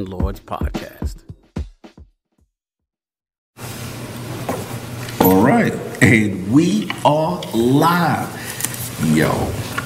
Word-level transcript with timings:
Lords 0.00 0.40
podcast. 0.40 1.24
All 5.20 5.42
right, 5.42 5.72
and 6.02 6.52
we 6.52 6.90
are 7.04 7.40
live. 7.54 8.28
Yo, 9.14 9.30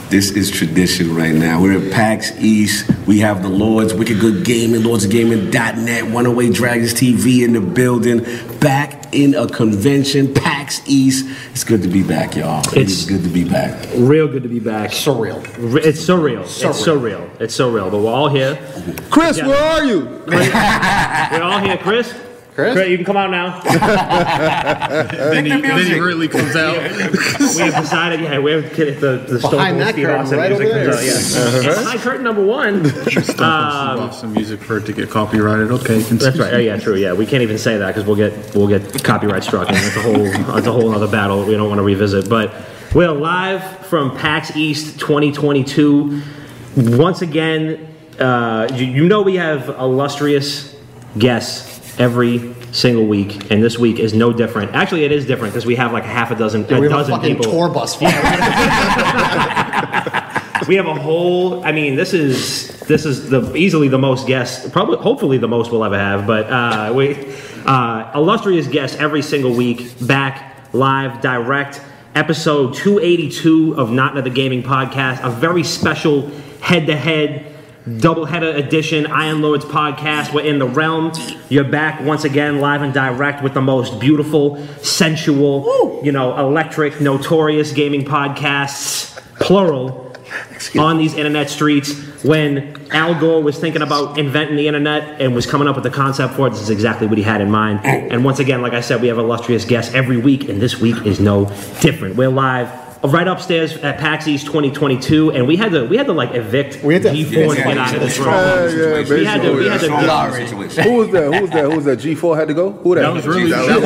this 0.09 0.31
is 0.31 0.51
tradition 0.51 1.15
right 1.15 1.35
now. 1.35 1.61
We're 1.61 1.85
at 1.85 1.93
PAX 1.93 2.33
East. 2.41 2.89
We 3.07 3.19
have 3.21 3.43
the 3.43 3.49
Lords, 3.49 3.93
Wicked 3.95 4.21
Good 4.21 4.45
Gaming, 4.45 4.83
LordsGaming.net, 4.83 6.05
108 6.05 6.53
Dragons 6.55 6.95
TV 6.95 7.45
in 7.45 7.53
the 7.53 7.61
building. 7.61 8.25
Back 8.61 9.15
in 9.15 9.35
a 9.35 9.47
convention, 9.49 10.33
PAX 10.33 10.81
East. 10.89 11.27
It's 11.53 11.65
good 11.65 11.83
to 11.83 11.89
be 11.89 12.03
back, 12.03 12.37
y'all. 12.37 12.61
It's, 12.61 12.77
It's- 12.77 13.05
good 13.07 13.23
to 13.25 13.29
be 13.29 13.45
back. 13.45 13.87
Real 13.97 14.29
good 14.29 14.43
to 14.45 14.49
be 14.49 14.61
back. 14.61 14.91
Surreal. 14.91 15.43
Re- 15.59 15.83
It's 15.83 16.01
surreal. 16.05 16.43
It's 16.43 16.83
surreal. 16.83 17.29
It's 17.41 17.57
surreal. 17.59 17.91
But 17.91 17.99
we're 18.01 18.13
all 18.13 18.29
here. 18.29 18.59
Chris, 19.11 19.39
Yeah. 19.39 19.47
where 19.49 19.63
are 19.63 19.85
you? 19.85 20.23
We're 20.27 21.43
all 21.43 21.61
here. 21.61 21.79
Chris? 21.79 22.13
Chris? 22.57 22.89
you 22.89 22.97
can 22.97 23.05
come 23.05 23.19
out 23.19 23.31
now. 23.31 23.61
Then 25.27 25.45
he, 25.45 25.51
then 25.51 25.87
he 25.87 25.99
really 25.99 26.27
comes 26.29 26.57
out. 26.57 26.77
we 27.41 27.63
have 27.63 27.83
decided, 27.83 28.21
yeah, 28.21 28.39
we 28.39 28.53
have 28.53 28.75
the, 28.75 29.25
the 29.29 29.39
Stone 29.39 29.51
Behind 29.51 29.75
Cold 29.75 29.81
that 29.83 29.93
Steve 29.93 30.07
curtain, 30.07 30.21
Austin 30.21 30.39
right 30.39 30.51
music 30.51 30.67
over 30.67 30.79
there. 30.79 30.91
comes 30.93 31.37
out, 31.37 31.65
yeah. 31.65 31.75
Behind 31.75 32.01
curtain 32.01 32.25
number 32.25 32.45
one. 32.45 32.85
Stop 33.25 33.99
off 33.99 34.15
some 34.15 34.33
music 34.33 34.61
for 34.61 34.79
it 34.79 34.87
to 34.87 34.95
get 34.95 35.11
copyrighted. 35.11 35.71
Okay, 35.71 35.99
That's 35.99 36.39
right. 36.39 36.55
Oh, 36.55 36.59
yeah, 36.59 36.79
true. 36.79 36.95
Yeah, 36.95 37.13
we 37.13 37.27
can't 37.27 37.43
even 37.43 37.59
say 37.59 37.77
that 37.77 37.89
because 37.89 38.05
we'll 38.05 38.17
get 38.17 38.55
we'll 38.55 38.69
get 38.69 39.05
copyright 39.05 39.45
struck, 39.45 39.69
and 39.69 39.77
that's 39.77 39.97
a 39.97 40.03
whole 40.03 40.55
that's 40.55 40.67
a 40.67 40.73
whole 40.73 40.95
other 40.95 41.09
battle 41.09 41.45
we 41.45 41.53
don't 41.53 41.69
want 41.69 41.79
to 41.79 41.85
revisit. 41.85 42.29
But 42.31 42.55
we're 42.95 43.13
live 43.13 43.87
from 43.87 44.17
PAX 44.17 44.57
East 44.57 44.99
2022. 44.99 46.23
Once 46.77 47.21
again, 47.21 47.95
uh, 48.19 48.69
you, 48.73 48.87
you 48.87 49.07
know 49.07 49.21
we 49.21 49.37
have 49.37 49.69
illustrious 49.69 50.75
guests 51.19 51.77
every 51.99 52.55
single 52.77 53.07
week, 53.07 53.51
and 53.51 53.63
this 53.63 53.79
week 53.79 53.99
is 53.99 54.13
no 54.15 54.33
different. 54.33 54.75
Actually, 54.75 55.05
it 55.05 55.13
is 55.13 55.27
different 55.27 55.53
because 55.55 55.67
we 55.67 55.77
have 55.77 55.93
like 55.93 56.05
half 56.05 56.31
a 56.31 56.35
dozen, 56.35 56.65
a 56.65 56.67
We 56.67 56.75
have 56.75 56.85
a 56.85 56.89
dozen 56.89 57.15
fucking 57.15 57.37
people. 57.37 57.53
tour 57.53 57.69
bus. 57.69 57.97
We 60.69 60.75
have 60.77 60.87
a 60.87 60.95
whole. 60.95 61.65
I 61.65 61.71
mean, 61.71 61.95
this 61.95 62.13
is 62.13 62.81
this 62.81 63.05
is 63.05 63.31
the 63.31 63.55
easily 63.55 63.87
the 63.89 63.99
most 63.99 64.27
guests, 64.27 64.69
probably 64.71 64.97
hopefully 64.97 65.39
the 65.39 65.47
most 65.47 65.71
we'll 65.71 65.85
ever 65.85 65.99
have. 65.99 66.27
But 66.27 66.51
uh, 66.51 66.93
we 66.93 67.15
uh, 67.67 68.11
illustrious 68.15 68.67
guests 68.67 68.97
every 68.97 69.23
single 69.23 69.55
week, 69.55 69.95
back 70.07 70.69
live, 70.73 71.21
direct. 71.21 71.83
Episode 72.17 72.75
282 72.75 73.75
of 73.77 73.93
Not 73.93 74.13
Another 74.13 74.31
Gaming 74.31 74.63
Podcast, 74.63 75.23
a 75.23 75.31
very 75.31 75.63
special 75.63 76.31
head-to-head 76.61 77.55
doubleheader 77.87 78.57
edition 78.57 79.07
Iron 79.07 79.43
Lords 79.43 79.65
podcast. 79.65 80.35
We're 80.35 80.45
in 80.45 80.59
the 80.59 80.67
realm. 80.67 81.13
You're 81.49 81.65
back 81.65 82.01
once 82.01 82.25
again, 82.25 82.61
live 82.61 82.83
and 82.83 82.93
direct 82.93 83.45
with 83.45 83.55
the 83.55 83.61
most 83.61 84.01
beautiful, 84.01 84.57
sensual, 84.83 86.01
you 86.03 86.11
know, 86.11 86.37
electric, 86.37 87.01
notorious 87.01 87.73
gaming 87.73 88.05
podcasts, 88.05 89.17
plural, 89.39 90.13
on 90.77 90.99
these 90.99 91.15
internet 91.15 91.49
streets. 91.49 92.25
When 92.25 92.91
Al 92.91 93.15
Gore 93.21 93.41
was 93.41 93.57
thinking 93.59 93.83
about 93.83 94.19
inventing 94.19 94.57
the 94.57 94.67
internet 94.67 95.21
and 95.21 95.33
was 95.33 95.47
coming 95.47 95.69
up 95.69 95.77
with 95.77 95.85
the 95.85 95.91
concept 95.91 96.35
for 96.35 96.49
it, 96.49 96.51
this 96.51 96.63
is 96.63 96.71
exactly 96.71 97.07
what 97.07 97.19
he 97.19 97.25
had 97.25 97.41
in 97.41 97.53
mind. 97.53 97.85
And 97.85 98.25
once 98.25 98.41
again, 98.41 98.63
like 98.63 98.73
I 98.73 98.81
said, 98.81 99.01
we 99.01 99.07
have 99.07 99.19
illustrious 99.19 99.65
guests 99.65 99.95
every 99.95 100.17
week, 100.17 100.49
and 100.49 100.61
this 100.61 100.81
week 100.81 101.07
is 101.07 101.21
no 101.21 101.45
different. 101.81 102.17
We're 102.17 102.31
live. 102.31 102.86
Right 103.05 103.29
upstairs 103.29 103.77
at 103.79 103.99
PAX 103.99 104.27
East 104.27 104.47
2022, 104.47 105.31
and 105.31 105.47
we 105.47 105.55
had 105.57 105.71
to 105.73 105.85
we 105.87 105.97
had 105.97 106.07
to 106.07 106.13
like 106.13 106.35
evict 106.35 106.83
We 106.83 106.95
had 106.95 107.03
to- 107.05 107.11
G4 107.11 107.55
to 107.55 107.63
get 107.63 107.79
out 107.79 107.95
of 107.95 108.01
this 108.01 108.19
room. 108.19 108.29
Yeah, 108.29 108.65
yeah, 108.69 109.15
We 109.15 109.25
had 109.25 109.43
to 109.43 109.53
we 109.53 109.67
had 109.69 109.81
to 109.81 109.87
Strong. 109.87 110.87
Who 110.87 110.93
was 110.97 111.11
that? 111.13 111.25
Who 111.35 111.41
was 111.43 111.51
that? 111.51 111.65
Who 111.65 111.77
was 111.77 111.85
that? 111.85 111.99
G4 112.01 112.37
had 112.37 112.49
to 112.49 112.55
go? 112.55 112.73
Who 112.73 112.95
that? 112.95 113.03
That 113.03 113.13
was 113.13 113.27
really- 113.27 113.51
Yeah, 113.51 113.63
yeah, 113.65 113.77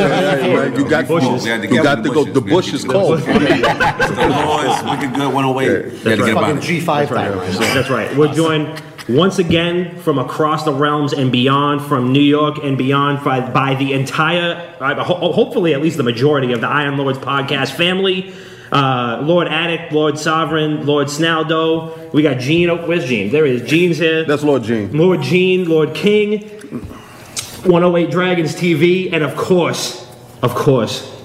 yeah, 0.46 0.56
man. 0.56 0.74
You 0.78 0.88
got, 0.88 1.06
Bushes. 1.08 1.44
you, 1.44 1.52
you 1.54 1.82
got 1.82 2.02
to 2.04 2.10
go. 2.10 2.24
The 2.24 2.40
bush 2.40 2.72
is 2.72 2.84
cold. 2.84 3.18
The 3.20 4.28
Lords, 4.28 4.82
Wicked 4.84 5.14
Good 5.14 5.34
108. 5.34 5.66
You 5.66 6.04
gotta 6.04 6.16
get 6.16 6.28
about 6.30 6.56
it. 6.56 6.62
G5. 6.62 7.08
That's 7.74 7.90
right. 7.90 8.16
We're 8.16 8.32
joined 8.32 8.80
once 9.08 9.38
again 9.38 9.98
from 9.98 10.18
across 10.18 10.64
the 10.64 10.72
realms 10.72 11.12
and 11.12 11.32
beyond, 11.32 11.82
from 11.82 12.12
New 12.12 12.20
York 12.22 12.58
and 12.62 12.78
beyond, 12.78 13.24
by, 13.24 13.40
by 13.40 13.74
the 13.74 13.92
entire, 13.92 14.76
uh, 14.80 15.02
ho- 15.02 15.32
hopefully 15.32 15.74
at 15.74 15.82
least 15.82 15.96
the 15.96 16.02
majority 16.04 16.52
of 16.52 16.60
the 16.60 16.68
Iron 16.68 16.96
Lords 16.96 17.18
podcast 17.18 17.72
family. 17.72 18.32
Uh, 18.72 19.20
Lord 19.22 19.48
Addict, 19.48 19.92
Lord 19.92 20.18
Sovereign, 20.18 20.86
Lord 20.86 21.08
Snaldo. 21.08 22.12
We 22.12 22.22
got 22.22 22.38
Gene. 22.38 22.70
Oh, 22.70 22.86
where's 22.86 23.04
Gene? 23.04 23.30
There 23.30 23.44
he 23.44 23.56
is. 23.56 23.68
Gene's 23.68 23.98
here. 23.98 24.24
That's 24.24 24.44
Lord 24.44 24.62
Gene. 24.62 24.92
Lord 24.96 25.22
Gene, 25.22 25.68
Lord 25.68 25.94
King, 25.94 26.42
108 27.64 28.10
Dragons 28.10 28.54
TV, 28.54 29.12
and 29.12 29.24
of 29.24 29.36
course, 29.36 30.08
of 30.42 30.54
course, 30.54 31.19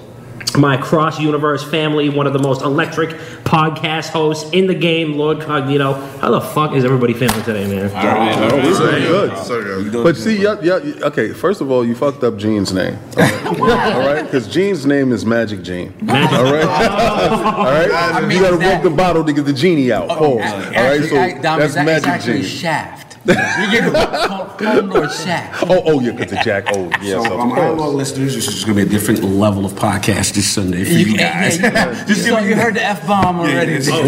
my 0.56 0.76
cross 0.76 1.20
universe 1.20 1.68
family, 1.68 2.08
one 2.08 2.26
of 2.26 2.32
the 2.32 2.38
most 2.38 2.62
electric 2.62 3.10
podcast 3.44 4.08
hosts 4.10 4.50
in 4.52 4.66
the 4.66 4.74
game, 4.74 5.14
Lord 5.14 5.38
Cognito. 5.38 5.94
How 6.18 6.30
the 6.30 6.40
fuck 6.40 6.72
is 6.74 6.84
everybody 6.84 7.12
feeling 7.14 7.42
today, 7.42 7.66
man? 7.66 7.90
Oh, 7.94 8.56
we 8.56 8.62
doing 8.62 9.02
good. 9.02 9.36
So 9.38 9.62
good. 9.62 10.02
But 10.04 10.16
see, 10.16 10.42
yeah, 10.42 10.56
yeah, 10.62 10.74
okay. 11.06 11.32
First 11.32 11.60
of 11.60 11.70
all, 11.70 11.84
you 11.84 11.94
fucked 11.94 12.24
up 12.24 12.36
Gene's 12.36 12.72
name. 12.72 12.98
All 13.16 13.22
right, 13.22 13.46
all 13.94 14.00
right, 14.00 14.24
because 14.24 14.48
Gene's 14.48 14.86
name 14.86 15.12
is 15.12 15.24
Magic 15.24 15.62
Gene. 15.62 15.92
Magic- 16.00 16.38
All 16.38 16.44
right, 16.44 16.64
all 16.64 17.64
right. 17.64 18.32
you 18.32 18.40
gotta 18.40 18.56
work 18.56 18.82
the 18.82 18.90
bottle 18.90 19.24
to 19.24 19.32
get 19.32 19.44
the 19.44 19.52
genie 19.52 19.92
out. 19.92 20.08
Pause. 20.08 20.20
All 20.22 20.40
right, 20.40 21.02
so 21.04 21.40
that's 21.42 21.74
Magic 21.76 22.22
Gene. 22.22 22.42
Shaft. 22.42 23.15
You 23.26 23.70
get 23.70 23.92
call, 23.92 24.46
call 24.46 24.78
him 24.78 24.88
Lord 24.90 25.10
Shaft. 25.10 25.64
Oh, 25.68 25.82
oh 25.86 26.00
yeah, 26.00 26.12
because 26.12 26.30
the 26.30 26.36
Jack. 26.44 26.66
Oh, 26.72 26.88
yes, 27.02 27.24
So, 27.24 27.34
of 27.34 27.40
um, 27.40 27.52
Iron 27.52 27.66
Lord 27.76 27.78
course. 27.78 27.94
listeners, 27.94 28.34
this 28.34 28.46
is 28.48 28.64
going 28.64 28.76
to 28.78 28.84
be 28.84 28.88
a 28.88 28.90
different 28.90 29.24
level 29.24 29.64
of 29.66 29.72
podcast 29.72 30.34
this 30.34 30.48
Sunday 30.48 30.84
for 30.84 30.90
you, 30.92 31.06
You, 31.06 31.18
guys. 31.18 31.58
yeah, 31.60 32.02
you, 32.02 32.08
you, 32.08 32.14
saw- 32.14 32.38
you 32.38 32.54
heard 32.54 32.74
the 32.74 32.82
f 32.82 33.06
bomb 33.06 33.40
already. 33.40 33.72
it's- 33.74 33.88
Well, 33.90 34.02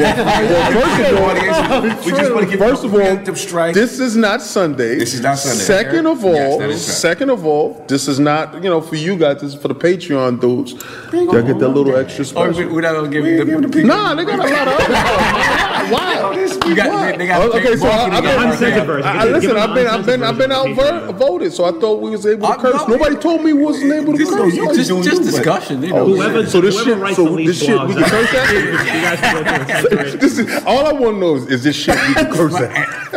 We 2.05 2.11
just 2.13 2.33
want 2.35 2.45
to 2.45 2.51
give 2.51 2.59
First 2.61 2.85
of 2.85 2.95
all, 2.95 3.35
strike. 3.37 3.75
this 3.75 3.99
is 4.01 4.17
not 4.17 4.43
Sunday. 4.43 4.97
This 4.97 5.15
is 5.15 5.21
not 5.21 5.39
Sunday. 5.39 5.63
Second 5.65 6.07
of 6.07 6.25
all, 6.25 6.33
Yes, 6.35 6.59
that 6.59 6.71
is 6.71 6.89
right. 6.89 6.97
second 6.97 7.31
of 7.31 7.45
all, 7.45 7.85
this 7.89 8.09
is 8.09 8.19
not 8.21 8.55
you 8.63 8.71
know 8.71 8.81
for 8.81 8.97
you 8.97 9.17
guys. 9.17 9.41
This 9.41 9.55
is 9.55 9.61
for 9.61 9.69
the 9.69 9.75
Patreon 9.75 10.41
dudes. 10.41 10.73
Y'all 11.13 11.43
get 11.43 11.59
that 11.59 11.69
little 11.69 11.97
extra 11.97 12.25
Or 12.39 12.51
we, 12.53 12.67
we're 12.67 12.81
not 12.83 12.95
gonna 12.95 13.09
give 13.09 13.25
the, 13.25 13.69
the 13.69 13.85
Nah, 13.85 14.15
they 14.15 14.25
got 14.25 14.39
a 14.39 14.43
lot 14.43 14.69
of 14.69 14.75
other 14.75 14.85
stuff. 14.95 15.78
Why? 15.91 16.35
You 16.67 16.75
got, 16.77 17.11
they, 17.13 17.17
they 17.19 17.27
got 17.27 17.55
okay, 17.55 17.77
so 17.77 17.87
I, 17.89 18.07
I've 18.17 18.23
been, 18.23 18.49
Uncensored 18.51 18.87
version. 18.87 19.07
I, 19.09 19.19
I- 19.19 19.25
Give 19.25 19.33
listen. 19.35 19.55
them 19.55 19.59
I've 19.71 19.75
been, 19.75 19.87
I've 19.87 20.07
been, 20.07 20.23
I've 20.23 20.39
been 20.39 20.53
uncensored 20.53 20.77
version. 20.77 21.09
outvoted, 21.09 21.53
so 21.53 21.65
I 21.65 21.73
thought 21.81 22.01
we 22.01 22.11
was 22.11 22.27
able 22.27 22.47
to 22.49 22.55
I'm 22.55 22.61
curse. 22.61 22.75
not- 22.75 22.89
Nobody 22.89 23.17
told 23.17 23.43
me 23.45 23.53
we 23.53 23.63
wasn't 23.65 23.93
able 23.93 24.13
to 24.13 24.19
This 24.19 24.29
curse. 24.31 24.53
is 24.53 24.59
No, 24.91 25.03
just, 25.03 25.05
just 25.11 25.23
discussion. 25.23 25.83
You 25.83 25.91
know. 25.93 25.99
Oh, 26.01 26.07
Whoever, 26.07 26.47
So 26.47 26.61
this 26.61 26.75
shit- 26.83 27.17
so 27.17 27.37
this 27.37 27.59
shit, 27.65 27.81
we 27.89 27.95
can 27.95 28.05
curse 28.05 28.31
that? 28.33 28.53
you 28.55 29.01
guys 29.03 29.21
can 29.21 29.35
go 29.35 29.51
through 29.51 29.53
and 29.77 29.89
censor 29.89 30.17
it. 30.17 30.21
This 30.21 30.39
is 30.39 30.65
all 30.65 30.87
I 30.87 30.93
want 30.93 31.15
to 31.17 31.21
know 31.21 31.35
is, 31.37 31.47
is 31.47 31.63
this 31.65 31.77
shit 31.77 31.95
we 32.09 32.15
can 32.15 32.33
curse 32.33 32.55
at? 32.55 32.73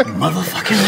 Motherfucking 0.07 0.81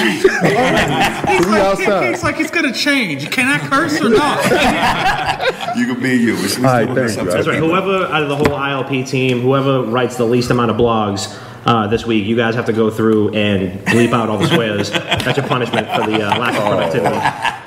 right. 0.43 1.43
So 1.43 1.49
we 1.49 1.55
outside. 1.57 2.13
It's 2.13 2.23
like 2.23 2.39
it's 2.39 2.51
gonna 2.51 2.73
change. 2.73 3.29
Can 3.31 3.47
I 3.47 3.59
curse 3.67 3.99
or 4.01 4.09
not? 4.09 5.53
You 5.75 5.87
can 5.87 5.99
be 6.03 6.09
you. 6.15 6.35
It's, 6.37 6.57
All 6.57 6.63
right, 6.65 6.85
thank 6.87 7.17
you. 7.17 7.31
That's 7.31 7.47
right. 7.47 7.57
Whoever 7.57 8.05
out 8.05 8.21
of 8.21 8.29
the 8.29 8.35
whole 8.35 8.45
ILP 8.47 9.07
team, 9.09 9.41
whoever 9.41 9.81
writes 9.83 10.17
the 10.17 10.25
least 10.25 10.51
amount 10.51 10.69
of 10.69 10.77
blogs 10.77 11.35
uh, 11.65 11.87
this 11.87 12.05
week, 12.05 12.25
you 12.25 12.35
guys 12.35 12.55
have 12.55 12.65
to 12.65 12.73
go 12.73 12.89
through 12.89 13.29
and 13.33 13.79
bleep 13.85 14.11
out 14.11 14.29
all 14.29 14.37
the 14.37 14.47
swears. 14.47 14.91
That's 15.23 15.37
your 15.37 15.47
punishment 15.47 15.87
for 15.87 16.05
the 16.09 16.21
uh, 16.21 16.37
lack 16.37 16.55
of 16.55 16.63
productivity. 16.63 17.15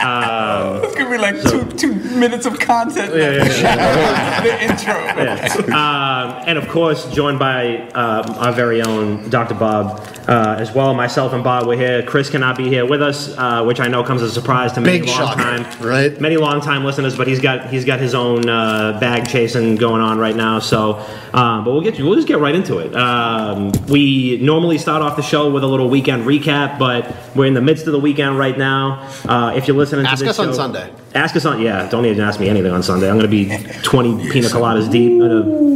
Um, 0.06 0.84
It's 0.84 0.94
gonna 0.94 1.10
be 1.10 1.18
like 1.18 1.42
two 1.42 1.64
two 1.76 1.94
minutes 2.18 2.46
of 2.46 2.58
content. 2.58 3.14
yeah, 3.14 3.44
yeah, 3.44 4.40
the 4.42 4.62
intro. 4.64 5.74
um, 5.74 6.42
and 6.46 6.58
of 6.58 6.68
course, 6.68 7.10
joined 7.12 7.38
by 7.38 7.88
um, 7.90 8.30
our 8.38 8.52
very 8.52 8.82
own 8.82 9.28
Dr. 9.30 9.54
Bob 9.54 10.00
uh, 10.28 10.56
as 10.58 10.72
well. 10.72 10.94
Myself 10.94 11.32
and 11.32 11.44
Bob 11.44 11.66
were 11.66 11.76
here. 11.76 12.02
Chris 12.02 12.30
cannot 12.30 12.56
be 12.56 12.68
here 12.68 12.84
with 12.86 13.02
us, 13.02 13.36
uh, 13.36 13.62
which 13.64 13.80
I 13.80 13.88
know 13.88 14.02
comes 14.02 14.22
as 14.22 14.30
a 14.30 14.34
surprise 14.34 14.72
to 14.72 14.80
many 14.80 15.00
Big 15.00 15.08
long 15.08 15.16
shocker, 15.16 15.42
time, 15.42 15.82
right? 15.86 16.20
Many 16.20 16.36
long 16.36 16.60
time 16.60 16.84
listeners, 16.84 17.16
but 17.16 17.26
he's 17.26 17.40
got 17.40 17.70
he's 17.70 17.84
got 17.84 18.00
his 18.00 18.14
own 18.14 18.48
uh, 18.48 18.98
bag 19.00 19.28
chasing 19.28 19.76
going 19.76 20.00
on 20.00 20.18
right 20.18 20.36
now. 20.36 20.58
So, 20.58 20.94
um, 21.32 21.64
but 21.64 21.72
we'll 21.72 21.82
get 21.82 21.98
you. 21.98 22.06
we'll 22.06 22.16
just 22.16 22.28
get 22.28 22.38
right 22.38 22.54
into 22.54 22.78
it. 22.78 22.94
Um, 22.94 23.72
we 23.88 24.38
normally 24.38 24.78
start 24.78 25.02
off 25.02 25.16
the 25.16 25.22
show 25.22 25.50
with 25.50 25.62
a 25.64 25.66
little 25.66 25.88
weekend 25.88 26.24
recap, 26.24 26.78
but 26.78 27.14
we're 27.36 27.46
in 27.46 27.54
the 27.54 27.60
midst 27.60 27.86
of 27.86 27.92
the 27.92 28.00
weekend 28.00 28.38
right 28.38 28.56
now. 28.56 29.08
Uh, 29.28 29.52
if 29.56 29.68
you're 29.68 29.76
listening 29.76 30.06
Ask 30.06 30.18
to 30.18 30.24
this 30.24 30.38
us 30.38 30.46
on 30.46 30.54
Sunday. 30.54 30.92
Ask 31.14 31.34
us 31.34 31.46
on, 31.46 31.62
yeah, 31.62 31.88
don't 31.88 32.04
even 32.04 32.22
ask 32.22 32.38
me 32.38 32.48
anything 32.48 32.72
on 32.72 32.82
Sunday. 32.82 33.08
I'm 33.08 33.18
going 33.18 33.30
to 33.30 33.30
be 33.30 33.48
20 33.82 34.30
pina 34.30 34.48
coladas 34.48 34.90
deep 34.90 35.18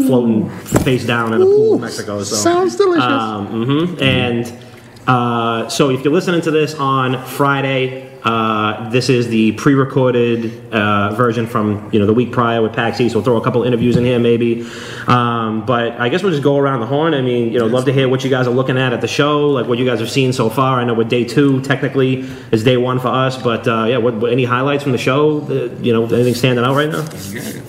floating 0.06 0.50
face 0.85 1.06
down 1.06 1.32
in 1.32 1.41
a 1.41 1.44
pool 1.44 1.75
in 1.76 1.81
Mexico. 1.81 2.23
So. 2.23 2.37
Sounds 2.37 2.76
delicious. 2.76 3.05
Um, 3.05 3.49
mhm. 3.49 4.03
And 4.03 4.40
uh, 5.07 5.69
so 5.69 5.91
if 5.91 6.05
you're 6.05 6.13
listening 6.13 6.41
to 6.43 6.51
this 6.51 6.75
on 6.75 7.25
Friday, 7.25 8.11
uh, 8.23 8.91
this 8.91 9.09
is 9.09 9.29
the 9.29 9.53
pre-recorded 9.53 10.73
uh, 10.73 11.15
version 11.15 11.47
from 11.47 11.89
you 11.93 11.99
know 11.99 12.07
the 12.07 12.13
week 12.13 12.33
prior 12.33 12.61
with 12.61 12.73
Paxi. 12.73 13.09
So 13.09 13.17
We'll 13.17 13.25
throw 13.25 13.37
a 13.37 13.45
couple 13.45 13.63
interviews 13.65 13.97
in 13.97 14.05
here 14.05 14.19
maybe. 14.19 14.67
Um, 15.07 15.65
but 15.65 15.93
I 15.93 16.09
guess 16.09 16.23
we'll 16.23 16.33
just 16.33 16.43
go 16.43 16.59
around 16.59 16.81
the 16.81 16.87
horn. 16.87 17.15
I 17.15 17.23
mean, 17.23 17.53
you 17.53 17.59
know, 17.59 17.67
love 17.67 17.87
to 17.87 17.93
hear 17.93 18.09
what 18.09 18.23
you 18.25 18.31
guys 18.31 18.47
are 18.47 18.55
looking 18.55 18.79
at 18.79 18.93
at 18.93 19.01
the 19.01 19.09
show, 19.09 19.49
like 19.49 19.67
what 19.67 19.79
you 19.79 19.87
guys 19.87 20.01
have 20.01 20.11
seen 20.11 20.33
so 20.33 20.51
far. 20.51 20.81
I 20.81 20.85
know 20.85 20.95
we're 20.95 21.05
day 21.05 21.25
two 21.25 21.61
technically 21.63 22.21
is 22.53 22.63
day 22.63 22.77
one 22.77 22.99
for 22.99 23.09
us, 23.09 23.41
but 23.43 23.67
uh, 23.67 23.87
yeah, 23.89 23.97
what, 23.97 24.15
what, 24.15 24.33
any 24.33 24.45
highlights 24.45 24.83
from 24.83 24.93
the 24.93 24.99
show? 24.99 25.41
Uh, 25.41 25.75
you 25.81 25.93
know, 25.93 26.05
anything 26.05 26.35
standing 26.35 26.65
out 26.65 26.77
right 26.77 26.91
now? 26.91 27.05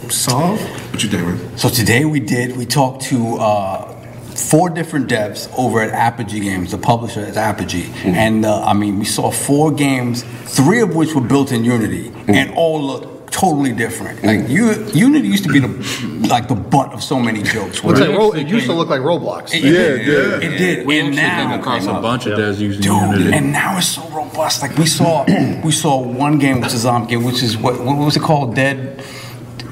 So, 0.10 0.58
what 0.92 1.02
you 1.04 1.10
doing? 1.10 1.58
So 1.58 1.70
today 1.70 2.04
we 2.06 2.20
did. 2.20 2.58
We 2.58 2.66
talked 2.66 3.04
to. 3.04 3.91
Four 4.36 4.70
different 4.70 5.10
devs 5.10 5.52
over 5.58 5.82
at 5.82 5.90
Apogee 5.90 6.40
Games. 6.40 6.72
The 6.72 6.78
publisher 6.78 7.22
is 7.22 7.38
Apogee, 7.38 7.84
mm-hmm. 7.84 8.10
and 8.10 8.46
uh, 8.46 8.64
I 8.64 8.74
mean, 8.74 9.00
we 9.00 9.06
saw 9.06 9.30
four 9.32 9.72
games, 9.72 10.24
three 10.46 10.82
of 10.82 10.96
which 10.96 11.14
were 11.14 11.22
built 11.22 11.52
in 11.52 11.64
Unity, 11.64 12.10
mm-hmm. 12.10 12.32
and 12.32 12.54
all 12.54 12.82
looked 12.82 13.12
totally 13.32 13.72
different. 13.72 14.24
Like 14.24 14.50
you, 14.50 14.86
Unity 14.94 15.28
used 15.28 15.44
to 15.46 15.52
be 15.52 15.60
the 15.60 16.28
like 16.28 16.48
the 16.48 16.56
butt 16.56 16.94
of 16.94 17.02
so 17.02 17.20
many 17.20 17.42
jokes. 17.42 17.84
Right? 17.84 17.98
Like, 17.98 18.36
it 18.42 18.48
used 18.48 18.68
to 18.68 18.74
look 18.74 18.90
like 18.90 19.02
Roblox. 19.02 19.54
It, 19.54 19.64
yeah, 19.64 19.70
it, 19.72 20.08
yeah, 20.08 20.50
it 20.50 20.58
did. 20.58 20.86
We 20.86 21.00
and 21.00 21.16
now 21.16 21.60
across 21.60 21.86
a 21.86 21.94
bunch 21.94 22.26
of 22.26 22.38
devs 22.38 22.60
using 22.60 22.82
Dude, 22.82 23.02
Unity. 23.02 23.34
and 23.34 23.52
now 23.52 23.78
it's 23.78 23.88
so 23.88 24.08
robust. 24.10 24.62
Like 24.62 24.78
we 24.78 24.86
saw, 24.86 25.26
we 25.64 25.72
saw 25.72 26.00
one 26.02 26.38
game 26.40 26.62
which 26.62 26.68
is 26.68 26.76
a 26.76 26.80
zombie 26.80 27.12
game, 27.12 27.24
which 27.24 27.42
is 27.42 27.58
what 27.58 27.80
what 27.84 27.98
was 27.98 28.16
it 28.16 28.22
called? 28.22 28.56
Dead. 28.56 29.04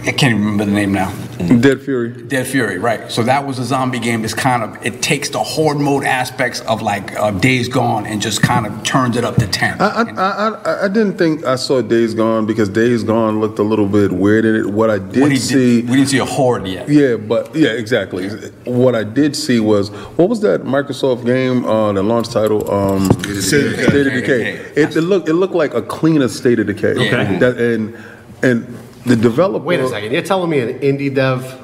I 0.02 0.14
can't 0.14 0.34
even 0.34 0.40
remember 0.40 0.66
the 0.66 0.72
name 0.72 0.94
now. 0.94 1.14
Dead 1.60 1.82
Fury. 1.82 2.24
Dead 2.24 2.48
Fury, 2.48 2.80
right. 2.80 3.12
So 3.12 3.22
that 3.24 3.46
was 3.46 3.60
a 3.60 3.66
zombie 3.66 4.00
game 4.00 4.22
that's 4.22 4.34
kind 4.34 4.64
of, 4.64 4.86
it 4.86 5.02
takes 5.02 5.30
the 5.30 5.40
horde 5.40 5.78
mode 5.78 6.06
aspects 6.06 6.62
of 6.62 6.82
like 6.82 7.16
uh, 7.18 7.32
Days 7.32 7.68
Gone 7.68 8.06
and 8.06 8.22
just 8.22 8.42
kind 8.42 8.66
of 8.66 8.84
turns 8.84 9.18
it 9.18 9.26
up 9.26 9.36
to 9.36 9.48
10. 9.48 9.82
I, 9.82 9.86
I, 9.86 10.50
I, 10.50 10.86
I, 10.86 10.88
didn't 10.88 11.18
think 11.18 11.46
I 11.46 11.58
saw 11.58 11.82
Days 11.82 12.14
Gone 12.14 12.46
because 12.46 12.70
Days 12.70 13.04
Gone 13.04 13.42
looked 13.42 13.60
a 13.60 13.64
little 13.64 13.88
bit 13.88 14.12
weird 14.12 14.46
in 14.46 14.56
it. 14.56 14.66
What 14.68 14.90
I 14.90 15.00
did 15.00 15.22
what 15.22 15.38
see. 15.38 15.82
Did, 15.82 15.90
we 15.90 15.98
didn't 15.98 16.10
see 16.10 16.20
a 16.20 16.26
horde 16.26 16.66
yet. 16.66 16.88
Yeah, 16.88 17.18
but, 17.18 17.54
yeah, 17.54 17.70
exactly. 17.70 18.30
What 18.64 18.96
I 18.96 19.04
did 19.04 19.36
see 19.36 19.60
was, 19.60 19.90
what 19.90 20.30
was 20.30 20.40
that 20.42 20.64
Microsoft 20.64 21.26
game, 21.26 21.66
uh, 21.66 21.92
the 21.92 22.04
launch 22.04 22.30
title? 22.30 22.70
Um, 22.72 23.06
State 23.42 23.66
of 23.66 23.76
Decay. 23.76 23.84
State 23.84 24.08
of 24.08 24.14
Decay. 24.14 24.52
It, 24.76 24.96
it, 24.96 25.02
looked, 25.02 25.28
it 25.28 25.34
looked 25.34 25.56
like 25.56 25.74
a 25.74 25.82
cleaner 25.82 26.30
State 26.30 26.60
of 26.60 26.68
Decay. 26.68 26.92
Okay. 26.92 27.38
That, 27.38 27.58
and, 27.58 27.98
and 28.42 28.78
the 29.06 29.16
developer. 29.16 29.66
Wait 29.66 29.80
a 29.80 29.88
second. 29.88 30.12
You're 30.12 30.22
telling 30.22 30.50
me 30.50 30.60
an 30.60 30.80
indie 30.80 31.14
dev 31.14 31.60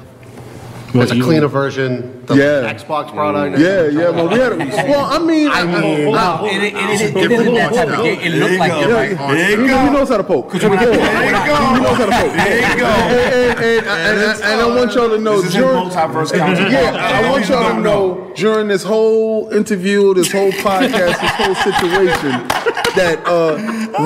it's 1.02 1.12
a 1.12 1.20
cleaner 1.20 1.48
version, 1.48 2.24
the 2.26 2.34
Yeah. 2.34 2.72
Xbox 2.72 3.12
product. 3.12 3.58
Yeah, 3.58 3.86
yeah. 3.86 4.10
Well, 4.10 4.28
we 4.28 4.38
had. 4.38 4.52
A, 4.52 4.56
well, 4.88 5.04
I 5.04 5.18
mean, 5.18 5.48
I 5.50 5.64
mean, 5.64 6.12
no, 6.12 6.46
it, 6.46 6.62
it, 6.62 6.74
it 6.74 7.00
is 7.00 7.12
different 7.12 7.44
than 7.44 7.54
that 7.54 7.74
type 7.74 7.88
of 7.88 8.04
game. 8.04 8.20
It 8.20 8.38
looked 8.38 8.58
like 8.58 8.72
yeah, 8.72 8.86
different. 8.86 9.18
There 9.18 9.50
you 9.50 9.56
go. 9.68 9.84
He 9.84 9.90
knows 9.90 10.08
how 10.08 10.16
to 10.16 10.24
poke. 10.24 10.52
There 10.52 10.62
you 10.62 10.78
go. 10.78 10.92
He 10.92 11.80
knows 11.80 11.96
how 11.96 12.06
to 12.06 12.12
poke. 12.12 12.32
There 12.32 12.70
you 12.70 12.78
go. 12.78 12.86
And, 12.86 13.58
and, 13.62 13.86
and, 13.86 14.42
and 14.42 14.60
I 14.60 14.66
want 14.76 14.94
y'all 14.94 15.08
to 15.10 15.18
know 15.18 15.36
This 15.36 15.46
is 15.46 15.54
during. 15.54 15.76
multiverse 15.76 16.36
content. 16.36 16.72
Yeah, 16.72 17.22
I 17.24 17.30
want 17.30 17.48
y'all 17.48 17.74
to 17.74 17.80
know 17.80 18.32
during 18.36 18.68
this 18.68 18.82
whole 18.82 19.48
interview, 19.50 20.14
this 20.14 20.32
whole 20.32 20.52
podcast, 20.52 21.20
this 21.20 21.30
whole 21.32 21.54
situation, 21.54 22.48
that 22.96 23.26
uh, 23.26 23.56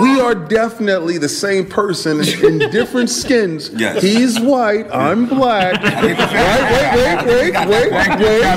we 0.03 0.21
are 0.21 0.35
definitely 0.35 1.19
the 1.19 1.29
same 1.29 1.67
person 1.67 2.21
in 2.21 2.59
different 2.71 3.11
skins. 3.11 3.71
Yes. 3.71 4.03
He's 4.03 4.39
white, 4.41 4.87
I'm 4.93 5.27
black. 5.27 5.83
Right? 5.83 6.03
Wait, 6.03 6.19
wait, 6.19 7.25
wait, 7.27 7.55
wait, 7.55 7.69
wait, 7.69 7.93
wait, 7.93 8.21
wait, 8.21 8.51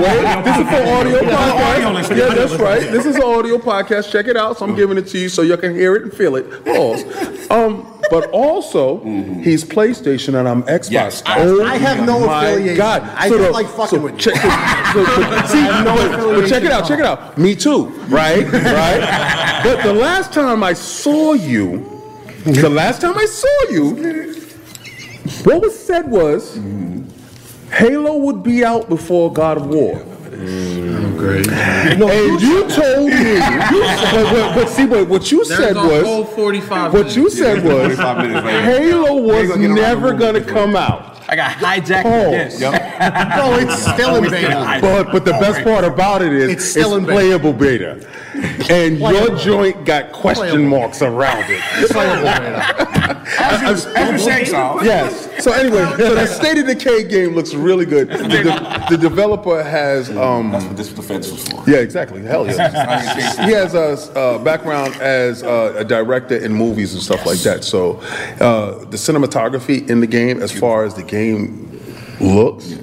wait. 0.00 0.44
This 0.44 0.56
is 0.58 0.66
for 0.68 0.82
audio 0.92 1.20
podcast. 1.20 2.16
Yeah, 2.16 2.34
that's 2.34 2.54
right. 2.54 2.80
This 2.90 3.06
is 3.06 3.16
an 3.16 3.22
audio 3.22 3.58
podcast. 3.58 4.10
Check 4.10 4.26
it 4.26 4.36
out. 4.36 4.58
So 4.58 4.66
I'm 4.66 4.74
giving 4.74 4.98
it 4.98 5.06
to 5.08 5.18
you 5.18 5.28
so 5.28 5.42
you 5.42 5.56
can 5.56 5.74
hear 5.74 5.94
it 5.96 6.02
and 6.02 6.12
feel 6.12 6.36
it. 6.36 6.64
Pause. 6.64 7.50
Um, 7.50 7.99
but 8.10 8.30
also, 8.30 8.98
mm-hmm. 8.98 9.40
he's 9.42 9.64
PlayStation 9.64 10.38
and 10.38 10.48
I'm 10.48 10.62
Xbox. 10.64 10.90
Yes. 10.90 11.22
oh, 11.26 11.64
I 11.64 11.76
have 11.76 12.04
no 12.04 12.24
affiliation. 12.28 12.76
God. 12.76 13.02
I 13.02 13.28
so 13.28 13.38
don't 13.38 13.52
like 13.52 13.68
fucking 13.68 13.98
so 13.98 14.04
with 14.04 14.18
check, 14.18 14.34
you. 14.34 14.50
So, 14.92 15.04
so, 15.04 15.46
see, 15.46 15.62
no, 15.62 16.46
check 16.46 16.64
it 16.64 16.72
out. 16.72 16.86
Check 16.86 16.98
it 16.98 17.06
out. 17.06 17.38
Me 17.38 17.54
too. 17.54 17.86
Right. 18.08 18.46
Right. 18.80 19.60
but 19.64 19.82
the 19.82 19.92
last 19.92 20.32
time 20.32 20.62
I 20.62 20.72
saw 20.72 21.32
you, 21.32 21.78
the 22.44 22.68
last 22.68 23.00
time 23.00 23.16
I 23.16 23.26
saw 23.26 23.70
you, 23.70 24.34
what 25.44 25.60
was 25.60 25.78
said 25.78 26.10
was 26.10 26.56
mm-hmm. 26.56 27.08
Halo 27.72 28.16
would 28.16 28.42
be 28.42 28.64
out 28.64 28.88
before 28.88 29.32
God 29.32 29.58
of 29.58 29.66
War. 29.68 30.04
Mm, 30.30 31.18
great. 31.18 31.46
No, 31.98 32.08
and 32.08 32.40
you 32.40 32.68
told 32.68 33.10
me, 33.10 33.38
but, 33.38 34.32
but, 34.32 34.54
but, 34.54 34.68
see, 34.68 34.86
but 34.86 35.08
what 35.08 35.32
you 35.32 35.44
said 35.44 35.74
was, 35.74 36.04
whole 36.04 36.24
45 36.24 36.92
what 36.92 37.16
you 37.16 37.28
said 37.28 37.64
was, 37.64 37.96
Halo 37.98 39.20
was 39.20 39.56
never 39.56 40.14
going 40.14 40.34
to 40.34 40.40
come 40.40 40.76
out. 40.76 41.10
I 41.28 41.36
got 41.36 41.52
hijacked 41.52 42.02
oh. 42.06 42.30
this. 42.32 42.60
Yep. 42.60 42.72
no, 43.36 43.56
it's 43.56 43.82
still 43.82 44.16
in 44.16 44.30
beta. 44.30 44.78
But 44.80 45.12
but 45.12 45.24
the 45.24 45.32
best 45.32 45.62
part 45.62 45.84
about 45.84 46.22
it 46.22 46.32
is 46.32 46.50
it's 46.50 46.64
still 46.64 46.94
it's 46.94 47.04
in 47.04 47.10
playable 47.12 47.52
beta. 47.52 48.04
And 48.70 49.00
your 49.00 49.36
joint 49.36 49.84
got 49.84 50.12
question 50.12 50.66
marks 50.66 51.02
around 51.02 51.44
it. 51.48 51.60
Playable 51.90 52.22
beta. 52.22 53.26
As 53.40 53.84
you 53.84 54.18
say 54.18 54.44
so. 54.44 54.80
Yes. 54.82 55.42
So 55.42 55.52
anyway, 55.52 55.84
so 55.96 56.14
the 56.14 56.26
State 56.26 56.58
of 56.58 56.66
Decay 56.66 57.04
game 57.04 57.34
looks 57.34 57.52
really 57.52 57.84
good. 57.84 58.08
The, 58.08 58.16
the, 58.16 58.86
the 58.90 58.96
developer 58.96 59.62
has. 59.62 60.10
Um, 60.10 60.52
That's 60.52 60.64
what 60.66 60.76
this 60.76 60.92
defense 60.92 61.30
was 61.30 61.48
for. 61.48 61.68
Yeah, 61.68 61.78
exactly. 61.78 62.22
Hell 62.22 62.46
yeah. 62.46 63.44
he 63.44 63.52
has 63.52 63.74
a 63.74 64.18
uh, 64.18 64.38
background 64.38 64.94
as 64.96 65.42
uh, 65.42 65.74
a 65.76 65.84
director 65.84 66.36
in 66.36 66.52
movies 66.52 66.94
and 66.94 67.02
stuff 67.02 67.26
like 67.26 67.38
that. 67.40 67.64
So 67.64 67.94
uh, 68.40 68.84
the 68.84 68.96
cinematography 68.96 69.88
in 69.90 70.00
the 70.00 70.06
game, 70.06 70.42
as 70.42 70.56
far 70.56 70.84
as 70.84 70.94
the 70.94 71.02
game 71.02 71.80
looks, 72.20 72.76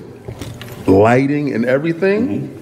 lighting, 0.88 1.54
and 1.54 1.66
everything. 1.66 2.57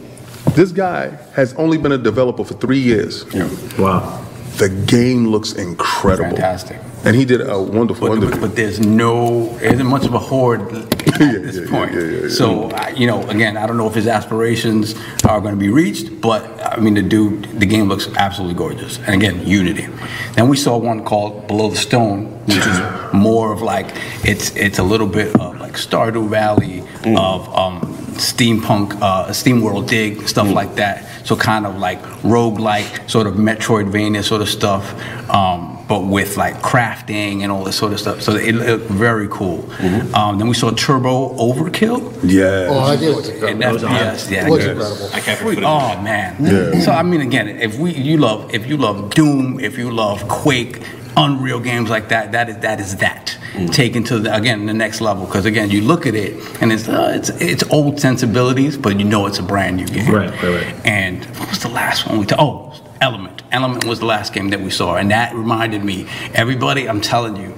This 0.55 0.71
guy 0.71 1.09
has 1.33 1.53
only 1.55 1.77
been 1.77 1.91
a 1.91 1.97
developer 1.97 2.45
for 2.45 2.53
three 2.53 2.79
years. 2.79 3.25
Yeah. 3.33 3.49
Wow. 3.77 4.25
The 4.55 4.69
game 4.69 5.27
looks 5.27 5.51
incredible. 5.51 6.29
Fantastic. 6.29 6.79
And 7.03 7.13
he 7.13 7.25
did 7.25 7.41
a 7.41 7.61
wonderful, 7.61 8.07
but, 8.07 8.19
wonderful. 8.19 8.39
But 8.39 8.55
there's 8.55 8.79
no, 8.79 9.49
there 9.57 9.73
isn't 9.73 9.85
much 9.85 10.05
of 10.05 10.13
a 10.13 10.19
horde 10.19 10.61
at 10.71 11.19
this 11.19 11.57
yeah, 11.57 11.69
point. 11.69 11.93
Yeah, 11.93 12.29
so, 12.29 12.71
you 12.95 13.05
know, 13.05 13.21
again, 13.27 13.57
I 13.57 13.67
don't 13.67 13.77
know 13.77 13.87
if 13.87 13.93
his 13.93 14.07
aspirations 14.07 14.95
are 15.25 15.41
going 15.41 15.53
to 15.53 15.59
be 15.59 15.69
reached, 15.69 16.21
but 16.21 16.43
I 16.65 16.79
mean, 16.79 16.93
the 16.93 17.03
dude, 17.03 17.59
the 17.59 17.65
game 17.65 17.89
looks 17.89 18.07
absolutely 18.15 18.55
gorgeous. 18.55 18.97
And 18.99 19.13
again, 19.21 19.45
Unity. 19.45 19.87
Then 20.35 20.47
we 20.47 20.55
saw 20.55 20.77
one 20.77 21.03
called 21.03 21.47
Below 21.47 21.69
the 21.69 21.75
Stone, 21.75 22.27
which 22.45 22.57
is 22.57 22.79
more 23.13 23.51
of 23.51 23.61
like 23.61 23.87
it's 24.23 24.55
it's 24.55 24.79
a 24.79 24.83
little 24.83 25.07
bit 25.07 25.35
of 25.39 25.59
like 25.59 25.73
Stardew 25.73 26.29
Valley 26.29 26.81
mm. 27.01 27.17
of 27.19 27.53
um, 27.53 27.94
steampunk, 28.15 28.99
uh, 29.01 29.31
steam 29.33 29.61
world 29.61 29.87
dig 29.87 30.27
stuff 30.27 30.47
mm. 30.47 30.53
like 30.53 30.75
that. 30.75 31.07
So 31.25 31.35
kind 31.35 31.65
of 31.65 31.77
like 31.77 31.99
rogue 32.23 32.59
like, 32.59 33.09
sort 33.09 33.27
of 33.27 33.35
Metroidvania 33.35 34.23
sort 34.23 34.41
of 34.41 34.49
stuff. 34.49 34.93
Um, 35.29 35.75
but 35.87 36.01
with 36.01 36.37
like 36.37 36.55
crafting 36.61 37.43
and 37.43 37.51
all 37.51 37.63
this 37.63 37.77
sort 37.77 37.93
of 37.93 37.99
stuff. 37.99 38.21
So 38.21 38.35
it 38.35 38.53
looked 38.53 38.89
very 38.89 39.27
cool. 39.29 39.59
Mm-hmm. 39.63 40.15
Um, 40.15 40.37
then 40.37 40.47
we 40.47 40.53
saw 40.55 40.71
Turbo 40.71 41.35
Overkill. 41.35 42.19
Yeah. 42.23 42.67
Oh, 42.69 42.79
I 42.79 42.95
did. 42.95 43.43
And 43.43 43.61
that, 43.61 43.81
yes, 43.81 44.29
yeah. 44.29 44.47
It 44.47 44.49
was 44.49 44.65
incredible. 44.65 45.09
I 45.13 45.19
can't 45.19 45.63
Oh 45.63 46.01
man. 46.01 46.35
Yeah. 46.39 46.81
So 46.81 46.91
I 46.91 47.03
mean, 47.03 47.21
again, 47.21 47.47
if 47.47 47.77
we 47.77 47.93
you 47.93 48.17
love 48.17 48.53
if 48.53 48.65
you 48.67 48.77
love 48.77 49.11
Doom, 49.11 49.59
if 49.59 49.77
you 49.77 49.91
love 49.91 50.27
Quake, 50.27 50.81
Unreal 51.17 51.59
games 51.59 51.89
like 51.89 52.09
that, 52.09 52.33
that 52.33 52.49
is 52.49 52.57
that 52.57 52.79
is 52.79 52.97
that 52.97 53.37
mm. 53.53 53.71
taken 53.71 54.03
to 54.05 54.19
the, 54.19 54.35
again 54.35 54.65
the 54.65 54.73
next 54.73 55.01
level. 55.01 55.25
Because 55.25 55.45
again, 55.45 55.69
you 55.69 55.81
look 55.81 56.05
at 56.05 56.15
it 56.15 56.61
and 56.61 56.71
it's 56.71 56.87
uh, 56.87 57.13
it's 57.15 57.29
it's 57.41 57.63
old 57.71 57.99
sensibilities, 57.99 58.77
but 58.77 58.99
you 58.99 59.05
know 59.05 59.25
it's 59.25 59.39
a 59.39 59.43
brand 59.43 59.77
new 59.77 59.87
game. 59.87 60.13
Right, 60.13 60.29
right, 60.43 60.43
right. 60.43 60.85
And 60.85 61.23
what 61.37 61.49
was 61.49 61.59
the 61.59 61.69
last 61.69 62.07
one 62.07 62.19
we? 62.19 62.25
T- 62.25 62.35
oh, 62.37 62.74
Element. 63.05 63.43
Element 63.51 63.85
was 63.85 63.99
the 63.99 64.07
last 64.07 64.33
game 64.33 64.49
that 64.49 64.59
we 64.59 64.71
saw, 64.71 64.95
and 64.95 65.11
that 65.11 65.35
reminded 65.35 65.83
me. 65.83 66.07
Everybody, 66.33 66.89
I'm 66.89 67.01
telling 67.01 67.35
you, 67.37 67.53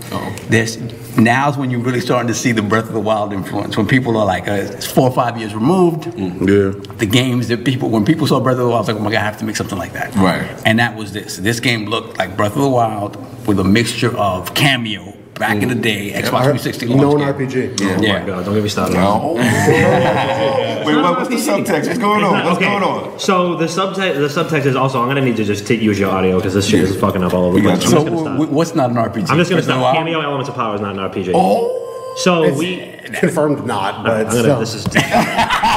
this 0.50 0.78
now's 1.18 1.58
when 1.58 1.72
you're 1.72 1.80
really 1.80 2.02
starting 2.02 2.28
to 2.28 2.34
see 2.34 2.52
the 2.52 2.62
Breath 2.62 2.88
of 2.88 2.94
the 2.94 3.00
Wild 3.00 3.32
influence. 3.32 3.78
When 3.78 3.88
people 3.88 4.18
are 4.18 4.26
like, 4.26 4.50
uh, 4.50 4.76
it's 4.76 4.86
four 4.86 5.08
or 5.10 5.16
five 5.16 5.38
years 5.38 5.56
removed. 5.56 6.04
Mm. 6.04 6.42
Yeah. 6.42 6.96
The 6.96 7.06
games 7.06 7.48
that 7.48 7.64
people, 7.64 7.90
when 7.90 8.04
people 8.04 8.28
saw 8.28 8.42
Breath 8.42 8.58
of 8.58 8.66
the 8.66 8.66
Wild, 8.66 8.76
I 8.76 8.80
was 8.80 8.88
like, 8.90 8.98
oh 8.98 9.00
my 9.00 9.12
god, 9.12 9.22
I 9.22 9.24
have 9.24 9.38
to 9.38 9.46
make 9.46 9.56
something 9.56 9.78
like 9.78 9.94
that. 9.94 10.14
Right. 10.16 10.62
And 10.66 10.80
that 10.80 10.98
was 10.98 11.14
this. 11.14 11.38
This 11.38 11.62
game 11.62 11.86
looked 11.86 12.18
like 12.18 12.36
Breath 12.36 12.56
of 12.58 12.62
the 12.62 12.70
Wild 12.70 13.16
with 13.48 13.58
a 13.62 13.64
mixture 13.64 14.16
of 14.18 14.54
Kameo 14.54 15.17
back 15.38 15.62
in 15.62 15.70
the 15.70 15.76
day, 15.76 16.12
Xbox 16.12 16.44
360 16.44 16.86
launch 16.88 17.02
Known 17.02 17.18
game. 17.20 17.48
RPG. 17.50 17.82
Oh 17.82 18.02
yeah. 18.02 18.20
my 18.20 18.26
god, 18.26 18.46
don't 18.46 18.54
get 18.54 18.64
me 18.64 18.70
started. 18.70 18.96
No. 18.96 19.34
Wait, 19.38 20.96
what, 20.96 21.18
what's 21.18 21.30
the 21.30 21.36
subtext? 21.36 21.88
What's 21.88 21.98
going 22.00 22.24
on? 22.24 22.46
What's 22.46 22.58
okay. 22.58 22.66
going 22.68 22.84
on? 22.84 23.20
So 23.20 23.56
the 23.56 23.66
subtext, 23.66 24.16
the 24.16 24.28
subtext 24.44 24.66
is 24.66 24.76
also. 24.76 25.02
I'm 25.02 25.08
gonna 25.08 25.22
need 25.22 25.38
to 25.38 25.44
just 25.44 25.68
t- 25.68 25.76
use 25.76 26.00
your 26.00 26.12
audio 26.12 26.38
because 26.38 26.54
this 26.54 26.68
shit 26.68 26.82
is 26.82 26.96
fucking 27.00 27.24
up 27.24 27.34
all 27.34 27.46
over 27.46 27.60
the 27.60 27.64
place. 27.64 27.90
So 27.90 28.46
what's 28.46 28.76
not 28.76 28.90
an 28.92 28.96
RPG? 28.98 29.30
I'm 29.30 29.38
just 29.38 29.50
gonna 29.50 29.64
stop. 29.64 29.96
Kameo 29.96 30.24
Elements 30.24 30.50
of 30.50 30.56
Power 30.56 30.76
is 30.76 30.82
not 30.82 30.96
an 30.98 31.02
RPG. 31.10 31.32
Oh. 31.36 31.84
So 32.18 32.46
It's 32.46 32.58
we. 32.58 32.94
confirmed 33.20 33.66
not, 33.68 34.04
but 34.04 34.12
I'm 34.12 34.28
gonna, 34.28 34.40
still. 34.40 34.60
this 34.60 34.74
is 34.74 34.86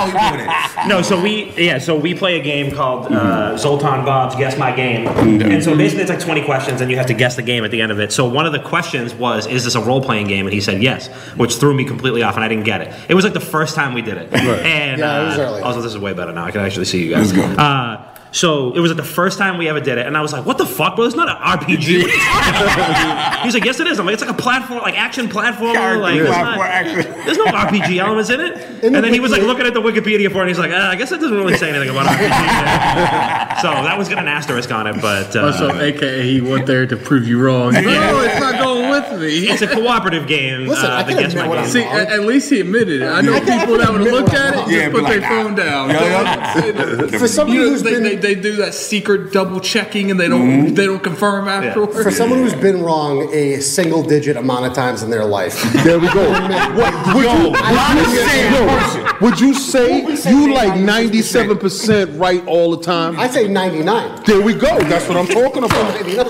How 0.07 0.31
you 0.33 0.37
doing 0.39 0.49
it? 0.49 0.89
no. 0.89 1.03
So 1.03 1.21
we 1.21 1.53
yeah. 1.57 1.79
So 1.79 1.97
we 1.97 2.15
play 2.15 2.39
a 2.39 2.43
game 2.43 2.71
called 2.73 3.13
uh, 3.13 3.57
Zoltan 3.57 4.05
Bob's 4.05 4.35
Guess 4.37 4.59
My 4.59 4.75
Game, 4.75 5.07
and 5.07 5.63
so 5.63 5.77
basically 5.77 6.03
it's 6.03 6.11
like 6.11 6.21
20 6.21 6.45
questions, 6.45 6.81
and 6.81 6.91
you 6.91 6.97
have 6.97 7.07
to 7.07 7.15
guess 7.15 7.37
the 7.37 7.43
game 7.43 7.65
at 7.65 7.71
the 7.71 7.81
end 7.81 7.93
of 7.93 8.01
it. 8.01 8.13
So 8.13 8.27
one 8.29 8.47
of 8.47 8.53
the 8.53 8.61
questions 8.61 9.15
was, 9.15 9.47
"Is 9.47 9.65
this 9.65 9.75
a 9.75 9.81
role 9.81 10.03
playing 10.03 10.29
game?" 10.29 10.47
And 10.47 10.55
he 10.55 10.61
said 10.61 10.83
yes, 10.83 11.09
which 11.37 11.57
threw 11.57 11.75
me 11.75 11.85
completely 11.85 12.23
off, 12.23 12.35
and 12.37 12.45
I 12.45 12.49
didn't 12.49 12.65
get 12.65 12.81
it. 12.81 12.95
It 13.09 13.15
was 13.15 13.25
like 13.25 13.35
the 13.35 13.41
first 13.41 13.75
time 13.75 13.95
we 13.95 14.03
did 14.03 14.17
it, 14.19 14.33
and 14.33 14.99
Yeah, 14.99 15.23
it 15.23 15.27
was 15.27 15.39
uh, 15.39 15.43
early. 15.43 15.63
Also, 15.63 15.81
this 15.83 15.93
is 15.93 15.99
way 15.99 16.13
better 16.13 16.33
now. 16.33 16.45
I 16.45 16.51
can 16.51 16.61
actually 16.61 16.87
see 16.87 17.05
you 17.05 17.15
guys. 17.15 17.33
Let's 17.33 17.57
go. 17.57 17.63
Uh, 17.63 18.10
so 18.33 18.73
it 18.75 18.81
was 18.81 18.91
like 18.91 18.97
the 18.97 19.03
first 19.03 19.39
time 19.39 19.59
we 19.59 19.69
ever 19.69 19.81
did 19.81 19.99
it, 19.99 20.07
and 20.07 20.17
I 20.17 20.21
was 20.23 20.33
like, 20.33 20.47
"What 20.47 20.59
the 20.59 20.67
fuck, 20.67 20.97
bro? 20.97 21.05
It's 21.05 21.17
not 21.17 21.29
an 21.29 21.37
RPG." 21.37 22.03
What 22.03 22.11
are 22.11 22.15
you 22.15 22.19
talking 22.19 22.55
about? 22.75 23.41
He's 23.45 23.55
like, 23.55 23.65
"Yes, 23.65 23.81
it 23.81 23.87
is." 23.87 23.99
I'm 23.99 24.07
like, 24.07 24.13
"It's 24.15 24.23
like 24.23 24.31
a 24.31 24.41
platform, 24.41 24.83
like 24.83 24.97
action 24.99 25.29
platformer. 25.29 26.01
Like, 26.01 26.15
it's 26.21 26.31
not- 26.31 26.59
action. 26.61 27.13
there's 27.25 27.39
no 27.39 27.47
RPG 27.47 27.99
elements 28.05 28.31
in 28.31 28.41
it." 28.41 28.85
In 28.85 28.95
and 28.95 29.05
then 29.05 29.13
he 29.13 29.21
was 29.21 29.33
like 29.33 29.43
looking 29.43 29.67
at 29.67 29.75
the 29.75 29.81
Wikipedia 29.83 30.31
for 30.31 30.39
it, 30.39 30.41
and 30.43 30.49
he's 30.49 30.59
like, 30.59 30.71
uh, 30.71 30.77
"I 30.77 30.97
guess 30.97 31.11
that 31.11 31.21
doesn't 31.21 31.37
really 31.37 31.57
say 31.57 31.71
anything 31.71 31.91
about 31.91 32.07
RPG." 32.07 33.61
so 33.63 33.69
that 33.71 33.97
was 33.99 34.09
got 34.09 34.19
an 34.19 34.29
asterisk 34.29 34.71
on 34.73 34.87
it, 34.87 35.01
but 35.03 35.35
uh, 35.37 35.53
So, 35.53 35.79
AKA, 35.79 36.23
he 36.23 36.41
went 36.41 36.67
there 36.67 36.87
to 36.87 36.97
prove 36.97 37.27
you 37.27 37.41
wrong. 37.41 37.73
No, 37.91 38.21
it's 38.23 38.39
not 38.41 38.55
going 38.63 38.80
with 38.91 39.21
me. 39.21 39.49
it's 39.49 39.63
a 39.63 39.67
cooperative 39.69 40.27
game. 40.27 40.67
Listen, 40.67 40.91
uh, 40.91 40.97
I 40.97 41.03
can 41.05 41.17
Guess 41.19 41.33
admit 41.33 41.45
My 41.45 41.49
what 41.49 41.55
Game. 41.57 41.65
I'm 41.65 41.71
See, 41.71 41.83
at, 41.85 42.09
at 42.13 42.21
least 42.25 42.51
he 42.51 42.61
admitted 42.61 43.03
it. 43.03 43.07
I 43.07 43.21
know 43.21 43.35
I 43.35 43.41
can- 43.41 43.51
I 43.51 43.61
people 43.61 43.79
that 43.79 43.91
would 43.93 44.01
admit 44.03 44.15
look 44.15 44.33
at 44.33 44.55
I'm 44.55 44.55
it, 44.55 44.57
wrong. 44.57 44.71
just 44.71 44.91
put 44.93 45.05
be 45.05 45.11
their 45.11 45.21
like, 45.21 45.29
phone 45.31 45.55
down. 45.55 45.91
Yeah, 45.91 47.19
For 47.19 47.29
someone 47.29 47.57
You 47.57 47.63
know, 47.65 47.71
who's 47.71 47.83
they, 47.83 47.91
been 47.93 48.03
they, 48.03 48.17
they 48.17 48.35
do 48.35 48.57
that 48.57 48.75
secret 48.75 49.33
double 49.33 49.61
checking 49.61 50.11
and 50.11 50.19
they 50.21 50.29
don't 50.29 50.75
they 50.75 50.87
don't 50.87 51.03
confirm 51.03 51.49
afterwards. 51.49 52.03
for 52.03 52.11
someone 52.11 52.39
who's 52.41 52.55
been 52.55 52.83
wrong 52.83 53.29
a 53.33 53.61
single 53.61 54.03
digit 54.03 54.37
amount 54.37 54.67
of 54.67 54.73
times 54.75 55.03
in 55.03 55.11
their 55.11 55.25
life. 55.25 55.61
There 55.85 55.99
we 55.99 56.09
go. 56.13 56.31
What, 56.81 57.15
would, 57.15 57.25
you, 57.25 57.53
I- 57.55 59.11
yo, 59.21 59.27
would 59.27 59.41
you 59.41 59.55
say 59.55 60.01
you 60.31 60.55
like 60.55 60.73
97%? 60.75 61.59
97% 61.59 62.19
right 62.21 62.45
all 62.47 62.77
the 62.77 62.83
time? 62.83 63.19
I 63.19 63.29
say 63.29 63.49
99. 63.49 64.23
There 64.25 64.41
we 64.41 64.55
go. 64.55 64.79
That's 64.81 65.07
what 65.09 65.17
I'm 65.17 65.27
talking 65.27 65.65
about. 65.65 65.95
99. 65.95 66.27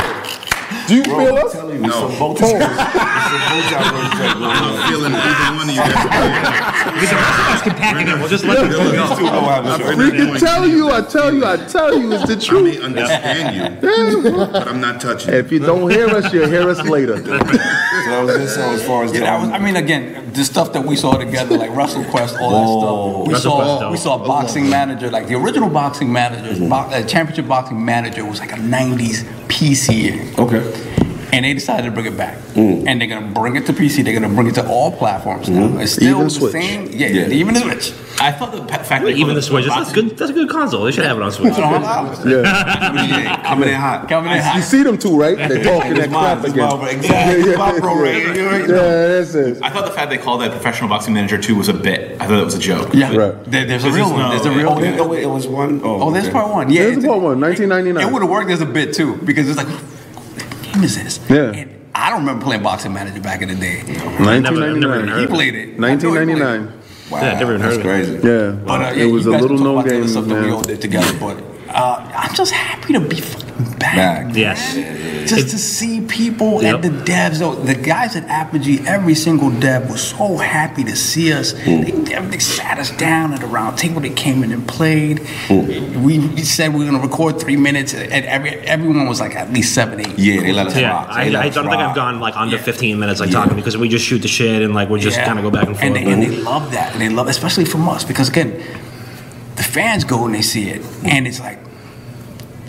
Do 0.90 0.96
you 0.96 1.04
feel 1.04 1.36
us? 1.36 1.54
No. 1.54 2.10
Some 2.10 2.18
both 2.18 2.42
I'm 2.42 2.58
not 4.40 4.88
feeling 4.88 5.14
either 5.14 5.56
one 5.56 5.68
of 5.68 5.74
you 5.76 5.80
guys. 5.80 6.02
Because 6.90 7.10
the 7.10 7.14
rest 7.14 7.38
of 7.38 7.46
us 7.46 7.62
can 7.62 7.74
pack 7.76 7.94
it 8.02 8.08
in. 8.08 8.18
We'll 8.18 8.28
just 8.28 8.44
let 8.44 8.58
them 8.58 8.72
go. 8.72 9.96
We 9.96 10.10
can 10.10 10.34
tell 10.40 10.66
you, 10.66 10.90
I 10.90 11.02
tell 11.02 11.32
you, 11.32 11.44
I 11.44 11.58
tell 11.58 11.96
you, 11.96 12.12
it's 12.12 12.26
the 12.26 12.34
truth. 12.34 12.82
I 12.82 12.88
may 12.88 12.98
understand 12.98 13.80
you, 13.80 14.32
but 14.32 14.66
I'm 14.66 14.80
not 14.80 15.00
touching. 15.00 15.32
If 15.32 15.52
you 15.52 15.60
don't 15.60 15.88
hear 15.88 16.08
us, 16.08 16.32
you'll 16.32 16.48
hear 16.48 16.68
us 16.68 16.82
later. 16.82 17.22
So 18.10 18.26
that 18.26 18.34
was 18.34 18.54
just 18.54 18.58
as 18.58 18.86
far 18.86 19.04
as 19.04 19.12
Yeah, 19.12 19.18
the, 19.20 19.24
that 19.26 19.40
was, 19.40 19.50
I 19.50 19.58
mean, 19.58 19.76
again, 19.76 20.32
the 20.32 20.44
stuff 20.44 20.72
that 20.72 20.84
we 20.84 20.96
saw 20.96 21.16
together, 21.16 21.56
like 21.56 21.70
WrestleQuest, 21.70 22.40
all 22.40 22.50
that 22.50 22.66
stuff. 22.66 23.28
We 23.28 23.34
Russell 23.34 23.52
saw, 23.52 23.78
Quest, 23.78 23.90
we 23.92 23.96
saw 23.98 24.18
boxing 24.26 24.68
manager, 24.68 25.10
like 25.10 25.28
the 25.28 25.34
original 25.36 25.68
boxing 25.68 26.12
manager, 26.12 26.58
bo- 26.68 26.74
uh, 26.74 27.02
championship 27.04 27.46
boxing 27.46 27.84
manager 27.84 28.24
was 28.24 28.40
like 28.40 28.52
a 28.52 28.56
'90s 28.56 29.24
PC. 29.48 30.36
Okay. 30.38 31.09
And 31.32 31.44
they 31.44 31.54
decided 31.54 31.84
to 31.84 31.90
bring 31.92 32.06
it 32.06 32.16
back, 32.16 32.36
mm. 32.54 32.84
and 32.88 33.00
they're 33.00 33.06
gonna 33.08 33.28
bring 33.32 33.54
it 33.56 33.64
to 33.66 33.72
PC. 33.72 34.02
They're 34.04 34.12
gonna 34.18 34.34
bring 34.34 34.48
it 34.48 34.54
to 34.56 34.66
all 34.68 34.90
platforms 34.90 35.48
now. 35.48 35.68
Mm-hmm. 35.68 35.80
It's 35.80 35.92
still 35.92 36.10
Even 36.16 36.24
the 36.24 36.30
Switch. 36.30 36.52
same, 36.52 36.86
yeah, 36.90 37.06
Yeah. 37.08 37.28
even 37.28 37.54
the 37.54 37.60
Switch. 37.60 37.92
I 38.20 38.32
thought 38.32 38.52
the 38.52 38.66
fact 38.84 39.04
that 39.04 39.10
Even 39.16 39.34
the 39.34 39.42
Switch. 39.42 39.66
That's 39.66 39.90
a 39.92 39.94
good. 39.94 40.16
That's 40.18 40.30
a 40.30 40.34
good 40.34 40.48
console. 40.50 40.84
They 40.84 40.92
should 40.92 41.04
have 41.04 41.16
it 41.16 41.22
on 41.22 41.30
Switch. 41.32 41.54
Yeah. 41.56 42.20
Yeah, 42.24 43.42
coming 43.44 43.68
in 43.68 43.74
hot. 43.74 44.08
Coming 44.08 44.32
in 44.32 44.38
hot. 44.42 44.56
You 44.56 44.62
see 44.62 44.82
them 44.82 44.98
too, 44.98 45.18
right? 45.18 45.36
They're 45.36 45.62
talking 45.64 45.94
that 45.94 46.04
It's 46.04 46.12
mine, 46.12 46.36
crap 46.36 46.44
it's 46.44 46.54
again. 46.54 46.68
mine, 46.78 46.88
Exactly. 46.96 47.50
It's 47.50 47.58
my 47.58 47.78
bro, 47.78 47.94
right? 48.02 48.36
You 48.36 48.44
already 48.46 48.72
Yeah, 48.72 49.06
that's 49.08 49.34
it. 49.34 49.58
I 49.62 49.70
thought 49.70 49.84
the 49.84 49.90
fact 49.92 50.10
they 50.10 50.18
called 50.18 50.40
that 50.42 50.50
Professional 50.50 50.88
Boxing 50.88 51.14
Manager 51.14 51.38
2 51.38 51.54
was 51.56 51.68
a 51.68 51.74
bit. 51.74 52.20
I 52.20 52.26
thought 52.26 52.40
it 52.40 52.44
was 52.44 52.54
a 52.54 52.58
joke. 52.58 52.92
Yeah, 52.94 53.14
Right. 53.14 53.44
There- 53.44 53.64
there's 53.64 53.84
a 53.84 53.90
real 53.90 54.10
one. 54.10 54.18
no- 54.20 54.30
There's 54.30 54.46
a 54.46 54.50
real 54.50 54.68
Oh, 54.68 54.72
one. 54.72 54.82
there- 54.82 55.00
oh, 55.00 55.06
wait, 55.08 55.22
it 55.22 55.26
was 55.30 55.46
one. 55.46 55.80
Oh, 55.84 56.02
Oh, 56.02 56.10
there's 56.10 56.24
okay. 56.24 56.32
part 56.32 56.50
one. 56.50 56.70
Yeah, 56.70 56.82
There's 56.82 56.98
it's- 56.98 57.06
part 57.08 57.22
one, 57.22 57.40
1999. 57.40 58.06
It 58.06 58.12
would 58.12 58.22
have 58.22 58.30
worked 58.30 58.50
as 58.50 58.60
a 58.60 58.66
bit 58.66 58.92
too, 58.92 59.16
because 59.24 59.48
it's 59.48 59.56
like, 59.58 59.68
what 59.68 59.80
game 60.72 60.84
is 60.84 60.96
this? 60.96 61.20
Yeah. 61.30 61.52
And 61.52 61.70
I 61.94 62.10
don't 62.10 62.20
remember 62.20 62.44
playing 62.44 62.62
Boxing 62.62 62.92
Manager 62.92 63.20
back 63.20 63.42
in 63.42 63.48
the 63.48 63.54
day. 63.54 63.80
I've 63.80 64.42
never 64.42 64.56
even 64.70 64.80
1999. 64.80 65.20
He 65.20 65.26
played 65.26 65.54
it. 65.54 65.78
1999. 65.78 66.80
Wow, 67.10 67.20
Yeah, 67.20 67.38
never 67.38 67.54
even 67.54 67.62
that's 67.62 67.76
heard 67.76 67.86
of 67.86 67.86
it. 67.86 68.20
crazy. 68.22 68.28
Yeah. 68.28 68.50
But 68.64 68.80
uh, 68.80 68.94
yeah, 68.94 69.04
it 69.04 69.12
was 69.12 69.24
you 69.24 69.30
a 69.30 69.32
guys 69.34 69.42
little 69.42 69.56
can 69.56 69.64
talk 69.64 69.64
known 69.64 69.74
about 69.80 69.84
the 69.88 69.94
other 69.94 70.00
game, 70.00 70.08
stuff 70.08 70.24
that 70.26 70.42
we 70.44 70.50
all 70.50 70.56
man. 70.60 70.66
did 70.68 70.80
together. 70.80 71.18
But 71.18 71.42
uh, 71.74 72.12
I'm 72.14 72.34
just 72.34 72.52
happy 72.52 72.92
to 72.92 73.00
be 73.00 73.20
fucking 73.20 73.49
back. 73.78 73.96
Back. 73.96 74.36
Yes. 74.36 74.74
Just 75.28 75.50
to 75.50 75.58
see 75.58 76.00
people 76.00 76.62
Yep. 76.62 76.74
and 76.76 76.84
the 76.84 77.04
devs, 77.12 77.38
though, 77.38 77.54
the 77.54 77.74
guys 77.74 78.16
at 78.16 78.24
Apogee, 78.24 78.80
every 78.86 79.14
single 79.14 79.50
dev 79.50 79.88
was 79.90 80.02
so 80.02 80.36
happy 80.38 80.82
to 80.84 80.96
see 80.96 81.32
us. 81.32 81.52
Hmm. 81.52 81.80
They, 81.82 81.90
they 81.92 82.38
sat 82.38 82.78
us 82.78 82.90
down 82.96 83.32
at 83.32 83.42
a 83.42 83.46
round 83.46 83.78
table. 83.78 84.00
They 84.00 84.10
came 84.10 84.42
in 84.42 84.52
and 84.52 84.66
played. 84.66 85.20
We, 85.48 86.18
we 86.18 86.42
said 86.42 86.74
we 86.74 86.84
are 86.86 86.90
going 86.90 87.00
to 87.00 87.06
record 87.08 87.38
three 87.40 87.56
minutes, 87.56 87.94
and 87.94 88.10
every 88.26 88.50
everyone 88.60 89.06
was 89.06 89.20
like 89.20 89.34
at 89.36 89.52
least 89.52 89.74
seven, 89.74 90.00
eight. 90.00 90.18
Yeah, 90.18 90.40
they 90.40 90.52
let 90.52 90.66
us 90.68 90.76
Yeah, 90.76 90.90
rock. 90.90 91.08
I, 91.10 91.28
let 91.28 91.44
I 91.44 91.48
us 91.48 91.54
don't 91.54 91.68
think 91.68 91.76
I've 91.80 91.94
gone 91.96 92.20
like 92.20 92.36
under 92.36 92.56
Yeah. 92.56 92.62
15 92.62 92.98
minutes 92.98 93.20
like 93.20 93.30
talking 93.30 93.56
because 93.56 93.76
we 93.76 93.88
just 93.88 94.04
shoot 94.04 94.20
the 94.20 94.28
shit 94.28 94.62
and 94.62 94.74
like 94.74 94.88
we 94.88 95.00
just 95.00 95.16
Yeah. 95.18 95.26
kind 95.26 95.38
of 95.38 95.44
go 95.44 95.50
back 95.50 95.66
and 95.66 95.76
forth. 95.76 95.84
And 95.86 95.94
they, 95.96 96.04
and 96.10 96.22
they 96.22 96.30
love 96.30 96.72
that. 96.72 96.92
And 96.92 97.00
they 97.00 97.08
love, 97.08 97.28
especially 97.28 97.64
from 97.66 97.88
us, 97.88 98.04
because 98.04 98.28
again, 98.28 98.52
the 99.56 99.62
fans 99.62 100.04
go 100.04 100.24
and 100.24 100.34
they 100.34 100.42
see 100.42 100.70
it, 100.70 100.82
and 101.04 101.26
it's 101.26 101.38
like 101.40 101.58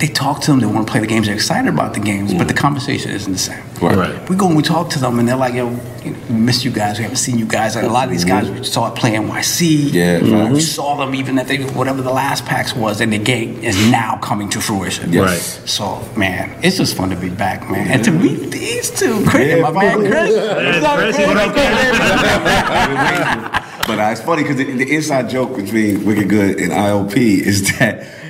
they 0.01 0.07
talk 0.07 0.41
to 0.41 0.51
them. 0.51 0.59
They 0.59 0.65
want 0.65 0.87
to 0.87 0.91
play 0.91 0.99
the 0.99 1.05
games. 1.05 1.27
They're 1.27 1.35
excited 1.35 1.71
about 1.71 1.93
the 1.93 1.99
games, 1.99 2.33
but 2.33 2.47
the 2.47 2.55
conversation 2.55 3.11
isn't 3.11 3.31
the 3.31 3.37
same. 3.37 3.63
Right. 3.79 3.95
Right. 3.95 4.29
We 4.29 4.35
go 4.35 4.47
and 4.47 4.57
we 4.57 4.63
talk 4.63 4.89
to 4.91 4.99
them, 4.99 5.19
and 5.19 5.27
they're 5.27 5.35
like, 5.35 5.53
"Yo, 5.53 5.69
you 6.03 6.11
know, 6.11 6.19
we 6.27 6.35
miss 6.35 6.65
you 6.65 6.71
guys. 6.71 6.97
We 6.97 7.03
haven't 7.03 7.17
seen 7.17 7.37
you 7.37 7.45
guys. 7.45 7.75
Like 7.75 7.85
a 7.85 7.87
lot 7.87 8.05
of 8.05 8.09
these 8.11 8.25
guys 8.25 8.49
we 8.49 8.63
saw 8.63 8.91
it 8.91 8.95
Play 8.95 9.11
NYC. 9.11 9.93
Yeah, 9.93 10.51
we 10.51 10.59
saw 10.59 10.95
them 10.97 11.13
even 11.13 11.37
at 11.37 11.47
they, 11.47 11.59
whatever 11.63 12.01
the 12.01 12.11
last 12.11 12.45
PAX 12.45 12.75
was, 12.75 12.99
and 12.99 13.13
the 13.13 13.19
game 13.19 13.63
is 13.63 13.77
now 13.91 14.17
coming 14.17 14.49
to 14.49 14.59
fruition. 14.59 15.13
Yes. 15.13 15.59
Right. 15.59 15.69
So 15.69 16.03
man, 16.17 16.57
it's 16.63 16.77
just 16.77 16.97
fun 16.97 17.11
to 17.11 17.15
be 17.15 17.29
back, 17.29 17.69
man, 17.69 17.87
and 17.87 18.03
to 18.03 18.11
meet 18.11 18.49
these 18.49 18.89
two, 18.89 19.23
Chris, 19.27 19.49
Yeah, 19.49 19.69
my 19.69 19.71
man. 19.71 19.99
Chris. 19.99 20.31
Yeah, 20.35 20.95
Chris 20.95 21.15
Chris? 21.15 22.41
But 23.87 23.99
uh, 23.99 24.11
it's 24.11 24.21
funny 24.21 24.43
because 24.43 24.57
the, 24.57 24.63
the 24.63 24.95
inside 24.95 25.29
joke 25.29 25.55
between 25.55 26.05
Wicked 26.05 26.29
Good 26.29 26.59
and 26.59 26.71
ILP 26.71 27.17
is 27.17 27.77
that 27.79 27.99
it's 28.03 28.20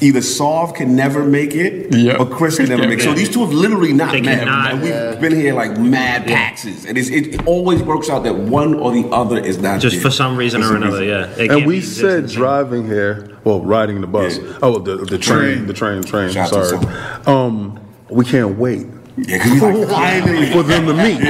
either 0.00 0.22
Solve 0.22 0.74
can 0.74 0.94
never 0.94 1.24
make 1.24 1.54
it 1.54 1.92
Yep. 1.94 2.20
or 2.20 2.26
Chris 2.26 2.56
can 2.58 2.68
never 2.68 2.82
Yeah. 2.82 2.88
make 2.88 2.98
it. 3.00 3.02
So 3.02 3.12
these 3.12 3.28
two 3.28 3.40
have 3.40 3.52
literally 3.52 3.92
not 3.92 4.12
They 4.12 4.20
met. 4.20 4.38
cannot. 4.40 4.72
And 4.72 4.82
we've 4.82 5.20
been 5.20 5.34
here 5.34 5.52
like 5.54 5.78
mad 5.78 6.28
taxes. 6.28 6.84
And 6.86 6.96
it's, 6.96 7.08
it 7.08 7.44
always 7.46 7.82
works 7.82 8.08
out 8.08 8.22
that 8.24 8.36
one 8.36 8.74
or 8.74 8.92
the 8.92 9.06
other 9.08 9.38
is 9.38 9.58
not 9.58 9.80
Just 9.80 9.96
there. 9.96 10.02
for 10.02 10.10
some 10.10 10.36
reason 10.36 10.62
For 10.62 10.74
or 10.74 10.76
another, 10.76 11.02
yeah. 11.04 11.26
It 11.36 11.50
And 11.50 11.66
we 11.66 11.80
said 11.80 12.28
driving 12.28 12.86
here, 12.86 13.30
well, 13.44 13.60
riding 13.62 14.00
the 14.00 14.06
bus. 14.06 14.38
Yeah. 14.38 14.58
Oh, 14.62 14.78
the, 14.78 14.96
the 14.98 15.18
train, 15.18 15.38
Train. 15.54 15.66
the 15.66 15.72
train, 15.72 16.02
train. 16.04 16.30
Shout 16.30 16.50
sorry. 16.50 16.78
Um, 17.26 17.78
we 18.08 18.24
can't 18.24 18.58
wait 18.58 18.86
Yeah, 19.26 19.38
because 19.38 19.52
we 19.52 19.60
like 19.84 19.88
finally. 19.90 20.52
for 20.52 20.62
them 20.62 20.86
to 20.86 20.94
meet. 20.94 21.20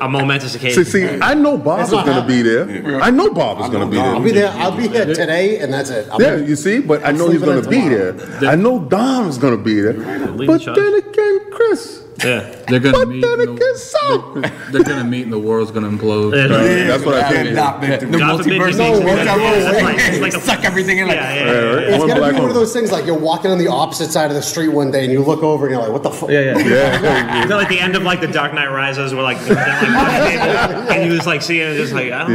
a 0.00 0.08
momentous 0.08 0.54
occasion. 0.54 0.84
see, 0.84 1.06
I 1.20 1.34
know 1.34 1.56
Bob 1.58 1.80
is 1.80 1.90
going 1.90 2.06
to 2.06 2.26
be 2.26 2.42
there. 2.42 3.00
I 3.02 3.10
know 3.10 3.32
Bob 3.32 3.60
is 3.60 3.68
going 3.68 3.84
to 3.84 3.90
be 3.90 3.96
there. 3.96 4.06
I'll 4.14 4.20
be 4.22 4.32
there. 4.32 4.50
I'll 4.52 4.76
be 4.76 4.88
here 4.88 5.06
today, 5.06 5.58
and 5.58 5.72
that's 5.72 5.90
it. 5.90 6.08
I'll 6.10 6.20
Yeah, 6.20 6.36
be- 6.36 6.46
you 6.46 6.56
see, 6.56 6.80
but 6.80 7.02
I 7.04 7.08
I'm 7.08 7.18
know 7.18 7.28
he's 7.30 7.42
going 7.42 7.62
to 7.62 7.68
be 7.68 7.88
there. 7.88 8.14
I 8.48 8.54
know 8.56 8.78
Dom's 8.80 9.38
going 9.38 9.56
to 9.56 9.62
be 9.62 9.80
there. 9.80 9.94
But 9.94 10.64
then 10.64 10.94
again, 10.94 11.50
Chris. 11.52 12.02
Yeah. 12.24 12.54
They're 12.68 12.80
gonna 12.80 12.98
But 12.98 13.08
meet. 13.08 13.20
then 13.22 13.32
and 13.40 13.42
again, 13.42 13.56
the, 13.56 13.78
so. 13.78 14.32
they're, 14.34 14.52
they're 14.72 14.82
gonna 14.84 15.04
meet, 15.04 15.22
and 15.24 15.32
the 15.32 15.38
world's 15.38 15.70
gonna 15.70 15.88
implode. 15.88 16.34
Yeah. 16.34 16.46
That's 16.86 17.04
what 17.04 17.14
I 17.16 17.18
Yeah, 17.20 17.42
think. 17.42 17.54
not 17.54 17.80
meant 17.80 18.00
to 18.00 18.06
be. 18.06 18.12
The 18.12 18.18
God 18.18 18.38
forbid 18.42 18.60
multiverse. 18.60 18.72
you 18.72 18.78
No, 18.78 18.94
think- 18.94 19.04
what's 19.04 19.16
that 19.16 19.24
Yeah, 19.26 19.34
rule? 19.36 19.66
it's 19.74 19.82
like- 19.82 19.98
it's 19.98 20.20
like 20.20 20.34
a- 20.34 20.40
suck 20.40 20.64
everything 20.64 20.98
in. 20.98 21.08
Like, 21.08 21.16
Yeah, 21.16 21.34
yeah, 21.34 21.44
Yeah. 21.44 21.78
It's 21.78 21.98
One 21.98 22.08
gonna 22.08 22.20
black 22.20 22.32
be 22.32 22.40
one 22.40 22.44
of 22.50 22.52
hole. 22.52 22.60
those 22.62 22.72
things 22.72 22.90
like 22.92 23.06
you're 23.06 23.14
walking 23.18 23.50
on 23.50 23.58
the 23.58 23.68
opposite 23.68 24.10
side 24.10 24.30
of 24.30 24.36
the 24.36 24.42
street 24.42 24.68
one 24.68 24.90
day, 24.90 25.04
and 25.04 25.12
you 25.12 25.22
look 25.22 25.42
over 25.42 25.66
and 25.66 25.74
you're 25.74 25.82
like, 25.82 25.92
"What 25.92 26.02
the 26.02 26.10
fuck?" 26.10 26.30
Yeah, 26.30 26.40
yeah. 26.58 26.58
Yeah. 26.58 27.42
Is 27.42 27.48
that 27.48 27.56
like 27.56 27.68
the 27.68 27.80
end 27.80 27.96
of 27.96 28.02
like 28.02 28.20
the 28.20 28.26
Dark 28.28 28.52
Knight 28.54 28.70
Rises, 28.70 29.12
where 29.14 29.22
like, 29.22 29.38
they're, 29.44 29.54
like 29.54 29.66
and 30.96 31.04
you 31.10 31.14
just 31.16 31.26
like 31.26 31.42
see 31.42 31.60
it, 31.60 31.68
and 31.68 31.76
just 31.76 31.92
like 31.92 32.12
I 32.12 32.18
don't 32.24 32.32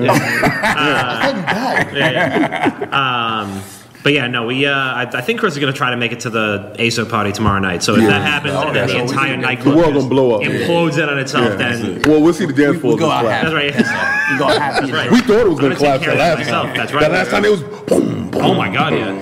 know. 0.00 0.04
Yeah, 0.04 0.12
I 0.12 1.16
thought 1.22 1.36
you 1.36 1.42
died. 1.42 1.96
yeah, 1.96 2.78
yeah. 2.90 3.40
Um, 3.42 3.62
but 4.04 4.12
yeah, 4.12 4.28
no, 4.28 4.46
we. 4.46 4.66
Uh, 4.66 4.72
I, 4.72 5.02
I 5.12 5.20
think 5.22 5.40
Chris 5.40 5.54
is 5.54 5.58
gonna 5.58 5.72
try 5.72 5.90
to 5.90 5.96
make 5.96 6.12
it 6.12 6.20
to 6.20 6.30
the 6.30 6.76
ASO 6.78 7.08
party 7.10 7.32
tomorrow 7.32 7.58
night. 7.58 7.82
So 7.82 7.96
if 7.96 8.02
Yeah. 8.02 8.10
that 8.10 8.22
happens, 8.22 8.54
and 8.54 8.76
then 8.76 8.86
the 8.86 8.92
so 8.92 8.96
we 8.98 9.02
entire 9.08 9.32
can- 9.32 9.40
nightclub 9.40 9.74
The 9.74 9.80
world 9.80 9.94
just 9.94 10.08
gonna 10.08 10.20
blow 10.20 10.34
up. 10.36 10.42
implodes 10.42 11.02
in 11.02 11.08
on 11.08 11.18
itself. 11.18 11.48
Yeah. 11.50 11.56
then 11.76 12.02
Well, 12.06 12.20
we'll 12.22 12.32
see 12.34 12.46
the 12.46 12.52
dance 12.52 12.78
floor. 12.80 12.94
we 12.94 13.00
go 13.00 13.10
out 13.10 13.24
that's 13.24 13.52
right. 13.52 13.74
You 13.74 14.38
go 14.38 14.46
happy. 14.46 14.92
right. 14.92 15.10
We 15.10 15.20
thought 15.20 15.40
it 15.40 15.48
was 15.48 15.58
going 15.58 15.72
to 15.72 15.76
collapse 15.78 16.04
the 16.04 16.14
last 16.14 16.48
time. 16.48 16.76
That's 16.76 16.92
right. 16.92 17.02
The 17.04 17.08
last 17.10 17.30
time 17.30 17.44
it 17.44 17.50
was 17.50 17.62
boom, 17.62 18.30
boom. 18.30 18.40
Oh 18.44 18.54
my 18.54 18.68
god, 18.72 18.92
yeah. 18.94 19.12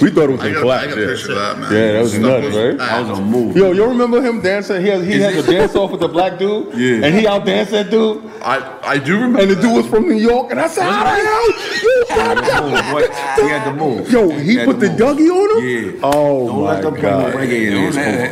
We 0.00 0.10
thought 0.10 0.28
it 0.28 0.32
was 0.32 0.40
I 0.40 0.42
going 0.42 0.42
to 0.42 0.52
got, 0.54 0.60
collapse. 0.60 0.96
Yeah. 0.96 1.04
that. 1.34 1.72
Yeah, 1.72 1.92
that 1.92 2.00
was 2.02 2.10
Stuff 2.12 2.22
nuts, 2.22 2.56
right? 2.56 2.78
That 2.78 3.08
was 3.08 3.18
a 3.18 3.22
move. 3.22 3.56
Yo, 3.56 3.72
you 3.72 3.84
remember 3.86 4.20
him 4.22 4.40
dancing? 4.42 4.80
He 4.82 4.88
had, 4.88 5.02
he 5.04 5.20
had 5.20 5.34
to 5.34 5.42
dance 5.50 5.74
off 5.76 5.90
with 5.92 6.00
the 6.00 6.08
black 6.08 6.38
dude, 6.38 6.74
Yeah. 6.74 7.06
and 7.06 7.14
he 7.18 7.26
out 7.26 7.44
danced 7.46 7.72
that 7.72 7.90
dude. 7.90 8.22
I, 8.42 8.78
I 8.82 8.98
do 8.98 9.14
remember. 9.14 9.40
And 9.40 9.50
the 9.50 9.56
dude 9.56 9.76
was 9.76 9.86
from 9.86 10.08
New 10.08 10.16
York, 10.18 10.50
and 10.50 10.60
I 10.60 10.66
said, 10.68 10.82
"How 10.82 11.04
the 11.04 11.10
hell 11.10 11.99
you 12.10 13.44
He 13.44 13.48
had 13.48 13.64
to 13.64 13.72
move. 13.74 14.10
Yo, 14.10 14.28
he 14.30 14.56
had 14.56 14.66
put 14.66 14.80
the 14.80 14.88
move. 14.90 14.98
Dougie 14.98 15.30
on 15.30 15.62
him? 15.62 15.94
Yeah. 15.94 16.00
Oh 16.02 16.46
Don't 16.48 16.60
my 16.62 16.72
let 16.72 16.82
them 16.82 16.94
play 16.94 17.02
God. 17.02 17.32
no 17.34 17.38
reggae 17.38 17.66
in 17.66 17.72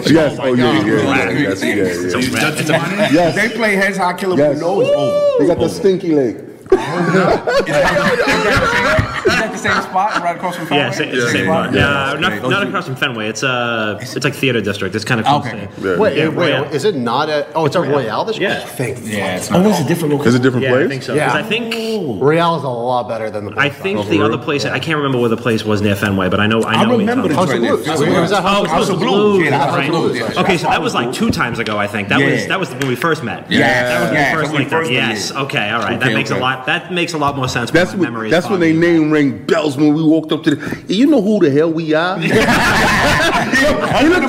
his. 0.02 0.10
Yes, 0.10 0.38
oh 0.40 0.52
yeah, 0.54 0.72
yeah, 0.72 0.84
yeah, 0.84 1.30
yes, 1.30 1.62
yeah, 1.62 1.74
yeah. 1.74 3.10
Yes. 3.12 3.34
They 3.34 3.48
play 3.56 3.74
heads 3.76 3.96
high 3.96 4.12
killer 4.14 4.36
Yes. 4.36 4.54
with 4.54 4.60
nose 4.62 4.88
over. 4.88 5.42
He 5.42 5.46
got 5.48 5.58
the 5.58 5.68
stinky 5.68 6.12
leg. 6.12 6.44
Is 9.58 9.64
that 9.64 9.74
the 9.74 9.80
same 9.82 9.90
spot 9.90 10.22
right 10.22 10.36
across 10.36 10.56
from 10.56 10.66
Fenway? 10.66 10.82
Yeah, 10.82 10.88
it's, 10.90 11.00
it's 11.00 11.24
the 11.24 11.30
same 11.30 11.48
one. 11.48 11.74
Yeah, 11.74 12.16
not, 12.18 12.42
not 12.50 12.66
across 12.66 12.86
from 12.86 12.96
Fenway. 12.96 13.28
It's 13.28 13.42
uh, 13.42 13.98
it's 14.00 14.24
like 14.24 14.34
theater 14.34 14.60
district. 14.60 14.94
It's 14.94 15.04
kind 15.04 15.20
of 15.20 15.26
close. 15.26 15.46
Okay. 15.46 15.68
to- 15.82 15.98
Wait, 15.98 16.16
Yeah, 16.16 16.28
wait, 16.28 16.36
Royale. 16.36 16.64
is 16.64 16.84
it 16.84 16.94
not 16.96 17.28
a? 17.28 17.52
Oh, 17.54 17.66
it's 17.66 17.76
a 17.76 17.80
Royale. 17.80 18.24
This 18.24 18.38
Yeah. 18.38 18.60
Thank 18.60 18.98
Yeah, 19.04 19.36
it's 19.36 19.50
Oh, 19.50 19.68
it's 19.68 19.80
a 19.80 19.84
different 19.88 20.12
location. 20.14 20.28
Is 20.28 20.34
it 20.36 20.40
a 20.40 20.42
different 20.42 20.64
Yeah, 20.64 20.70
place? 20.72 20.86
I 20.86 20.88
think 20.88 21.02
so. 21.02 21.14
Yeah. 21.14 21.26
'Cause 21.28 21.36
I 21.36 21.42
think 21.42 21.74
Royale 22.22 22.56
is 22.56 22.62
a 22.64 22.68
lot 22.68 23.08
better 23.08 23.30
than 23.30 23.46
the. 23.46 23.54
I 23.56 23.68
think 23.68 23.98
the 24.04 24.10
the 24.10 24.20
other 24.24 24.30
road. 24.36 24.42
place. 24.42 24.64
I 24.64 24.78
can't 24.78 24.96
remember 24.96 25.18
where 25.18 25.28
the 25.28 25.36
place 25.36 25.64
was 25.64 25.82
near 25.82 25.94
Fenway, 25.96 26.28
but 26.28 26.40
I 26.40 26.46
know. 26.46 26.62
I 26.62 26.74
I 26.74 26.84
know. 26.84 26.92
we 26.96 26.98
remember 26.98 27.28
the 27.28 27.34
talked- 27.34 27.50
House 27.50 27.54
of 27.56 27.60
Blues. 27.60 27.84
there. 27.84 28.08
It 28.18 28.20
was 28.20 28.32
at 28.32 28.42
House 28.42 28.64
of 28.64 28.70
House 28.70 28.86
Blues. 28.86 28.90
of 28.90 28.98
Blues. 29.00 29.44
Yeah, 29.44 29.58
House 29.58 29.88
of 29.88 30.14
right. 30.14 30.38
Okay, 30.38 30.56
so 30.58 30.68
that 30.68 30.80
was 30.82 30.94
like 30.94 31.12
two 31.12 31.30
times 31.30 31.58
ago. 31.58 31.78
I 31.78 31.86
think 31.86 32.08
that 32.08 32.20
was 32.20 32.46
that 32.46 32.60
was 32.60 32.70
when 32.70 32.88
we 32.88 32.94
first 32.96 33.22
met. 33.24 33.50
Yeah. 33.50 33.66
that 33.68 34.00
was 34.00 34.10
when 34.10 34.18
we 34.18 34.30
first 34.34 34.52
when 34.52 34.60
linked 34.62 34.74
up. 34.74 34.90
Yes. 34.90 35.32
Okay. 35.32 35.70
All 35.70 35.80
right. 35.80 35.98
That 35.98 36.12
makes 36.12 36.30
a 36.30 36.36
lot. 36.38 36.66
That 36.66 36.92
makes 36.92 37.12
a 37.14 37.18
lot 37.18 37.36
more 37.36 37.48
sense. 37.48 37.70
That's 37.70 37.90
when 37.92 37.98
my 38.00 38.04
memory 38.06 38.18
when, 38.18 38.26
is 38.26 38.32
that's 38.32 38.50
when 38.50 38.60
they 38.60 38.72
foggy. 38.74 38.86
name 38.86 39.10
ring 39.10 39.44
bells 39.48 39.76
when 39.76 39.94
we 39.94 40.02
walked 40.02 40.30
up 40.30 40.44
to 40.44 40.54
the. 40.54 40.94
You 40.94 41.06
know 41.06 41.20
who 41.20 41.40
the 41.40 41.50
hell 41.50 41.72
we 41.72 41.94
are? 41.94 42.18
he 42.20 42.28
looked 42.28 42.44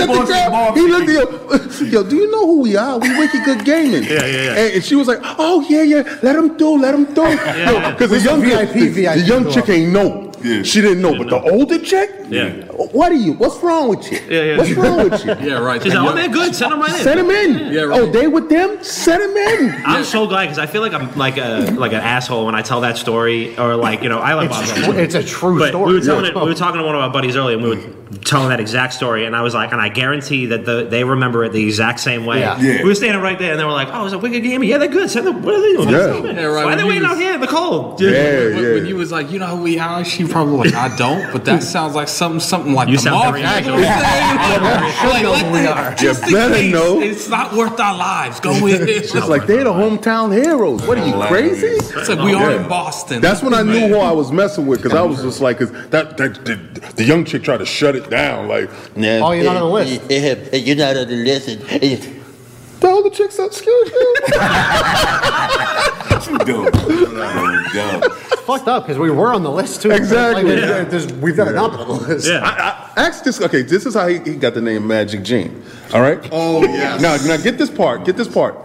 at 0.02 0.08
the 0.08 0.26
girl. 0.26 0.74
He 0.74 0.82
looked 0.82 1.10
at 1.10 1.92
yo, 1.92 2.04
do 2.04 2.16
you 2.16 2.32
know 2.32 2.46
who 2.48 2.62
we 2.62 2.76
are? 2.76 2.98
We 2.98 3.18
Wicked 3.18 3.44
Good 3.44 3.66
Gaming. 3.66 4.04
Yeah, 4.04 4.26
yeah, 4.26 4.26
yeah. 4.26 4.52
And, 4.52 4.74
and 4.76 4.84
she 4.84 4.96
was 4.96 5.08
like, 5.08 5.20
oh 5.22 5.66
yeah, 5.70 5.84
yeah. 5.84 6.20
Let 6.24 6.36
him 6.36 6.58
do. 6.58 6.78
Let 6.78 6.96
him 6.96 7.06
do. 7.14 7.22
yeah. 7.22 7.92
Because 7.92 8.10
the 8.12 8.22
young 8.22 8.42
VIP, 8.42 8.74
the, 8.74 9.06
the 9.06 9.20
young 9.20 9.52
chick 9.52 9.70
ain't 9.70 9.94
know. 9.94 10.29
She 10.64 10.82
didn't 10.82 11.02
know, 11.02 11.18
but 11.18 11.30
the 11.30 11.42
older 11.42 11.80
chick. 11.80 12.12
Yeah. 12.30 12.66
What 12.72 13.12
are 13.12 13.16
you? 13.16 13.34
What's 13.34 13.62
wrong 13.64 13.90
with 13.90 14.12
you? 14.12 14.20
Yeah, 14.30 14.44
yeah. 14.44 14.58
What's 14.58 14.72
wrong 14.72 15.10
with 15.10 15.26
you? 15.26 15.30
Yeah, 15.50 15.60
right. 15.60 15.82
She's 15.82 15.94
And 15.94 16.04
like, 16.04 16.14
oh, 16.14 16.16
they're 16.16 16.30
good. 16.30 16.54
Send 16.54 16.72
them 16.72 16.82
right 16.82 16.92
in. 16.92 17.04
Send 17.04 17.20
them 17.20 17.32
in. 17.32 17.74
Yeah, 17.74 17.82
right. 17.82 18.02
Oh, 18.02 18.12
they 18.12 18.28
with 18.28 18.50
them? 18.50 18.84
Send 18.84 19.22
them 19.24 19.36
in. 19.36 19.82
I'm 19.86 20.04
so 20.04 20.28
glad 20.28 20.46
because 20.46 20.60
I 20.60 20.66
feel 20.66 20.82
like 20.82 20.94
I'm 20.94 21.16
like 21.16 21.38
a 21.38 21.72
like 21.72 21.92
an 21.94 22.02
asshole 22.02 22.46
when 22.46 22.56
I 22.56 22.62
tell 22.62 22.82
that 22.82 22.98
story 22.98 23.58
or 23.58 23.76
like 23.76 24.04
you 24.04 24.10
know 24.10 24.20
I 24.20 24.34
like 24.34 24.50
Bob 24.50 24.64
Dylan. 24.66 24.96
It's 24.98 25.16
a 25.16 25.24
true 25.24 25.58
But 25.58 25.70
story. 25.70 25.86
we 25.88 26.00
were 26.00 26.06
telling 26.06 26.26
Yeah. 26.26 26.32
it, 26.32 26.36
we 26.36 26.50
were 26.50 26.54
talking 26.54 26.80
to 26.80 26.86
one 26.86 26.96
of 26.96 27.02
our 27.02 27.10
buddies 27.10 27.36
earlier, 27.36 27.56
and 27.58 27.64
we 27.64 27.70
were 27.70 27.82
mm-hmm. 27.82 28.22
telling 28.22 28.50
that 28.50 28.60
exact 28.60 28.94
story, 28.94 29.26
and 29.26 29.36
I 29.36 29.42
was 29.42 29.54
like, 29.54 29.72
and 29.72 29.82
I 29.82 29.90
guarantee 29.90 30.48
that 30.48 30.66
the, 30.66 30.86
they 30.86 31.04
remember 31.04 31.44
it 31.46 31.52
the 31.54 31.66
exact 31.66 32.00
same 32.00 32.26
way. 32.26 32.40
Yeah. 32.42 32.60
Yeah. 32.60 32.84
We 32.84 32.90
were 32.90 32.96
standing 32.96 33.22
right 33.22 33.40
there, 33.40 33.52
and 33.52 33.60
they 33.60 33.66
were 33.66 33.72
like, 33.72 33.90
"Oh, 33.92 34.06
is 34.06 34.14
it 34.14 34.22
Wicked 34.22 34.44
Game? 34.44 34.64
Yeah, 34.64 34.78
they're 34.78 34.88
good. 34.88 35.10
Send 35.10 35.26
them. 35.26 35.42
What 35.42 35.56
are 35.56 35.62
they 35.62 35.74
doing? 35.74 35.90
Yeah. 35.90 36.00
Send 36.00 36.16
them 36.18 36.26
in. 36.28 36.36
Yeah, 36.36 36.44
right, 36.46 36.66
Why 36.66 36.74
are 36.74 36.76
they 36.76 36.84
when 36.84 36.94
waiting 36.94 37.04
you 37.04 37.10
out 37.10 37.18
here 37.18 37.34
in 37.34 37.42
the 37.42 37.48
cold?" 37.48 38.00
Yeah, 38.02 38.12
when, 38.12 38.64
yeah. 38.64 38.74
when 38.74 38.86
you 38.86 38.96
was 38.96 39.12
like, 39.12 39.32
you 39.32 39.40
know 39.40 39.48
who 39.48 39.64
we 39.64 39.80
are, 39.80 40.04
she 40.06 40.24
probably 40.30 40.70
like, 40.70 40.74
I 40.76 40.96
don't, 40.96 41.32
but 41.34 41.46
that 41.46 41.64
sounds 41.64 41.96
like 41.96 42.08
something, 42.08 42.40
something 42.40 42.74
like 42.74 42.88
You 42.90 42.98
the 42.98 43.02
sound 43.04 43.34
very 43.36 43.44
mafia. 43.44 43.62
You 43.62 43.68
know 43.68 43.84
what 43.84 43.90
I'm 43.90 44.92
saying? 44.92 45.10
Like, 45.10 45.24
let 45.24 45.64
that- 45.64 45.98
just 45.98 46.24
in 46.28 46.34
better 46.34 46.54
case, 46.56 46.72
know. 46.74 47.02
It's 47.02 47.30
not 47.30 47.54
worth 47.54 47.80
our 47.80 47.98
lives. 47.98 48.40
Go 48.40 48.52
in. 48.68 48.88
It's 48.88 49.14
like 49.14 49.46
they're 49.48 49.64
the 49.64 49.72
hometown 49.74 50.34
heroes. 50.34 50.86
What 50.86 50.98
are 50.98 51.06
you 51.08 51.14
crazy? 51.28 51.68
It's 51.68 52.10
like 52.10 52.20
we 52.20 52.34
are 52.34 52.52
Yeah. 52.52 52.62
in 52.62 52.68
Boston. 52.70 53.22
That's 53.22 53.42
when 53.42 53.54
I 53.54 53.64
knew 53.64 53.88
who 53.88 53.98
I 53.98 54.12
was 54.12 54.32
messing 54.32 54.68
with 54.68 54.82
because 54.84 54.98
I 54.98 55.02
was 55.02 55.22
just 55.22 55.42
like, 55.42 55.58
'cause 55.60 55.72
that, 55.90 56.18
that 56.18 56.46
the, 56.46 56.56
the 56.96 57.04
young 57.04 57.26
chick 57.26 57.44
tried 57.44 57.58
to 57.58 57.66
shut 57.66 57.96
it 57.96 58.10
down. 58.10 58.48
Like, 58.48 58.70
No, 58.96 59.28
Oh, 59.28 59.32
you're 59.32 59.44
not 59.46 59.58
on 59.58 59.62
the 59.64 59.74
list. 59.74 60.10
list. 60.10 60.68
You're 60.68 60.76
not 60.78 60.98
on 60.98 61.08
the 61.08 61.16
list. 61.16 62.19
And- 62.82 62.82
the 62.82 62.90
other 62.90 63.10
chick 63.10 63.32
said, 63.32 63.48
"Excuse 63.48 63.90
you." 63.92 64.16
Dope. 66.46 66.74
Dope. 67.74 68.12
fucked 68.46 68.68
up 68.68 68.84
because 68.84 68.98
we 68.98 69.10
were 69.10 69.34
on 69.34 69.44
the 69.44 69.52
list 69.52 69.82
too. 69.82 69.92
Exactly. 69.92 70.44
Like, 70.44 70.56
there's- 70.62 70.92
there's- 70.92 71.12
we've 71.14 71.38
never 71.38 71.54
not 71.54 71.72
been 71.72 71.82
on 71.82 71.88
the 71.88 71.94
list. 72.08 72.28
Yeah. 72.28 72.40
I, 72.44 73.02
I 73.02 73.08
asked 73.08 73.24
this. 73.24 73.42
Okay, 73.42 73.62
this 73.62 73.86
is 73.86 73.96
how 73.96 74.08
he, 74.08 74.20
he 74.20 74.36
got 74.36 74.54
the 74.54 74.62
name 74.62 74.88
Magic 74.88 75.24
Gene. 75.24 75.64
All 75.94 76.02
right. 76.02 76.20
Oh, 76.32 76.64
yes. 76.64 77.02
Now, 77.02 77.16
now 77.28 77.42
get 77.42 77.58
this 77.58 77.70
part. 77.70 78.06
Get 78.06 78.18
this 78.18 78.28
part. 78.28 78.56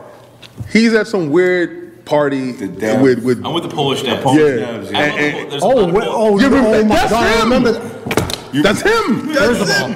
He's 0.71 0.94
at 0.94 1.06
some 1.06 1.30
weird 1.30 2.04
party 2.04 2.52
dev. 2.66 3.00
with 3.00 3.25
with. 3.25 3.44
I'm 3.44 3.54
with 3.54 3.64
the 3.64 3.71
Polish 3.75 4.02
devs. 4.02 4.25
Yeah. 4.25 4.66
I 4.66 4.71
love 4.73 4.88
the 4.88 4.97
And- 4.97 5.52
and- 5.52 5.62
Oh, 5.62 5.92
wait, 5.92 6.04
oh, 6.06 6.38
You 6.38 6.47
oh 6.47 6.50
remember- 6.50 6.85
my 6.88 6.94
that's 6.97 7.11
god! 7.11 7.25
I 7.25 7.42
him. 7.42 7.52
remember. 7.52 7.73
that. 7.73 8.13
That's 8.62 8.82
him. 8.82 9.28
First 9.34 9.62
of 9.62 9.70
all, 9.70 9.90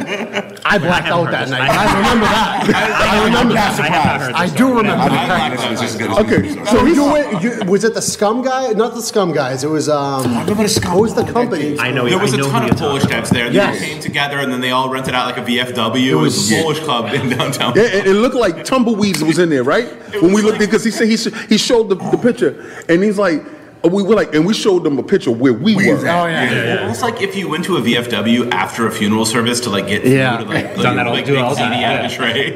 I 0.64 0.78
blacked 0.78 1.06
haven't 1.06 1.12
out 1.12 1.30
that 1.30 1.48
night. 1.48 1.70
I 1.70 1.84
I 1.84 1.96
remember 1.98 2.26
that. 2.26 2.68
I 2.74 3.24
remember 3.24 3.54
I 3.54 3.60
have 3.60 3.78
not 3.78 3.88
that. 3.88 4.20
heard 4.20 4.34
I 4.34 4.42
this 4.46 4.52
do 4.52 4.56
story. 4.58 4.76
remember 4.78 5.02
I 5.04 5.08
that. 5.08 5.28
like 5.50 5.58
that. 5.58 5.72
It's 5.72 5.80
just 5.80 5.98
good. 5.98 6.10
Okay, 6.10 6.64
So 6.66 6.84
you 6.84 7.04
went, 7.04 7.42
you, 7.42 7.62
was 7.70 7.84
it 7.84 7.94
the 7.94 8.02
Scum 8.02 8.42
guy? 8.42 8.72
Not 8.72 8.94
the 8.94 9.02
Scum 9.02 9.32
guys. 9.32 9.62
It 9.64 9.70
was 9.70 9.88
um. 9.88 10.24
remember 10.40 10.62
the 10.64 10.68
Scum 10.68 10.92
What 10.94 11.02
was 11.02 11.14
the 11.14 11.24
company? 11.24 11.78
I 11.78 11.90
know. 11.92 12.08
There 12.08 12.18
was 12.18 12.32
I 12.34 12.36
a 12.36 12.40
know 12.40 12.50
ton 12.50 12.62
who 12.62 12.68
of 12.70 12.80
you're 12.80 12.88
Polish 12.88 13.02
talking 13.04 13.18
devs 13.18 13.30
there. 13.30 13.48
They 13.48 13.54
Yes. 13.56 13.80
all 13.80 13.86
came 13.86 14.00
together 14.00 14.38
and 14.40 14.52
then 14.52 14.60
they 14.60 14.70
all 14.70 14.90
rented 14.90 15.14
out 15.14 15.26
like 15.26 15.36
a 15.38 15.42
VFW. 15.48 16.06
It 16.10 16.14
was, 16.14 16.36
was- 16.36 16.52
a 16.52 16.62
Polish 16.62 16.80
club 16.80 17.12
in 17.14 17.28
downtown. 17.30 17.74
Yeah, 17.76 17.82
it, 17.82 18.06
it 18.08 18.14
looked 18.14 18.34
like 18.36 18.64
tumbleweeds 18.64 19.22
was 19.22 19.38
in 19.38 19.48
there, 19.50 19.62
right? 19.64 19.88
When 20.20 20.32
we 20.32 20.42
looked, 20.42 20.58
because 20.58 20.84
he 20.84 20.90
said 20.90 21.08
he 21.08 21.16
sh- 21.16 21.32
he 21.48 21.58
showed 21.58 21.88
the, 21.88 21.94
the 21.94 22.18
picture, 22.18 22.82
and 22.88 23.02
he's 23.02 23.18
like, 23.18 23.42
we 23.84 24.02
were 24.02 24.14
like, 24.14 24.34
and 24.34 24.44
we 24.46 24.54
showed 24.54 24.84
them 24.84 24.98
a 24.98 25.02
picture 25.02 25.30
where 25.30 25.52
we 25.52 25.74
were. 25.76 25.82
Oh 25.82 26.26
yeah. 26.26 26.78
Almost 26.82 27.02
like 27.02 27.22
if 27.22 27.36
you 27.36 27.48
went 27.48 27.64
to 27.66 27.76
a 27.76 27.80
VFW 27.80 28.50
after 28.52 28.86
a 28.86 28.90
funeral 28.90 29.24
service 29.24 29.60
to 29.60 29.70
like 29.70 29.86
get 29.86 30.04
Yeah. 30.04 30.38
food, 30.38 30.48
like, 30.48 30.74
Done 30.74 30.84
like, 30.84 30.96
that 30.96 31.06
all- 31.06 31.12
like 31.12 31.26
do 31.26 31.32
big 31.34 31.42
all 31.42 31.54
time, 31.54 31.72
out 31.72 32.04
of 32.04 32.10
a 32.10 32.14
tray. 32.14 32.54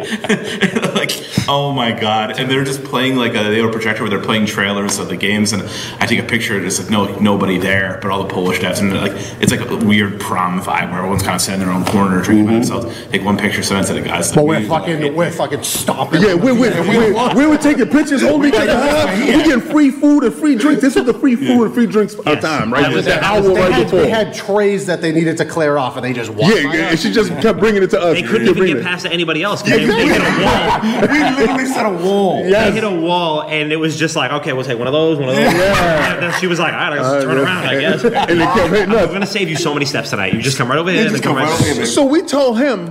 like, 0.95 1.13
oh 1.49 1.73
my 1.73 1.93
god! 1.93 2.39
And 2.39 2.51
they're 2.51 2.65
just 2.65 2.83
playing 2.85 3.17
like 3.17 3.33
a 3.33 3.45
they 3.51 3.59
have 3.59 3.69
a 3.69 3.73
projector 3.73 4.03
where 4.03 4.11
they're 4.11 4.21
playing 4.21 4.47
trailers 4.47 4.99
of 4.99 5.09
the 5.09 5.17
games, 5.17 5.53
and 5.53 5.63
I 6.01 6.07
take 6.07 6.19
a 6.19 6.25
picture. 6.25 6.57
and 6.57 6.67
It's 6.67 6.81
like 6.81 6.91
no 6.91 7.17
nobody 7.19 7.59
there, 7.59 7.99
but 8.03 8.11
all 8.11 8.23
the 8.23 8.33
Polish 8.33 8.59
devs, 8.61 8.81
and 8.81 8.93
like 8.93 9.13
it's 9.41 9.53
like 9.53 9.69
a 9.69 9.77
weird 9.77 10.21
prom 10.21 10.61
vibe 10.61 10.91
where 10.91 10.99
everyone's 10.99 11.23
kind 11.23 11.35
of 11.37 11.41
sitting 11.41 11.61
in 11.61 11.67
their 11.67 11.75
own 11.75 11.85
corner 11.85 12.21
drinking 12.23 12.47
by 12.47 12.53
mm-hmm. 12.53 12.61
themselves. 12.61 13.07
Take 13.11 13.25
one 13.25 13.37
picture, 13.39 13.63
send 13.63 13.85
it 13.85 13.89
to 13.89 13.95
the 13.95 14.01
guys. 14.01 14.33
But 14.33 14.45
we're 14.47 14.61
We- 14.61 14.67
fucking, 14.69 15.15
we're 15.15 15.31
fucking 15.31 15.63
stomping. 15.63 16.23
Yeah, 16.23 16.35
we're 16.35 16.55
we 16.55 16.71
we 16.71 17.13
we 17.35 17.47
were 17.47 17.59
taking 17.59 17.89
pictures, 17.89 18.23
holding 18.29 18.53
each 18.53 18.61
other 18.61 18.73
up. 18.73 19.11
We 19.19 19.27
getting 19.27 19.61
free 19.61 19.91
food 19.91 20.25
and 20.25 20.35
free 20.35 20.55
drinks. 20.57 20.83
This 20.83 20.95
was 20.97 21.05
the 21.05 21.12
free 21.21 21.37
food 21.37 21.67
and 21.67 21.75
free 21.75 21.87
drinks 21.87 22.15
uh, 22.25 22.37
time, 22.37 22.73
right? 22.73 22.83
That 22.83 22.93
was- 22.93 23.05
Just 23.05 23.09
that 23.09 23.19
an 23.19 23.45
hour 23.45 23.55
They 23.55 23.61
right 23.61 23.73
had, 23.73 23.85
before. 23.85 24.01
they 24.01 24.11
had 24.11 24.35
trays 24.35 24.87
that 24.87 25.01
they 25.01 25.13
needed 25.13 25.37
to 25.39 25.45
clear 25.45 25.77
off, 25.79 25.97
and 25.97 26.05
they 26.05 26.13
just 26.13 26.31
walked. 26.31 26.55
Yeah, 26.55 26.73
yeah, 26.73 26.91
and 26.91 26.99
she 26.99 27.13
just 27.13 27.31
kept 27.41 27.59
bringing 27.59 27.83
it 27.83 27.91
to 27.91 28.01
us. 28.01 28.15
They 28.15 28.23
couldn't 28.23 28.47
Kept 28.47 28.51
even 28.51 28.55
bringing 28.57 28.77
get 28.77 28.85
it. 28.85 28.89
past 28.89 29.05
to 29.07 29.13
anybody 29.13 29.43
else 29.43 29.63
because 29.63 29.81
they, 29.81 29.87
they 29.87 30.07
hit 30.09 30.21
a 30.21 30.45
wall. 30.45 31.01
we 31.13 31.43
literally 31.43 31.67
set 31.67 31.87
a 31.87 31.91
wall. 31.91 32.43
They 32.45 32.73
hit 32.73 32.85
a 32.85 32.91
wall, 32.91 33.43
and 33.43 33.73
it 33.73 33.77
was 33.77 33.99
just 33.99 34.17
like, 34.17 34.31
okay, 34.33 34.53
we'll 34.53 34.65
take 34.65 34.79
one 34.79 34.87
of 34.89 34.93
those, 34.93 35.19
one 35.19 35.29
of 35.29 35.35
those. 35.37 35.45
Yeah. 35.53 36.15
And 36.15 36.23
then 36.23 36.41
she 36.41 36.47
was 36.47 36.59
like, 36.59 36.73
all 36.73 36.79
right, 36.81 36.93
I 36.93 36.97
guess 36.97 37.25
turn 37.25 37.39
Uh, 37.39 37.43
around, 37.43 37.67
I 37.67 37.81
guess. 37.81 38.05
and 38.05 38.41
they 38.41 38.45
kept 38.45 38.71
hitting 38.73 38.95
us. 38.95 39.07
I'm 39.07 39.13
gonna 39.13 39.27
save 39.27 39.49
you 39.49 39.57
so 39.57 39.73
many 39.75 39.87
steps 39.87 40.11
tonight. 40.11 40.33
You 40.35 40.41
just 40.43 40.59
come 40.59 40.69
right 40.69 40.79
over 40.79 40.91
here. 40.91 41.09
Just 41.09 41.23
come 41.23 41.37
right 41.37 41.49
over 41.49 41.63
here. 41.75 41.87
So 41.87 42.05
we 42.05 42.23
told 42.23 42.59
him, 42.59 42.91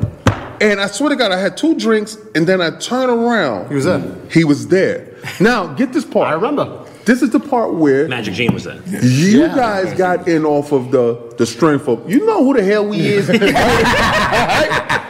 and 0.62 0.80
I 0.80 0.88
swear 0.88 1.10
to 1.10 1.16
God, 1.16 1.32
I 1.32 1.40
had 1.40 1.58
two 1.58 1.76
drinks, 1.76 2.18
and 2.36 2.46
then 2.48 2.62
I 2.62 2.78
turn 2.78 3.10
around. 3.10 3.70
He 3.70 3.76
was 3.76 3.86
there. 3.86 4.16
He 4.32 4.44
was 4.44 4.68
there. 4.68 5.08
Now 5.40 5.68
get 5.74 5.92
this 5.94 6.06
part. 6.06 6.28
I 6.28 6.34
remember. 6.34 6.81
This 7.06 7.22
is 7.22 7.30
the 7.32 7.40
part 7.40 7.74
where 7.74 8.08
Magic 8.08 8.34
Gene 8.36 8.54
was 8.54 8.64
there. 8.66 8.82
you 9.04 9.48
guys 9.48 9.94
got 9.98 10.28
in 10.28 10.46
off 10.46 10.72
of 10.72 10.92
the 10.92 11.34
the 11.38 11.46
strength 11.46 11.88
of 11.88 12.10
you 12.10 12.26
know 12.26 12.44
who 12.44 12.54
the 12.54 12.64
hell 12.64 12.86
we 12.88 13.00
is. 13.00 13.28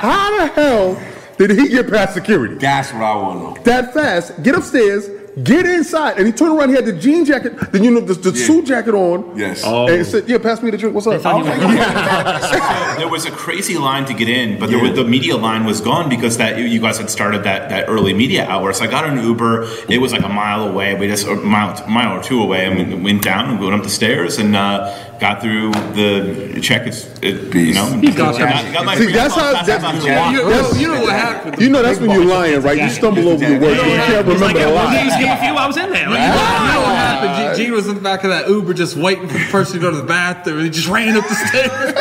How 0.00 0.38
the 0.38 0.46
hell 0.54 1.00
did 1.38 1.50
he 1.50 1.68
get 1.68 1.88
past 1.90 2.14
security? 2.14 2.54
That's 2.56 2.92
what 2.92 3.02
I 3.02 3.14
want 3.16 3.38
to 3.38 3.44
know. 3.44 3.64
that 3.64 3.92
fast, 3.94 4.42
get 4.42 4.54
upstairs, 4.54 5.08
get 5.44 5.66
inside, 5.66 6.18
and 6.18 6.26
he 6.26 6.32
turned 6.32 6.58
around. 6.58 6.70
He 6.70 6.74
had 6.74 6.84
the 6.86 6.92
jean 6.92 7.24
jacket, 7.24 7.56
then 7.72 7.84
you 7.84 7.90
know 7.90 8.00
the, 8.00 8.14
the 8.14 8.30
Yeah. 8.36 8.46
suit 8.46 8.66
jacket 8.66 8.94
on. 8.94 9.36
Yes. 9.38 9.62
Oh. 9.64 9.86
And 9.88 9.98
he 9.98 10.04
said, 10.04 10.28
"Yeah, 10.28 10.38
pass 10.38 10.62
me 10.62 10.70
the 10.70 10.76
drink. 10.78 10.94
What's 10.94 11.06
up?" 11.06 11.20
thought 11.20 11.34
I 11.34 11.38
was 11.38 11.46
he 11.46 12.58
like, 12.58 12.96
there 12.98 13.08
was 13.08 13.26
a 13.26 13.30
crazy 13.30 13.78
line 13.78 14.04
to 14.06 14.14
get 14.14 14.28
in, 14.28 14.58
but 14.58 14.70
there 14.70 14.78
was, 14.78 14.94
the 14.94 15.04
media 15.04 15.36
line 15.36 15.64
was 15.64 15.80
gone 15.80 16.08
because 16.08 16.36
that 16.38 16.58
you 16.58 16.80
guys 16.80 16.98
had 16.98 17.10
started 17.10 17.44
that, 17.44 17.68
that 17.70 17.88
early 17.88 18.12
media 18.14 18.46
hour. 18.46 18.72
So 18.72 18.84
I 18.84 18.88
got 18.88 19.04
an 19.04 19.18
Uber. 19.22 19.66
It 19.88 20.00
was 20.00 20.12
like 20.12 20.22
a 20.24 20.28
mile 20.28 20.66
away. 20.68 20.94
We 20.94 21.06
just 21.06 21.26
a 21.26 21.34
mile 21.36 21.86
mile 21.88 22.18
or 22.18 22.22
two 22.22 22.42
away, 22.42 22.66
and 22.66 22.76
we 22.76 22.94
went 23.12 23.22
down 23.22 23.50
and 23.50 23.60
went 23.60 23.74
up 23.74 23.82
the 23.82 23.88
stairs 23.90 24.38
and 24.38 24.56
uh, 24.56 24.94
got 25.20 25.40
through 25.42 25.70
the 25.94 26.58
check. 26.62 26.86
It's 26.86 27.04
it, 27.22 27.54
you 27.54 27.74
know. 27.74 28.00
got 28.16 28.38
got, 28.38 28.72
got 28.72 28.84
my 28.84 28.96
See, 28.96 29.12
that's 29.12 29.34
how- 29.34 29.52
pass 29.54 29.66
that's- 29.66 29.84
on 29.84 30.04
yeah. 30.04 30.30
You, 30.32 30.48
Yes. 30.48 30.80
you 30.80 30.88
know 30.88 31.02
what 31.02 31.12
happened? 31.12 31.60
You 31.60 31.68
know 31.68 31.82
that's 31.82 32.00
when 32.00 32.10
you're 32.10 32.24
lying, 32.24 32.60
right? 32.62 32.78
You 32.78 32.88
stumble 32.88 33.28
over 33.28 33.44
your 33.48 33.60
words. 33.60 33.76
You 33.76 33.82
can't 33.82 34.26
He's 34.26 34.40
like, 34.40 34.54
remember 34.54 34.60
a 34.60 34.74
well, 34.74 34.84
lot. 34.86 34.96
he's 34.96 35.16
gave 35.16 35.28
a 35.28 35.36
few. 35.36 35.54
I 35.54 35.66
was 35.66 35.76
in 35.76 35.90
there. 35.92 36.08
Like, 36.08 36.18
You 36.20 36.26
know 36.28 36.80
what 36.82 36.96
happened? 36.96 37.56
Gene 37.56 37.66
Gene 37.66 37.74
was 37.74 37.86
in 37.88 37.94
the 37.96 38.00
back 38.00 38.24
of 38.24 38.30
that 38.30 38.48
Uber 38.48 38.72
just 38.74 38.96
waiting 38.96 39.28
for 39.28 39.34
the 39.38 39.44
person 39.50 39.74
to 39.74 39.80
go 39.80 39.90
to 39.90 39.96
the 39.96 40.02
bathroom 40.02 40.64
he 40.64 40.70
just 40.70 40.88
ran 40.88 41.14
up 41.16 41.26
the 41.28 41.34
stairs. 41.34 41.94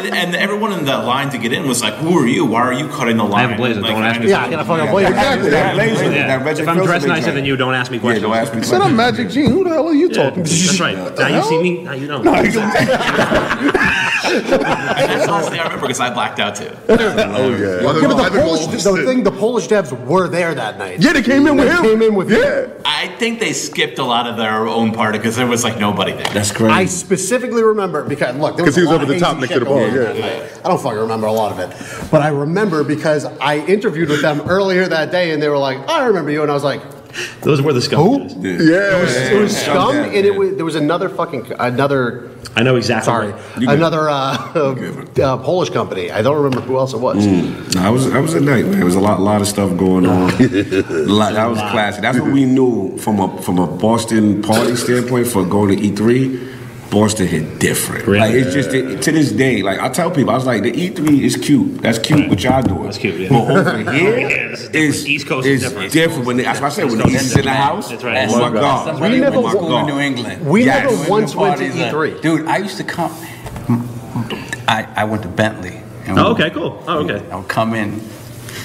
and, 0.00 0.14
and 0.14 0.34
everyone 0.34 0.72
in 0.72 0.84
that 0.86 1.04
line 1.04 1.30
to 1.30 1.38
get 1.38 1.52
in 1.52 1.66
was 1.68 1.80
like, 1.82 1.94
"Who 1.94 2.18
are 2.18 2.26
you? 2.26 2.44
Why 2.46 2.62
are 2.62 2.72
you 2.72 2.88
cutting 2.88 3.16
the 3.18 3.24
line?" 3.24 3.44
I 3.44 3.48
have 3.48 3.52
a 3.52 3.56
blazer. 3.56 3.80
Like, 3.80 3.92
Don't 3.92 4.02
ask 4.02 4.20
me. 4.20 4.28
Yeah, 4.30 4.44
I 4.44 4.50
gotta 4.50 4.64
fucking 4.64 4.86
believe 4.90 5.08
Exactly. 5.08 5.50
That 5.50 5.76
laser, 5.76 6.04
Yeah. 6.10 6.38
that 6.38 6.58
If 6.58 6.66
I'm 6.68 6.82
dressed 6.84 7.06
nicer 7.06 7.26
like- 7.26 7.34
than 7.34 7.44
you, 7.44 7.56
don't 7.56 7.74
ask 7.74 7.90
me 7.92 7.98
questions. 7.98 8.22
Yeah, 8.22 8.28
questions. 8.28 8.50
don't 8.50 8.62
ask 8.64 8.72
me 8.72 8.78
Said 8.78 8.88
I'm. 8.90 8.96
Magic 8.96 9.28
Gene. 9.30 9.50
Who 9.50 9.64
the 9.64 9.70
hell 9.70 9.88
are 9.88 9.94
you 9.94 10.08
Yeah, 10.08 10.22
talking 10.24 10.44
to? 10.44 10.50
That's 10.50 10.80
right. 10.80 10.96
Now 11.16 11.28
you 11.28 11.42
see 11.44 11.62
me. 11.62 11.82
Now 11.84 11.92
you 11.92 12.06
don't. 12.08 12.24
That's 12.24 12.39
the 14.30 15.26
last 15.28 15.48
thing 15.50 15.58
I 15.60 15.64
remember 15.64 15.80
because 15.86 16.00
I 16.00 16.12
blacked 16.12 16.38
out 16.38 16.56
too. 16.56 16.70
Oh 16.88 17.50
yeah. 17.50 17.80
Yeah, 17.80 17.82
but 17.82 18.30
the 18.30 18.40
Polish, 18.40 18.66
the 18.82 19.04
thing, 19.04 19.22
the 19.24 19.30
Polish 19.32 19.68
devs 19.68 19.92
were 20.06 20.28
there 20.28 20.54
that 20.54 20.78
night. 20.78 21.00
Yeah, 21.00 21.12
they 21.12 21.22
came 21.22 21.46
in 21.46 21.56
with 21.56 21.68
They 21.68 21.74
him. 21.76 21.82
came 21.82 22.02
in 22.02 22.14
with 22.14 22.30
yeah. 22.30 22.68
I 22.84 23.08
think 23.18 23.40
they 23.40 23.52
skipped 23.52 23.98
a 23.98 24.04
lot 24.04 24.26
of 24.26 24.36
their 24.36 24.66
own 24.66 24.92
party 24.92 25.18
because 25.18 25.36
there 25.36 25.46
was 25.46 25.64
like 25.64 25.78
nobody 25.78 26.12
there. 26.12 26.26
That's 26.32 26.52
I 26.60 26.84
specifically 26.86 27.62
remember 27.62 28.04
because 28.04 28.36
look, 28.36 28.56
there 28.56 28.64
'Cause 28.66 28.76
he 28.76 28.82
was 28.82 28.90
over 28.92 29.04
the 29.06 29.18
top 29.18 29.36
hazy 29.36 29.40
next 29.40 29.52
shit 29.52 29.58
to 29.60 29.60
the 29.60 29.64
ball, 29.66 29.78
going 29.90 30.06
on 30.08 30.16
yeah. 30.16 30.48
I 30.64 30.68
don't 30.68 30.80
fucking 30.80 30.98
remember 30.98 31.26
a 31.26 31.32
lot 31.32 31.52
of 31.52 31.58
it, 31.58 32.10
but 32.10 32.22
I 32.22 32.28
remember 32.28 32.84
because 32.84 33.24
I 33.24 33.58
interviewed 33.66 34.08
with 34.10 34.22
them 34.22 34.42
earlier 34.48 34.86
that 34.88 35.10
day, 35.10 35.30
and 35.32 35.42
they 35.42 35.48
were 35.48 35.58
like, 35.58 35.78
"I 35.88 36.04
remember 36.06 36.30
you," 36.30 36.42
and 36.42 36.50
I 36.50 36.54
was 36.54 36.64
like, 36.64 36.82
Those 37.42 37.60
were 37.62 37.72
the 37.72 37.80
"Who?" 37.80 38.28
scum. 38.28 38.44
Yeah. 38.44 38.98
It 38.98 39.00
was, 39.02 39.16
it 39.16 39.40
was 39.40 39.56
scum, 39.56 39.94
Yeah. 39.96 40.04
and 40.04 40.26
it 40.26 40.34
was 40.34 40.56
there 40.56 40.64
was 40.64 40.74
another 40.76 41.08
fucking 41.08 41.52
another. 41.58 42.30
I 42.56 42.62
know 42.62 42.76
exactly. 42.76 43.04
Sorry, 43.04 43.34
another 43.56 44.08
uh, 44.08 44.14
uh, 44.14 45.36
Polish 45.38 45.70
company. 45.70 46.10
I 46.10 46.20
don't 46.22 46.36
remember 46.36 46.60
who 46.60 46.78
else 46.78 46.92
it 46.94 46.98
was. 47.00 47.24
No, 47.24 47.80
I 47.80 47.90
was 47.90 48.06
I 48.12 48.18
was 48.18 48.34
a 48.34 48.40
night, 48.40 48.64
man. 48.64 48.76
There 48.76 48.84
was 48.84 48.96
a 48.96 49.00
lot 49.00 49.20
lot 49.20 49.40
of 49.40 49.46
stuff 49.46 49.76
going 49.76 50.04
on. 50.06 50.30
Lot- 51.08 51.34
that 51.34 51.46
was 51.48 51.58
classic. 51.58 52.02
That's 52.02 52.18
what 52.18 52.32
we 52.32 52.44
knew 52.44 52.96
from 52.98 53.20
a 53.20 53.40
from 53.42 53.58
a 53.58 53.66
Boston 53.66 54.42
party 54.42 54.74
standpoint 54.76 55.26
for 55.28 55.44
going 55.44 55.76
to 55.76 55.82
E3. 55.82 56.59
Boston 56.90 57.26
hit 57.28 57.58
different. 57.60 58.06
Really? 58.06 58.18
Like 58.18 58.34
it's 58.34 58.52
just 58.52 58.70
to 58.70 59.12
this 59.12 59.30
day. 59.32 59.62
Like 59.62 59.78
I 59.78 59.88
tell 59.90 60.10
people, 60.10 60.30
I 60.30 60.34
was 60.34 60.46
like, 60.46 60.62
the 60.64 60.72
E3 60.72 61.20
is 61.22 61.36
cute. 61.36 61.80
That's 61.82 61.98
cute. 61.98 62.28
What 62.28 62.42
y'all 62.42 62.62
doing? 62.62 62.82
That's 62.82 62.98
cute, 62.98 63.20
yeah. 63.20 63.28
But 63.28 63.50
over 63.50 63.78
here, 63.92 64.18
Yeah, 64.18 64.26
it's 64.52 64.62
different. 64.68 64.74
it's 64.94 65.06
East 65.06 65.26
Coast 65.28 65.46
is 65.46 65.62
different. 65.62 65.92
different. 65.92 66.26
When 66.26 66.36
they, 66.36 66.42
that's 66.42 66.60
what 66.60 66.66
I 66.66 66.74
said. 66.74 66.86
When 66.86 66.96
the 66.98 67.04
Coast 67.04 67.14
East 67.14 67.24
is 67.26 67.30
is 67.32 67.36
in 67.38 67.44
the 67.44 67.50
house, 67.52 67.90
That's 67.90 68.02
right. 68.02 68.28
oh 68.28 68.38
my 68.40 68.50
god, 68.50 68.86
That's 68.88 68.96
We 69.00 69.02
why 69.08 69.18
never 69.18 69.24
I 69.26 69.28
went 69.28 69.34
to 69.34 69.40
wa- 69.40 69.50
school 69.50 69.76
in 69.78 69.84
oh 69.84 69.86
New 69.86 70.00
England. 70.00 70.46
We 70.46 70.64
Yes. 70.64 70.82
never 70.84 70.96
Going 70.96 71.04
to 71.04 71.10
once 71.10 71.34
went 71.36 71.56
to 71.58 71.64
E 71.64 71.68
parties 71.68 71.78
that- 71.78 71.94
E3. 71.94 72.22
Dude, 72.22 72.46
I 72.48 72.56
used 72.58 72.76
to 72.78 72.84
come. 72.84 73.12
I, 74.68 74.86
I 74.96 75.04
went 75.04 75.22
to 75.22 75.28
Bentley. 75.28 75.80
and 76.06 76.18
Oh, 76.18 76.32
okay, 76.32 76.50
cool. 76.50 76.82
Oh, 76.86 77.04
okay. 77.04 77.24
I 77.30 77.36
would 77.36 77.48
come 77.48 77.74
in. 77.74 78.00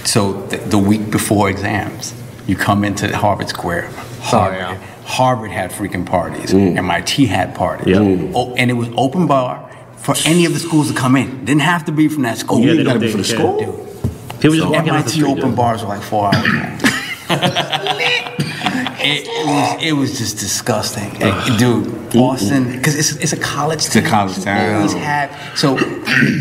So 0.06 0.42
the, 0.48 0.58
the 0.58 0.78
week 0.78 1.12
before 1.12 1.50
exams, 1.50 2.14
you 2.48 2.56
come 2.56 2.84
into 2.84 3.16
Harvard 3.16 3.50
Square. 3.50 3.90
Oh, 3.92 3.96
Harvard, 4.22 4.58
yeah. 4.60 4.85
Harvard 5.06 5.52
had 5.52 5.72
freaking 5.72 6.06
parties. 6.06 6.54
MIT 6.54 7.26
had 7.28 7.54
parties. 7.56 7.88
Yeah. 7.88 8.32
Oh, 8.36 8.54
and 8.56 8.70
it 8.72 8.74
was 8.74 8.90
open 8.98 9.28
bar 9.28 9.70
for 9.98 10.16
any 10.26 10.46
of 10.46 10.54
the 10.54 10.60
schools 10.60 10.90
to 10.92 10.98
come 10.98 11.16
in. 11.16 11.46
Didn't 11.46 11.62
have 11.62 11.86
to 11.86 11.92
be 11.92 12.08
from 12.08 12.24
that 12.24 12.38
school. 12.38 12.60
Yeah, 12.60 12.74
you 12.74 12.84
gotta 12.84 13.00
be 13.00 13.10
from 13.10 13.22
the 13.22 13.28
school. 13.28 13.60
Dude. 13.60 14.42
People 14.42 14.58
just 14.58 14.70
walking 14.70 14.76
off 14.78 14.86
the 14.86 14.92
MIT 14.94 15.10
street. 15.12 15.24
open 15.32 15.46
dude. 15.50 15.56
bars 15.56 15.82
were 15.84 15.90
like 15.90 16.02
four 16.02 16.26
hours 16.34 16.46
it, 16.48 17.30
it 19.00 19.28
was 19.48 19.84
it 19.84 19.92
was 19.94 20.18
just 20.18 20.40
disgusting, 20.40 21.10
Eh, 21.22 21.58
dude. 21.58 22.12
Boston, 22.12 22.72
because 22.72 22.96
it's 22.98 23.16
it's 23.24 23.34
a 23.34 23.40
college. 23.40 23.86
It's 23.86 23.96
a 23.96 24.02
college 24.02 24.44
town. 24.44 24.76
Always 24.76 24.94
have 24.94 25.58
so 25.58 25.78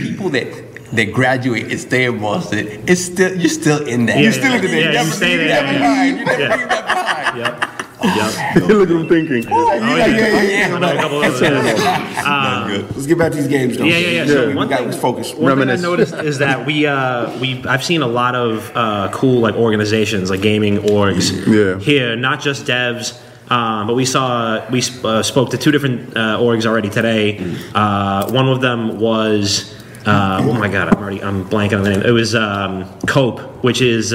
people 0.02 0.30
that 0.30 0.46
that 0.92 1.12
graduate 1.12 1.70
and 1.70 1.80
stay 1.80 2.04
in 2.06 2.18
Boston. 2.18 2.66
It's 2.86 3.02
still 3.02 3.38
you're 3.38 3.48
still 3.50 3.86
in 3.86 4.06
that. 4.06 4.16
Yeah, 4.16 4.22
you're 4.22 4.32
still 4.32 4.50
yeah, 4.52 4.56
in 4.56 4.62
there. 4.62 4.80
yeah, 4.80 4.80
you 4.80 4.86
you 4.88 4.92
never, 4.94 5.10
stay 5.10 5.36
there, 5.36 5.48
never 5.62 5.72
yeah. 5.72 5.88
mind. 5.88 6.18
You 6.18 6.24
never 6.24 6.42
Yeah. 6.42 6.56
leave 6.56 6.68
that 6.68 6.86
behind. 6.86 7.38
Yep. 7.38 7.70
Yep. 8.04 8.56
Look 8.68 8.90
at 8.90 8.94
him 8.96 9.08
thinking. 9.08 9.44
Oh, 9.50 9.72
yeah, 9.74 10.06
yeah, 10.06 10.42
yeah. 10.42 10.74
I 10.74 10.78
know 10.78 10.92
a 10.92 10.96
couple 11.00 11.22
of 11.22 11.38
those. 11.38 12.90
Let's 12.96 13.06
get 13.06 13.18
back 13.18 13.32
to 13.32 13.38
these 13.38 13.48
games, 13.48 13.78
though. 13.78 13.84
Yeah, 13.84 13.96
yeah, 13.98 14.10
yeah. 14.22 14.26
So 14.26 14.48
we 14.48 14.54
one 14.54 14.68
got 14.68 14.78
thing, 14.80 14.88
let's 14.88 15.00
focus. 15.00 15.28
one 15.30 15.38
thing 15.38 15.46
I 15.46 15.50
Reminisce. 15.50 15.82
noticed 15.82 16.14
is 16.14 16.38
that 16.38 16.66
we 16.66 16.86
uh, 16.86 17.38
we 17.40 17.64
I've 17.64 17.84
seen 17.84 18.02
a 18.02 18.06
lot 18.06 18.34
of 18.34 18.70
uh, 18.76 19.10
cool 19.12 19.40
like 19.40 19.54
organizations 19.54 20.30
like 20.30 20.42
gaming 20.42 20.78
orgs 20.78 21.32
Yeah. 21.46 21.78
here, 21.78 22.16
not 22.16 22.40
just 22.40 22.66
devs. 22.66 23.20
Um, 23.50 23.86
but 23.86 23.94
we 23.94 24.04
saw 24.06 24.68
we 24.70 24.82
uh, 25.04 25.22
spoke 25.22 25.50
to 25.50 25.58
two 25.58 25.70
different 25.70 26.16
uh, 26.16 26.38
orgs 26.38 26.66
already 26.66 26.88
today. 26.90 27.38
Uh, 27.74 28.30
one 28.32 28.48
of 28.48 28.60
them 28.60 28.98
was 28.98 29.74
uh, 30.06 30.40
oh 30.42 30.52
my 30.54 30.68
god, 30.68 30.88
I'm 30.88 31.02
already 31.02 31.22
I'm 31.22 31.44
blanking 31.48 31.78
on 31.78 31.84
the 31.84 31.90
name. 31.90 32.02
It 32.02 32.10
was 32.10 32.34
um, 32.34 32.84
Cope, 33.06 33.40
which 33.64 33.80
is. 33.80 34.12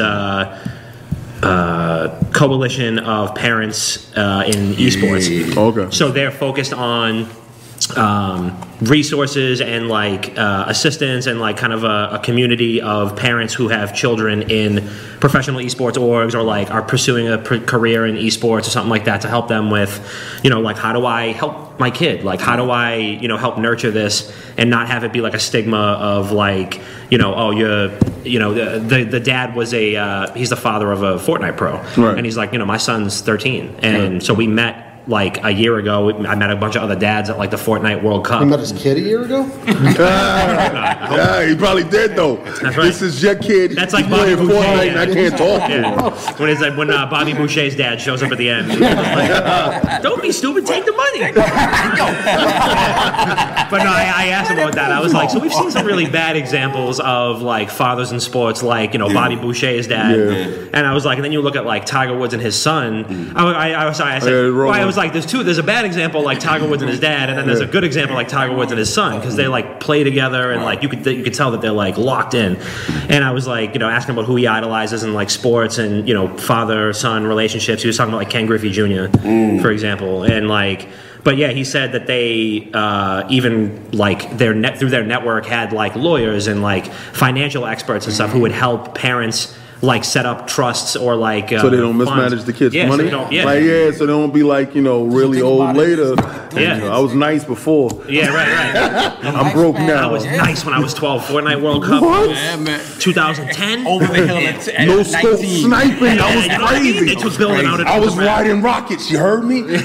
Uh, 1.41 2.21
coalition 2.34 2.99
of 2.99 3.34
parents 3.34 4.12
uh, 4.17 4.43
in 4.45 4.73
esports. 4.73 5.56
Okay. 5.56 5.95
So 5.95 6.12
they're 6.12 6.32
focused 6.32 6.73
on 6.73 7.30
um, 7.95 8.60
resources 8.82 9.62
and 9.62 9.88
like 9.88 10.38
uh, 10.38 10.65
assistance 10.67 11.28
and 11.28 11.39
like 11.39 11.58
kind 11.58 11.73
of 11.73 11.84
a, 11.84 12.10
a 12.13 12.19
community 12.19 12.82
of 12.82 13.15
parents 13.15 13.54
who 13.54 13.67
have 13.69 13.95
children 13.95 14.43
in 14.43 14.88
professional 15.19 15.62
esports 15.62 15.93
orgs 15.93 16.34
or 16.34 16.43
like 16.43 16.71
are 16.71 16.82
pursuing 16.82 17.28
a 17.28 17.38
pr- 17.38 17.58
career 17.58 18.06
in 18.06 18.15
esports 18.15 18.62
or 18.62 18.71
something 18.71 18.89
like 18.89 19.06
that 19.06 19.21
to 19.21 19.28
help 19.28 19.47
them 19.47 19.69
with, 19.69 20.06
you 20.43 20.49
know, 20.49 20.60
like 20.60 20.78
how 20.78 20.93
do 20.93 21.06
I 21.06 21.32
help 21.32 21.68
my 21.80 21.92
kid? 21.92 22.24
Like 22.24 22.42
how 22.42 22.56
do 22.56 22.70
I, 22.70 22.96
you 22.96 23.28
know, 23.28 23.38
help 23.38 23.58
nurture 23.58 23.92
this 23.92 24.32
and 24.58 24.70
not 24.70 24.88
have 24.88 25.04
it 25.04 25.13
be 25.13 25.22
like 25.22 25.34
a 25.34 25.39
stigma 25.39 25.78
of 26.00 26.32
like, 26.32 26.82
you 27.10 27.18
know, 27.18 27.34
oh, 27.36 27.52
you're, 27.52 27.92
you 28.24 28.39
know, 28.39 28.54
the 28.54 28.80
the, 28.80 29.04
the 29.06 29.20
dad 29.20 29.56
was 29.56 29.74
a 29.74 29.96
uh, 29.96 30.34
he's 30.34 30.50
the 30.50 30.58
father 30.58 30.92
of 30.92 31.04
a 31.04 31.15
Fortnite 31.15 31.58
pro, 31.58 31.78
Right. 31.98 32.18
and 32.18 32.26
he's 32.26 32.38
like, 32.38 32.52
you 32.54 32.60
know, 32.60 32.65
my 32.65 32.78
son's 32.78 33.22
13, 33.22 33.78
and 33.82 34.22
so 34.24 34.34
we 34.34 34.46
met 34.48 34.88
like 35.10 35.43
a 35.43 35.52
year 35.52 35.78
ago. 35.80 36.12
I 36.26 36.36
met 36.36 36.52
a 36.52 36.56
bunch 36.56 36.76
of 36.76 36.84
other 36.84 36.95
dads 36.95 37.30
at 37.30 37.38
like 37.38 37.50
the 37.50 37.58
Fortnite 37.58 38.04
World 38.04 38.26
Cup. 38.26 38.41
You 38.41 38.48
met 38.48 38.60
his 38.60 38.72
kid 38.72 38.98
a 38.98 39.02
year 39.02 39.24
ago. 39.24 39.50
Yeah, 41.10 41.45
he 41.48 41.56
probably 41.56 41.84
did 41.84 42.15
though. 42.15 42.38
right. 42.38 42.76
This 42.76 43.02
is 43.02 43.22
your 43.22 43.36
kid. 43.36 43.72
That's 43.72 43.93
like 43.93 44.06
He's 44.06 44.13
playing 44.13 44.36
Bobby 44.38 44.48
Boucher, 44.48 44.62
Fortnite, 44.67 44.86
yeah. 44.86 44.91
and 44.91 45.00
I 45.00 45.06
can't 45.13 45.38
talk 45.38 45.67
to 45.67 45.76
him. 45.76 45.84
Yeah. 45.84 46.34
When 46.39 46.50
it's 46.50 46.62
like 46.62 46.78
when 46.78 46.89
uh, 46.91 47.06
Bobby 47.10 47.34
Boucher's 47.34 47.76
dad 47.76 48.00
shows 48.00 48.22
up 48.24 48.32
at 48.32 48.38
the 48.38 48.50
end, 48.50 48.67
like, 48.80 50.02
don't 50.04 50.22
be 50.22 50.32
stupid, 50.32 50.65
take 50.67 50.86
the 50.86 50.91
money. 50.93 51.32
but 51.34 51.45
no, 53.84 53.91
I, 53.91 54.12
I 54.15 54.26
asked 54.28 54.52
him 54.52 54.60
about 54.60 54.74
that. 54.76 54.91
I 54.91 55.00
was 55.02 55.13
like, 55.13 55.30
so 55.30 55.39
we've 55.39 55.54
seen 55.54 55.72
some 55.72 55.86
really 55.86 56.08
bad 56.10 56.36
examples 56.36 57.00
of 57.00 57.41
like 57.41 57.69
fathers 57.69 58.12
in 58.12 58.19
sports, 58.19 58.63
like 58.63 58.93
you 58.93 59.00
know 59.00 59.12
Bobby 59.13 59.36
Boucher's 59.36 59.88
dad, 59.88 60.15
Yeah. 60.15 60.69
and 60.74 60.86
I 60.88 60.93
was 60.93 61.06
like, 61.06 61.17
and 61.17 61.26
then 61.26 61.32
you 61.32 61.41
look 61.41 61.56
at 61.56 61.65
like 61.65 61.86
Tiger 61.86 62.17
Woods 62.17 62.34
and 62.34 62.41
his 62.41 62.60
son. 62.60 63.34
I, 63.36 63.45
I, 63.45 63.69
I 63.72 63.86
was 63.88 63.98
sorry, 63.98 64.13
I 64.13 64.19
said, 64.19 64.32
Yeah, 64.32 64.52
well, 64.52 64.69
I 64.69 64.86
was 64.86 64.98
like, 65.00 65.14
there's 65.14 65.26
two. 65.26 65.44
There's 65.44 65.58
a 65.58 65.64
bad 65.64 65.86
example 65.86 66.22
like 66.22 66.40
Tiger 66.40 66.68
Woods 66.68 66.82
and 66.82 66.90
his 66.92 67.00
dad, 67.00 67.30
and 67.30 67.38
then 67.38 67.48
there's 67.48 67.62
a 67.62 67.66
good 67.66 67.84
example 67.84 68.16
like 68.16 68.28
Tiger 68.28 68.54
Woods 68.54 68.72
and 68.72 68.78
his 68.78 68.94
son 68.94 69.20
because 69.20 69.36
they 69.36 69.48
like 69.48 69.80
play 69.80 70.04
together 70.04 70.52
and 70.52 70.64
like 70.64 70.84
you 70.84 70.90
could 70.90 71.06
you 71.06 71.24
could 71.24 71.34
tell 71.34 71.52
that 71.52 71.62
they're 71.62 71.72
like 71.72 71.98
locked 71.98 72.34
in. 72.34 72.58
And 73.10 73.24
I 73.24 73.32
was 73.32 73.48
like, 73.48 73.74
you 73.74 73.80
know, 73.80 73.90
asking 73.90 74.14
about 74.14 74.26
who 74.26 74.36
he 74.36 74.46
idolizes 74.46 75.04
in 75.04 75.14
like 75.14 75.30
sports 75.30 75.78
and 75.78 76.08
you 76.08 76.14
know 76.14 76.38
father 76.38 76.94
son 76.94 77.26
relationships. 77.26 77.82
He 77.82 77.88
was 77.88 77.98
talking 77.98 78.14
about 78.14 78.20
like 78.20 78.30
Ken 78.30 78.46
Griffey 78.46 78.72
Jr. 78.72 79.08
for 79.62 79.72
example, 79.72 80.24
and 80.24 80.48
like. 80.48 80.88
But 81.22 81.36
yeah, 81.36 81.50
he 81.50 81.66
said 81.66 81.92
that 81.92 82.08
they 82.08 82.70
uh, 82.74 83.28
even 83.30 83.92
like 83.92 84.38
their 84.38 84.54
net 84.54 84.80
through 84.80 84.90
their 84.90 85.04
network 85.04 85.46
had 85.46 85.74
like 85.74 85.94
lawyers 85.98 86.48
and 86.48 86.62
like 86.62 86.86
financial 86.86 87.66
experts 87.66 88.06
and 88.06 88.16
stuff 88.16 88.32
who 88.32 88.40
would 88.40 88.54
help 88.54 88.96
parents 88.96 89.54
like 89.82 90.04
set 90.04 90.26
up 90.26 90.46
trusts 90.46 90.96
or 90.98 91.15
like 91.15 91.54
uh, 91.54 91.62
So 91.62 91.70
they 91.70 91.78
don't 91.78 91.98
funds. 91.98 92.12
mismanage 92.12 92.44
the 92.44 92.52
kids' 92.54 92.76
yeah, 92.76 92.88
money. 92.89 93.06
they 93.06 93.10
don't- 93.12 93.32
yeah, 93.32 93.46
Like 93.46 93.63
yeah, 93.63 93.92
so 93.92 94.00
they 94.06 94.12
don't 94.12 94.34
be 94.34 94.44
like 94.44 94.76
you 94.76 94.82
know 94.82 95.04
really 95.06 95.42
old 95.42 95.62
about 95.62 95.76
it. 95.78 95.80
later. 95.80 96.15
Yeah. 96.60 96.76
You 96.76 96.82
know, 96.82 96.92
I 96.92 97.00
was 97.00 97.13
nice 97.13 97.44
before. 97.46 97.89
yeah, 98.10 98.28
right, 98.34 98.74
right. 98.74 99.26
I'm 99.36 99.54
broke 99.54 99.76
now. 99.76 100.10
I 100.10 100.12
was 100.12 100.26
nice 100.26 100.65
when 100.65 100.74
I 100.74 100.80
was 100.80 100.94
12. 100.96 101.22
Fortnite 101.28 101.62
World 101.62 101.84
Cup. 101.86 102.02
What? 102.02 102.36
2010. 103.00 103.86
Over 103.88 104.06
the 104.08 104.13
hill 104.28 104.38
at, 104.38 104.68
at 104.68 104.88
No 104.88 105.04
scope 105.04 105.39
sniping. 105.39 106.04
Yeah, 106.18 106.26
I 106.26 106.36
was 106.36 106.46
you 106.46 106.52
know 106.58 106.63
what 106.63 106.74
I 106.74 106.80
mean? 106.82 106.94
crazy. 106.94 107.06
They 107.15 107.22
took 107.22 107.38
building 107.38 107.65
out 107.65 107.80
of 107.80 107.88
I 107.88 108.00
was 108.00 108.15
the 108.15 108.24
ground. 108.24 108.48
riding 108.48 108.62
rockets. 108.62 109.10
You 109.12 109.20
heard 109.20 109.44
me? 109.44 109.63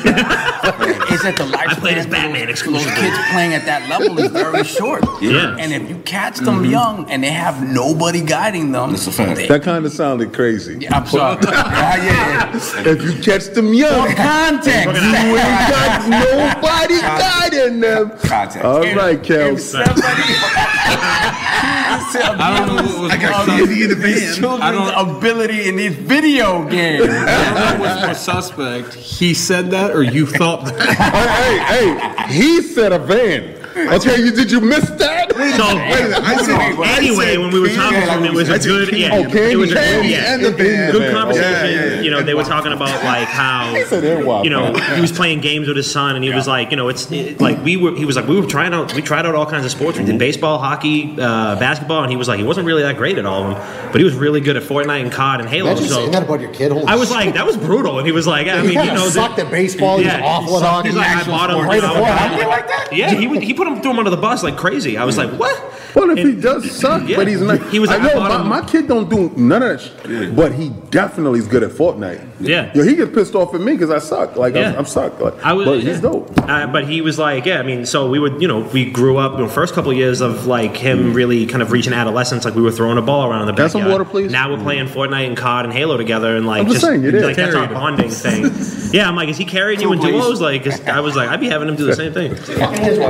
It's 1.15 1.25
at 1.25 1.37
the 1.37 1.45
lifespan. 1.45 1.69
I 1.69 1.75
played 1.75 1.99
as 1.99 2.07
Batman 2.07 2.47
Those 2.47 2.51
exclusively. 2.51 2.93
kids 3.01 3.17
playing 3.31 3.55
at 3.55 3.65
that 3.67 3.89
level 3.89 4.19
is 4.19 4.31
very 4.33 4.65
short. 4.65 5.05
Yeah. 5.21 5.55
And 5.59 5.73
if 5.73 5.89
you 5.89 5.97
catch 5.99 6.39
them 6.39 6.65
young 6.65 7.09
and 7.11 7.23
they 7.23 7.31
have 7.31 7.63
nobody 7.63 8.21
guiding 8.23 8.73
them, 8.73 8.91
That's 8.91 9.07
a 9.07 9.13
fact. 9.13 9.37
they- 9.37 9.47
That 9.47 9.63
kind 9.63 9.84
of 9.87 9.93
sounded 9.93 10.33
crazy. 10.33 10.79
Yeah, 10.81 10.97
I'm 10.99 11.07
sorry. 11.07 11.39
yeah, 11.45 11.97
yeah, 12.05 12.53
yeah. 12.85 12.91
If 12.93 13.03
you 13.03 13.13
catch 13.23 13.47
them 13.55 13.73
young, 13.75 14.15
Context. 14.15 15.03
you 15.03 15.37
ain't 15.37 15.69
got 15.71 16.09
nobody 16.09 17.01
guiding 17.01 17.81
them. 17.81 18.11
Context. 18.23 18.65
All 18.65 18.81
right, 18.81 19.19
If 19.19 19.23
Kels. 19.23 19.61
somebody 19.61 20.03
I 22.43 22.57
don't 22.59 22.77
know 22.77 22.83
what 22.83 23.03
was 23.03 23.11
I 23.13 23.17
got 23.17 23.47
candy 23.47 23.83
in 23.83 23.89
the 23.89 23.95
these 23.95 24.37
I 24.37 24.41
children's 24.41 24.91
don't- 24.91 25.17
ability 25.19 25.69
in 25.69 25.77
these 25.77 25.95
video 25.95 26.65
games. 26.69 27.05
I 27.09 27.45
don't 27.45 27.79
know 27.79 27.85
what's 27.85 28.03
more 28.05 28.15
suspect. 28.15 28.95
He 28.95 29.35
said 29.35 29.71
that, 29.71 29.91
or 29.93 30.03
you 30.03 30.27
thought 30.27 30.65
that? 30.67 30.81
hey, 30.81 31.59
hey, 31.59 32.27
hey, 32.27 32.33
he 32.35 32.63
said 32.63 32.93
a 32.93 32.99
van. 32.99 33.64
Okay, 33.77 34.19
you 34.23 34.31
did 34.31 34.51
you 34.51 34.61
miss 34.61 34.89
that? 34.91 35.33
So 35.35 35.39
I 35.39 36.37
said- 36.43 36.79
I 36.79 36.97
anyway, 36.97 37.27
said 37.33 37.39
when 37.41 37.51
we 37.51 37.59
were 37.61 37.69
talking 37.69 38.01
to 38.01 38.07
him, 38.13 38.25
it 38.25 38.33
was 38.33 38.49
I 38.49 38.55
a 38.57 38.61
said 38.61 38.69
good, 38.69 38.89
Candy. 38.91 39.01
yeah, 39.03 39.15
Oh, 39.15 39.23
Candy, 39.25 39.39
it 39.53 39.57
was 39.57 39.71
a 39.73 39.75
good, 39.75 40.07
yeah, 40.07 40.35
and 40.35 40.45
the 40.45 40.51
band. 40.53 40.93
good 40.93 41.13
conversation. 41.13 41.51
yeah, 41.71 41.95
yeah. 41.97 42.01
You 42.01 42.11
know, 42.11 42.23
they 42.23 42.35
were 42.35 42.45
talking 42.45 42.73
about 42.73 43.03
like 43.05 43.27
how, 43.29 43.75
you 44.45 44.51
know, 44.51 44.73
he 44.75 45.01
was 45.01 45.11
playing 45.11 45.41
games 45.41 45.67
with 45.67 45.77
his 45.77 45.91
son, 45.91 46.15
and 46.15 46.25
he 46.25 46.33
was 46.33 46.47
like, 46.47 46.71
you 46.71 46.77
know, 46.77 46.89
it's 46.89 47.11
it, 47.11 47.41
like 47.41 47.63
we 47.65 47.77
were. 47.77 47.95
He 47.97 48.05
was 48.05 48.15
like, 48.17 48.29
we 48.29 48.41
were 48.41 48.47
trying 48.47 48.75
out, 48.75 48.95
we 48.95 49.03
tried 49.03 49.27
out 49.27 49.35
all 49.35 49.47
kinds 49.47 49.65
of 49.65 49.71
sports. 49.73 49.99
We 49.99 50.05
did 50.05 50.19
baseball, 50.19 50.59
hockey, 50.59 51.13
uh, 51.21 51.57
basketball, 51.59 52.03
and 52.03 52.11
he 52.11 52.17
was 52.17 52.29
like, 52.29 52.39
he 52.39 52.45
wasn't 52.45 52.67
really 52.67 52.83
that 52.83 52.97
great 52.97 53.19
at 53.19 53.27
all 53.27 53.43
of 53.45 53.57
them, 53.57 53.89
but 53.91 53.99
he 54.01 54.05
was 54.05 54.15
really 54.15 54.41
good 54.41 54.57
at 54.57 54.63
Fortnite 54.63 55.03
and 55.03 55.11
COD 55.13 55.41
and 55.41 55.49
Halo. 55.49 55.71
Imagine 55.71 55.89
So 55.89 55.95
saying 55.97 56.11
that 56.13 56.23
about 56.23 56.41
your 56.41 56.53
kid. 56.53 56.71
Holy 56.73 56.85
I 56.87 56.95
was 56.95 57.09
shit. 57.09 57.17
like, 57.17 57.35
that 57.35 57.45
was 57.47 57.57
brutal, 57.57 57.99
and 57.99 58.07
he 58.07 58.13
was 58.13 58.27
like, 58.27 58.47
I 58.47 58.63
mean, 58.63 58.71
kinda 58.73 58.85
you 58.87 58.93
know, 58.95 59.09
sucked 59.09 59.37
the- 59.37 59.43
at 59.47 59.51
baseball. 59.51 59.99
He 59.99 60.05
was 60.05 60.15
awful 60.23 60.59
at 60.59 60.63
hockey. 60.65 60.89
He's 60.91 60.97
like, 60.97 61.09
I 61.09 61.25
bought 61.27 61.51
him. 61.51 61.57
You 61.59 61.81
know, 61.81 61.89
before 61.95 62.07
I- 62.07 62.11
hockey 62.17 62.47
like 62.47 62.69
that? 62.69 62.93
Yeah, 62.93 63.11
he 63.11 63.27
he 63.41 63.53
put 63.55 63.64
him 63.67 63.83
threw 63.83 63.93
him 63.93 63.99
under 63.99 64.11
the 64.11 64.17
bus 64.17 64.43
like 64.43 64.57
crazy. 64.57 64.97
I 64.97 65.05
was 65.05 65.17
hmm. 65.17 65.23
like, 65.23 65.39
what? 65.39 65.73
Well, 65.95 66.11
if 66.11 66.19
he 66.19 66.33
does 66.35 66.71
suck, 66.71 67.09
Yeah. 67.09 67.17
but 67.17 67.29
he's 67.29 67.41
not. 67.41 67.63
He 67.71 67.79
was 67.79 67.91
I 67.91 67.97
like, 67.99 68.11
I 68.11 68.15
know 68.15 68.21
my, 68.45 68.61
my 68.61 68.67
kid 68.67 68.89
don't 68.89 69.09
do 69.09 69.31
none 69.37 69.63
of 69.63 69.81
that 69.81 69.81
shit, 70.09 70.35
but 70.37 70.53
he 70.53 70.71
definitely 70.91 71.39
is 71.39 71.47
good 71.47 71.63
at 71.63 71.71
Fortnite. 71.71 72.27
Yeah. 72.41 72.73
Yo, 72.75 72.83
he 72.83 72.97
gets 72.97 73.15
pissed 73.15 73.35
off 73.35 73.55
at 73.55 73.61
me 73.61 73.73
because 73.73 73.91
I 73.91 73.99
suck. 73.99 74.37
Like 74.37 74.55
Yeah. 74.55 74.71
I'm, 74.73 74.79
I'm 74.81 74.85
suck. 74.87 75.21
Like, 75.21 75.43
I 75.45 75.53
was, 75.53 75.67
but 75.67 75.79
yeah. 75.83 75.91
he's 75.93 76.01
dope. 76.01 76.31
Uh, 76.49 76.67
but 76.67 76.87
he 76.89 77.01
was 77.01 77.19
like, 77.19 77.47
yeah, 77.47 77.59
I 77.59 77.63
mean, 77.63 77.87
so 77.87 78.09
we 78.11 78.19
would, 78.19 78.43
you 78.43 78.49
know, 78.49 78.61
we 78.61 78.91
grew 78.91 79.19
up, 79.19 79.33
you 79.39 79.45
know, 79.45 79.49
first 79.49 79.75
couple 79.75 79.91
of 79.93 79.97
years 79.97 80.21
of 80.21 80.47
like 80.47 80.77
him 80.77 81.15
really 81.15 81.47
kind 81.47 81.63
of 81.63 81.71
reaching 81.73 81.93
adolescence, 81.93 82.45
like 82.45 82.55
we 82.55 82.63
were 82.63 82.73
throwing 82.73 82.99
a 82.99 83.03
ball 83.03 83.31
around 83.31 83.43
in 83.43 83.47
the 83.47 83.53
Got 83.53 83.71
some 83.71 83.83
backyard. 83.83 84.01
water, 84.01 84.11
please? 84.11 84.33
Now 84.33 84.51
we're 84.53 84.63
playing 84.63 84.87
Fortnite 84.89 85.27
and 85.29 85.37
COD 85.37 85.65
and 85.67 85.73
Halo 85.73 85.97
together, 85.97 86.37
and 86.37 86.47
like 86.47 86.63
I'm 86.67 86.69
just 86.73 86.81
saying, 86.85 87.05
it 87.05 87.15
is. 87.15 87.23
like 87.23 87.37
that's 87.37 87.55
our 87.55 87.69
bonding 87.69 88.11
thing. 88.11 88.51
Yeah, 88.95 89.09
I'm 89.09 89.17
like, 89.17 89.29
is 89.29 89.37
he 89.37 89.45
carrying 89.45 89.81
you 89.81 89.93
in 89.93 89.99
Two, 89.99 90.05
please. 90.05 90.23
duos? 90.23 90.41
Like, 90.41 90.63
'cause 90.63 90.81
I 90.83 91.01
was 91.01 91.17
like, 91.17 91.29
I'd 91.29 91.41
be 91.41 91.49
having 91.49 91.69
him 91.69 91.75
do 91.75 91.85
the 91.85 91.97
same 91.97 92.13
thing. 92.13 92.33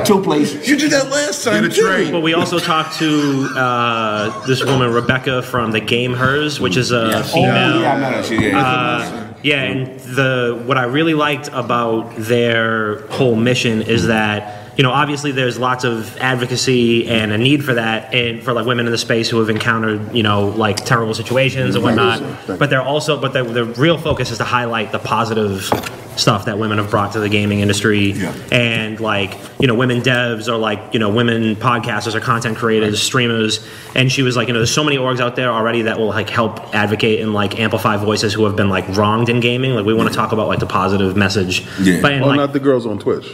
Two 0.07 0.23
places. 0.23 0.67
You 0.67 0.77
did 0.79 0.91
that 0.93 1.11
last 1.11 1.45
time. 1.45 1.63
Get 1.63 1.73
a 1.73 1.75
too. 2.07 2.11
But 2.11 2.21
we 2.21 2.33
also 2.33 2.59
talked 2.59 2.74
to 2.83 3.51
uh, 3.57 4.47
this 4.47 4.65
woman 4.65 4.93
Rebecca 4.93 5.43
from 5.43 5.71
the 5.71 5.81
GameHers, 5.81 6.61
which 6.61 6.77
is 6.77 6.91
a 6.91 7.25
female. 7.25 7.81
Yeah, 7.81 7.95
I 7.95 8.01
know 8.01 8.11
that 8.11 8.25
shit. 8.25 8.41
Yeah. 8.41 8.59
Uh, 8.59 9.35
yeah, 9.43 9.63
and 9.63 10.01
the 10.01 10.63
what 10.65 10.79
I 10.79 10.85
really 10.85 11.15
liked 11.15 11.49
about 11.53 12.17
their 12.17 13.07
whole 13.09 13.37
mission 13.37 13.83
is 13.83 14.07
that 14.07 14.79
you 14.79 14.83
know 14.83 14.91
obviously 14.91 15.33
there's 15.33 15.59
lots 15.59 15.85
of 15.85 16.17
advocacy 16.17 17.07
and 17.09 17.31
a 17.31 17.37
need 17.37 17.63
for 17.63 17.75
that 17.75 18.15
and 18.15 18.43
for 18.43 18.55
like 18.55 18.67
women 18.67 18.87
in 18.87 18.93
the 18.93 18.99
space 18.99 19.29
who 19.29 19.39
have 19.41 19.51
encountered 19.51 20.15
you 20.15 20.23
know 20.23 20.49
like 20.49 20.77
terrible 20.77 21.13
situations 21.13 21.75
and 21.75 21.85
whatnot. 21.85 22.23
But 22.47 22.71
they're 22.71 22.83
also 22.83 23.21
but 23.21 23.35
the, 23.35 23.45
the 23.45 23.65
real 23.65 23.99
focus 23.99 24.31
is 24.31 24.39
to 24.39 24.45
highlight 24.45 24.93
the 24.93 24.99
positive 24.99 25.69
stuff 26.17 26.45
that 26.45 26.59
women 26.59 26.79
have 26.79 26.91
brought 26.91 27.13
to 27.13 27.21
the 27.21 27.29
gaming 27.29 27.61
industry 27.61 28.13
Yeah. 28.13 28.33
and 28.53 29.01
like 29.01 29.37
you 29.59 29.67
know 29.67 29.75
women 29.75 30.01
devs 30.01 30.49
or 30.49 30.57
like 30.57 30.81
you 30.93 30.99
know 31.01 31.11
women 31.11 31.57
podcasters 31.57 32.15
or 32.15 32.21
content 32.21 32.57
creators 32.57 33.03
streamers 33.03 33.67
and 33.95 34.11
she 34.13 34.23
was 34.23 34.37
like 34.37 34.49
you 34.49 34.55
know 34.55 34.61
there's 34.61 34.73
so 34.73 34.85
many 34.85 34.97
orgs 34.97 35.21
out 35.21 35.35
there 35.37 35.51
already 35.51 35.83
that 35.83 35.99
will 35.99 36.09
like 36.09 36.31
help 36.31 36.75
advocate 36.75 37.21
and 37.21 37.33
like 37.35 37.59
amplify 37.59 37.97
voices 37.97 38.33
who 38.33 38.45
have 38.45 38.55
been 38.57 38.69
like 38.69 38.87
wronged 38.97 39.29
in 39.29 39.41
gaming 39.41 39.75
like 39.75 39.85
we 39.85 39.95
want 39.95 40.09
to 40.09 40.15
talk 40.15 40.33
about 40.33 40.47
like 40.49 40.61
the 40.61 40.67
positive 40.67 41.17
message 41.17 41.67
Yeah. 41.81 42.01
but 42.01 42.13
and, 42.13 42.25
Oh, 42.25 42.29
like 42.29 42.37
not 42.37 42.53
the 42.53 42.61
girls 42.61 42.87
on 42.87 42.99
Twitch. 42.99 43.27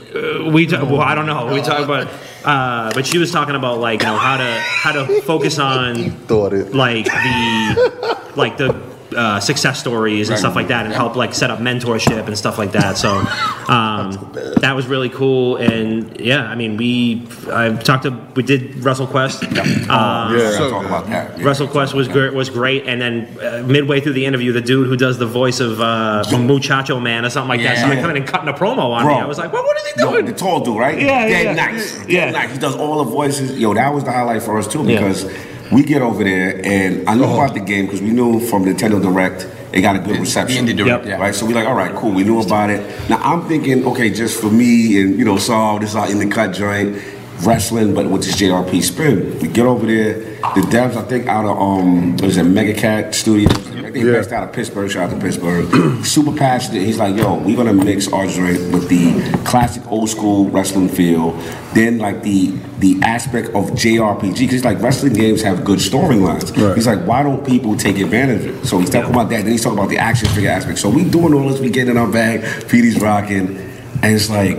we 0.53 0.67
talk, 0.67 0.83
well 0.89 1.01
I 1.01 1.15
don't 1.15 1.27
know 1.27 1.53
we 1.53 1.61
talk 1.61 1.81
about 1.85 2.09
uh, 2.45 2.91
but 2.95 3.07
she 3.07 3.19
was 3.19 3.31
talking 3.31 3.55
about 3.55 3.79
like 3.81 4.01
you 4.01 4.09
know 4.09 4.17
how 4.17 4.37
to 4.39 4.45
how 4.61 4.93
to 4.93 5.21
focus 5.23 5.59
on 5.59 6.11
Thought 6.27 6.55
it. 6.55 6.75
like 6.75 7.05
the 7.05 8.33
like 8.37 8.57
the 8.57 8.73
uh, 9.17 9.41
success 9.41 9.79
stories 9.81 10.29
and 10.29 10.39
stuff 10.39 10.55
like 10.55 10.69
that 10.69 10.85
and 10.87 10.95
help 10.95 11.17
like 11.17 11.35
set 11.35 11.51
up 11.51 11.59
mentorship 11.59 12.27
and 12.27 12.37
stuff 12.39 12.59
like 12.59 12.73
that 12.73 12.97
so 12.97 13.11
um, 13.69 14.33
that 14.61 14.75
was 14.75 14.87
really 14.87 15.09
cool 15.09 15.57
and 15.57 16.21
yeah 16.21 16.45
i 16.45 16.55
mean 16.55 16.77
we 16.77 17.27
i 17.53 17.71
talked 17.77 18.05
to 18.05 18.11
we 18.35 18.43
did 18.43 18.73
WrestleQuest 18.75 19.43
uh, 19.91 20.35
yeah, 20.37 20.59
talk 20.59 20.85
about 20.87 21.07
that. 21.07 21.39
Yeah. 21.39 21.45
WrestleQuest 21.45 21.95
was 21.95 22.09
great, 22.09 22.33
was 22.33 22.49
great, 22.49 22.87
and 22.87 23.01
then 23.01 23.39
uh, 23.41 23.63
midway 23.67 24.01
through 24.01 24.13
the 24.13 24.25
interview, 24.25 24.53
the 24.53 24.61
dude 24.61 24.87
who 24.87 24.97
does 24.97 25.19
the 25.19 25.27
voice 25.27 25.61
of 25.61 25.81
uh, 25.81 26.23
Muchacho 26.39 27.01
Man 27.01 27.25
or 27.25 27.31
something 27.31 27.49
like 27.49 27.61
that 27.63 27.75
Yeah. 27.77 27.81
started 27.85 28.01
coming 28.01 28.17
and 28.19 28.27
cutting 28.27 28.49
a 28.49 28.53
promo 28.53 28.91
on 28.91 29.05
Bro. 29.05 29.15
me. 29.17 29.21
I 29.21 29.27
was 29.27 29.39
like, 29.39 29.53
"What? 29.53 29.65
What 29.65 29.77
is 29.79 29.93
he 29.93 30.01
Yo, 30.01 30.11
doing?" 30.13 30.27
the 30.27 30.33
tall 30.33 30.61
dude, 30.61 30.79
right? 30.79 30.99
Yeah, 30.99 31.27
yeah, 31.27 31.29
Dead 31.29 31.45
yeah. 31.45 31.67
nice. 31.67 32.09
Yeah. 32.09 32.31
nice. 32.31 32.53
He 32.53 32.59
does 32.59 32.77
all 32.77 33.05
the 33.05 33.11
voices. 33.11 33.59
Yo, 33.59 33.75
that 33.75 33.93
was 33.93 34.05
the 34.05 34.13
highlight 34.13 34.43
for 34.43 34.59
us 34.59 34.67
too 34.69 34.85
Yeah. 34.85 34.99
because 35.01 35.25
we 35.73 35.83
get 35.83 36.03
over 36.03 36.25
there 36.25 36.61
and 36.65 37.09
I 37.09 37.15
knew 37.15 37.25
about 37.25 37.55
the 37.55 37.61
game 37.61 37.87
because 37.87 38.03
we 38.03 38.11
knew 38.11 38.41
from 38.41 38.65
Nintendo 38.65 39.01
Direct 39.01 39.49
it 39.73 39.83
got 39.83 39.95
a 39.95 40.01
good 40.01 40.19
reception. 40.19 40.67
The 40.67 40.73
Indie 40.73 40.77
Direct, 40.79 41.07
Yep. 41.07 41.21
Right, 41.21 41.35
so 41.35 41.47
we're 41.47 41.55
like, 41.55 41.69
all 41.69 41.75
right, 41.75 41.95
cool. 41.95 42.11
We 42.13 42.25
knew 42.25 42.41
about 42.41 42.71
it. 42.71 42.81
Now 43.09 43.19
I'm 43.19 43.47
thinking, 43.47 43.87
okay, 43.87 44.11
just 44.11 44.41
for 44.41 44.51
me 44.51 45.01
and 45.01 45.17
you 45.19 45.25
know, 45.25 45.37
Saul, 45.37 45.79
this 45.79 45.91
is 45.91 45.97
our 45.97 46.11
in 46.11 46.19
the 46.19 46.29
cut 46.29 46.53
joint, 46.53 46.97
wrestling, 47.47 47.95
but 47.95 48.07
with 48.09 48.23
this 48.25 48.37
JRP 48.37 48.83
spin. 48.83 49.39
We 49.41 49.49
get 49.49 49.67
over 49.67 49.87
there. 49.87 50.15
The 50.55 50.63
devs, 50.63 50.97
I 50.97 51.03
think, 51.03 51.27
out 51.27 51.45
of 51.45 51.57
um, 51.59 52.13
what 52.13 52.25
is 52.25 52.37
it, 52.37 52.45
Mega 52.45 52.75
Cat 52.75 53.15
Studios. 53.15 53.53
I 53.53 53.93
think 53.93 54.05
Yeah. 54.07 54.13
based 54.13 54.33
out 54.33 54.45
of 54.45 54.53
Pittsburgh. 54.53 54.91
Shout 54.91 55.11
out 55.11 55.15
to 55.17 55.21
Pittsburgh. 55.21 56.05
Super 56.05 56.33
passionate. 56.33 56.83
He's 56.83 56.99
like, 56.99 57.17
yo, 57.17 57.35
we're 57.39 57.57
gonna 57.57 57.73
mix 57.73 58.11
our 58.13 58.27
joint 58.27 58.73
with 58.73 58.89
the 58.89 59.37
classic 59.45 59.83
old 59.91 60.09
school 60.09 60.49
wrestling 60.49 60.89
feel. 60.89 61.33
Then 61.75 61.99
like 61.99 62.23
the 62.23 62.57
the 62.79 62.99
aspect 63.03 63.49
of 63.49 63.71
JRPG, 63.73 64.21
because 64.39 64.51
he's 64.53 64.65
like 64.65 64.81
wrestling 64.81 65.13
games 65.13 65.43
have 65.43 65.65
good 65.65 65.79
storylines. 65.81 66.57
Right. 66.57 66.75
He's 66.77 66.87
like, 66.87 67.01
why 67.07 67.23
don't 67.23 67.45
people 67.45 67.77
take 67.77 67.99
advantage 67.99 68.45
of 68.47 68.63
it? 68.63 68.67
So 68.67 68.79
he's 68.79 68.91
talking 68.91 69.11
about 69.11 69.29
that. 69.31 69.43
Then 69.43 69.51
he's 69.53 69.63
talking 69.63 69.79
about 69.79 69.91
the 69.91 69.99
action 69.99 70.29
figure 70.29 70.51
aspect. 70.51 70.79
So 70.79 70.89
we 70.89 71.05
doing 71.05 71.35
all 71.35 71.49
this, 71.49 71.61
we 71.61 71.69
getting 71.71 71.91
in 71.93 71.97
our 71.97 72.11
bag, 72.11 72.43
Petey's 72.69 73.01
rocking, 73.01 73.57
and 74.03 74.15
it's 74.15 74.31
like 74.31 74.57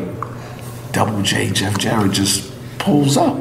Double 0.91 1.21
J, 1.21 1.49
Jeff 1.51 1.77
Jarrett 1.77 2.11
just 2.11 2.50
pulls 2.81 3.17
up. 3.17 3.35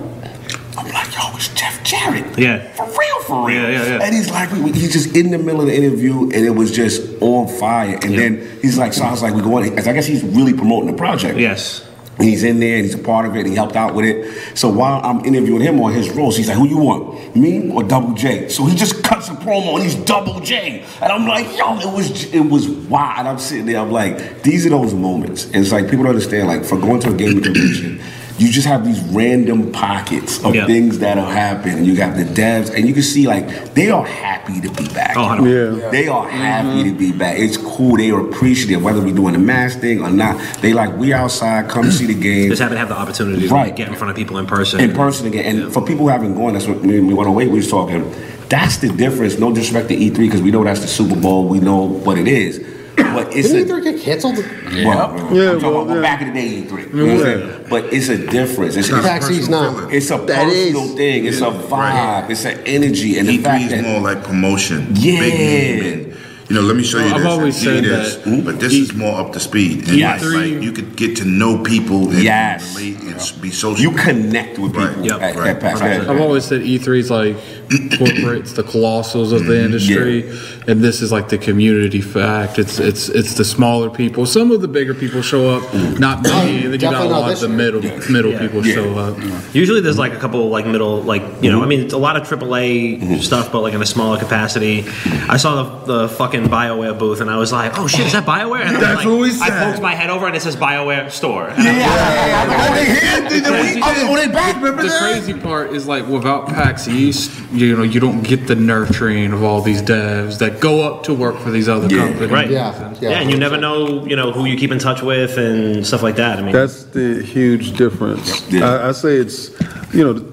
I'm 0.76 0.86
like, 0.92 1.14
yo, 1.14 1.34
it's 1.34 1.48
Jeff 1.48 1.82
Jarrett. 1.82 2.38
Yeah. 2.38 2.72
For 2.72 2.86
real, 2.86 3.22
for 3.22 3.46
real. 3.46 3.62
Yeah, 3.62 3.68
yeah, 3.68 3.84
yeah. 3.84 4.02
And 4.02 4.14
he's 4.14 4.30
like, 4.30 4.50
he's 4.50 4.92
just 4.92 5.16
in 5.16 5.30
the 5.30 5.38
middle 5.38 5.60
of 5.60 5.66
the 5.66 5.74
interview, 5.74 6.22
and 6.22 6.34
it 6.34 6.54
was 6.54 6.70
just 6.70 7.02
on 7.20 7.48
fire. 7.58 7.98
And 8.02 8.16
then 8.16 8.58
he's 8.62 8.78
like, 8.78 8.92
so 8.92 9.04
I 9.04 9.10
was 9.10 9.22
like, 9.22 9.34
we 9.34 9.42
going. 9.42 9.78
I 9.78 9.92
guess 9.92 10.06
he's 10.06 10.22
really 10.22 10.52
promoting 10.54 10.90
the 10.90 10.96
project. 10.96 11.38
Yes. 11.38 11.86
And 12.18 12.28
he's 12.28 12.42
in 12.44 12.60
there 12.60 12.76
and 12.76 12.84
he's 12.84 12.94
a 12.94 12.98
part 12.98 13.24
of 13.24 13.34
it. 13.34 13.46
He 13.46 13.54
helped 13.54 13.76
out 13.76 13.94
with 13.94 14.04
it. 14.04 14.30
So 14.54 14.68
while 14.68 15.00
I'm 15.02 15.24
interviewing 15.24 15.62
him 15.62 15.80
on 15.80 15.94
his 15.94 16.10
roles, 16.10 16.36
he's 16.36 16.48
like, 16.48 16.58
"Who 16.58 16.68
you 16.68 16.76
want, 16.76 17.34
me 17.34 17.70
or 17.70 17.82
Double 17.82 18.12
J?" 18.12 18.50
So 18.50 18.66
he 18.66 18.76
just 18.76 19.02
cuts 19.02 19.30
a 19.30 19.32
promo 19.32 19.76
and 19.76 19.84
he's 19.84 19.94
Double 19.94 20.38
J, 20.40 20.84
and 21.00 21.10
I'm 21.10 21.26
like, 21.26 21.46
"Yo, 21.56 21.78
it 21.78 21.90
was 21.90 22.30
it 22.34 22.40
was 22.40 22.68
wild." 22.68 23.26
I'm 23.26 23.38
sitting 23.38 23.64
there, 23.64 23.80
I'm 23.80 23.90
like, 23.90 24.42
"These 24.42 24.66
are 24.66 24.68
those 24.68 24.92
moments." 24.92 25.46
And 25.46 25.56
it's 25.56 25.72
like 25.72 25.84
people 25.84 26.04
don't 26.04 26.14
understand. 26.14 26.46
Like 26.46 26.62
for 26.62 26.76
going 26.76 27.00
to 27.00 27.10
a 27.10 27.14
gaming 27.14 27.42
convention, 27.42 27.99
you 28.40 28.50
just 28.50 28.66
have 28.66 28.86
these 28.86 29.00
random 29.12 29.70
pockets 29.70 30.42
of 30.42 30.54
Yeah. 30.54 30.64
things 30.64 30.98
that'll 31.00 31.26
happen. 31.26 31.84
You 31.84 31.94
got 31.94 32.16
the 32.16 32.24
devs, 32.24 32.74
and 32.74 32.88
you 32.88 32.94
can 32.94 33.02
see 33.02 33.26
like 33.26 33.74
they 33.74 33.90
are 33.90 34.04
happy 34.04 34.62
to 34.62 34.70
be 34.70 34.88
back. 34.88 35.14
Oh, 35.18 35.24
I. 35.24 35.38
Yeah. 35.40 35.90
They 35.90 36.08
are 36.08 36.26
happy 36.26 36.68
mm-hmm. 36.68 36.88
to 36.88 36.94
be 36.94 37.12
back. 37.12 37.38
It's 37.38 37.58
cool. 37.58 37.98
They 37.98 38.10
are 38.10 38.20
appreciative, 38.20 38.82
whether 38.82 39.02
we're 39.02 39.14
doing 39.14 39.34
the 39.34 39.38
mass 39.38 39.76
thing 39.76 40.00
or 40.02 40.10
not. 40.10 40.40
They 40.62 40.72
like 40.72 40.96
we 40.96 41.12
outside, 41.12 41.68
come 41.68 41.90
see 41.90 42.06
the 42.06 42.14
game 42.14 42.48
Just 42.48 42.62
haven't 42.62 42.78
had 42.78 42.88
the 42.88 42.96
opportunity 42.96 43.46
to 43.46 43.54
Right. 43.54 43.66
like, 43.66 43.76
get 43.76 43.88
in 43.88 43.94
front 43.94 44.10
of 44.10 44.16
people 44.16 44.38
in 44.38 44.46
person. 44.46 44.80
in 44.80 44.94
person 44.94 45.26
again. 45.26 45.44
And 45.44 45.72
for 45.72 45.82
people 45.82 46.06
who 46.06 46.08
haven't 46.08 46.34
gone, 46.34 46.54
that's 46.54 46.66
what 46.66 46.82
me 46.82 46.96
and 46.96 47.08
we 47.08 47.12
went 47.12 47.28
away. 47.28 47.46
We 47.46 47.58
was 47.58 47.70
talking. 47.70 48.10
That's 48.48 48.78
the 48.78 48.88
difference. 48.88 49.38
No 49.38 49.52
disrespect 49.52 49.88
to 49.88 49.96
E3 49.96 50.16
because 50.16 50.40
we 50.40 50.50
know 50.50 50.64
that's 50.64 50.80
the 50.80 50.88
Super 50.88 51.14
Bowl. 51.14 51.46
We 51.46 51.60
know 51.60 51.82
what 51.82 52.16
it 52.16 52.26
is. 52.26 52.58
But 53.14 53.34
it's 53.36 53.48
Didn't 53.50 53.70
a, 53.70 53.74
either 53.76 53.92
get 53.92 54.00
canceled? 54.00 54.36
well, 54.38 54.44
Yeah, 54.74 55.52
I'm 55.52 55.60
talking 55.60 55.62
well, 55.62 55.82
about 55.82 55.94
yeah. 55.96 56.00
back 56.02 56.22
in 56.22 56.28
the 56.28 56.34
day, 56.34 56.62
E3. 56.62 56.94
You 56.94 57.06
know 57.06 57.06
what 57.16 57.26
I'm 57.26 57.40
saying? 57.40 57.66
But 57.70 57.84
it's 57.92 58.08
a 58.08 58.18
difference. 58.26 58.76
It's, 58.76 58.88
it's, 58.88 59.00
PAX 59.00 59.30
East 59.30 59.50
now. 59.50 59.88
it's 59.88 60.10
a 60.10 60.16
That 60.18 60.44
personal 60.44 60.84
is. 60.84 60.94
thing. 60.94 61.24
It's 61.26 61.40
a 61.40 61.50
vibe. 61.50 62.30
It's 62.30 62.44
an 62.44 62.60
energy. 62.66 63.18
And 63.18 63.28
the 63.28 63.38
E3 63.38 63.42
fact 63.42 63.64
is 63.64 63.70
that 63.70 63.84
more 63.84 64.00
like 64.00 64.22
promotion. 64.24 64.88
Yeah. 64.94 65.20
Big 65.20 65.34
name 65.34 65.82
and, 65.84 66.16
you 66.48 66.56
know, 66.56 66.62
let 66.62 66.76
me 66.76 66.82
show 66.82 66.98
you 66.98 67.04
this. 67.04 67.12
I've 67.14 67.26
always 67.26 67.56
said 67.60 67.76
it 67.76 67.84
is, 67.84 68.18
that 68.18 68.44
But 68.44 68.58
this 68.58 68.72
E- 68.72 68.80
is 68.82 68.92
more 68.94 69.20
up 69.20 69.32
to 69.34 69.40
speed. 69.40 69.88
And 69.88 69.96
Yes. 69.98 70.24
like, 70.24 70.34
like, 70.34 70.62
you 70.62 70.72
could 70.72 70.96
get 70.96 71.16
to 71.18 71.24
know 71.24 71.58
people 71.62 72.10
and 72.10 72.22
Yes. 72.22 72.74
relate 72.76 72.98
and 73.02 73.32
be 73.40 73.50
social. 73.50 73.80
you 73.80 73.92
connect 73.92 74.58
with 74.58 74.72
people 74.72 74.88
Right. 74.88 75.04
Yep. 75.04 75.20
at, 75.22 75.36
Right. 75.36 75.48
at 75.50 75.60
PAX. 75.60 75.80
Right. 75.80 76.00
I've 76.00 76.20
always 76.20 76.44
said 76.44 76.62
E3 76.62 76.98
is 76.98 77.10
like 77.10 77.36
corporates, 77.70 78.54
the 78.54 78.62
colossals 78.62 79.32
of 79.32 79.44
the 79.46 79.54
mm-hmm. 79.54 79.64
industry, 79.66 80.30
and 80.66 80.82
this 80.82 81.00
is 81.02 81.12
like 81.12 81.28
the 81.28 81.38
community 81.38 82.00
fact. 82.00 82.58
It's 82.58 82.78
it's 82.78 83.08
it's 83.08 83.34
the 83.34 83.44
smaller 83.44 83.90
people. 83.90 84.26
Some 84.26 84.50
of 84.50 84.60
the 84.60 84.68
bigger 84.68 84.94
people 84.94 85.22
show 85.22 85.48
up, 85.50 85.62
mm. 85.64 85.98
not 85.98 86.22
many, 86.22 86.64
and 86.64 86.64
then 86.64 86.72
you 86.72 86.78
got 86.78 86.92
Definitely 86.92 87.06
a 87.06 87.10
not 87.10 87.20
lot 87.20 87.24
of 87.24 87.30
this 87.30 87.40
the 87.40 87.48
year. 87.48 87.56
middle 87.56 88.10
middle 88.10 88.38
people 88.38 88.66
Yeah. 88.66 88.74
show 88.74 88.98
up. 88.98 89.54
Usually 89.54 89.80
there's 89.80 89.98
like 89.98 90.14
a 90.14 90.18
couple 90.18 90.48
like 90.48 90.66
middle 90.66 91.02
like 91.02 91.22
you 91.42 91.50
know 91.50 91.62
I 91.62 91.66
mean 91.66 91.80
it's 91.80 91.94
a 91.94 91.98
lot 91.98 92.16
of 92.16 92.26
AAA 92.26 93.00
mm-hmm. 93.00 93.16
stuff 93.16 93.52
but 93.52 93.60
like 93.60 93.74
in 93.74 93.82
a 93.82 93.86
smaller 93.86 94.18
capacity. 94.18 94.84
I 95.28 95.36
saw 95.36 95.62
the, 95.62 95.92
the 95.92 96.08
fucking 96.08 96.30
fucking 96.30 96.50
Bioware 96.50 96.98
booth, 96.98 97.20
and 97.20 97.30
I 97.30 97.36
was 97.36 97.52
like, 97.52 97.78
"Oh 97.78 97.86
shit, 97.86 98.06
is 98.06 98.12
that 98.12 98.24
Bioware?" 98.24 98.60
And 98.62 98.76
I 98.76 98.80
That's 98.80 98.96
like, 98.98 99.06
what 99.06 99.18
we 99.18 99.30
said. 99.30 99.50
I 99.50 99.70
poked 99.70 99.82
my 99.82 99.94
head 99.94 100.10
over, 100.10 100.26
and 100.26 100.36
it 100.36 100.42
says 100.42 100.56
Bioware 100.56 101.10
store. 101.10 101.48
And 101.48 101.64
Yeah, 101.64 102.42
I'm 102.42 102.48
like, 102.48 102.58
yeah, 102.58 102.60
yeah. 102.60 102.68
Oh, 102.70 102.74
they 102.74 102.84
here? 102.84 103.28
They- 103.28 103.40
they- 103.40 104.08
oh, 104.08 104.16
they 104.16 104.28
back, 104.28 104.56
remember 104.56 104.82
the 104.82 104.88
that? 104.88 105.00
crazy 105.00 105.34
part 105.34 105.72
is 105.72 105.86
like 105.86 106.06
without 106.06 106.48
PAX 106.48 106.88
East, 106.88 107.30
you 107.60 107.76
know, 107.76 107.82
you 107.82 108.00
don't 108.00 108.22
get 108.22 108.46
the 108.46 108.54
nurturing 108.54 109.32
of 109.32 109.42
all 109.42 109.60
these 109.60 109.82
devs 109.82 110.38
that 110.38 110.60
go 110.60 110.82
up 110.82 111.02
to 111.04 111.14
work 111.14 111.36
for 111.38 111.50
these 111.50 111.68
other 111.68 111.88
companies. 111.88 112.30
Right. 112.30 112.50
Yeah, 112.50 112.92
Yeah, 113.00 113.10
yeah. 113.10 113.20
and 113.20 113.30
you 113.30 113.36
never 113.38 113.56
know, 113.56 114.04
you 114.06 114.16
know, 114.16 114.32
who 114.32 114.44
you 114.46 114.56
keep 114.56 114.70
in 114.72 114.78
touch 114.78 115.02
with 115.02 115.36
and 115.38 115.86
stuff 115.86 116.02
like 116.02 116.16
that. 116.16 116.38
I 116.38 116.42
mean, 116.42 116.52
That's 116.52 116.84
the 116.84 117.22
huge 117.22 117.76
difference. 117.76 118.48
Yeah. 118.50 118.68
I, 118.70 118.88
I 118.88 118.92
say 118.92 119.16
it's, 119.16 119.50
you 119.92 120.04
know, 120.04 120.24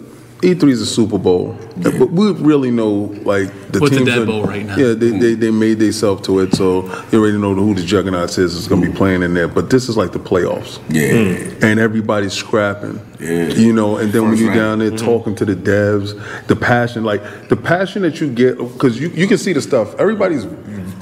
E3 0.42 0.70
is 0.70 0.82
a 0.82 0.86
Super 0.86 1.18
Bowl, 1.18 1.58
but 1.78 2.12
we 2.12 2.32
really 2.34 2.70
know 2.70 3.12
like 3.24 3.50
the 3.72 3.80
What's 3.80 3.92
the 3.92 3.98
teams. 3.98 4.10
Dead 4.10 4.20
are- 4.20 4.26
Bowl 4.28 4.44
right 4.44 4.64
now? 4.64 4.78
Yeah, 4.78 4.94
they, 4.94 5.10
hmm. 5.10 5.20
they, 5.20 5.34
they 5.34 5.50
made 5.50 5.80
themselves 5.80 6.22
to 6.28 6.40
it, 6.42 6.54
so 6.54 6.86
you 7.12 7.20
already 7.20 7.40
know 7.40 7.56
who 7.56 7.74
the 7.74 7.84
juggernauts 7.84 8.38
is. 8.38 8.54
is 8.54 8.68
going 8.68 8.82
to 8.82 8.88
be 8.88 8.92
hmm. 8.92 8.98
playing 8.98 9.24
in 9.24 9.34
there, 9.34 9.48
but 9.48 9.72
this 9.72 9.90
is 9.90 9.98
like 9.98 10.12
the 10.12 10.20
playoffs. 10.20 10.80
Yeah. 10.90 11.68
and 11.68 11.80
everybody's 11.80 12.34
scrapping. 12.34 13.02
Yeah. 13.20 13.48
You 13.48 13.74
know, 13.74 13.98
and 13.98 14.14
then 14.14 14.30
when 14.30 14.38
you're 14.38 14.50
round. 14.50 14.60
down 14.60 14.80
there 14.80 14.92
hmm. 14.92 14.98
talking 14.98 15.36
to 15.36 15.46
the 15.46 15.56
devs, 15.56 16.14
the 16.46 16.56
passion, 16.56 17.04
like 17.04 17.50
the 17.50 17.56
passion 17.56 18.04
that 18.04 18.22
you 18.22 18.32
get, 18.32 18.60
because 18.60 19.00
you, 19.02 19.10
you 19.10 19.26
can 19.26 19.40
see 19.40 19.54
the 19.54 19.62
stuff. 19.62 19.96
Everybody's 19.96 20.46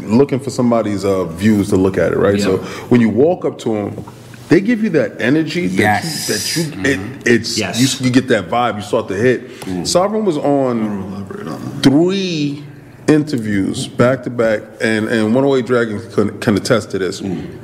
looking 0.05 0.39
for 0.39 0.49
somebody's 0.49 1.03
uh, 1.03 1.25
views 1.25 1.69
to 1.69 1.75
look 1.75 1.97
at 1.97 2.13
it, 2.13 2.17
right? 2.17 2.39
So 2.39 2.57
when 2.87 3.01
you 3.01 3.09
walk 3.09 3.43
up 3.43 3.57
to 3.59 3.73
them, 3.73 4.05
they 4.49 4.61
give 4.61 4.83
you 4.83 4.89
that 4.91 5.19
energy 5.21 5.61
Yes. 5.61 6.27
that 6.27 6.55
you, 6.55 6.71
that 6.71 6.87
you 6.87 6.91
it, 6.91 6.99
mm-hmm. 6.99 7.21
it's 7.25 7.57
Yes. 7.57 7.99
you, 7.99 8.05
you 8.05 8.11
get 8.11 8.27
that 8.27 8.49
vibe. 8.49 8.75
You 8.75 8.81
start 8.81 9.07
to 9.07 9.15
hit. 9.15 9.61
Mm. 9.61 9.87
Sovereign 9.87 10.25
was 10.25 10.37
on 10.37 11.81
three 11.81 12.63
interviews 13.07 13.87
back 13.87 14.23
to 14.23 14.29
back, 14.29 14.61
and 14.81 15.07
and 15.07 15.33
108 15.33 15.65
Dragons 15.65 16.13
can, 16.13 16.39
can 16.39 16.55
attest 16.55 16.91
to 16.91 16.99
this. 16.99 17.21
Mm. 17.21 17.59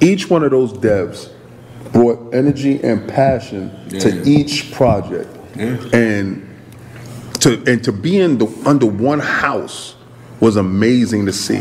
Each 0.00 0.28
one 0.30 0.42
of 0.42 0.50
those 0.50 0.72
devs 0.72 1.30
brought 1.92 2.34
energy 2.34 2.80
and 2.82 3.08
passion 3.08 3.70
to 3.90 4.22
each 4.28 4.72
project, 4.72 5.28
and 5.56 6.48
to 7.40 7.62
and 7.66 7.82
to 7.84 7.92
be 7.92 8.18
in 8.18 8.38
the 8.38 8.46
under 8.66 8.86
one 8.86 9.20
house 9.20 9.94
was 10.40 10.56
amazing 10.56 11.26
to 11.26 11.32
see 11.32 11.60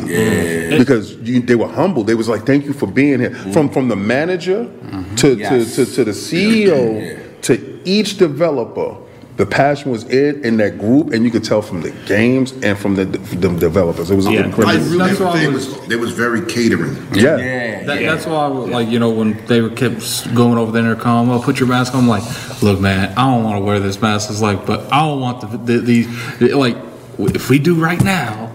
because 0.78 1.16
you, 1.18 1.42
they 1.42 1.56
were 1.56 1.68
humble. 1.68 2.04
They 2.04 2.16
was 2.16 2.30
like, 2.30 2.46
"Thank 2.46 2.66
you 2.66 2.74
for 2.74 2.88
being 2.88 3.20
here." 3.20 3.34
From 3.34 3.52
mm-hmm. 3.52 3.74
from 3.74 3.88
the 3.88 3.96
manager 3.96 4.70
to, 5.18 5.36
Yes. 5.36 5.76
to, 5.76 5.86
to 5.86 5.92
to 5.96 6.04
the 6.06 6.12
CEO 6.12 7.42
to 7.44 7.82
each 7.86 8.18
developer. 8.18 8.98
The 9.38 9.46
passion 9.46 9.92
was 9.92 10.04
in 10.06 10.44
in 10.44 10.58
that 10.58 10.80
group, 10.80 11.14
and 11.14 11.24
you 11.24 11.30
could 11.30 11.44
tell 11.44 11.62
from 11.62 11.82
the 11.82 11.92
games 12.08 12.54
and 12.64 12.76
from 12.76 12.96
the, 12.96 13.06
the 13.06 13.50
developers. 13.50 14.10
It 14.10 14.16
was 14.16 14.26
Yeah. 14.26 14.42
I 14.42 14.46
incredible. 14.46 14.84
really 14.86 14.98
That's 14.98 15.20
why 15.20 15.44
I 15.44 15.48
was- 15.48 15.68
was, 15.78 15.92
it 15.92 16.00
was 16.00 16.12
very 16.14 16.42
catering. 16.42 16.96
Yeah. 17.14 17.38
Yeah. 17.38 17.84
That. 17.84 18.00
That's 18.02 18.26
why, 18.26 18.46
I 18.46 18.48
would, 18.48 18.70
like, 18.72 18.90
you 18.90 18.98
know, 18.98 19.12
when 19.12 19.38
they 19.46 19.62
were 19.62 19.70
kept 19.70 20.34
going 20.34 20.58
over 20.58 20.72
the 20.72 20.80
intercom, 20.80 21.30
well, 21.30 21.38
oh, 21.38 21.42
put 21.44 21.60
your 21.60 21.70
mask 21.70 21.94
on. 21.94 22.02
I'm 22.02 22.08
like, 22.08 22.24
look, 22.64 22.80
man, 22.80 23.14
I 23.16 23.28
don't 23.32 23.44
want 23.44 23.58
to 23.58 23.64
wear 23.64 23.80
this 23.80 24.02
mask. 24.02 24.32
It's 24.32 24.42
like, 24.42 24.66
but 24.66 24.92
I 24.92 25.02
don't 25.06 25.22
want 25.22 25.42
the, 25.42 25.58
the, 25.58 25.80
these, 25.82 26.08
like, 26.54 26.76
if 27.20 27.48
we 27.52 27.60
do 27.60 27.76
right 27.76 28.04
now, 28.04 28.47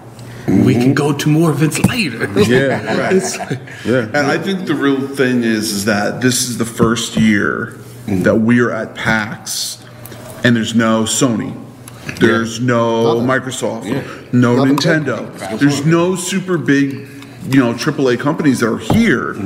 we 0.48 0.74
can 0.74 0.92
go 0.94 1.12
to 1.12 1.28
more 1.28 1.50
events 1.50 1.78
later. 1.86 2.28
Yeah. 2.48 2.98
Right. 2.98 3.22
Like- 3.38 3.60
Yeah. 3.84 4.06
And 4.06 4.26
I 4.26 4.38
think 4.38 4.66
the 4.66 4.74
real 4.74 5.06
thing 5.08 5.44
is, 5.44 5.70
is 5.72 5.84
that 5.86 6.20
this 6.20 6.48
is 6.48 6.58
the 6.58 6.64
first 6.66 7.16
year 7.16 7.78
that 8.06 8.36
we 8.36 8.60
are 8.60 8.70
at 8.72 8.94
PAX 8.94 9.84
and 10.44 10.56
there's 10.56 10.74
no 10.74 11.04
Sony. 11.04 11.56
There's 12.18 12.58
no 12.60 13.16
Microsoft, 13.20 13.84
no 14.32 14.56
Nothing 14.56 14.76
Nintendo. 14.76 15.58
There's 15.60 15.86
no 15.86 16.16
super 16.16 16.58
big, 16.58 16.92
you 17.48 17.60
know, 17.60 17.72
AAA 17.74 18.18
companies 18.18 18.58
that 18.60 18.66
are 18.68 18.78
here. 18.78 19.36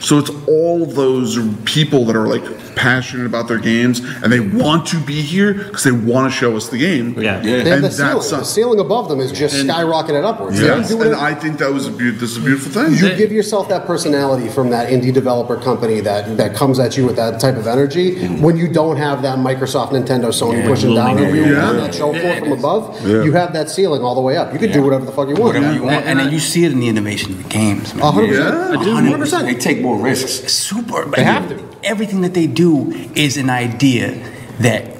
So 0.00 0.18
it's 0.18 0.30
all 0.48 0.86
those 0.86 1.38
people 1.64 2.06
that 2.06 2.16
are 2.16 2.26
like 2.26 2.42
passionate 2.76 3.26
about 3.26 3.48
their 3.48 3.58
games 3.58 4.00
and 4.22 4.30
they 4.32 4.38
want 4.38 4.86
to 4.86 5.00
be 5.00 5.20
here 5.22 5.54
because 5.54 5.82
they 5.82 5.90
want 5.90 6.30
to 6.30 6.38
show 6.38 6.56
us 6.56 6.68
the 6.68 6.78
game. 6.78 7.18
Yeah. 7.20 7.40
They 7.40 7.50
have 7.58 7.66
And 7.66 7.84
the 7.84 7.90
ceiling. 7.90 8.14
that's 8.14 8.30
The 8.30 8.44
ceiling 8.44 8.78
above 8.80 9.08
them 9.08 9.18
is 9.18 9.32
just 9.32 9.56
skyrocketed 9.56 10.22
upwards. 10.24 10.60
They 10.60 10.66
Yes, 10.66 10.88
can 10.92 11.00
and 11.02 11.10
it- 11.12 11.18
I 11.18 11.34
think 11.34 11.58
that 11.58 11.72
was 11.72 11.86
a 11.88 11.90
beautiful. 11.90 12.20
This 12.20 12.30
is 12.32 12.36
a 12.36 12.40
beautiful 12.40 12.70
thing. 12.70 12.94
you 12.94 13.16
give 13.16 13.32
yourself 13.32 13.68
that 13.70 13.86
personality 13.86 14.48
from 14.48 14.70
that 14.70 14.90
indie 14.90 15.12
developer 15.12 15.56
company 15.56 16.00
that, 16.00 16.36
that 16.36 16.54
comes 16.54 16.78
at 16.78 16.96
you 16.96 17.06
with 17.06 17.16
that 17.16 17.40
type 17.40 17.56
of 17.56 17.66
energy 17.66 18.26
when 18.44 18.56
you 18.56 18.68
don't 18.68 18.96
have 18.98 19.22
that 19.22 19.38
Microsoft, 19.38 19.90
Nintendo, 19.90 20.26
Sony 20.28 20.64
pushing 20.66 20.94
down 20.94 21.18
over 21.18 21.34
you 21.34 21.46
Yeah. 21.54 21.68
on 21.70 21.76
that 21.78 21.94
show 21.94 22.12
floor 22.12 22.36
from 22.36 22.52
above. 22.52 23.00
Yeah. 23.06 23.22
You 23.22 23.32
have 23.32 23.54
that 23.54 23.70
ceiling 23.70 24.02
all 24.02 24.14
the 24.14 24.20
way 24.20 24.36
up. 24.36 24.52
You 24.52 24.58
can 24.58 24.70
do 24.70 24.82
whatever 24.82 25.06
the 25.06 25.12
fuck 25.12 25.28
you 25.28 25.34
want. 25.34 25.54
Whatever 25.54 25.72
you 25.74 25.82
want, 25.82 26.04
and 26.06 26.18
then 26.20 26.30
you 26.30 26.38
see 26.38 26.64
it 26.64 26.72
in 26.72 26.80
the 26.80 26.88
innovation 26.88 27.32
of 27.32 27.42
the 27.42 27.48
games. 27.48 27.94
man. 27.94 28.04
A 28.04 28.10
hundred 28.10 28.34
Yeah. 28.34 28.50
percent. 28.76 28.86
100%. 29.06 29.46
They 29.46 29.54
take 29.54 29.80
more 29.80 29.98
risks. 29.98 30.52
super. 30.52 31.06
They 31.16 31.24
have 31.24 31.48
to. 31.48 31.58
Everything 31.86 32.20
that 32.22 32.34
they 32.34 32.46
do 32.46 32.92
is 33.14 33.36
an 33.36 33.48
idea 33.48 34.10
that 34.60 34.96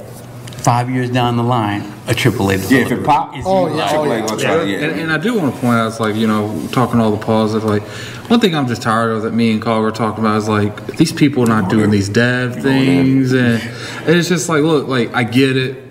five 0.66 0.90
years 0.90 1.10
down 1.10 1.36
the 1.36 1.42
line, 1.42 1.82
a 2.08 2.12
AAA 2.12 2.70
Yeah, 2.70 2.78
if 2.78 2.92
it 2.92 3.04
pop, 3.04 3.36
is 3.36 3.44
Oh, 3.46 3.68
yeah. 3.76 3.88
AAA 3.88 4.22
oh, 4.22 4.36
gonna 4.36 4.64
yeah. 4.64 4.78
And, 4.78 5.00
and 5.00 5.12
I 5.12 5.18
do 5.18 5.38
want 5.38 5.54
to 5.54 5.60
point 5.60 5.76
out, 5.76 5.86
it's 5.88 6.00
like, 6.00 6.16
you 6.16 6.26
know, 6.26 6.66
talking 6.72 7.00
all 7.00 7.12
the 7.12 7.24
positive, 7.24 7.68
like, 7.68 7.82
one 8.28 8.40
thing 8.40 8.54
I'm 8.54 8.66
just 8.66 8.82
tired 8.82 9.12
of 9.12 9.22
that 9.22 9.32
me 9.32 9.52
and 9.52 9.62
Carl 9.62 9.82
were 9.82 9.92
talking 9.92 10.24
about 10.24 10.36
is 10.38 10.48
like, 10.48 10.86
these 10.96 11.12
people 11.12 11.46
not 11.46 11.66
oh, 11.66 11.68
doing 11.68 11.90
these 11.90 12.08
dev 12.08 12.56
oh, 12.56 12.62
things. 12.62 13.32
And 13.32 13.62
it's 14.06 14.28
just 14.28 14.48
like, 14.48 14.62
look, 14.62 14.88
like, 14.88 15.14
I 15.14 15.22
get 15.22 15.56
it. 15.56 15.85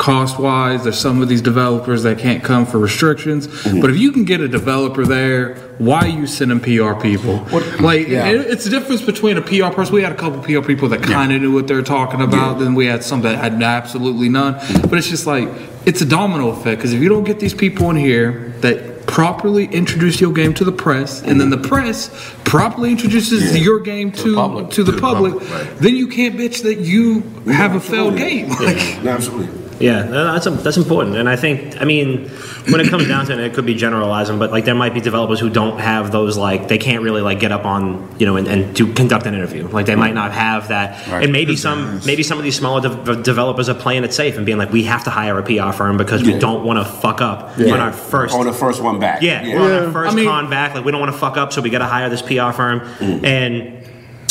Cost 0.00 0.38
wise, 0.38 0.84
there's 0.84 0.98
some 0.98 1.20
of 1.20 1.28
these 1.28 1.42
developers 1.42 2.04
that 2.04 2.18
can't 2.18 2.42
come 2.42 2.64
for 2.64 2.78
restrictions. 2.78 3.46
Mm-hmm. 3.46 3.82
But 3.82 3.90
if 3.90 3.98
you 3.98 4.12
can 4.12 4.24
get 4.24 4.40
a 4.40 4.48
developer 4.48 5.04
there, 5.04 5.56
why 5.76 5.98
are 6.06 6.08
you 6.08 6.26
sending 6.26 6.58
PR 6.58 6.94
people? 6.94 7.46
Like, 7.80 8.08
Yeah. 8.08 8.28
it- 8.28 8.46
it's 8.48 8.64
the 8.64 8.70
difference 8.70 9.02
between 9.02 9.36
a 9.36 9.42
PR 9.42 9.68
person. 9.68 9.94
We 9.94 10.00
had 10.00 10.12
a 10.12 10.14
couple 10.14 10.40
PR 10.40 10.62
people 10.62 10.88
that 10.88 11.02
kind 11.02 11.34
of 11.34 11.42
knew 11.42 11.52
what 11.52 11.66
they're 11.66 11.82
talking 11.82 12.22
about. 12.22 12.60
Then 12.60 12.74
we 12.74 12.86
had 12.86 13.04
some 13.04 13.20
that 13.22 13.36
had 13.36 13.62
absolutely 13.62 14.30
none. 14.30 14.56
But 14.88 14.94
it's 14.94 15.08
just 15.08 15.26
like, 15.26 15.50
it's 15.84 16.00
a 16.00 16.06
domino 16.06 16.48
effect 16.48 16.78
because 16.78 16.94
if 16.94 17.02
you 17.02 17.10
don't 17.10 17.24
get 17.24 17.38
these 17.38 17.52
people 17.52 17.90
in 17.90 17.96
here 17.96 18.54
that 18.62 19.06
properly 19.06 19.66
introduce 19.66 20.18
your 20.18 20.32
game 20.32 20.54
to 20.54 20.64
the 20.64 20.72
press, 20.72 21.20
and 21.20 21.38
then 21.38 21.50
mm-hmm. 21.50 21.60
the 21.60 21.68
press 21.68 22.08
properly 22.44 22.90
introduces 22.90 23.58
your 23.58 23.80
game 23.80 24.12
to 24.12 24.34
public. 24.34 24.70
to 24.70 24.82
the 24.82 24.98
public, 24.98 25.34
then 25.78 25.94
you 25.94 26.06
can't 26.08 26.36
bitch 26.36 26.62
that 26.62 26.78
you 26.78 27.20
have 27.52 27.74
a 27.74 27.80
failed 27.80 28.16
game. 28.16 28.48
Like, 28.60 29.02
No, 29.02 29.10
absolutely. 29.10 29.59
Yeah, 29.80 30.02
no, 30.04 30.32
that's 30.38 30.62
that's 30.62 30.76
important, 30.76 31.16
and 31.16 31.26
I 31.28 31.36
think 31.36 31.80
I 31.80 31.84
mean 31.84 32.28
when 32.68 32.80
it 32.82 32.88
comes 32.88 33.08
down 33.08 33.24
to 33.26 33.32
it, 33.32 33.38
it 33.40 33.54
could 33.54 33.64
be 33.64 33.74
generalizing, 33.74 34.38
but 34.38 34.50
like 34.50 34.66
there 34.66 34.74
might 34.74 34.92
be 34.92 35.00
developers 35.00 35.40
who 35.40 35.48
don't 35.48 35.78
have 35.80 36.12
those 36.12 36.36
like 36.36 36.68
they 36.68 36.76
can't 36.76 37.02
really 37.02 37.22
like 37.22 37.40
get 37.40 37.50
up 37.50 37.64
on 37.64 38.14
you 38.18 38.26
know 38.26 38.36
and, 38.36 38.46
and 38.46 38.76
to 38.76 38.92
conduct 38.92 39.24
an 39.26 39.32
interview, 39.34 39.66
like 39.68 39.86
they 39.86 39.96
might 39.96 40.12
not 40.14 40.32
have 40.32 40.68
that, 40.68 41.08
Right. 41.08 41.24
and 41.24 41.32
maybe 41.32 41.56
some 41.56 42.00
maybe 42.04 42.22
some 42.22 42.36
of 42.36 42.44
these 42.44 42.56
smaller 42.56 42.82
de- 42.82 43.22
developers 43.22 43.68
are 43.70 43.74
playing 43.74 44.04
it 44.04 44.12
safe 44.12 44.36
and 44.36 44.44
being 44.44 44.58
like 44.58 44.70
we 44.70 44.82
have 44.84 45.04
to 45.04 45.10
hire 45.10 45.38
a 45.38 45.42
PR 45.42 45.72
firm 45.72 45.96
because 45.96 46.22
we 46.22 46.38
don't 46.38 46.62
want 46.64 46.78
to 46.78 46.84
fuck 46.84 47.22
up 47.22 47.58
on 47.58 47.80
our 47.80 47.92
first 47.92 48.34
On 48.34 48.44
the 48.44 48.52
first 48.52 48.82
one 48.82 49.00
back. 49.00 49.22
yeah, 49.22 49.42
we're 49.58 49.78
on 49.78 49.86
our 49.86 49.92
first 49.92 50.12
I 50.12 50.14
mean- 50.14 50.26
con 50.26 50.50
back. 50.50 50.74
Like 50.74 50.84
we 50.84 50.92
don't 50.92 51.00
want 51.00 51.12
to 51.12 51.18
fuck 51.18 51.38
up, 51.38 51.52
so 51.54 51.62
we 51.62 51.70
got 51.70 51.78
to 51.78 51.86
hire 51.86 52.10
this 52.10 52.20
PR 52.22 52.52
firm. 52.52 52.80
Mm. 52.98 53.24
And 53.24 53.76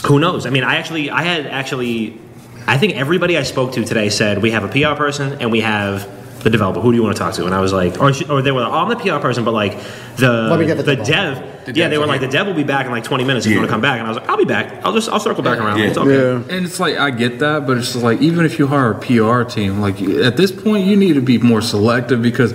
who 0.05 0.19
knows? 0.19 0.45
I 0.45 0.49
mean, 0.51 0.63
I 0.63 0.75
actually, 0.77 1.09
I 1.09 1.23
had 1.23 1.45
actually, 1.47 2.17
I 2.67 2.78
think 2.78 2.95
everybody 2.95 3.38
I 3.38 3.43
spoke 3.43 3.74
to 3.74 3.84
today 3.84 4.10
said 4.10 4.41
we 4.41 4.52
have 4.52 4.63
a 4.63 4.67
PR 4.67 4.95
person 4.95 5.41
and 5.41 5.52
we 5.52 5.62
have 5.62 6.08
the 6.43 6.49
developer. 6.49 6.80
Who 6.80 6.91
do 6.91 6.97
you 6.97 7.04
want 7.04 7.15
to 7.15 7.19
talk 7.21 7.34
to? 7.36 7.45
And 7.45 7.54
I 7.54 7.60
was 7.62 7.73
like, 7.73 7.99
oh, 7.99 8.08
or, 8.08 8.38
or 8.38 8.41
they 8.41 8.52
were 8.52 8.62
like, 8.62 8.71
oh, 8.71 8.75
I'm 8.75 8.89
the 8.89 8.95
PR 8.95 9.19
person, 9.19 9.43
but 9.43 9.54
like 9.54 9.78
the 10.17 10.32
Let 10.49 10.60
me 10.60 10.65
get 10.65 10.78
the 10.78 10.84
the 10.84 10.95
developer. 10.95 11.41
dev. 11.65 11.78
yeah, 11.78 11.88
they 11.89 11.97
were 11.97 12.06
like, 12.08 12.21
the 12.21 12.28
dev 12.28 12.47
will 12.47 12.54
be 12.54 12.63
back 12.63 12.86
in 12.86 12.91
like 12.91 13.04
20 13.04 13.23
minutes 13.25 13.45
if 13.45 13.52
you 13.52 13.58
want 13.58 13.67
to 13.69 13.73
come 13.73 13.82
back. 13.82 13.99
And 13.99 14.08
I 14.08 14.10
was 14.10 14.17
like, 14.17 14.30
I'll 14.30 14.38
be 14.38 14.45
back. 14.45 14.84
I'll 14.86 14.93
just, 14.93 15.10
I'll 15.10 15.19
circle 15.19 15.43
back 15.43 15.60
around. 15.60 15.80
Yeah. 15.80 15.86
It's 15.88 15.97
okay. 15.97 16.15
Yeah. 16.49 16.56
And 16.56 16.65
it's 16.65 16.80
like 16.80 16.97
I 16.97 17.12
get 17.12 17.39
that, 17.39 17.67
but 17.67 17.78
it's 17.78 17.91
just 17.93 18.04
like 18.04 18.21
even 18.21 18.45
if 18.45 18.58
you 18.58 18.67
hire 18.67 18.91
a 18.91 18.99
PR 18.99 19.43
team, 19.43 19.80
like 19.82 20.02
at 20.02 20.38
this 20.38 20.52
point 20.52 20.86
you 20.88 20.95
need 20.95 21.13
to 21.13 21.21
be 21.21 21.38
more 21.38 21.62
selective 21.62 22.21
because 22.21 22.54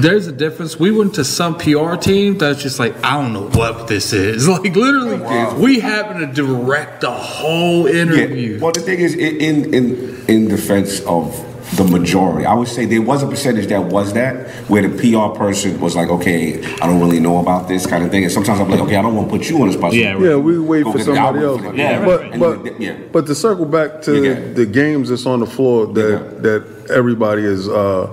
there's 0.00 0.26
a 0.26 0.32
difference. 0.32 0.78
We 0.78 0.90
went 0.90 1.14
to 1.14 1.24
some 1.24 1.56
PR 1.56 1.94
team 1.96 2.36
that's 2.38 2.60
just 2.62 2.78
like 2.78 2.94
I 3.04 3.12
don't 3.20 3.32
know 3.32 3.48
what 3.50 3.86
this 3.88 4.12
is. 4.12 4.48
Like 4.60 4.74
literally, 4.74 5.20
oh, 5.24 5.58
we 5.60 5.78
happen 5.80 6.18
to 6.20 6.26
direct 6.26 7.00
the 7.02 7.10
whole 7.10 7.86
interview. 7.86 8.54
Yeah. 8.54 8.60
Well, 8.60 8.72
the 8.72 8.80
thing 8.80 8.98
is, 9.00 9.14
in 9.14 9.36
in 9.40 9.74
in, 9.74 10.24
in 10.28 10.48
defense 10.48 11.00
of 11.06 11.32
the 11.76 11.84
majority, 11.84 12.44
I 12.46 12.54
would 12.54 12.66
say 12.68 12.84
there 12.84 13.00
was 13.02 13.22
a 13.22 13.26
percentage 13.28 13.68
that 13.68 13.80
was 13.84 14.12
that 14.14 14.48
where 14.68 14.86
the 14.86 14.88
PR 14.98 15.36
person 15.38 15.80
was 15.80 15.94
like, 15.94 16.08
okay, 16.08 16.62
I 16.76 16.86
don't 16.86 17.00
really 17.00 17.20
know 17.20 17.38
about 17.38 17.68
this 17.68 17.86
kind 17.86 18.02
of 18.04 18.10
thing, 18.10 18.24
and 18.24 18.32
sometimes 18.32 18.60
I'm 18.60 18.68
like, 18.68 18.80
okay, 18.80 18.96
I 18.96 19.02
don't 19.02 19.14
want 19.14 19.30
to 19.30 19.36
put 19.38 19.48
you 19.48 19.60
on 19.62 19.68
the 19.68 19.74
spot. 19.74 19.92
Yeah, 19.92 20.12
right. 20.14 20.22
Yeah, 20.22 20.36
we 20.36 20.58
wait 20.58 20.84
Go 20.84 20.92
for 20.92 20.98
somebody 20.98 21.38
else. 21.44 21.60
for. 21.62 21.74
Yeah, 21.74 22.04
but 22.04 22.20
right. 22.22 22.40
but 22.40 22.66
And- 22.66 22.82
yeah. 22.82 22.96
but 23.12 23.26
to 23.26 23.34
circle 23.34 23.66
back 23.66 24.02
to 24.02 24.52
the 24.54 24.66
games 24.66 25.10
that's 25.10 25.26
on 25.26 25.40
the 25.40 25.46
floor 25.46 25.86
that 25.86 26.10
Yeah. 26.10 26.40
that 26.40 26.90
everybody 26.90 27.44
is 27.44 27.68
uh, 27.68 28.06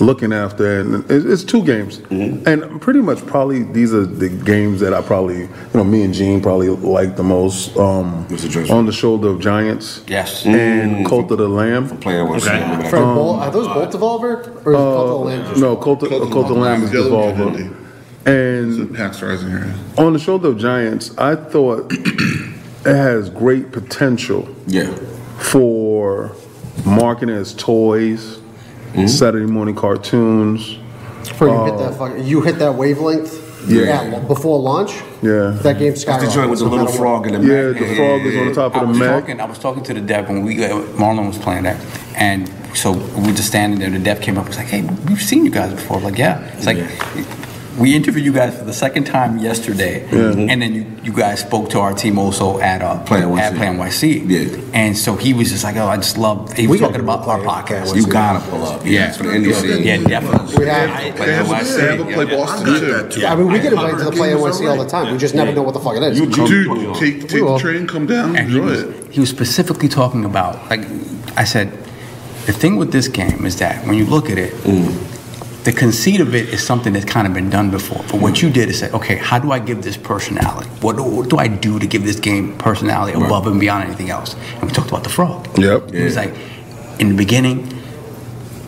looking 0.00 0.32
after, 0.32 0.80
and 0.80 1.08
it- 1.10 1.24
it's 1.26 1.44
two 1.44 1.62
games, 1.62 1.98
Mm-hmm. 2.10 2.48
and 2.48 2.80
pretty 2.80 3.00
much 3.00 3.24
probably 3.26 3.62
these 3.62 3.94
are 3.94 4.04
the 4.04 4.28
games 4.28 4.80
that 4.80 4.92
I 4.92 5.00
probably 5.02 5.42
you 5.42 5.48
know 5.74 5.84
me 5.84 6.02
and 6.02 6.12
Gene 6.12 6.40
probably 6.40 6.68
like 6.68 7.16
the 7.16 7.22
most. 7.22 7.76
Um, 7.76 8.26
the 8.28 8.66
on 8.72 8.86
the 8.86 8.92
shoulder 8.92 9.28
of 9.28 9.40
giants, 9.40 10.00
Yes. 10.08 10.44
and 10.44 11.06
Cult 11.06 11.30
of 11.30 11.38
the 11.38 11.48
Lamb. 11.48 11.88
Player 11.98 12.24
was 12.24 12.46
Okay. 12.46 12.60
remember 12.60 12.82
that. 12.82 12.90
From 12.90 13.14
Bolt, 13.14 13.40
are 13.40 13.50
those 13.50 13.68
Bolt 13.68 13.90
Devolver 13.92 14.34
or 14.64 14.72
is 14.72 14.78
it 14.78 14.94
Cult 14.94 15.00
of 15.00 15.08
the 15.08 15.14
Lamb? 15.26 15.60
No, 15.60 15.76
Cult 15.76 16.02
of, 16.02 16.08
Cult 16.08 16.22
of 16.22 16.30
Cult 16.30 16.46
of 16.50 16.54
the 16.56 16.60
Lamb 16.60 16.82
is 16.82 16.92
Lamb. 16.92 17.04
Devolver. 17.04 17.74
And 18.26 18.94
Pax 18.94 19.22
rising 19.22 19.52
on 19.98 20.12
the 20.14 20.18
shoulder 20.18 20.48
of 20.48 20.58
giants, 20.58 21.12
I 21.18 21.34
thought 21.34 21.92
it 21.92 22.54
has 22.86 23.28
great 23.30 23.70
potential 23.70 24.48
Yeah. 24.66 24.90
for 25.38 26.32
marketing 26.86 27.34
as 27.36 27.52
toys, 27.54 28.38
Mm-hmm. 28.94 29.06
Saturday 29.08 29.46
morning 29.46 29.74
cartoons. 29.74 30.78
Before 31.28 31.48
you 31.48 31.64
hit 31.64 31.78
that 31.78 31.94
fucking, 31.98 32.24
you 32.24 32.42
hit 32.42 32.58
that 32.58 32.74
wavelength. 32.74 33.42
Yeah. 33.66 34.18
before 34.28 34.58
launch. 34.58 34.92
Yeah. 35.22 35.56
That 35.62 35.78
game 35.78 35.92
That's 35.92 36.04
the 36.04 36.30
joint 36.30 36.50
with 36.50 36.58
the 36.58 36.66
little 36.66 36.86
frog 36.86 37.26
in 37.26 37.32
the 37.32 37.40
Yeah, 37.40 37.72
back. 37.72 37.80
the 37.80 37.96
frog 37.96 38.20
is 38.20 38.36
on 38.36 38.46
the 38.48 38.54
top 38.54 38.76
I 38.76 38.80
of 38.82 38.88
was 38.88 38.98
the 38.98 39.04
Mac. 39.04 39.20
talking. 39.22 39.40
I 39.40 39.44
was 39.46 39.58
talking 39.58 39.82
to 39.84 39.94
the 39.94 40.02
dev 40.02 40.28
when 40.28 40.42
we 40.44 40.62
uh, 40.62 40.68
Marlon 40.98 41.26
was 41.28 41.38
playing 41.38 41.62
that, 41.62 41.80
and 42.14 42.46
so 42.76 42.92
we 42.92 43.22
were 43.28 43.32
just 43.32 43.48
standing 43.48 43.78
there. 43.78 43.88
The 43.88 43.98
dev 43.98 44.20
came 44.20 44.36
up. 44.36 44.44
and 44.44 44.48
was 44.48 44.58
like, 44.58 44.66
"Hey, 44.66 44.82
we've 45.08 45.22
seen 45.22 45.46
you 45.46 45.50
guys 45.50 45.72
before." 45.72 45.98
Like, 45.98 46.18
yeah. 46.18 46.40
It's 46.58 46.66
like 46.66 46.76
we 47.78 47.94
interviewed 47.94 48.24
you 48.24 48.32
guys 48.32 48.56
for 48.56 48.64
the 48.64 48.72
second 48.72 49.04
time 49.04 49.38
yesterday, 49.38 50.04
and 50.10 50.62
then 50.62 50.74
you, 50.74 50.86
you 51.02 51.12
guys 51.12 51.40
spoke 51.40 51.70
to 51.70 51.80
our 51.80 51.92
team 51.92 52.18
also 52.18 52.58
at 52.60 52.82
uh, 52.82 53.02
Play 53.04 53.20
NYC. 53.22 53.38
at 53.38 53.54
Play 53.56 53.66
NYC. 53.66 54.30
Yeah. 54.30 54.70
And 54.72 54.96
so 54.96 55.16
he 55.16 55.34
was 55.34 55.50
just 55.50 55.64
like, 55.64 55.76
"Oh, 55.76 55.86
I 55.88 55.96
just 55.96 56.16
love." 56.16 56.52
He 56.52 56.66
was 56.66 56.80
We 56.80 56.86
talking 56.86 57.00
about 57.00 57.26
our 57.26 57.40
podcast. 57.40 57.94
You 57.96 58.06
gotta 58.06 58.40
pull 58.48 58.62
up. 58.64 58.84
Yeah. 58.86 59.08
It's 59.08 59.16
for 59.16 59.24
the 59.24 59.30
indie 59.30 59.52
scene. 59.54 59.82
Yeah, 59.82 59.96
definitely. 60.06 60.56
We 60.56 60.66
have. 60.66 61.14
Play 61.16 61.26
They 61.26 61.32
have, 61.34 61.46
NYC. 61.46 61.76
they 61.76 61.86
have 61.96 62.00
a 62.00 62.04
play 62.12 62.24
Yeah. 62.26 62.36
Boston 62.36 63.10
too. 63.10 63.26
I 63.26 63.34
mean, 63.36 63.48
we 63.48 63.58
get 63.60 63.72
invited 63.72 63.98
to 63.98 64.04
the 64.04 64.12
Play 64.12 64.30
NYC 64.32 64.70
all 64.70 64.82
the 64.82 64.88
time. 64.88 65.12
We 65.12 65.18
just 65.18 65.34
never 65.34 65.52
know 65.52 65.62
what 65.62 65.74
the 65.74 65.80
fuck 65.80 65.96
it 65.96 66.02
is. 66.02 66.20
Dude, 66.20 66.32
take, 66.96 67.28
take 67.28 67.42
the 67.44 67.58
train, 67.58 67.86
come 67.86 68.06
down, 68.06 68.36
And 68.36 68.46
enjoy 68.48 68.68
it. 68.72 69.12
he 69.12 69.20
was 69.20 69.30
specifically 69.30 69.88
talking 69.88 70.24
about, 70.24 70.68
like, 70.70 70.86
I 71.36 71.44
said, 71.44 71.70
the 72.46 72.52
thing 72.52 72.76
with 72.76 72.92
this 72.92 73.08
game 73.08 73.44
is 73.46 73.58
that 73.58 73.84
when 73.86 73.96
you 73.96 74.04
look 74.06 74.30
at 74.30 74.38
it, 74.38 74.52
the 75.64 75.72
conceit 75.72 76.20
of 76.20 76.34
it 76.34 76.50
is 76.50 76.64
something 76.64 76.92
that's 76.92 77.06
kind 77.06 77.26
of 77.26 77.32
been 77.32 77.48
done 77.48 77.70
before. 77.70 78.04
But 78.10 78.20
what 78.20 78.42
you 78.42 78.50
did 78.50 78.68
is 78.68 78.78
say, 78.78 78.90
okay, 78.90 79.16
how 79.16 79.38
do 79.38 79.50
I 79.50 79.58
give 79.58 79.82
this 79.82 79.96
personality? 79.96 80.68
What 80.80 80.96
do, 80.96 81.02
what 81.02 81.30
do 81.30 81.38
I 81.38 81.48
do 81.48 81.78
to 81.78 81.86
give 81.86 82.04
this 82.04 82.20
game 82.20 82.56
personality 82.58 83.14
above 83.14 83.46
and 83.46 83.58
beyond 83.58 83.84
anything 83.84 84.10
else? 84.10 84.34
And 84.34 84.64
we 84.64 84.70
talked 84.70 84.90
about 84.90 85.04
the 85.04 85.10
frog. 85.10 85.46
Yep. 85.58 85.94
It 85.94 86.04
was 86.04 86.16
like, 86.16 86.34
in 86.98 87.08
the 87.08 87.14
beginning, 87.14 87.72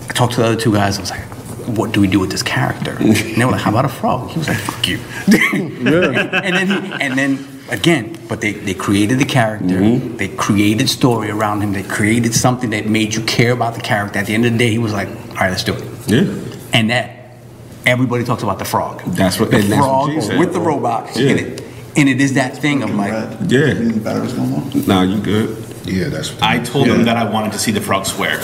I 0.08 0.12
talked 0.14 0.34
to 0.34 0.40
the 0.40 0.46
other 0.46 0.56
two 0.56 0.72
guys. 0.72 0.96
I 0.96 1.02
was 1.02 1.10
like, 1.10 1.20
what 1.66 1.92
do 1.92 2.00
we 2.00 2.06
do 2.06 2.18
with 2.18 2.30
this 2.30 2.42
character? 2.42 2.96
And 3.00 3.14
they 3.14 3.44
were 3.44 3.52
like, 3.52 3.60
how 3.60 3.70
about 3.70 3.84
a 3.84 3.88
frog? 3.88 4.30
He 4.30 4.38
was 4.38 4.48
like, 4.48 4.58
fuck 4.58 4.88
you. 4.88 4.98
and 5.52 6.56
then 6.56 6.66
he, 6.66 6.92
and 7.02 7.18
then 7.18 7.62
again, 7.68 8.16
but 8.26 8.40
they, 8.40 8.52
they 8.52 8.72
created 8.72 9.18
the 9.18 9.26
character. 9.26 9.80
Mm-hmm. 9.80 10.16
They 10.16 10.28
created 10.28 10.88
story 10.88 11.28
around 11.30 11.60
him. 11.60 11.72
They 11.72 11.82
created 11.82 12.34
something 12.34 12.70
that 12.70 12.86
made 12.86 13.14
you 13.14 13.22
care 13.24 13.52
about 13.52 13.74
the 13.74 13.82
character. 13.82 14.18
At 14.18 14.26
the 14.26 14.34
end 14.34 14.46
of 14.46 14.52
the 14.52 14.58
day, 14.58 14.70
he 14.70 14.78
was 14.78 14.94
like, 14.94 15.08
all 15.08 15.34
right, 15.34 15.50
let's 15.50 15.64
do 15.64 15.74
it. 15.74 15.84
Yeah. 16.08 16.45
And 16.72 16.90
that 16.90 17.36
everybody 17.84 18.24
talks 18.24 18.42
about 18.42 18.58
the 18.58 18.64
frog. 18.64 19.02
That's 19.06 19.38
what- 19.40 19.50
the 19.50 19.58
and 19.58 19.72
that's 19.72 19.80
what 19.80 20.12
frog 20.12 20.22
said. 20.22 20.38
with 20.38 20.52
the 20.52 20.60
robot. 20.60 21.16
Yeah. 21.16 21.30
And, 21.30 21.40
it, 21.40 21.62
and 21.96 22.08
it 22.08 22.20
is 22.20 22.34
that 22.34 22.56
thing 22.58 22.82
of 22.82 22.94
like, 22.94 23.12
Yeah. 23.48 23.60
Any 23.68 23.92
no? 23.94 24.70
Nah, 24.86 25.02
you 25.02 25.18
good. 25.20 25.56
Yeah, 25.84 26.08
that's. 26.08 26.32
What 26.32 26.42
I 26.42 26.58
told 26.58 26.88
them 26.88 27.04
that 27.04 27.16
I 27.16 27.30
wanted 27.30 27.52
to 27.52 27.58
see 27.58 27.70
the 27.70 27.80
frog 27.80 28.06
swear. 28.06 28.40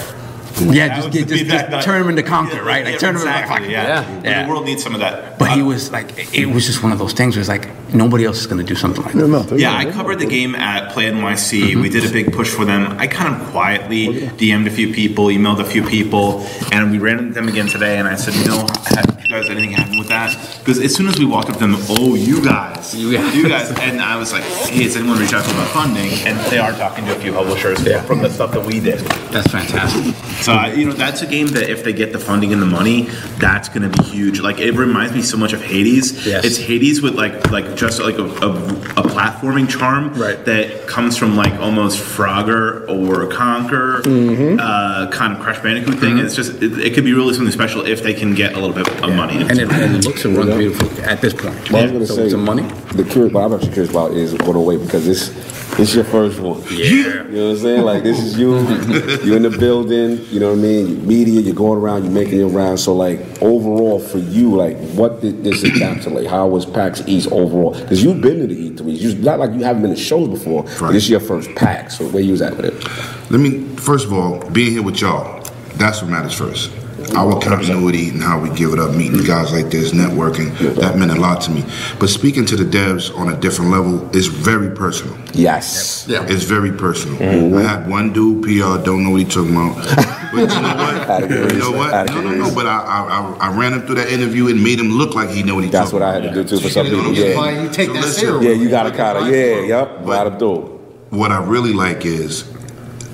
Yeah, 0.60 0.88
That 0.88 0.94
just, 0.96 1.08
was 1.08 1.16
get, 1.16 1.28
just, 1.28 1.46
just 1.46 1.84
turn 1.86 2.02
him 2.02 2.08
into 2.08 2.22
Conker, 2.22 2.64
right? 2.64 2.84
Like 2.84 2.94
Yeah, 2.94 2.98
turn 2.98 3.16
him 3.16 3.22
into 3.22 3.30
exactly, 3.30 3.66
like, 3.66 3.70
yeah. 3.70 4.22
yeah. 4.22 4.42
The 4.42 4.48
world 4.48 4.64
needs 4.64 4.82
some 4.82 4.94
of 4.94 5.00
that. 5.00 5.38
But 5.38 5.52
he 5.52 5.62
was 5.62 5.90
like, 5.90 6.34
it 6.34 6.46
was 6.46 6.66
just 6.66 6.82
one 6.82 6.92
of 6.92 6.98
those 6.98 7.12
things 7.12 7.36
where 7.36 7.40
it's 7.40 7.48
like 7.48 7.68
nobody 7.94 8.24
else 8.24 8.38
is 8.40 8.46
going 8.46 8.64
to 8.64 8.66
do 8.66 8.74
something 8.74 9.02
like 9.02 9.14
that. 9.14 9.26
No, 9.26 9.42
no, 9.42 9.56
Yeah, 9.56 9.76
I 9.76 9.90
covered 9.90 10.18
the 10.18 10.26
game 10.26 10.54
at 10.54 10.92
Play 10.92 11.10
NYC. 11.10 11.62
Mm-hmm. 11.62 11.80
We 11.80 11.88
did 11.88 12.04
a 12.04 12.12
big 12.12 12.32
push 12.32 12.50
for 12.50 12.64
them. 12.64 12.96
I 12.98 13.06
kind 13.06 13.34
of 13.34 13.48
quietly 13.50 14.08
oh, 14.08 14.28
DM'd 14.36 14.66
a 14.66 14.70
few 14.70 14.92
people, 14.92 15.26
emailed 15.26 15.60
a 15.60 15.64
few 15.64 15.82
people, 15.84 16.46
and 16.72 16.90
we 16.90 16.98
ran 16.98 17.18
into 17.18 17.34
them 17.34 17.48
again 17.48 17.66
today. 17.66 17.98
And 17.98 18.08
I 18.08 18.16
said, 18.16 18.34
you 18.34 18.46
know, 18.46 18.66
have 18.86 19.22
you 19.22 19.28
guys 19.30 19.48
anything 19.50 19.72
happen 19.72 19.98
with 19.98 20.08
that? 20.08 20.36
Because 20.58 20.78
as 20.80 20.94
soon 20.94 21.08
as 21.08 21.18
we 21.18 21.24
walked 21.24 21.48
up 21.50 21.54
to 21.54 21.60
them, 21.60 21.76
oh, 21.88 22.14
you 22.14 22.42
guys, 22.44 22.94
you 22.94 23.12
guys, 23.16 23.70
and 23.80 24.00
I 24.00 24.16
was 24.16 24.32
like, 24.32 24.44
hey, 24.44 24.84
has 24.84 24.96
anyone 24.96 25.18
reached 25.18 25.34
out 25.34 25.44
to 25.44 25.48
them 25.50 25.58
about 25.58 25.72
funding? 25.72 26.10
And 26.26 26.38
they 26.50 26.58
are 26.58 26.72
talking 26.72 27.04
to 27.06 27.16
a 27.16 27.20
few 27.20 27.32
publishers 27.32 27.78
from 28.06 28.20
the 28.20 28.30
stuff 28.30 28.52
that 28.52 28.64
we 28.64 28.80
did. 28.80 29.00
That's 29.30 29.50
fantastic. 29.50 30.14
So 30.42 30.52
I- 30.52 30.70
uh, 30.70 30.74
you 30.74 30.86
know, 30.86 30.92
that's 30.92 31.22
a 31.22 31.26
game 31.26 31.48
that 31.48 31.70
if 31.70 31.84
they 31.84 31.92
get 31.92 32.12
the 32.12 32.18
funding 32.18 32.52
and 32.52 32.60
the 32.60 32.66
money, 32.66 33.02
that's 33.38 33.68
going 33.68 33.88
to 33.90 34.02
be 34.02 34.04
huge. 34.08 34.40
Like 34.40 34.58
it 34.58 34.72
reminds 34.72 35.14
me 35.14 35.22
so 35.22 35.36
much 35.36 35.52
of 35.52 35.62
Hades. 35.62 36.26
Yes. 36.26 36.44
It's 36.44 36.56
Hades 36.58 37.00
with 37.02 37.14
like 37.14 37.50
like 37.50 37.74
just 37.76 38.00
like 38.00 38.18
a, 38.18 38.24
a, 38.24 38.50
a 38.50 39.02
platforming 39.14 39.68
charm 39.68 40.12
Right. 40.14 40.44
that 40.44 40.86
comes 40.86 41.16
from 41.16 41.36
like 41.36 41.52
almost 41.60 41.98
Frogger 42.02 42.82
or 42.88 43.26
Conker, 43.28 44.02
mm-hmm. 44.02 44.58
uh, 44.60 45.10
kind 45.10 45.32
of 45.32 45.40
Crash 45.40 45.60
Bandicoot 45.60 45.98
thing. 45.98 46.16
Mm-hmm. 46.16 46.26
It's 46.26 46.34
just 46.36 46.62
it, 46.62 46.78
it 46.78 46.94
could 46.94 47.04
be 47.04 47.12
really 47.14 47.34
something 47.34 47.52
special 47.52 47.84
if 47.86 48.02
they 48.02 48.14
can 48.14 48.34
get 48.34 48.52
a 48.54 48.60
little 48.60 48.74
bit 48.74 48.88
of 49.02 49.14
money. 49.14 49.40
And 49.42 49.58
it, 49.58 49.70
and 49.70 49.96
it 49.96 50.04
looks 50.04 50.24
and 50.24 50.36
runs 50.36 50.54
beautiful 50.56 50.88
at 51.04 51.20
this 51.20 51.32
point. 51.34 51.70
Well, 51.70 51.82
I 51.82 51.84
was 51.84 51.92
gonna 51.92 52.06
so 52.06 52.14
say 52.16 52.28
some 52.30 52.44
money. 52.44 52.62
The 52.94 53.04
curious, 53.04 53.32
what 53.32 53.44
I'm 53.44 53.52
actually 53.54 53.72
curious 53.72 53.90
about 53.90 54.12
is 54.12 54.34
going 54.34 54.56
away 54.56 54.76
because 54.76 55.06
this, 55.06 55.28
this 55.76 55.88
is 55.90 55.94
your 55.94 56.04
first 56.04 56.38
one. 56.38 56.60
Yeah. 56.70 56.76
You 56.76 57.22
know 57.24 57.48
what 57.48 57.56
I'm 57.56 57.62
saying? 57.62 57.82
Like 57.82 58.02
this 58.02 58.18
is 58.18 58.38
you. 58.38 58.58
you're 59.24 59.36
in 59.36 59.42
the 59.42 59.56
building. 59.58 60.22
You 60.26 60.40
know 60.40 60.50
what 60.50 60.58
I 60.58 60.62
mean? 60.62 61.06
Media. 61.06 61.40
You're 61.40 61.54
going 61.54 61.78
around. 61.80 62.04
You're 62.04 62.12
making 62.12 62.38
your 62.38 62.48
rounds. 62.48 62.84
So 62.84 62.94
like 62.94 63.20
overall 63.40 63.98
for 63.98 64.18
you, 64.18 64.54
like 64.54 64.76
what 64.90 65.20
did 65.22 65.42
this 65.42 65.62
encapsulate? 65.62 66.26
How 66.26 66.46
was 66.46 66.66
PAX 66.66 67.02
East 67.06 67.32
overall? 67.32 67.72
Because 67.72 68.04
you've 68.04 68.20
been 68.20 68.40
to 68.40 68.46
the 68.46 68.70
E3s. 68.70 69.00
You 69.00 69.14
not 69.22 69.38
like 69.38 69.52
you 69.52 69.64
haven't 69.64 69.82
been 69.82 69.94
to 69.94 69.96
shows 69.96 70.28
before. 70.28 70.64
but 70.64 70.80
Right. 70.80 70.92
This 70.92 71.04
is 71.04 71.10
your 71.10 71.20
first 71.20 71.54
PAX. 71.54 71.98
So 71.98 72.06
where 72.08 72.22
you 72.22 72.32
was 72.32 72.42
at 72.42 72.56
with 72.56 72.66
it? 72.66 73.30
Let 73.30 73.40
me 73.40 73.66
first 73.76 74.06
of 74.06 74.12
all 74.12 74.38
being 74.50 74.72
here 74.72 74.82
with 74.82 75.00
y'all. 75.00 75.42
That's 75.76 76.02
what 76.02 76.10
matters 76.10 76.34
first. 76.34 76.70
Our 77.14 77.38
continuity 77.40 78.08
and 78.10 78.22
how 78.22 78.40
we 78.40 78.48
give 78.50 78.72
it 78.72 78.78
up, 78.78 78.94
meeting 78.94 79.22
guys 79.24 79.52
like 79.52 79.66
this, 79.70 79.92
networking, 79.92 80.56
that 80.76 80.96
meant 80.96 81.10
a 81.10 81.20
lot 81.20 81.42
to 81.42 81.50
me. 81.50 81.64
But 81.98 82.08
speaking 82.08 82.44
to 82.46 82.56
the 82.56 82.64
devs 82.64 83.14
on 83.16 83.32
a 83.32 83.36
different 83.38 83.70
level 83.70 84.08
is 84.16 84.26
very 84.28 84.74
personal. 84.74 85.16
Yes. 85.34 86.06
Yeah. 86.08 86.24
It's 86.28 86.44
very 86.44 86.72
personal. 86.72 87.18
Mm-hmm. 87.18 87.56
I 87.56 87.62
had 87.62 87.88
one 87.88 88.12
dude, 88.12 88.42
PR, 88.42 88.82
don't 88.82 89.04
know 89.04 89.10
what 89.10 89.20
he 89.20 89.24
talking 89.26 89.50
about. 89.52 90.08
But 90.32 90.48
you 90.48 90.62
know 90.62 90.76
what? 90.76 91.30
you 91.52 91.58
know 91.58 91.70
what? 91.72 92.06
No, 92.08 92.20
no, 92.22 92.30
no. 92.34 92.54
But 92.54 92.66
I, 92.66 92.78
I, 92.78 93.00
I, 93.02 93.48
I 93.50 93.54
ran 93.54 93.74
him 93.74 93.82
through 93.82 93.96
that 93.96 94.10
interview 94.10 94.48
and 94.48 94.64
made 94.64 94.80
him 94.80 94.88
look 94.88 95.14
like 95.14 95.28
he 95.28 95.42
know 95.42 95.56
what 95.56 95.64
he 95.64 95.68
took. 95.68 95.72
That's 95.72 95.90
talking 95.90 96.00
what 96.00 96.08
I 96.08 96.14
had 96.14 96.22
to 96.22 96.32
do 96.32 96.42
too 96.42 96.58
for 96.58 96.70
some 96.70 96.86
people. 96.86 97.02
Why 97.36 97.50
Yeah. 97.50 97.62
you 97.62 97.68
take 97.68 97.88
So 97.88 97.92
that 97.92 98.00
listen. 98.02 98.42
Yeah. 98.42 98.52
You 98.52 98.70
gotta 98.70 98.92
kind 98.92 99.18
of 99.18 99.28
yeah. 99.28 99.60
Yep. 99.60 100.06
Gotta 100.06 100.38
do. 100.38 100.54
it. 100.54 100.70
what 101.10 101.32
I 101.32 101.44
really 101.44 101.74
like 101.74 102.06
is 102.06 102.50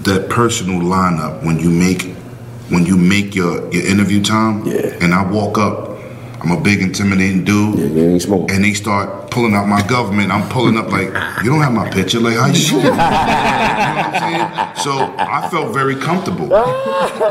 that 0.05 0.29
personal 0.31 0.79
lineup 0.81 1.43
when 1.45 1.59
you 1.59 1.71
make 1.71 2.15
when 2.71 2.85
you 2.87 2.97
make 2.97 3.35
your 3.35 3.71
your 3.73 3.87
interview 3.87 4.23
time 4.23 4.67
Yeah. 4.67 4.97
and 5.03 5.15
I 5.15 5.23
walk 5.31 5.59
up 5.59 5.99
I'm 6.41 6.51
a 6.53 6.61
big 6.61 6.81
intimidating 6.83 7.45
dude 7.45 7.79
Yeah. 7.79 8.55
And 8.55 8.65
they 8.65 8.75
start 8.75 9.28
pulling 9.31 9.55
out 9.55 9.67
my 9.69 9.83
government 9.87 10.31
I'm 10.33 10.49
pulling 10.49 10.77
up 10.77 10.91
like 10.91 11.09
you 11.45 11.51
don't 11.51 11.61
have 11.63 11.73
my 11.73 11.89
picture 11.91 12.21
like 12.21 12.37
how 12.37 12.47
you 12.47 12.53
doing 12.71 12.85
you 12.85 12.91
know 12.91 12.97
what 12.97 12.99
I'm 12.99 14.75
saying 14.75 14.85
so 14.85 15.15
I 15.19 15.49
felt 15.51 15.73
very 15.75 15.97
comfortable 15.97 16.49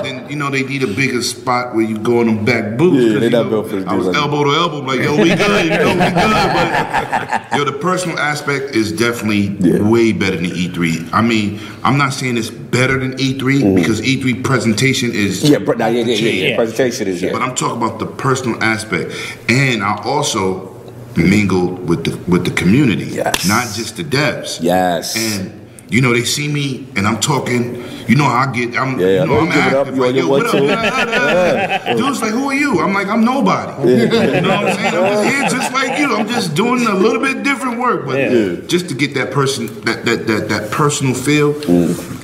then 0.03 0.29
you 0.29 0.35
know 0.35 0.49
they 0.49 0.63
need 0.63 0.83
a 0.83 0.87
bigger 0.87 1.21
spot 1.21 1.73
where 1.75 1.83
you 1.85 1.97
go 1.97 2.21
in 2.21 2.27
them 2.27 2.45
back 2.45 2.77
booths 2.77 3.03
Yeah, 3.03 3.11
'cause, 3.13 3.19
they 3.19 3.25
you 3.25 3.31
not 3.31 3.43
know, 3.45 3.49
built 3.49 3.69
for 3.69 3.75
the 3.81 3.89
I 3.89 3.93
was 3.95 4.05
dudes 4.07 4.17
like- 4.17 4.25
elbow 4.25 4.43
to 4.43 4.51
elbow 4.51 4.79
like 4.81 4.99
yo 4.99 5.15
we 5.21 5.29
good 5.35 5.65
you 5.65 5.69
know 5.71 5.93
we 5.93 6.11
good 6.11 7.47
but 7.51 7.57
yo 7.57 7.63
the 7.65 7.77
personal 7.79 8.17
aspect 8.19 8.75
is 8.75 8.91
definitely 8.91 9.55
Yeah. 9.59 9.81
way 9.81 10.11
better 10.11 10.35
than 10.37 10.45
E3 10.45 11.09
I 11.13 11.21
mean 11.21 11.59
I'm 11.83 11.97
not 11.97 12.13
saying 12.13 12.37
it's 12.37 12.49
better 12.49 12.97
than 12.99 13.13
E3 13.13 13.61
mm. 13.61 13.75
because 13.75 14.01
E3 14.01 14.43
presentation 14.43 15.11
is. 15.13 15.41
Yeah. 15.49 15.59
Bro, 15.59 15.75
nah, 15.75 15.87
yeah. 15.87 16.03
Yeah. 16.03 16.15
Yeah. 16.15 16.49
Yeah. 16.49 16.55
Presentation 16.57 17.07
is 17.07 17.21
yeah. 17.21 17.31
but 17.31 17.41
I'm 17.41 17.55
talking 17.55 17.77
about 17.77 17.99
the 17.99 18.05
personal 18.05 18.61
aspect, 18.61 19.13
and 19.47 19.81
I 19.81 19.95
also 20.03 20.76
mingled 21.17 21.87
with 21.89 22.03
the 22.05 22.15
with 22.31 22.45
the 22.45 22.51
community, 22.51 23.05
Yes. 23.05 23.47
not 23.47 23.63
just 23.75 23.97
the 23.97 24.03
devs. 24.03 24.59
Yes. 24.61 25.15
And 25.15 25.51
you 25.89 26.01
know 26.01 26.13
they 26.13 26.23
see 26.25 26.47
me, 26.47 26.85
and 26.95 27.07
I'm 27.07 27.19
talking. 27.19 27.83
You 28.07 28.15
know 28.15 28.25
I 28.25 28.49
get. 28.53 28.77
I'm. 28.77 28.97
Yeah, 28.99 29.07
you 29.07 29.19
I 29.21 29.25
know 29.25 29.33
know 29.33 29.39
I'm 29.39 29.45
you 29.47 29.51
up, 29.77 29.87
active. 29.87 29.97
Like, 29.97 30.15
yo, 30.15 30.27
what 30.29 30.45
up? 30.45 30.51
two. 30.53 30.67
da, 30.67 30.81
da, 31.05 31.77
da. 31.77 31.93
Dude's 31.95 32.21
like, 32.21 32.31
who 32.31 32.49
are 32.49 32.53
you? 32.53 32.79
I'm 32.79 32.93
like, 32.93 33.07
I'm 33.07 33.23
nobody. 33.25 33.71
Yeah. 33.91 33.97
You 34.35 34.41
know 34.41 34.49
what 34.49 34.67
I'm 34.67 34.75
saying? 34.75 34.95
I'm 34.95 35.03
just 35.11 35.23
here, 35.35 35.59
just 35.59 35.73
like 35.73 35.99
you. 35.99 36.15
I'm 36.15 36.27
just 36.27 36.55
doing 36.55 36.85
a 36.87 36.93
little 36.93 37.21
bit 37.21 37.43
different 37.43 37.79
work, 37.79 38.05
but 38.05 38.67
just 38.67 38.87
to 38.89 38.95
get 38.95 39.13
that 39.15 39.31
person, 39.31 39.67
that 39.81 40.05
that 40.05 40.27
that, 40.27 40.47
that 40.49 40.71
personal 40.71 41.13
feel, 41.13 41.49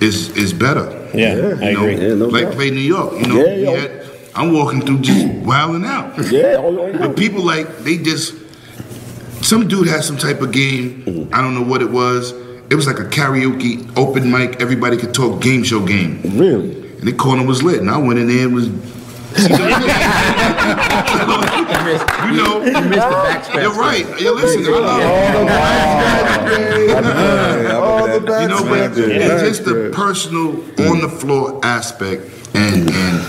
is 0.02 0.30
is 0.38 0.54
better. 0.54 0.88
Yeah, 1.14 1.36
You 1.36 1.56
I 1.56 1.74
know, 1.74 1.84
agree. 1.88 2.08
Yeah, 2.08 2.14
no 2.16 2.26
like 2.28 2.46
doubt. 2.46 2.54
play 2.54 2.70
New 2.72 2.80
York. 2.96 3.14
You 3.20 3.28
know, 3.28 3.36
Yeah, 3.46 3.56
we 3.56 3.64
yo. 3.64 3.76
had, 3.76 3.92
I'm 4.36 4.52
walking 4.54 4.82
through 4.86 5.00
just 5.02 5.28
wilding 5.46 5.86
out. 5.86 6.18
Yeah. 6.32 6.58
But 6.98 7.16
people 7.16 7.44
like 7.44 7.68
they 7.80 7.98
just 7.98 8.34
some 9.44 9.68
dude 9.68 9.88
had 9.88 10.04
some 10.04 10.18
type 10.18 10.42
of 10.42 10.52
game. 10.52 11.30
I 11.34 11.42
don't 11.42 11.54
know 11.56 11.64
what 11.64 11.82
it 11.82 11.90
was. 11.92 12.32
It 12.70 12.76
was 12.76 12.88
like 12.88 13.00
a 13.00 13.06
karaoke 13.06 13.86
open 13.98 14.32
mic. 14.32 14.62
Everybody 14.62 14.98
could 14.98 15.14
talk 15.14 15.42
game 15.42 15.64
show 15.64 15.86
game. 15.86 16.22
Really? 16.24 16.82
And 16.98 17.08
the 17.08 17.14
corner 17.14 17.46
was 17.46 17.62
lit. 17.62 17.80
And 17.80 17.90
I 17.90 17.98
went 17.98 18.20
in 18.20 18.28
there 18.28 18.46
and 18.46 18.56
was 18.56 18.68
you 18.68 18.74
know, 22.38 22.64
You 22.64 22.72
missed 22.90 23.10
the 23.10 23.16
backspin. 23.26 23.62
you're 23.62 23.74
right. 23.74 24.06
Yeah, 24.22 24.30
listen, 24.30 24.64
I 24.66 24.70
love 24.70 25.02
you 28.42 28.48
know, 28.48 28.64
but 28.64 28.98
it's 28.98 29.42
just 29.44 29.66
the 29.66 29.92
personal 29.94 30.50
on 30.90 31.02
the 31.02 31.10
floor 31.10 31.60
aspect 31.64 32.30
and 32.54 32.90
and 32.90 33.22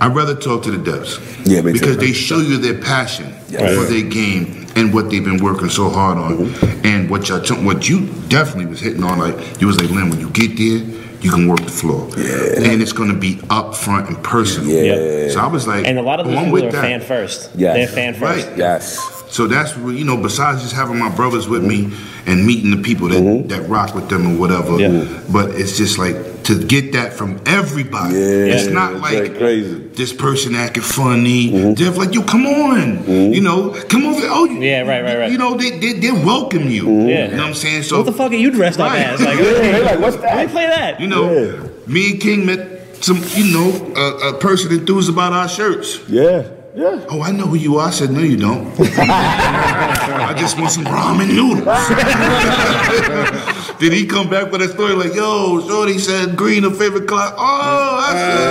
I'd 0.00 0.14
rather 0.14 0.34
talk 0.34 0.62
to 0.64 0.70
the 0.70 0.78
devs. 0.90 1.18
Yeah, 1.46 1.60
me 1.62 1.72
too. 1.72 1.78
because 1.80 1.96
they 1.98 2.12
show 2.12 2.38
you 2.38 2.58
their 2.58 2.78
passion 2.80 3.32
for 3.48 3.84
their 3.84 4.02
game 4.02 4.66
and 4.76 4.92
what 4.94 5.10
they've 5.10 5.24
been 5.24 5.42
working 5.42 5.68
so 5.70 5.88
hard 5.90 6.18
on, 6.18 6.36
Mm-hmm. 6.38 6.86
and 6.86 7.10
what 7.10 7.28
y'all, 7.28 7.40
t- 7.40 7.54
what 7.54 7.88
you 7.88 8.06
definitely 8.28 8.66
was 8.66 8.80
hitting 8.80 9.02
on. 9.02 9.18
Like 9.18 9.60
you 9.60 9.66
was 9.66 9.80
like, 9.80 9.90
Lynn, 9.90 10.10
when 10.10 10.20
you 10.20 10.30
get 10.30 10.56
there, 10.56 10.86
you 11.20 11.30
can 11.32 11.48
work 11.48 11.60
the 11.60 11.70
floor, 11.70 12.04
and 12.14 12.80
it's 12.80 12.92
gonna 12.92 13.14
be 13.18 13.40
up 13.50 13.74
front 13.74 14.08
and 14.08 14.22
personal. 14.22 14.68
Yeah. 14.70 15.30
So 15.30 15.40
I 15.40 15.46
was 15.48 15.66
like, 15.66 15.84
And 15.86 15.98
a 15.98 16.02
lot 16.02 16.20
of 16.20 16.26
oh, 16.26 16.30
these 16.30 16.38
I'm 16.38 16.44
people 16.44 16.52
with 16.54 16.64
are 16.64 16.72
that. 16.72 16.82
fan 16.82 17.00
first. 17.00 17.50
Yes. 17.56 17.74
They're 17.76 17.88
fan 17.88 18.14
first. 18.14 18.46
Right. 18.48 18.56
Yes. 18.58 19.14
So 19.30 19.46
that's 19.48 19.76
what 19.76 19.94
you 19.96 20.04
know. 20.04 20.16
Besides 20.16 20.62
just 20.62 20.74
having 20.74 20.98
my 20.98 21.08
brothers 21.14 21.48
with 21.48 21.64
me 21.64 21.92
and 22.26 22.46
meeting 22.46 22.70
the 22.70 22.76
people 22.82 23.08
that, 23.08 23.20
Mm-hmm. 23.22 23.48
that 23.48 23.68
rock 23.68 23.94
with 23.94 24.08
them 24.08 24.26
or 24.36 24.38
whatever, 24.38 24.78
Yeah. 24.78 25.20
but 25.32 25.50
it's 25.50 25.76
just 25.76 25.98
like 25.98 26.14
to 26.48 26.64
get 26.64 26.92
that 26.92 27.12
from 27.12 27.40
everybody. 27.46 28.14
Yeah, 28.14 28.54
it's 28.56 28.68
not 28.72 28.92
it's 28.92 29.02
like 29.02 29.18
like 29.20 29.36
crazy. 29.38 29.74
Mm-hmm. 29.74 29.92
this 29.94 30.12
person 30.14 30.54
acting 30.54 30.82
funny. 30.82 31.74
They're 31.74 31.90
like, 31.90 32.14
yo, 32.14 32.22
come 32.22 32.46
on, 32.46 33.04
you 33.06 33.40
know, 33.42 33.70
come 33.88 34.06
over. 34.06 34.20
Oh, 34.24 34.46
Yeah, 34.46 34.80
right, 34.80 35.02
right, 35.04 35.18
right. 35.18 35.30
You 35.32 35.36
know, 35.38 35.56
they 35.56 35.78
they, 35.78 35.92
they 35.94 36.10
welcome 36.10 36.68
you. 36.70 36.84
Mm-hmm. 36.84 37.08
Yeah. 37.08 37.24
You 37.26 37.36
know 37.36 37.42
what 37.42 37.48
I'm 37.48 37.54
saying? 37.54 37.82
So 37.82 37.98
what 37.98 38.06
the 38.06 38.12
fuck 38.12 38.32
are 38.32 38.34
you 38.34 38.50
dressed 38.50 38.80
up 38.80 38.90
Right. 38.90 39.00
as? 39.06 39.20
Like, 39.20 39.38
Yeah, 39.38 39.44
okay, 39.44 39.72
they 39.72 39.84
like, 39.84 40.00
what's 40.00 40.16
let 40.16 40.46
me 40.46 40.52
play 40.52 40.66
that. 40.66 41.00
You 41.00 41.06
know, 41.08 41.70
me 41.86 42.12
and 42.12 42.20
King 42.20 42.46
met 42.46 43.04
some, 43.04 43.22
you 43.36 43.52
know, 43.54 43.92
a, 43.94 44.30
a 44.30 44.38
person 44.38 44.72
enthused 44.72 45.10
about 45.10 45.32
our 45.32 45.48
shirts. 45.48 46.00
Yeah. 46.08 46.48
Yeah. 46.74 47.06
Oh, 47.08 47.22
I 47.22 47.30
know 47.32 47.46
who 47.46 47.56
you 47.56 47.78
are. 47.78 47.88
I 47.88 47.90
said, 47.90 48.10
no, 48.10 48.20
you 48.20 48.36
don't. 48.36 48.70
I 48.78 50.34
just 50.36 50.58
want 50.58 50.70
some 50.70 50.84
ramen 50.84 51.28
noodles. 51.28 51.64
Did 53.78 53.92
he 53.92 54.06
come 54.06 54.28
back 54.28 54.50
with 54.52 54.60
a 54.62 54.68
story 54.68 54.92
like, 54.94 55.14
yo, 55.14 55.60
Shorty 55.66 55.98
said 55.98 56.36
green 56.36 56.62
her 56.64 56.70
favorite 56.70 57.08
color? 57.08 57.32
Oh, 57.36 58.04
I 58.04 58.12
said, 58.12 58.48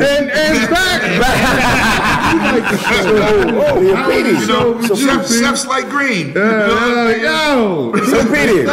And, 0.00 0.30
and 0.30 0.70
back, 0.70 1.02
you 4.26 4.46
know, 4.46 4.80
chef, 4.96 5.28
chefs 5.28 5.66
like 5.66 5.88
green. 5.88 6.28
You 6.28 6.34
know? 6.34 7.08
yo. 7.20 7.92
So 8.08 8.24
Petey. 8.32 8.64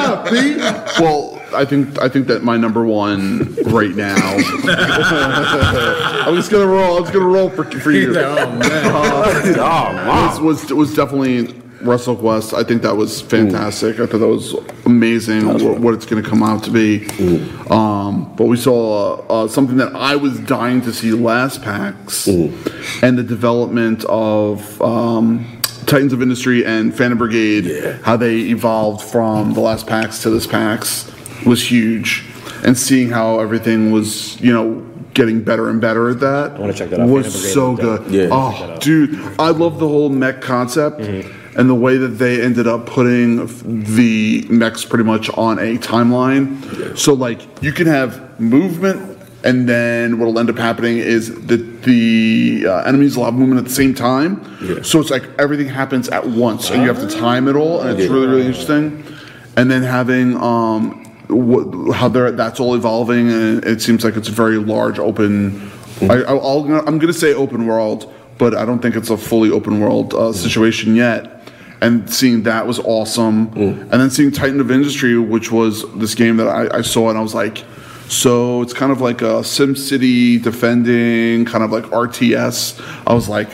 Well, 1.02 1.35
I 1.56 1.66
think 1.66 2.00
I 2.02 2.10
think 2.10 2.28
that 2.28 2.44
my 2.44 2.58
number 2.58 2.86
one 2.86 3.56
right 3.66 3.96
now. 3.96 4.16
I'm 6.26 6.36
just 6.36 6.52
gonna 6.52 6.68
roll. 6.68 6.98
I'm 6.98 7.04
just 7.04 7.14
gonna 7.14 7.26
roll 7.26 7.50
for, 7.50 7.64
for 7.64 7.92
you. 7.92 8.16
Oh 8.26 8.52
man. 8.58 9.60
Oh 9.60 10.40
was, 10.40 10.40
was 10.40 10.74
was 10.74 10.96
definitely 10.96 11.48
WrestleQuest. 11.86 12.54
I 12.54 12.64
think 12.64 12.82
that 12.82 12.96
was 12.96 13.22
fantastic. 13.22 14.00
I 14.00 14.06
thought 14.06 14.20
that 14.20 14.28
was 14.28 14.56
amazing 14.86 15.48
what, 15.48 15.80
what 15.80 15.94
it's 15.94 16.06
going 16.06 16.22
to 16.22 16.28
come 16.28 16.44
out 16.44 16.64
to 16.64 16.72
be. 16.72 17.08
Um, 17.70 18.34
but 18.36 18.46
we 18.46 18.58
saw 18.58 19.20
uh, 19.30 19.44
uh, 19.44 19.48
something 19.48 19.78
that 19.78 19.96
I 19.96 20.16
was 20.16 20.40
dying 20.42 20.82
to 20.82 20.94
see 20.94 21.12
last 21.12 21.62
PAX, 21.62 22.28
and 22.28 23.18
the 23.18 23.24
development 23.24 24.04
of. 24.06 24.82
Um, 24.82 25.62
Titans 25.86 26.14
of 26.14 26.22
Industry 26.24 26.66
and 26.66 26.98
Phantom 26.98 27.16
Brigade, 27.16 28.00
how 28.02 28.18
they 28.18 28.38
evolved 28.38 29.04
from 29.04 29.54
the 29.54 29.60
last 29.60 29.86
PAX 29.86 30.24
to 30.24 30.32
this 30.32 30.48
PAX 30.48 31.12
was 31.46 31.72
huge, 31.72 32.24
and 32.64 32.78
seeing 32.78 33.10
how 33.10 33.40
everything 33.40 33.92
was, 33.92 34.40
you 34.42 34.54
know, 34.54 34.82
getting 35.14 35.42
better 35.42 35.70
and 35.70 35.80
better 35.80 36.10
at 36.10 36.20
that. 36.20 36.52
I 36.56 36.60
wanna 36.60 36.74
check 36.74 36.90
that 36.90 37.00
out. 37.00 37.08
Was 37.10 37.54
so 37.54 37.76
good. 37.76 38.12
Yeah. 38.12 38.28
Oh, 38.32 38.78
dude, 38.82 39.18
I 39.40 39.50
love 39.50 39.80
the 39.80 39.88
whole 39.88 40.10
mech 40.10 40.42
concept 40.42 41.00
Mm-hmm. 41.00 41.60
and 41.60 41.70
the 41.70 41.76
way 41.76 41.96
that 41.98 42.18
they 42.20 42.42
ended 42.42 42.68
up 42.68 42.86
putting 42.86 43.46
the 43.96 44.46
mechs 44.50 44.84
pretty 44.84 45.06
much 45.06 45.30
on 45.38 45.58
a 45.60 45.78
timeline. 45.78 46.98
So 46.98 47.14
like 47.14 47.40
you 47.64 47.72
can 47.72 47.88
have 47.88 48.40
movement, 48.42 49.18
and 49.46 49.70
then 49.70 50.18
what'll 50.20 50.38
end 50.40 50.50
up 50.50 50.58
happening 50.58 50.98
is 50.98 51.34
that 51.48 51.84
the 51.84 52.66
uh, 52.68 52.82
enemies 52.82 53.16
will 53.16 53.24
have 53.26 53.36
movement 53.36 53.60
at 53.60 53.66
the 53.66 53.74
same 53.74 53.94
time. 53.94 54.42
Yeah. 54.62 54.82
So 54.82 55.00
it's 55.00 55.12
like 55.12 55.24
everything 55.40 55.68
happens 55.68 56.10
at 56.10 56.28
once, 56.28 56.70
and 56.72 56.82
you 56.82 56.88
have 56.92 57.00
to 57.08 57.16
time 57.16 57.48
it 57.48 57.56
all, 57.56 57.80
and 57.82 57.98
it's 57.98 58.10
really 58.12 58.28
really 58.28 58.46
interesting. 58.48 59.06
And 59.56 59.72
then 59.72 59.84
having 59.84 60.36
um, 60.36 61.05
what, 61.28 61.94
how 61.96 62.08
they're, 62.08 62.32
that's 62.32 62.60
all 62.60 62.76
evolving, 62.76 63.30
and 63.32 63.66
it 63.66 63.82
seems 63.82 64.04
like 64.04 64.16
it's 64.16 64.30
a 64.30 64.32
very 64.32 64.58
large 64.58 65.00
open. 65.00 65.72
I, 66.02 66.24
I'll, 66.24 66.66
I'm 66.88 66.98
going 67.00 67.08
to 67.08 67.14
say 67.14 67.34
open 67.34 67.66
world, 67.66 68.14
but 68.38 68.54
I 68.54 68.66
don't 68.66 68.80
think 68.80 68.96
it's 68.96 69.10
a 69.10 69.18
fully 69.18 69.50
open 69.50 69.80
world 69.80 70.14
uh, 70.14 70.34
situation 70.34 70.96
yet. 70.96 71.32
And 71.82 72.12
seeing 72.12 72.44
that 72.44 72.66
was 72.66 72.80
awesome. 72.80 73.52
And 73.92 73.92
then 73.92 74.10
seeing 74.10 74.32
Titan 74.32 74.60
of 74.60 74.72
Industry, 74.72 75.18
which 75.18 75.52
was 75.52 75.86
this 75.96 76.16
game 76.16 76.38
that 76.38 76.48
I, 76.48 76.78
I 76.78 76.82
saw, 76.82 77.10
and 77.10 77.18
I 77.18 77.22
was 77.22 77.36
like, 77.36 77.64
so 78.08 78.62
it's 78.62 78.74
kind 78.74 78.92
of 78.92 79.02
like 79.02 79.22
a 79.22 79.42
SimCity 79.42 80.42
defending, 80.42 81.46
kind 81.46 81.64
of 81.64 81.72
like 81.72 81.86
RTS. 81.86 82.80
I 83.08 83.14
was 83.14 83.28
like, 83.28 83.50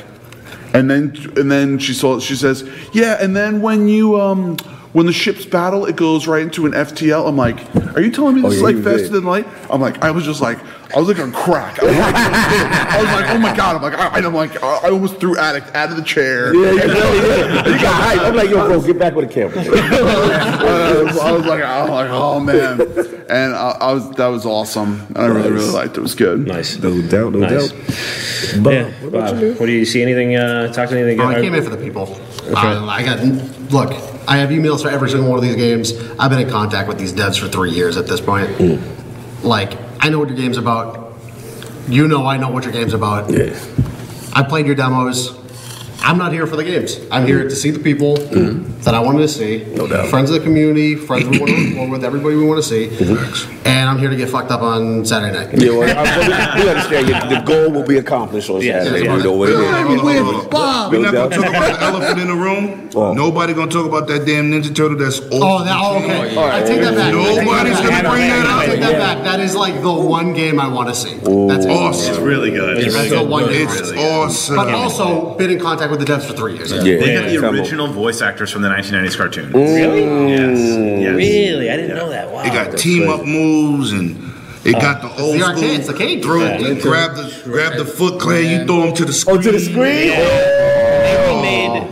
and 0.73 0.89
then 0.89 1.15
and 1.37 1.51
then 1.51 1.79
she 1.79 1.93
saw 1.93 2.19
she 2.19 2.35
says, 2.35 2.67
yeah, 2.93 3.17
and 3.21 3.35
then 3.35 3.61
when 3.61 3.87
you 3.87 4.19
um 4.19 4.57
when 4.93 5.05
the 5.05 5.13
ships 5.13 5.45
battle, 5.45 5.85
it 5.85 5.95
goes 5.95 6.27
right 6.27 6.41
into 6.41 6.65
an 6.65 6.73
FTL. 6.73 7.27
I'm 7.27 7.37
like, 7.37 7.59
are 7.95 8.01
you 8.01 8.11
telling 8.11 8.35
me 8.35 8.41
this 8.41 8.51
Oh, 8.51 8.55
is 8.55 8.61
like 8.61 8.75
faster 8.77 9.03
did. 9.03 9.11
than 9.13 9.23
light? 9.23 9.47
I'm 9.69 9.79
like, 9.81 10.03
I 10.03 10.11
was 10.11 10.25
just 10.25 10.41
like, 10.41 10.59
I 10.93 10.99
was 10.99 11.07
like 11.07 11.19
on 11.19 11.31
crack. 11.31 11.81
I 11.81 11.85
was 11.85 11.95
like, 11.97 12.15
I 12.15 13.01
was 13.01 13.11
like, 13.13 13.29
oh 13.31 13.37
my 13.37 13.55
god. 13.55 13.75
I'm 13.77 13.81
like, 13.81 13.93
I, 13.97 14.17
I'm 14.19 14.33
like, 14.33 14.61
I 14.61 14.89
almost 14.89 15.17
threw 15.21 15.37
addict 15.37 15.73
out 15.73 15.89
of 15.91 15.95
the 15.97 16.03
chair. 16.03 16.53
Yeah, 16.53 16.71
you 16.71 16.77
really 16.79 17.19
did. 17.21 17.65
You 17.67 17.81
got 17.81 17.93
hype. 18.03 18.19
I'm 18.21 18.35
like, 18.35 18.49
yo, 18.49 18.67
bro, 18.67 18.81
get 18.81 18.99
back 18.99 19.15
with 19.15 19.29
the 19.29 19.33
camera. 19.33 19.57
I 19.57 21.03
was, 21.03 21.17
I 21.19 21.31
was 21.31 21.45
like, 21.45 21.63
I 21.63 21.81
was 21.81 21.89
like, 21.89 22.09
oh 22.11 22.39
man, 22.41 22.81
and 23.29 23.55
I, 23.55 23.77
I 23.79 23.93
was 23.93 24.09
that 24.11 24.27
was 24.27 24.45
awesome, 24.45 25.05
and 25.09 25.17
I 25.17 25.27
really 25.27 25.51
really 25.51 25.69
liked 25.71 25.93
it. 25.95 25.99
It 25.99 26.03
was 26.03 26.15
good. 26.15 26.45
Nice. 26.45 26.77
No 26.79 27.01
doubt, 27.07 27.31
no 27.33 27.39
Nice. 27.39 27.71
doubt. 27.71 28.63
But 28.63 28.73
yeah. 28.73 28.91
Bob, 29.09 29.39
what 29.59 29.65
do 29.67 29.71
you 29.71 29.85
see? 29.85 30.01
Anything? 30.01 30.35
Uh, 30.35 30.71
talk 30.73 30.89
to 30.89 30.99
anything? 30.99 31.21
Oh, 31.21 31.27
I 31.27 31.35
came 31.39 31.53
in 31.53 31.63
for 31.63 31.69
the 31.69 31.77
people. 31.77 32.19
Uh, 32.53 32.85
I 32.87 33.03
got 33.03 33.19
look. 33.71 33.93
I 34.27 34.37
have 34.37 34.49
emails 34.49 34.81
for 34.81 34.89
every 34.89 35.09
single 35.09 35.29
one 35.29 35.37
of 35.37 35.43
these 35.43 35.55
games. 35.55 35.93
I've 36.19 36.29
been 36.29 36.39
in 36.39 36.49
contact 36.49 36.87
with 36.87 36.97
these 36.97 37.13
devs 37.13 37.39
for 37.39 37.47
three 37.47 37.71
years 37.71 37.97
at 37.97 38.07
this 38.07 38.21
point. 38.21 38.49
Mm. 38.51 39.43
Like, 39.43 39.77
I 39.99 40.09
know 40.09 40.19
what 40.19 40.29
your 40.29 40.37
game's 40.37 40.57
about. 40.57 41.13
You 41.87 42.07
know, 42.07 42.25
I 42.25 42.37
know 42.37 42.49
what 42.49 42.63
your 42.63 42.73
game's 42.73 42.93
about. 42.93 43.29
Yeah. 43.31 43.57
I 44.33 44.43
played 44.43 44.65
your 44.65 44.75
demos. 44.75 45.40
I'm 46.03 46.17
not 46.17 46.33
here 46.33 46.47
for 46.47 46.55
the 46.55 46.63
games. 46.63 46.99
I'm 47.11 47.25
here 47.27 47.43
to 47.43 47.55
see 47.55 47.69
the 47.71 47.79
people 47.79 48.17
mm-hmm. 48.17 48.79
that 48.81 48.95
I 48.95 48.99
wanted 48.99 49.19
to 49.19 49.27
see. 49.27 49.63
No 49.75 49.87
doubt. 49.87 50.07
Friends 50.09 50.29
of 50.31 50.37
the 50.37 50.43
community, 50.43 50.95
friends 50.95 51.27
we 51.27 51.39
want 51.39 51.51
to 51.51 51.57
record 51.69 51.89
with, 51.91 52.03
everybody 52.03 52.35
we 52.35 52.45
want 52.45 52.61
to 52.61 52.67
see. 52.67 52.87
Mm-hmm. 52.87 53.67
And 53.67 53.87
I'm 53.89 53.99
here 53.99 54.09
to 54.09 54.15
get 54.15 54.29
fucked 54.29 54.51
up 54.51 54.61
on 54.61 55.05
Saturday 55.05 55.37
night. 55.37 55.53
Yeah, 55.61 55.71
well, 55.71 55.83
I, 55.83 56.57
we, 56.57 56.63
we 56.63 56.69
understand 56.69 57.07
you, 57.07 57.13
the 57.37 57.41
goal 57.45 57.71
will 57.71 57.85
be 57.85 57.97
accomplished 57.97 58.49
on 58.49 58.61
Yeah, 58.61 58.83
Saturday. 58.83 59.05
yeah. 59.05 59.17
You 59.17 59.23
know 59.23 59.33
what 59.33 59.49
it 59.49 59.53
is. 59.53 59.61
We're 59.61 59.71
not 59.71 60.91
gonna 60.91 61.11
doubt. 61.11 61.31
talk 61.31 61.45
about 61.45 61.79
the 61.79 61.81
elephant 61.83 62.19
in 62.19 62.27
the 62.27 62.35
room. 62.35 62.89
What? 62.91 63.15
Nobody 63.15 63.53
gonna 63.53 63.71
talk 63.71 63.85
about 63.85 64.07
that 64.07 64.25
damn 64.25 64.51
Ninja 64.51 64.75
Turtle 64.75 64.97
that's 64.97 65.19
off. 65.19 65.29
Oh, 65.31 65.63
that, 65.63 65.77
oh, 65.79 65.97
okay. 65.97 66.35
I 66.37 66.63
take 66.63 66.81
that 66.81 66.95
back. 66.95 67.13
I 67.13 67.23
take 67.23 67.35
that 67.35 67.45
Nobody's 67.45 67.79
gonna 67.79 68.09
bring 68.09 68.27
that 68.27 68.45
up. 68.45 68.59
I 68.59 68.65
take 68.65 68.81
up. 68.81 68.91
that 68.91 68.97
back. 68.97 69.23
That 69.23 69.39
is 69.39 69.55
like 69.55 69.81
the 69.81 69.93
one 69.93 70.33
game 70.33 70.59
I 70.59 70.67
want 70.67 70.89
to 70.89 70.95
see. 70.95 71.13
That's 71.15 71.65
awesome. 71.65 72.11
Awesome. 72.11 72.23
really 72.23 72.51
good. 72.51 72.77
That's 72.91 73.09
the 73.09 73.23
one 73.23 73.49
game. 73.49 73.67
I 73.67 73.71
wanna 73.71 73.79
It's 73.79 73.89
see. 73.89 73.97
awesome. 73.97 74.55
But 74.55 74.73
also 74.73 75.35
been 75.35 75.51
in 75.51 75.59
contact 75.59 75.90
with 75.91 75.99
the 75.99 76.05
devs 76.05 76.25
for 76.25 76.33
three 76.33 76.55
years. 76.55 76.71
Yeah, 76.71 76.81
They 76.81 77.13
got 77.13 77.51
the 77.51 77.59
original 77.59 77.87
voice 77.87 78.21
actors 78.21 78.51
from 78.51 78.61
the 78.63 78.69
1990s 78.69 79.15
cartoon. 79.17 79.51
Really? 79.51 80.03
Yes. 80.31 80.59
yes. 80.59 81.15
Really? 81.15 81.69
I 81.69 81.75
didn't 81.77 81.95
know 81.95 82.09
that. 82.09 82.31
Wow. 82.31 82.43
They 82.43 82.49
got 82.49 82.77
team 82.77 83.09
up 83.09 83.23
moves 83.25 83.91
and 83.91 84.31
they 84.63 84.73
got 84.73 85.01
the 85.01 85.09
old 85.21 85.35
the 85.35 85.39
school. 85.39 85.53
arcade, 85.55 85.79
it's 85.79 85.87
the 85.87 85.93
cage. 85.93 86.23
Throw, 86.23 86.39
Yeah. 86.43 86.57
you 86.59 86.81
grab 86.81 87.15
the 87.15 87.41
grab 87.45 87.77
the 87.77 87.85
foot 87.85 88.19
clan, 88.19 88.59
you 88.61 88.65
throw 88.65 88.81
them 88.85 88.93
to 88.95 89.05
the 89.05 89.13
screen. 89.13 89.37
Oh, 89.37 89.41
to 89.41 89.51
the 89.51 89.59
screen? 89.59 89.77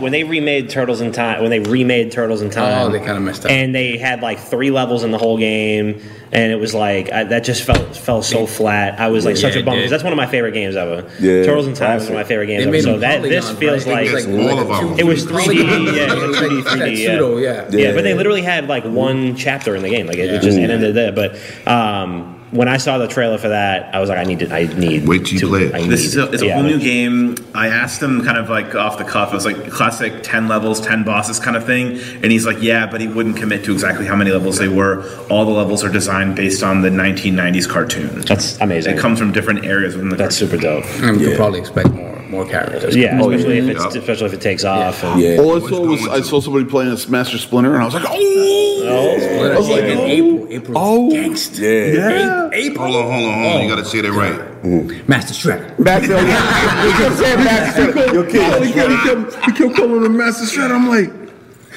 remade 0.00 0.02
when 0.02 0.12
they 0.12 0.24
remade 0.24 0.70
Turtles 0.70 1.00
in 1.00 1.12
Time. 1.12 1.42
When 1.42 1.50
they 1.50 1.60
remade 1.60 2.12
Turtles 2.12 2.42
in 2.42 2.50
Time, 2.50 2.86
Oh, 2.86 2.90
they 2.90 2.98
kinda 2.98 3.20
messed 3.20 3.44
up. 3.44 3.50
And 3.50 3.74
they 3.74 3.98
had 3.98 4.22
like 4.22 4.38
three 4.38 4.70
levels 4.70 5.04
in 5.04 5.10
the 5.10 5.18
whole 5.18 5.38
game, 5.38 6.00
and 6.32 6.52
it 6.52 6.56
was 6.56 6.74
like 6.74 7.12
I, 7.12 7.24
that 7.24 7.44
just 7.44 7.62
felt 7.64 7.96
fell 7.96 8.22
so 8.22 8.46
flat. 8.46 8.98
I 9.00 9.08
was 9.08 9.24
like 9.24 9.36
Yeah, 9.36 9.42
such 9.42 9.56
a 9.56 9.60
it 9.60 9.64
bummer. 9.64 9.88
That's 9.88 10.04
one 10.04 10.12
of 10.12 10.16
my 10.16 10.26
favorite 10.26 10.52
games 10.52 10.76
ever. 10.76 11.08
Yeah, 11.20 11.44
Turtles 11.44 11.66
in 11.66 11.74
Time 11.74 11.98
is 11.98 12.04
one 12.04 12.12
of 12.12 12.18
my 12.18 12.24
favorite 12.24 12.46
games 12.46 12.66
ever. 12.66 12.80
So 12.80 12.98
that 12.98 13.22
this 13.22 13.46
polygons, 13.46 13.58
feels 13.58 13.86
like 13.86 14.06
It 14.06 14.14
was 14.14 14.26
like 14.26 14.50
all 14.50 14.58
of 14.58 14.68
them. 14.68 14.98
it 14.98 15.04
was 15.04 15.26
3D. 15.26 15.96
Yeah, 15.96 16.14
it 16.14 16.28
was 16.28 16.36
3D, 16.38 16.62
3D. 16.62 16.96
pseudo, 16.96 17.38
yeah. 17.38 17.68
yeah. 17.70 17.88
yeah, 17.88 17.94
but 17.94 18.02
they 18.04 18.14
literally 18.14 18.42
had 18.42 18.68
like 18.68 18.84
one 18.84 19.36
chapter 19.36 19.74
in 19.76 19.82
the 19.82 19.90
game. 19.90 20.06
Like 20.06 20.18
it, 20.18 20.30
it 20.32 20.42
just 20.42 20.58
it 20.58 20.70
ended 20.70 20.94
there. 20.94 21.12
But 21.12 21.36
um, 21.68 22.39
when 22.50 22.68
I 22.68 22.78
saw 22.78 22.98
the 22.98 23.06
trailer 23.06 23.38
for 23.38 23.48
that, 23.48 23.94
I 23.94 24.00
was 24.00 24.08
like, 24.08 24.18
I 24.18 24.24
need 24.24 24.40
to. 24.40 24.52
I 24.52 24.64
need. 24.66 25.06
Wait 25.06 25.24
till 25.24 25.34
you 25.34 25.40
to, 25.40 25.48
play 25.48 25.62
it. 25.64 25.74
I 25.74 25.86
This 25.86 26.04
is 26.04 26.16
a, 26.16 26.30
it's 26.32 26.42
a 26.42 26.46
yeah, 26.46 26.54
whole 26.54 26.64
new 26.64 26.80
game. 26.80 27.36
I 27.54 27.68
asked 27.68 28.02
him 28.02 28.24
kind 28.24 28.38
of 28.38 28.48
like 28.48 28.74
off 28.74 28.98
the 28.98 29.04
cuff. 29.04 29.32
It 29.32 29.34
was 29.36 29.44
like 29.44 29.70
classic 29.70 30.22
10 30.22 30.48
levels, 30.48 30.80
10 30.80 31.04
bosses 31.04 31.38
kind 31.38 31.56
of 31.56 31.64
thing. 31.64 31.98
And 32.22 32.32
he's 32.32 32.46
like, 32.46 32.60
yeah, 32.60 32.86
but 32.86 33.00
he 33.00 33.06
wouldn't 33.06 33.36
commit 33.36 33.64
to 33.64 33.72
exactly 33.72 34.06
how 34.06 34.16
many 34.16 34.30
levels 34.30 34.58
they 34.58 34.68
were. 34.68 35.08
All 35.28 35.44
the 35.44 35.52
levels 35.52 35.84
are 35.84 35.92
designed 35.92 36.34
based 36.36 36.62
on 36.62 36.82
the 36.82 36.90
1990s 36.90 37.68
cartoon. 37.68 38.20
That's 38.22 38.58
amazing. 38.60 38.96
It 38.96 39.00
comes 39.00 39.18
from 39.18 39.32
different 39.32 39.64
areas 39.64 39.94
within 39.94 40.08
the 40.08 40.16
That's 40.16 40.38
cartoon. 40.38 40.58
super 40.58 40.62
dope. 40.62 40.84
And 41.02 41.18
we 41.18 41.26
could 41.26 41.36
probably 41.36 41.60
expect 41.60 41.90
more. 41.90 42.09
More 42.30 42.46
characters. 42.46 42.96
Yeah, 42.96 43.18
Oh, 43.20 43.30
especially 43.30 43.56
yeah. 43.58 43.62
if 43.64 43.68
it's 43.76 43.94
Yeah. 43.94 44.00
especially 44.00 44.26
if 44.26 44.32
it 44.34 44.40
takes 44.40 44.64
off. 44.64 45.02
And, 45.04 45.20
Yeah. 45.20 45.36
All 45.40 45.56
I 45.64 45.68
saw 45.68 45.80
was 45.86 46.08
I 46.08 46.20
saw 46.22 46.40
somebody 46.40 46.64
playing 46.64 46.92
a 46.92 47.10
Master 47.10 47.38
Splinter, 47.38 47.74
and 47.74 47.82
I 47.82 47.84
was 47.84 47.94
like, 47.94 48.04
oh, 48.06 48.12
oh. 48.12 49.50
I 49.52 49.56
was 49.56 49.68
like, 49.68 49.84
in 49.84 49.98
oh, 49.98 50.06
April, 50.06 50.46
April 50.50 50.78
oh, 50.78 51.10
gangster. 51.10 51.62
yeah. 51.62 52.48
April. 52.52 52.84
Hold 52.92 52.96
on, 52.96 53.12
hold 53.12 53.28
on, 53.28 53.42
hold 53.42 53.56
on. 53.56 53.62
You 53.62 53.68
gotta 53.68 53.84
say 53.84 54.00
that 54.00 54.12
right. 54.12 55.08
Master 55.08 55.32
Shredder. 55.34 55.82
Back 55.84 56.02
there, 56.02 56.20
you 56.20 56.92
kept 56.92 57.16
saying 57.16 57.38
Master 57.44 57.82
Shredder. 57.92 58.12
Yo, 58.14 58.20
Oh, 58.20 58.24
kid, 58.24 58.62
he, 58.66 58.72
kept, 58.72 59.44
he 59.46 59.52
kept 59.52 59.76
calling 59.76 60.04
him 60.04 60.16
Master 60.16 60.44
Shredder. 60.44 60.72
I'm 60.74 60.88
like, 60.88 61.19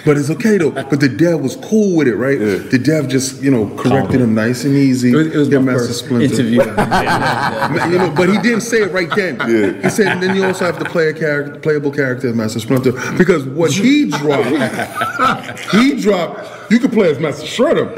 but 0.06 0.18
it's 0.18 0.30
okay 0.30 0.58
though. 0.58 0.72
But 0.94 1.00
the 1.00 1.10
dev 1.10 1.40
was 1.42 1.56
cool 1.56 1.96
with 1.96 2.08
it, 2.08 2.16
right? 2.16 2.38
The 2.38 2.78
dev 2.80 3.08
just, 3.08 3.42
you 3.42 3.50
know, 3.52 3.68
corrected 3.78 4.22
him 4.22 4.36
nice 4.36 4.64
and 4.64 4.76
easy. 4.76 5.12
It 5.12 5.16
was, 5.16 5.28
it 5.28 5.38
was 5.38 5.50
Yeah, 5.50 5.60
my 5.60 5.72
Master 5.74 5.88
first 5.88 6.06
Splinter. 6.06 6.34
interview. 6.36 6.60
You 7.94 7.98
know, 8.00 8.14
but 8.16 8.30
he 8.30 8.38
didn't 8.40 8.62
say 8.62 8.82
it 8.84 8.92
right 8.92 9.10
then. 9.16 9.40
He 9.84 9.90
said, 9.90 10.08
and 10.08 10.22
then 10.22 10.36
you 10.36 10.46
also 10.46 10.66
have 10.66 10.78
to 10.80 10.86
play 10.86 11.10
a 11.10 11.14
character, 11.14 11.60
playable 11.60 11.92
character 11.92 12.28
as 12.30 12.36
Master 12.36 12.60
Splinter, 12.60 12.92
because 13.18 13.46
what 13.46 13.72
he 13.72 14.06
dropped, 14.10 14.50
he 15.72 16.00
dropped. 16.02 16.40
You 16.70 16.80
could 16.80 16.92
play 16.92 17.10
as 17.12 17.20
Master 17.20 17.46
Shredder. 17.46 17.94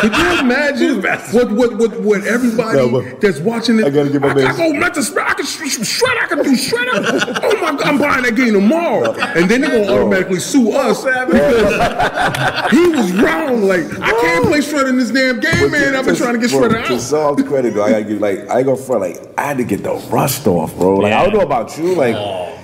Could 0.00 0.16
you 0.16 0.40
imagine 0.40 1.02
what 1.32 1.50
what 1.52 1.76
what 1.78 2.00
what 2.00 2.24
everybody 2.26 2.78
No, 2.78 3.00
that's 3.18 3.38
watching 3.40 3.78
it? 3.78 3.84
I 3.86 3.90
gotta 3.90 4.10
get 4.10 4.20
my 4.20 4.30
I 4.30 4.34
man- 4.34 4.56
go 4.56 4.72
Master 4.72 5.00
Shredder. 5.00 5.26
I 5.26 5.34
can 5.34 5.46
sh- 5.46 5.68
sh- 5.68 5.86
shred. 5.86 6.16
I 6.20 6.26
can 6.26 6.42
do 6.42 6.50
Shredder. 6.56 7.40
Oh 7.42 7.60
my 7.60 7.70
God! 7.72 7.82
I'm 7.82 7.98
buying 7.98 8.22
that 8.24 8.34
game 8.36 8.52
tomorrow, 8.54 9.12
and 9.12 9.48
then 9.50 9.60
they're 9.60 9.70
gonna 9.86 9.92
automatically 10.00 10.40
sue 10.40 10.72
us 10.72 11.04
because 11.04 12.70
he 12.72 12.88
was 12.88 13.12
wrong. 13.12 13.62
Like 13.62 13.84
I 14.00 14.10
can't 14.20 14.44
play 14.46 14.58
Shredder 14.58 14.88
in 14.90 14.96
this 14.98 15.10
damn 15.10 15.40
game, 15.40 15.70
man. 15.70 15.94
I've 15.96 16.04
been 16.04 16.16
trying 16.16 16.34
to 16.34 16.40
get 16.40 16.50
bro, 16.50 16.68
Shredder 16.68 16.86
To 16.86 16.94
out. 16.94 17.00
Saul's 17.00 17.42
credit, 17.42 17.74
though, 17.74 17.82
I 17.84 17.90
gotta 17.90 18.04
give 18.04 18.20
like 18.20 18.48
I 18.48 18.58
ain't 18.58 18.66
gonna 18.66 18.76
front 18.76 19.02
like 19.02 19.16
I 19.38 19.42
had 19.42 19.58
to 19.58 19.64
get 19.64 19.82
the 19.82 19.94
rust 20.10 20.46
off, 20.46 20.74
bro. 20.76 20.96
Like 20.96 21.12
I 21.12 21.24
don't 21.24 21.34
know 21.34 21.40
about 21.40 21.76
you, 21.78 21.94
like 21.94 22.14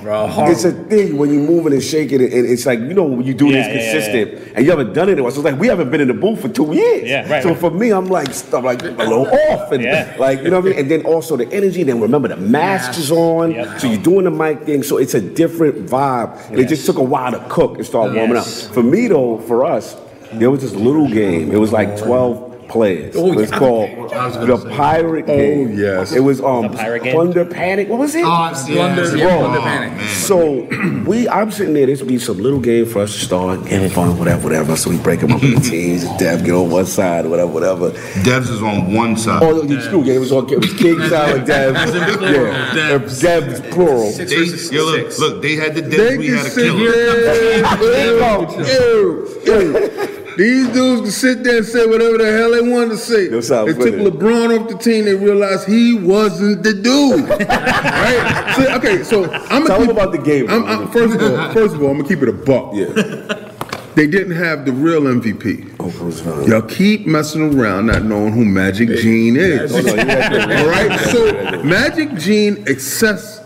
bro, 0.02 0.26
it's 0.48 0.64
a 0.64 0.72
thing 0.72 1.16
when 1.16 1.32
you're 1.32 1.46
moving 1.46 1.72
and 1.72 1.82
shaking 1.82 2.20
it, 2.20 2.32
and 2.32 2.46
it's 2.46 2.66
like 2.66 2.78
you 2.80 2.94
know 2.94 3.04
when 3.04 3.24
you 3.26 3.34
do 3.34 3.46
Yeah, 3.46 3.52
this 3.52 3.66
yeah, 3.66 3.74
yeah, 3.74 3.92
consistent, 4.32 4.56
and 4.56 4.64
you 4.64 4.70
haven't 4.70 4.92
done 4.92 5.08
it 5.08 5.18
in 5.22 5.24
a 5.24 5.28
while. 5.28 5.30
So 5.32 5.40
it's 5.40 5.50
like 5.52 5.60
we 5.60 5.66
haven't 5.68 5.90
been 5.90 6.00
in 6.00 6.08
the 6.08 6.14
booth 6.14 6.40
for 6.42 6.48
two 6.48 6.72
years. 6.74 7.08
Yeah, 7.08 7.28
right, 7.30 7.42
So 7.42 7.50
right. 7.50 7.58
for 7.58 7.70
me, 7.70 7.90
I'm 7.90 8.06
like 8.06 8.28
I'm 8.52 8.64
like 8.64 8.82
a 8.82 8.86
little 8.86 9.26
off, 9.26 9.72
and 9.72 9.82
Yeah. 9.82 10.14
like 10.18 10.42
you 10.42 10.50
know 10.50 10.60
what 10.60 10.66
I 10.66 10.70
mean. 10.70 10.78
And 10.80 10.90
then 10.90 11.02
also 11.06 11.36
the 11.36 11.50
energy. 11.52 11.82
Then 11.82 12.00
remember 12.00 12.28
the 12.28 12.36
mask 12.36 12.98
is 12.98 13.10
on, 13.10 13.52
Yep. 13.52 13.80
so 13.80 13.86
you're 13.86 14.02
doing 14.02 14.24
the 14.24 14.30
mic 14.30 14.62
thing. 14.64 14.82
So 14.82 14.98
it's 14.98 15.14
a 15.14 15.20
different 15.20 15.86
vibe. 15.86 16.50
And 16.50 16.58
It 16.58 16.68
just 16.68 16.86
took 16.86 16.98
a 16.98 17.02
while 17.02 17.32
to 17.32 17.44
cook 17.48 17.76
and 17.76 17.86
start 17.86 18.12
warming 18.14 18.36
Yes. 18.36 18.66
up. 18.68 18.74
For 18.74 18.82
me 18.82 19.08
though, 19.08 19.38
for 19.46 19.64
us, 19.64 19.96
there 20.34 20.50
was 20.50 20.60
this 20.62 20.74
little 20.74 21.08
game. 21.08 21.52
It 21.52 21.58
was 21.58 21.72
like 21.72 21.96
12 21.98 22.51
players. 22.72 23.14
Oh, 23.16 23.30
it 23.32 23.36
was 23.36 23.50
yeah. 23.50 23.58
called 23.58 23.90
was 23.98 24.38
the 24.38 24.46
gonna 24.46 24.62
say. 24.62 24.76
Pirate 24.76 25.26
Game. 25.26 25.78
yes. 25.78 26.12
It 26.12 26.20
was 26.20 26.40
um 26.40 26.62
The 26.62 26.76
Pirate 26.78 27.02
Game? 27.04 27.14
Plunder 27.14 27.44
Panic. 27.44 27.88
What 27.88 27.98
was 27.98 28.14
it? 28.14 28.24
Oh, 28.24 28.30
I've 28.30 28.56
seen 28.56 28.76
Plunder, 28.76 29.16
yeah, 29.16 29.24
Bro, 29.26 29.38
Plunder 29.38 29.60
Panic. 29.60 30.08
So 30.08 30.62
we, 31.06 31.28
I'm 31.28 31.50
sitting 31.50 31.74
there. 31.74 31.86
This 31.86 32.00
would 32.00 32.08
be 32.08 32.18
some 32.18 32.38
little 32.38 32.60
game 32.60 32.86
for 32.86 33.00
us 33.02 33.12
to 33.12 33.18
start 33.20 33.66
having 33.66 33.90
fun, 33.90 34.18
whatever, 34.18 34.44
whatever. 34.44 34.76
So 34.76 34.90
we 34.90 34.96
break 34.98 35.20
them 35.20 35.32
up 35.32 35.42
into 35.42 35.60
teams. 35.70 36.04
Dev 36.18 36.44
get 36.44 36.54
on 36.54 36.70
one 36.70 36.86
side, 36.86 37.26
whatever, 37.26 37.52
whatever. 37.52 37.90
Devs 38.24 38.48
is 38.50 38.62
on 38.62 38.92
one 38.94 39.16
side. 39.16 39.42
Oh, 39.42 39.62
you 39.62 39.80
screw 39.82 40.02
game. 40.04 40.16
It 40.16 40.20
was 40.20 40.32
on. 40.32 40.50
It 40.52 40.58
was 40.58 40.72
King 40.74 40.98
side 41.08 41.36
and 41.36 41.46
Dev. 41.46 41.74
Yeah, 41.74 42.98
Devs. 42.98 43.20
Dev's 43.20 43.60
plural. 43.74 44.10
They, 44.12 44.74
yo, 44.74 44.84
look, 44.84 45.18
look, 45.18 45.42
they 45.42 45.56
had 45.56 45.74
the 45.74 45.82
They 45.82 45.96
devs, 45.96 46.18
we 46.18 46.26
can 46.26 46.36
had 46.36 46.46
a 46.46 46.50
sit 46.50 46.64
killer. 46.64 46.90
there. 46.90 48.62
Ew, 48.64 49.42
ew, 49.44 50.16
ew. 50.16 50.21
These 50.36 50.68
dudes 50.68 51.02
can 51.02 51.10
sit 51.10 51.44
there 51.44 51.58
and 51.58 51.66
say 51.66 51.86
whatever 51.86 52.18
the 52.18 52.32
hell 52.32 52.52
they 52.52 52.62
wanted 52.62 52.90
to 52.90 52.96
say. 52.96 53.28
They 53.28 53.40
took. 53.40 53.94
LeBron 54.12 54.60
off 54.60 54.68
the 54.68 54.78
team. 54.78 55.04
They 55.04 55.14
realized 55.14 55.68
he 55.68 55.94
wasn't 55.94 56.62
the 56.62 56.74
dude. 56.74 57.28
right? 57.48 58.54
So, 58.56 58.74
okay, 58.76 59.02
so 59.02 59.32
I'm 59.50 59.66
gonna 59.66 59.86
them 59.86 59.90
about 59.90 60.12
the 60.12 60.18
game. 60.18 60.50
I'm, 60.50 60.64
I'm, 60.64 60.90
first 60.90 61.14
of 61.14 61.22
all, 61.22 61.52
first 61.52 61.74
of 61.74 61.82
all, 61.82 61.90
I'm 61.90 61.98
gonna 61.98 62.08
keep 62.08 62.22
it 62.22 62.28
a 62.28 62.32
buck. 62.32 62.72
Yeah. 62.74 63.48
They 63.94 64.06
didn't 64.06 64.36
have 64.36 64.64
the 64.64 64.72
real 64.72 65.02
MVP. 65.02 65.76
Oh, 65.78 66.46
Y'all 66.46 66.62
keep 66.62 67.06
messing 67.06 67.54
around 67.54 67.86
not 67.86 68.04
knowing 68.04 68.32
who 68.32 68.44
Magic 68.44 68.88
Gene 68.88 69.36
is. 69.36 69.74
Oh, 69.74 69.80
no, 69.80 69.94
you 69.94 69.96
had 69.96 70.32
All 70.32 70.66
right, 70.66 71.00
so 71.10 71.62
Magic 71.62 72.14
Gene 72.14 72.56
accessed 72.64 73.41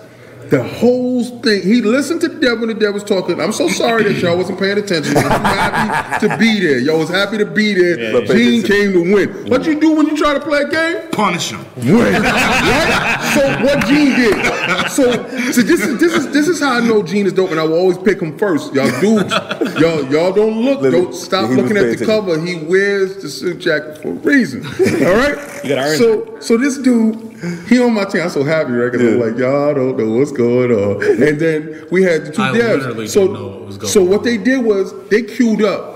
the 0.50 0.62
whole 0.62 1.22
thing. 1.40 1.62
He 1.62 1.80
listened 1.82 2.20
to 2.22 2.28
the 2.28 2.40
devil 2.40 2.66
when 2.66 2.68
the 2.68 2.74
devil 2.74 2.94
was 2.94 3.04
talking. 3.04 3.40
I'm 3.40 3.52
so 3.52 3.68
sorry 3.68 4.04
that 4.04 4.14
y'all 4.22 4.36
wasn't 4.36 4.58
paying 4.58 4.78
attention. 4.78 5.16
I'm 5.16 5.24
happy 5.24 6.28
to 6.28 6.36
be 6.38 6.60
there. 6.60 6.78
Y'all 6.78 6.98
was 6.98 7.08
happy 7.08 7.38
to 7.38 7.46
be 7.46 7.74
there. 7.74 8.12
But 8.12 8.26
Gene 8.26 8.62
pay 8.62 8.68
came 8.68 8.92
to 8.92 9.00
win. 9.14 9.50
What 9.50 9.64
you 9.66 9.78
do 9.80 9.92
when 9.96 10.06
you 10.06 10.16
try 10.16 10.34
to 10.34 10.40
play 10.40 10.60
a 10.62 10.68
game? 10.68 11.10
Punish 11.10 11.50
him. 11.50 11.64
Win. 11.76 11.96
right? 12.22 13.32
So 13.34 13.64
what 13.64 13.86
Gene 13.86 14.14
did? 14.16 14.90
So, 14.90 15.12
so 15.52 15.62
this 15.62 15.80
is 15.84 15.98
this 16.00 16.12
is 16.14 16.30
this 16.32 16.48
is 16.48 16.60
how 16.60 16.72
I 16.74 16.80
know 16.80 17.02
Gene 17.02 17.26
is 17.26 17.32
dope, 17.32 17.50
and 17.50 17.60
I 17.60 17.64
will 17.64 17.78
always 17.78 17.98
pick 17.98 18.20
him 18.20 18.36
first. 18.38 18.74
Y'all 18.74 18.88
dudes, 19.00 19.32
y'all 19.80 20.04
y'all 20.10 20.32
don't 20.32 20.62
look, 20.64 20.80
Let 20.80 20.92
me- 20.92 21.00
don't 21.02 21.14
stop 21.14 21.50
looking 21.50 21.76
at 21.76 21.82
the 21.84 21.90
attention. 21.92 22.06
cover. 22.06 22.40
He 22.44 22.56
wears 22.64 23.22
the 23.22 23.28
suit 23.28 23.58
jacket 23.58 23.98
for 24.02 24.08
a 24.08 24.12
reason. 24.12 24.64
All 24.66 25.14
right. 25.16 25.64
You 25.64 25.70
gotta 25.74 25.96
so 25.96 26.38
so 26.40 26.56
this 26.56 26.78
dude, 26.78 27.25
he 27.68 27.82
on 27.82 27.92
my 27.94 28.04
team. 28.04 28.22
I'm 28.22 28.30
so 28.30 28.44
happy, 28.44 28.72
right? 28.72 28.90
Because 28.90 29.14
I'm 29.14 29.20
like, 29.20 29.36
y'all 29.38 29.74
don't 29.74 29.96
know 29.96 30.10
what's 30.18 30.32
going 30.32 30.70
on. 30.72 31.02
And 31.22 31.38
then 31.40 31.86
we 31.90 32.02
had 32.02 32.26
the 32.26 32.32
two 32.32 32.42
I 32.42 32.48
devs. 32.50 32.78
literally 32.78 33.08
so 33.08 33.20
didn't 33.22 33.34
know 33.34 33.46
what 33.48 33.66
was 33.66 33.76
going 33.78 33.92
so 33.92 34.02
on. 34.02 34.08
what 34.08 34.22
they 34.24 34.36
did 34.38 34.64
was 34.64 34.92
they 35.08 35.22
queued 35.22 35.62
up. 35.62 35.95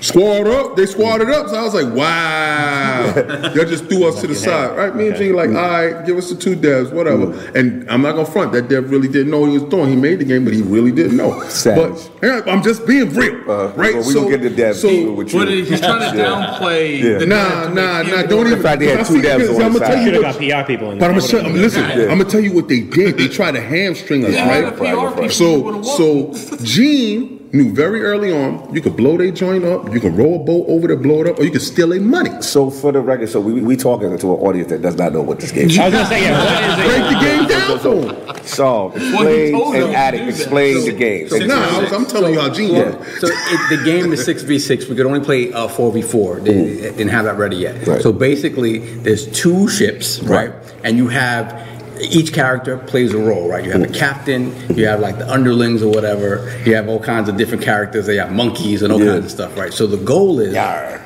Squad 0.00 0.46
up, 0.46 0.76
they 0.76 0.86
squatted 0.86 1.28
up. 1.30 1.48
So 1.48 1.56
I 1.56 1.62
was 1.62 1.74
like, 1.74 1.92
wow. 1.94 3.14
Y'all 3.54 3.64
just 3.64 3.84
threw 3.86 4.06
us 4.08 4.20
to 4.20 4.26
the 4.26 4.34
side. 4.34 4.76
Right? 4.76 4.94
Me 4.94 5.08
and 5.08 5.16
Gene 5.16 5.34
like, 5.34 5.48
all 5.50 5.54
right, 5.54 6.06
give 6.06 6.16
us 6.16 6.30
the 6.30 6.36
two 6.36 6.56
devs, 6.56 6.92
whatever. 6.92 7.32
And 7.56 7.88
I'm 7.90 8.02
not 8.02 8.12
gonna 8.12 8.26
front. 8.26 8.52
That 8.52 8.68
dev 8.68 8.90
really 8.90 9.08
didn't 9.08 9.30
know 9.30 9.40
what 9.40 9.50
he 9.50 9.58
was 9.58 9.68
doing. 9.68 9.88
He 9.90 9.96
made 9.96 10.18
the 10.20 10.24
game, 10.24 10.44
but 10.44 10.54
he 10.54 10.62
really 10.62 10.92
didn't 10.92 11.16
know. 11.16 11.40
Savage. 11.48 12.08
But 12.20 12.26
yeah, 12.26 12.40
I'm 12.52 12.62
just 12.62 12.86
being 12.86 13.08
real. 13.14 13.50
Uh, 13.50 13.68
right? 13.74 13.94
well, 13.94 14.06
we 14.06 14.14
gonna 14.14 14.36
get 14.38 14.42
the 14.42 14.62
devs 14.62 14.76
so, 14.76 15.12
with 15.12 15.32
you. 15.32 15.38
But 15.40 15.48
he's 15.48 15.80
trying 15.80 16.12
to 16.12 16.16
Yeah. 16.18 16.24
downplay. 16.58 16.98
Yeah. 17.02 17.18
the 17.18 17.26
Nah, 17.26 17.68
nah, 17.68 18.02
nah. 18.02 18.22
Don't 18.22 18.30
look- 18.30 18.46
even. 18.46 18.52
In 18.58 18.62
fact, 18.62 18.80
they 18.80 18.86
had 18.86 19.06
two 19.06 19.14
I 19.16 19.20
see- 19.20 19.26
devs 19.28 19.38
because 19.38 19.56
on 19.56 19.62
I'm 19.64 19.72
the 19.72 19.78
gonna 19.80 19.86
tell 19.90 19.96
side. 19.96 20.06
you 20.06 20.14
Should 20.14 20.22
what. 20.22 20.34
have 20.34 20.48
got 20.50 20.64
PR 20.64 20.66
people 20.66 20.90
in 20.92 20.98
But 20.98 21.00
there. 21.08 21.14
I'm 21.14 21.18
gonna 21.20 21.28
tell, 21.42 21.50
listen. 21.50 21.84
I'm 21.84 22.18
gonna 22.18 22.24
tell 22.24 22.40
you 22.40 22.52
what 22.52 22.68
they 22.68 22.80
did. 22.80 23.16
They 23.18 23.28
tried 23.28 23.52
to 23.52 23.60
hamstring 23.60 24.24
us, 24.24 24.34
right? 24.34 24.64
the 24.64 24.72
PR 24.72 25.20
people 25.22 25.28
So, 25.30 25.82
so 25.82 26.56
Gene 26.64 27.37
knew 27.52 27.72
very 27.74 28.02
early 28.02 28.32
on 28.32 28.74
you 28.74 28.80
could 28.80 28.96
blow 28.96 29.16
their 29.16 29.30
joint 29.30 29.64
up, 29.64 29.92
you 29.92 30.00
can 30.00 30.16
roll 30.16 30.40
a 30.40 30.44
boat 30.44 30.66
over 30.68 30.88
there, 30.88 30.96
blow 30.96 31.22
it 31.22 31.28
up, 31.28 31.38
or 31.38 31.44
you 31.44 31.50
can 31.50 31.60
steal 31.60 31.88
their 31.88 32.00
money. 32.00 32.42
So 32.42 32.70
for 32.70 32.92
the 32.92 33.00
record, 33.00 33.28
so 33.28 33.40
we 33.40 33.60
we 33.60 33.76
talking 33.76 34.16
to 34.16 34.26
an 34.34 34.40
audience 34.40 34.68
that 34.70 34.82
does 34.82 34.96
not 34.96 35.12
know 35.12 35.22
what 35.22 35.40
this 35.40 35.52
game 35.52 35.68
is. 35.68 35.78
I 35.78 35.84
was 35.86 35.94
gonna 35.94 36.06
say, 36.06 36.22
yeah, 36.22 36.38
what 36.38 36.64
is 36.64 36.78
it? 36.78 36.88
Break 36.88 37.04
the 37.12 37.20
game 37.26 37.48
down 37.48 37.78
for 37.78 38.34
them. 38.34 38.44
So 38.44 38.92
explain 38.92 39.52
told 39.52 39.74
them 39.74 39.82
and 39.82 39.92
to 39.92 39.98
addict, 39.98 40.24
do 40.24 40.30
that. 40.30 40.40
explain 40.40 40.84
the 40.84 40.92
game. 40.92 41.28
So, 41.28 41.38
nah, 41.38 41.54
I 41.54 41.80
was, 41.80 41.92
I'm 41.92 42.06
telling 42.06 42.34
you 42.34 42.40
how 42.40 42.50
Gene 42.50 42.74
Yeah. 42.74 43.04
So 43.18 43.28
it, 43.30 43.76
the 43.78 43.84
game 43.84 44.12
is 44.12 44.24
six 44.24 44.42
v 44.42 44.58
six. 44.58 44.86
We 44.86 44.96
could 44.96 45.06
only 45.06 45.20
play 45.20 45.52
uh, 45.52 45.68
four 45.68 45.92
v 45.92 46.02
four. 46.02 46.40
They 46.40 46.52
they 46.52 46.90
didn't 46.90 47.08
have 47.08 47.24
that 47.24 47.36
ready 47.36 47.56
yet. 47.56 47.86
Right. 47.86 48.02
So 48.02 48.12
basically, 48.12 48.78
there's 48.78 49.26
two 49.32 49.68
ships, 49.68 50.20
right? 50.22 50.52
And 50.84 50.96
you 50.96 51.08
have 51.08 51.77
each 52.00 52.32
character 52.32 52.76
plays 52.78 53.12
a 53.14 53.18
role, 53.18 53.48
right? 53.48 53.64
You 53.64 53.72
have 53.72 53.82
a 53.82 53.88
captain, 53.88 54.52
you 54.76 54.86
have 54.86 55.00
like 55.00 55.18
the 55.18 55.30
underlings 55.30 55.82
or 55.82 55.90
whatever. 55.90 56.50
You 56.64 56.74
have 56.74 56.88
all 56.88 57.00
kinds 57.00 57.28
of 57.28 57.36
different 57.36 57.62
characters. 57.62 58.06
They 58.06 58.16
have 58.16 58.32
monkeys 58.32 58.82
and 58.82 58.92
all 58.92 59.00
Yeah. 59.02 59.12
kinds 59.12 59.24
of 59.26 59.30
stuff, 59.30 59.56
right? 59.58 59.72
So 59.72 59.86
the 59.86 59.96
goal 59.96 60.40
is 60.40 60.54
Yarr. 60.54 61.00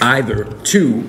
either 0.00 0.44
to 0.64 1.04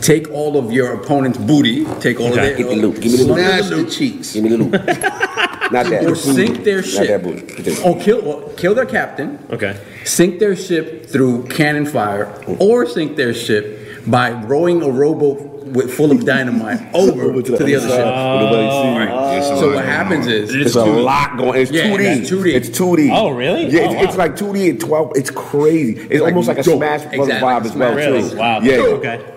take 0.00 0.30
all 0.30 0.56
of 0.56 0.72
your 0.72 0.92
opponent's 0.94 1.38
booty, 1.38 1.84
take 2.00 2.20
all 2.20 2.28
Okay. 2.32 2.52
of 2.52 2.56
Give 2.58 2.66
their 2.68 2.76
me 2.76 2.82
loot. 2.82 3.00
Give 3.00 3.12
me 3.12 3.18
the 3.18 3.24
loot. 3.24 3.38
Smash 3.38 3.68
the 3.68 3.76
the 3.76 3.90
cheeks. 3.90 4.32
Give 4.34 4.44
me 4.44 4.50
the 4.50 4.58
loot. 4.58 4.72
Not 5.70 5.90
that. 5.90 6.06
or 6.06 6.14
sink 6.14 6.64
their 6.64 6.82
ship, 6.82 7.22
that 7.22 7.80
or 7.84 7.98
kill 8.00 8.20
or 8.26 8.50
kill 8.56 8.74
their 8.74 8.86
captain, 8.86 9.38
Okay. 9.52 9.76
sink 10.04 10.38
their 10.38 10.56
ship 10.56 11.10
through 11.10 11.42
cannon 11.50 11.84
fire, 11.84 12.28
or 12.58 12.86
sink 12.86 13.16
their 13.16 13.34
ship 13.34 13.78
by 14.06 14.30
rowing 14.30 14.80
a 14.82 14.88
rowboat 14.88 15.57
with, 15.72 15.92
full 15.92 16.10
of 16.12 16.24
dynamite 16.24 16.80
over 16.94 17.40
to 17.42 17.52
the 17.52 17.74
other 17.76 17.88
ship. 17.88 18.04
Where 18.04 18.40
nobody 18.40 18.68
see. 18.70 19.38
It's 19.38 19.46
a 19.50 19.56
So 19.58 19.74
what 19.74 19.84
happens 19.84 20.26
is 20.26 20.54
It's 20.54 20.74
a 20.74 20.84
lot 20.84 21.36
going. 21.36 21.60
It's 21.60 21.70
Yeah, 21.70 21.84
2D. 21.88 21.98
that's 22.18 22.30
2D. 22.30 22.54
It's 22.54 22.68
2D. 22.70 23.10
Oh, 23.12 23.30
really? 23.30 23.66
Yeah, 23.68 23.80
Oh, 23.80 23.84
it's, 23.84 23.94
wow. 23.94 24.02
it's 24.02 24.16
like 24.16 24.36
2D 24.36 24.70
and 24.70 24.80
12. 24.80 25.12
It's 25.16 25.30
crazy. 25.30 25.96
It's 26.10 26.22
almost 26.22 26.48
like 26.48 26.58
a 26.58 26.62
dope. 26.62 26.78
Smash 26.78 27.02
Brothers 27.02 27.20
Exactly, 27.28 27.48
vibe 27.48 27.64
as 27.64 27.74
well 27.76 27.94
Really? 27.94 28.30
too. 28.30 28.36
Wow. 28.36 28.60
Yeah. 28.60 28.76
Okay. 28.78 29.34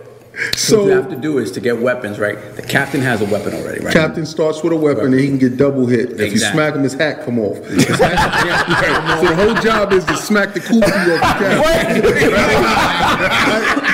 so 0.55 0.79
what 0.79 0.85
you 0.87 0.91
have 0.93 1.09
to 1.09 1.15
do 1.17 1.37
is 1.39 1.51
to 1.51 1.59
get 1.59 1.77
weapons, 1.81 2.17
right? 2.17 2.37
The 2.55 2.61
captain 2.61 3.01
has 3.01 3.21
a 3.21 3.25
weapon 3.25 3.53
already, 3.53 3.81
right? 3.83 3.93
Captain 3.93 4.25
starts 4.25 4.63
with 4.63 4.71
a 4.71 4.77
weapon 4.77 5.07
and 5.07 5.19
he 5.19 5.27
can 5.27 5.37
get 5.37 5.57
double 5.57 5.85
hit. 5.87 6.19
If 6.19 6.31
you 6.31 6.39
smack 6.39 6.73
him, 6.73 6.83
his 6.83 6.93
hat 6.93 7.25
come 7.25 7.37
off. 7.37 7.57
His 7.67 7.85
so 7.85 7.93
the 7.97 9.35
whole 9.35 9.55
job 9.55 9.91
is 9.93 10.05
to 10.05 10.15
smack 10.17 10.53
the 10.53 10.61
kufi 10.61 10.81
off 10.83 11.39
the 11.39 12.11
captain. 13.75 13.90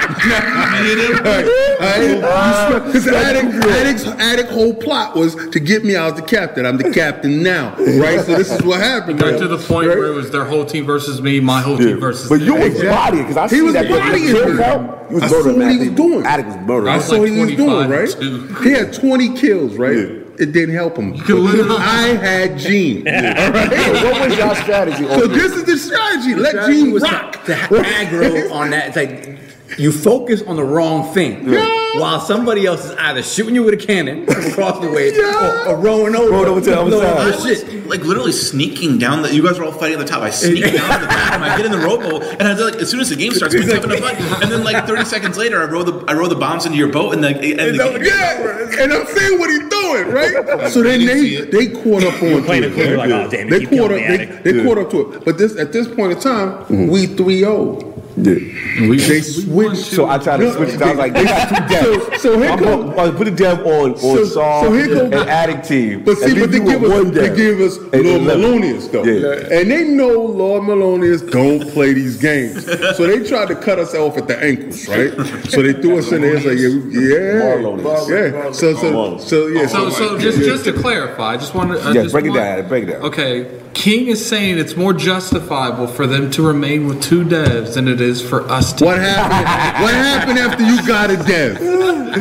Because 1.37 3.07
Addict, 3.07 3.53
Addict's, 3.65 4.05
Addict 4.07 4.49
whole 4.49 4.73
plot 4.73 5.15
was 5.15 5.35
to 5.51 5.59
get 5.59 5.83
me 5.83 5.95
out 5.95 6.13
as 6.13 6.19
the 6.21 6.25
captain. 6.25 6.65
I'm 6.65 6.77
the 6.77 6.91
captain 6.91 7.43
now, 7.43 7.75
right? 7.77 8.19
So 8.25 8.35
this 8.35 8.51
is 8.51 8.61
what 8.63 8.79
happened. 8.79 9.19
Got 9.19 9.37
to 9.39 9.47
the 9.47 9.57
point 9.57 9.87
Right? 9.89 9.97
where 9.97 10.07
it 10.07 10.15
was 10.15 10.31
their 10.31 10.45
whole 10.45 10.65
team 10.65 10.85
versus 10.85 11.21
me, 11.21 11.39
my 11.39 11.61
whole 11.61 11.77
team 11.77 11.99
versus 11.99 12.29
But 12.29 12.39
you 12.41 12.53
them. 12.53 12.59
was 12.61 12.67
Exactly. 12.73 12.89
bodying 12.89 13.23
because 13.23 13.37
I 13.37 13.43
He 13.47 13.55
see 13.57 13.61
was 13.61 13.73
that. 13.73 13.89
bodying 13.89 14.25
Kill 14.27 14.51
her. 14.51 14.57
count, 14.63 15.11
was 15.11 15.23
I 15.23 15.27
saw 15.27 15.43
what 15.57 15.71
he 15.71 15.77
was 15.77 15.89
doing. 15.91 16.25
Addict 16.25 16.47
was 16.49 16.57
murdering. 16.57 16.87
I 16.93 16.95
was 16.97 17.05
saw 17.05 17.11
like 17.13 17.21
what 17.21 17.29
he 17.29 17.39
was 17.39 17.51
doing, 17.55 17.89
right? 17.89 18.63
He 18.63 18.71
had 18.71 18.93
20 18.93 19.37
kills, 19.37 19.75
right? 19.77 20.23
it 20.39 20.51
didn't 20.51 20.75
help 20.75 20.95
him. 20.97 21.15
I 21.17 22.15
had 22.21 22.59
Gene. 22.59 23.07
All 23.07 23.13
right. 23.13 23.71
So 23.97 24.11
what 24.11 24.29
was 24.29 24.37
y'all 24.37 24.53
strategy? 24.55 25.03
So 25.07 25.25
this 25.27 25.51
is 25.53 25.63
the 25.63 25.75
strategy. 25.77 26.35
Let 26.35 26.51
strategy 26.51 26.81
Gene 26.83 26.91
was 26.91 27.01
rock. 27.01 27.43
to, 27.45 27.55
to 27.55 27.55
aggro 27.81 28.51
on 28.51 28.69
that. 28.69 28.89
It's 28.89 28.95
like 28.97 29.39
you 29.77 29.91
focus 29.91 30.41
on 30.47 30.55
the 30.55 30.63
wrong 30.63 31.13
thing, 31.13 31.47
Yeah. 31.51 31.65
while 31.99 32.19
somebody 32.19 32.65
else 32.65 32.85
is 32.85 32.91
either 32.97 33.21
shooting 33.23 33.55
you 33.55 33.63
with 33.63 33.73
a 33.73 33.77
cannon 33.77 34.23
across 34.29 34.79
the 34.79 34.89
way 34.89 35.11
Yeah. 35.15 35.65
or, 35.67 35.75
or 35.75 35.77
rowing 35.77 36.15
over, 36.15 36.31
Rowing 36.31 36.47
over 36.49 36.61
to 36.61 36.69
the 36.69 36.79
other 36.79 36.91
side. 36.91 37.25
was 37.25 37.43
shit. 37.61 37.87
like 37.87 38.01
literally 38.03 38.31
sneaking 38.31 38.97
down 38.97 39.21
the. 39.21 39.33
You 39.33 39.43
guys 39.43 39.57
were 39.59 39.65
all 39.65 39.71
fighting 39.71 39.99
at 39.99 40.05
the 40.05 40.11
top. 40.11 40.21
I 40.23 40.29
sneak 40.31 40.63
down 40.63 40.73
to 40.73 40.77
the 41.05 41.07
back. 41.07 41.39
I 41.41 41.55
get 41.57 41.65
in 41.67 41.71
the 41.71 41.77
rowboat, 41.79 42.23
and 42.39 42.47
I 42.47 42.53
like 42.53 42.75
as 42.75 42.89
soon 42.89 42.99
as 42.99 43.09
the 43.09 43.15
game 43.15 43.31
starts, 43.33 43.53
I'm 43.55 43.63
flipping 43.63 43.91
a 43.91 44.01
button, 44.01 44.25
and 44.43 44.51
then 44.51 44.63
like 44.63 44.85
30 44.87 45.05
seconds 45.05 45.37
later, 45.37 45.61
I 45.61 45.65
row 45.65 45.83
the 45.83 46.03
I 46.07 46.13
row 46.13 46.27
the 46.27 46.35
bombs 46.35 46.65
into 46.65 46.77
your 46.77 46.89
boat, 46.91 47.13
and 47.13 47.23
the 47.23 47.29
and 47.29 47.59
the 47.59 47.65
You 47.65 47.71
know, 47.77 47.93
game- 47.93 48.03
yeah, 48.05 48.83
and 48.83 48.91
I'm 48.93 49.05
saying 49.07 49.39
what 49.39 49.49
he's 49.49 49.67
doing, 49.69 50.07
right? 50.11 50.69
So 50.71 50.81
then 50.83 51.05
they 51.05 51.41
they 51.45 51.67
caught 51.67 52.03
up 52.03 52.21
on 52.21 52.43
playing 52.43 52.63
to 52.63 52.69
it 52.69 52.73
cool, 52.75 52.83
you're 52.85 52.97
like, 52.97 53.09
oh, 53.11 53.29
damn 53.29 53.47
it, 53.47 53.49
They 53.51 53.59
keep 53.61 53.69
caught 53.69 53.91
up. 53.91 53.91
the 53.91 53.95
They, 53.95 54.05
Addict. 54.05 54.43
they 54.43 54.63
caught 54.63 54.77
up 54.79 54.89
to 54.91 55.13
it. 55.13 55.23
But 55.25 55.37
this 55.37 55.55
at 55.57 55.71
this 55.71 55.87
point 55.87 56.11
in 56.13 56.19
time, 56.19 56.49
mm-hmm. 56.65 56.87
we 56.87 57.07
3-0. 57.07 57.96
Yeah. 58.17 58.33
We, 58.33 58.97
They 58.97 59.21
we 59.21 59.45
won 59.65 59.75
switched. 59.75 59.91
So 59.95 60.09
I 60.09 60.17
tried 60.17 60.37
to 60.37 60.53
switch 60.53 60.69
it. 60.69 60.81
I 60.81 60.89
was 60.89 60.97
like, 60.97 61.13
they 61.13 61.23
got 61.23 61.49
two 61.49 61.55
devs. 61.55 62.17
So- 62.17 62.17
so 62.17 62.39
here 62.39 62.49
I'm 62.51 62.59
come- 62.59 62.95
gonna- 62.95 63.11
put 63.13 63.27
a 63.27 63.31
dev 63.31 63.59
on 63.65 63.91
on 63.93 63.97
So- 63.97 64.25
Saul 64.25 64.63
so 64.63 64.73
here 64.73 64.87
go- 64.87 65.05
and 65.05 65.13
Addict 65.13 65.67
team. 65.67 66.03
But 66.03 66.17
see, 66.17 66.31
and 66.31 66.39
but 66.39 66.51
they 66.51 66.59
give 66.59 66.83
us 66.83 66.89
one 66.89 67.11
they 67.11 67.35
give 67.35 67.59
us 67.61 67.77
And 67.77 68.03
Lord 68.05 68.21
eleven. 68.21 68.41
Melonius 68.41 68.91
though, 68.91 69.03
Yeah. 69.03 69.59
and 69.59 69.71
they 69.71 69.83
know 69.85 70.09
Lord 70.21 70.63
Melonius 70.63 71.29
don't 71.29 71.61
play 71.71 71.93
these 71.93 72.17
games, 72.17 72.65
so 72.97 73.05
they 73.07 73.23
tried 73.23 73.47
to 73.49 73.55
cut 73.55 73.77
us 73.79 73.93
off 73.95 74.17
at 74.17 74.27
the 74.27 74.37
ankles, 74.43 74.87
right? 74.87 75.13
So 75.49 75.61
they 75.61 75.73
threw 75.73 75.99
us 75.99 76.11
in 76.11 76.21
there, 76.21 76.35
it's 76.35 76.45
like 76.45 76.57
yeah, 76.57 77.41
Marlonius. 77.41 78.09
yeah, 78.09 78.45
yeah. 78.45 78.51
So 78.51 78.73
so 78.75 79.17
so 79.19 79.47
yeah. 79.47 79.67
So, 79.67 79.89
so 79.89 80.17
just 80.17 80.39
just 80.39 80.63
to 80.65 80.73
clarify, 80.73 81.33
I 81.33 81.37
just 81.37 81.53
want 81.55 81.71
to. 81.71 81.79
I 81.79 81.91
Yeah, 81.93 82.01
just 82.03 82.13
break 82.13 82.25
it 82.25 82.33
down, 82.33 82.67
break 82.67 82.83
it 82.85 82.87
down. 82.93 83.01
Okay, 83.03 83.45
King 83.77 84.07
is 84.07 84.25
saying 84.25 84.57
it's 84.57 84.75
more 84.75 84.91
justifiable 84.91 85.85
for 85.85 86.07
them 86.07 86.31
to 86.31 86.41
remain 86.41 86.87
with 86.87 86.99
two 87.01 87.23
devs 87.23 87.75
than 87.75 87.87
it 87.87 88.01
is 88.01 88.27
for 88.27 88.41
us 88.49 88.73
to. 88.73 88.85
What 88.85 88.97
happened? 88.97 89.83
What 89.83 89.93
happened 89.93 90.39
after 90.39 90.63
you 90.63 90.85
got 90.87 91.11
a 91.11 91.17
dev? 91.17 91.61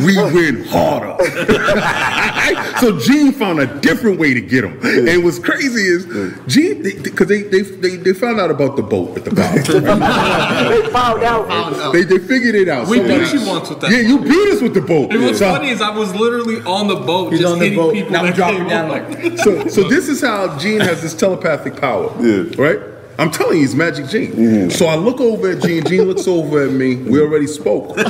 We 0.05 0.17
went 0.19 0.67
harder. 0.67 1.17
so 2.81 2.99
Gene 2.99 3.33
found 3.33 3.61
a 3.61 3.67
different 3.81 4.19
way 4.21 4.35
to 4.35 4.41
get 4.43 4.65
him. 4.65 4.79
And 5.09 5.25
what's 5.25 5.39
crazy 5.39 5.81
is 5.81 6.05
Gene, 6.47 6.83
because 7.03 7.27
they, 7.29 7.43
they, 7.43 7.63
they, 7.63 7.97
they 7.97 8.13
found 8.13 8.39
out 8.39 8.51
about 8.51 8.77
the 8.77 8.83
boat 8.83 9.17
at 9.17 9.25
the 9.25 9.31
bottom. 9.35 9.57
They 10.77 10.91
found 10.91 11.23
out. 11.23 11.93
they, 11.93 12.03
they 12.03 12.19
figured 12.19 12.55
it 12.55 12.69
out. 12.69 12.87
We 12.89 12.99
Somebody- 12.99 13.25
beat 13.25 13.33
you 13.33 13.47
once 13.49 13.71
with 13.71 13.81
that 13.81 13.91
Yeah, 13.91 13.99
you 14.01 14.19
beat 14.19 14.53
us 14.53 14.61
with 14.61 14.75
the 14.75 14.81
boat. 14.83 15.11
And 15.13 15.23
what's 15.23 15.39
So- 15.39 15.51
funny 15.55 15.71
is 15.71 15.81
I 15.81 15.97
was 15.97 16.15
literally 16.15 16.61
on 16.63 16.89
the 16.89 16.97
boat, 16.97 17.31
He's 17.33 17.41
just 17.41 17.53
on 17.53 17.59
the 17.59 17.65
hitting 17.67 17.79
boat. 17.79 17.95
people 17.95 18.11
Now 18.13 18.23
we 18.23 18.29
that 18.31 18.37
drop 18.37 18.51
came 18.51 18.63
him 18.63 18.69
down 18.69 18.89
like 18.91 19.39
so, 19.39 19.67
so 19.69 19.89
this 19.89 20.09
is 20.09 20.21
how 20.21 20.59
Gene 20.59 20.81
has 20.81 21.01
this 21.01 21.15
telepathic 21.47 21.81
power. 21.81 22.13
Yeah. 22.23 22.45
Right? 22.57 22.81
I'm 23.19 23.31
telling 23.31 23.57
you, 23.57 23.63
he's 23.63 23.75
Magic 23.75 24.09
Gene. 24.09 24.33
Mm-hmm. 24.33 24.71
So 24.71 24.85
I 24.87 24.97
look 24.97 25.21
over 25.23 25.53
at 25.53 25.63
Gene. 25.63 25.83
Gene 25.85 26.03
looks 26.03 26.29
over 26.29 26.67
at 26.67 26.73
me. 26.73 26.97
We 26.97 27.19
already 27.19 27.47
spoke. 27.47 27.97
we 27.97 28.03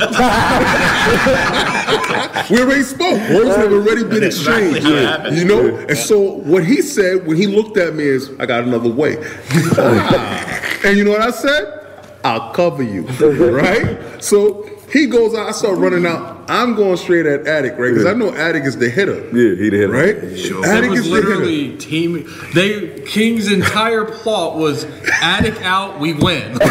already 2.61 2.83
spoke. 2.83 3.17
Words 3.29 3.55
have 3.55 3.71
already 3.71 4.03
been 4.03 4.23
exchanged. 4.23 4.83
You 4.83 5.45
know? 5.45 5.77
And 5.87 5.97
so 5.97 6.19
what 6.19 6.65
he 6.65 6.81
said 6.81 7.25
when 7.25 7.37
he 7.37 7.47
looked 7.47 7.77
at 7.77 7.95
me 7.95 8.03
is, 8.03 8.29
I 8.37 8.45
got 8.45 8.65
another 8.65 8.89
way. 8.89 9.15
and 10.83 10.97
you 10.97 11.05
know 11.05 11.11
what 11.11 11.21
I 11.21 11.31
said? 11.31 11.73
I'll 12.25 12.51
cover 12.51 12.83
you. 12.83 13.07
Right? 13.57 14.21
So 14.21 14.69
he 14.91 15.07
goes 15.07 15.33
out, 15.33 15.47
I 15.47 15.51
start 15.53 15.77
running 15.77 16.05
out. 16.05 16.36
I'm 16.49 16.75
going 16.75 16.97
straight 16.97 17.25
at 17.25 17.45
Addict, 17.47 17.77
right? 17.77 17.89
Because 17.89 18.05
I 18.05 18.13
know 18.13 18.33
Addict 18.33 18.65
is 18.65 18.77
the 18.77 18.89
hitter. 18.89 19.15
Yeah, 19.35 19.55
he 19.55 19.69
the 19.69 19.77
hitter. 19.77 19.89
Right? 19.89 20.37
Sure. 20.37 20.59
It 20.65 20.69
Addict 20.69 20.91
was 20.91 20.99
is 21.01 21.09
the 21.09 21.15
hitter. 21.15 21.27
literally 21.29 21.77
team. 21.77 22.33
They 22.53 23.01
King's 23.01 23.51
entire 23.51 24.05
plot 24.05 24.57
was 24.57 24.85
Addict 25.21 25.61
out, 25.61 25.99
we 25.99 26.13
win. 26.13 26.57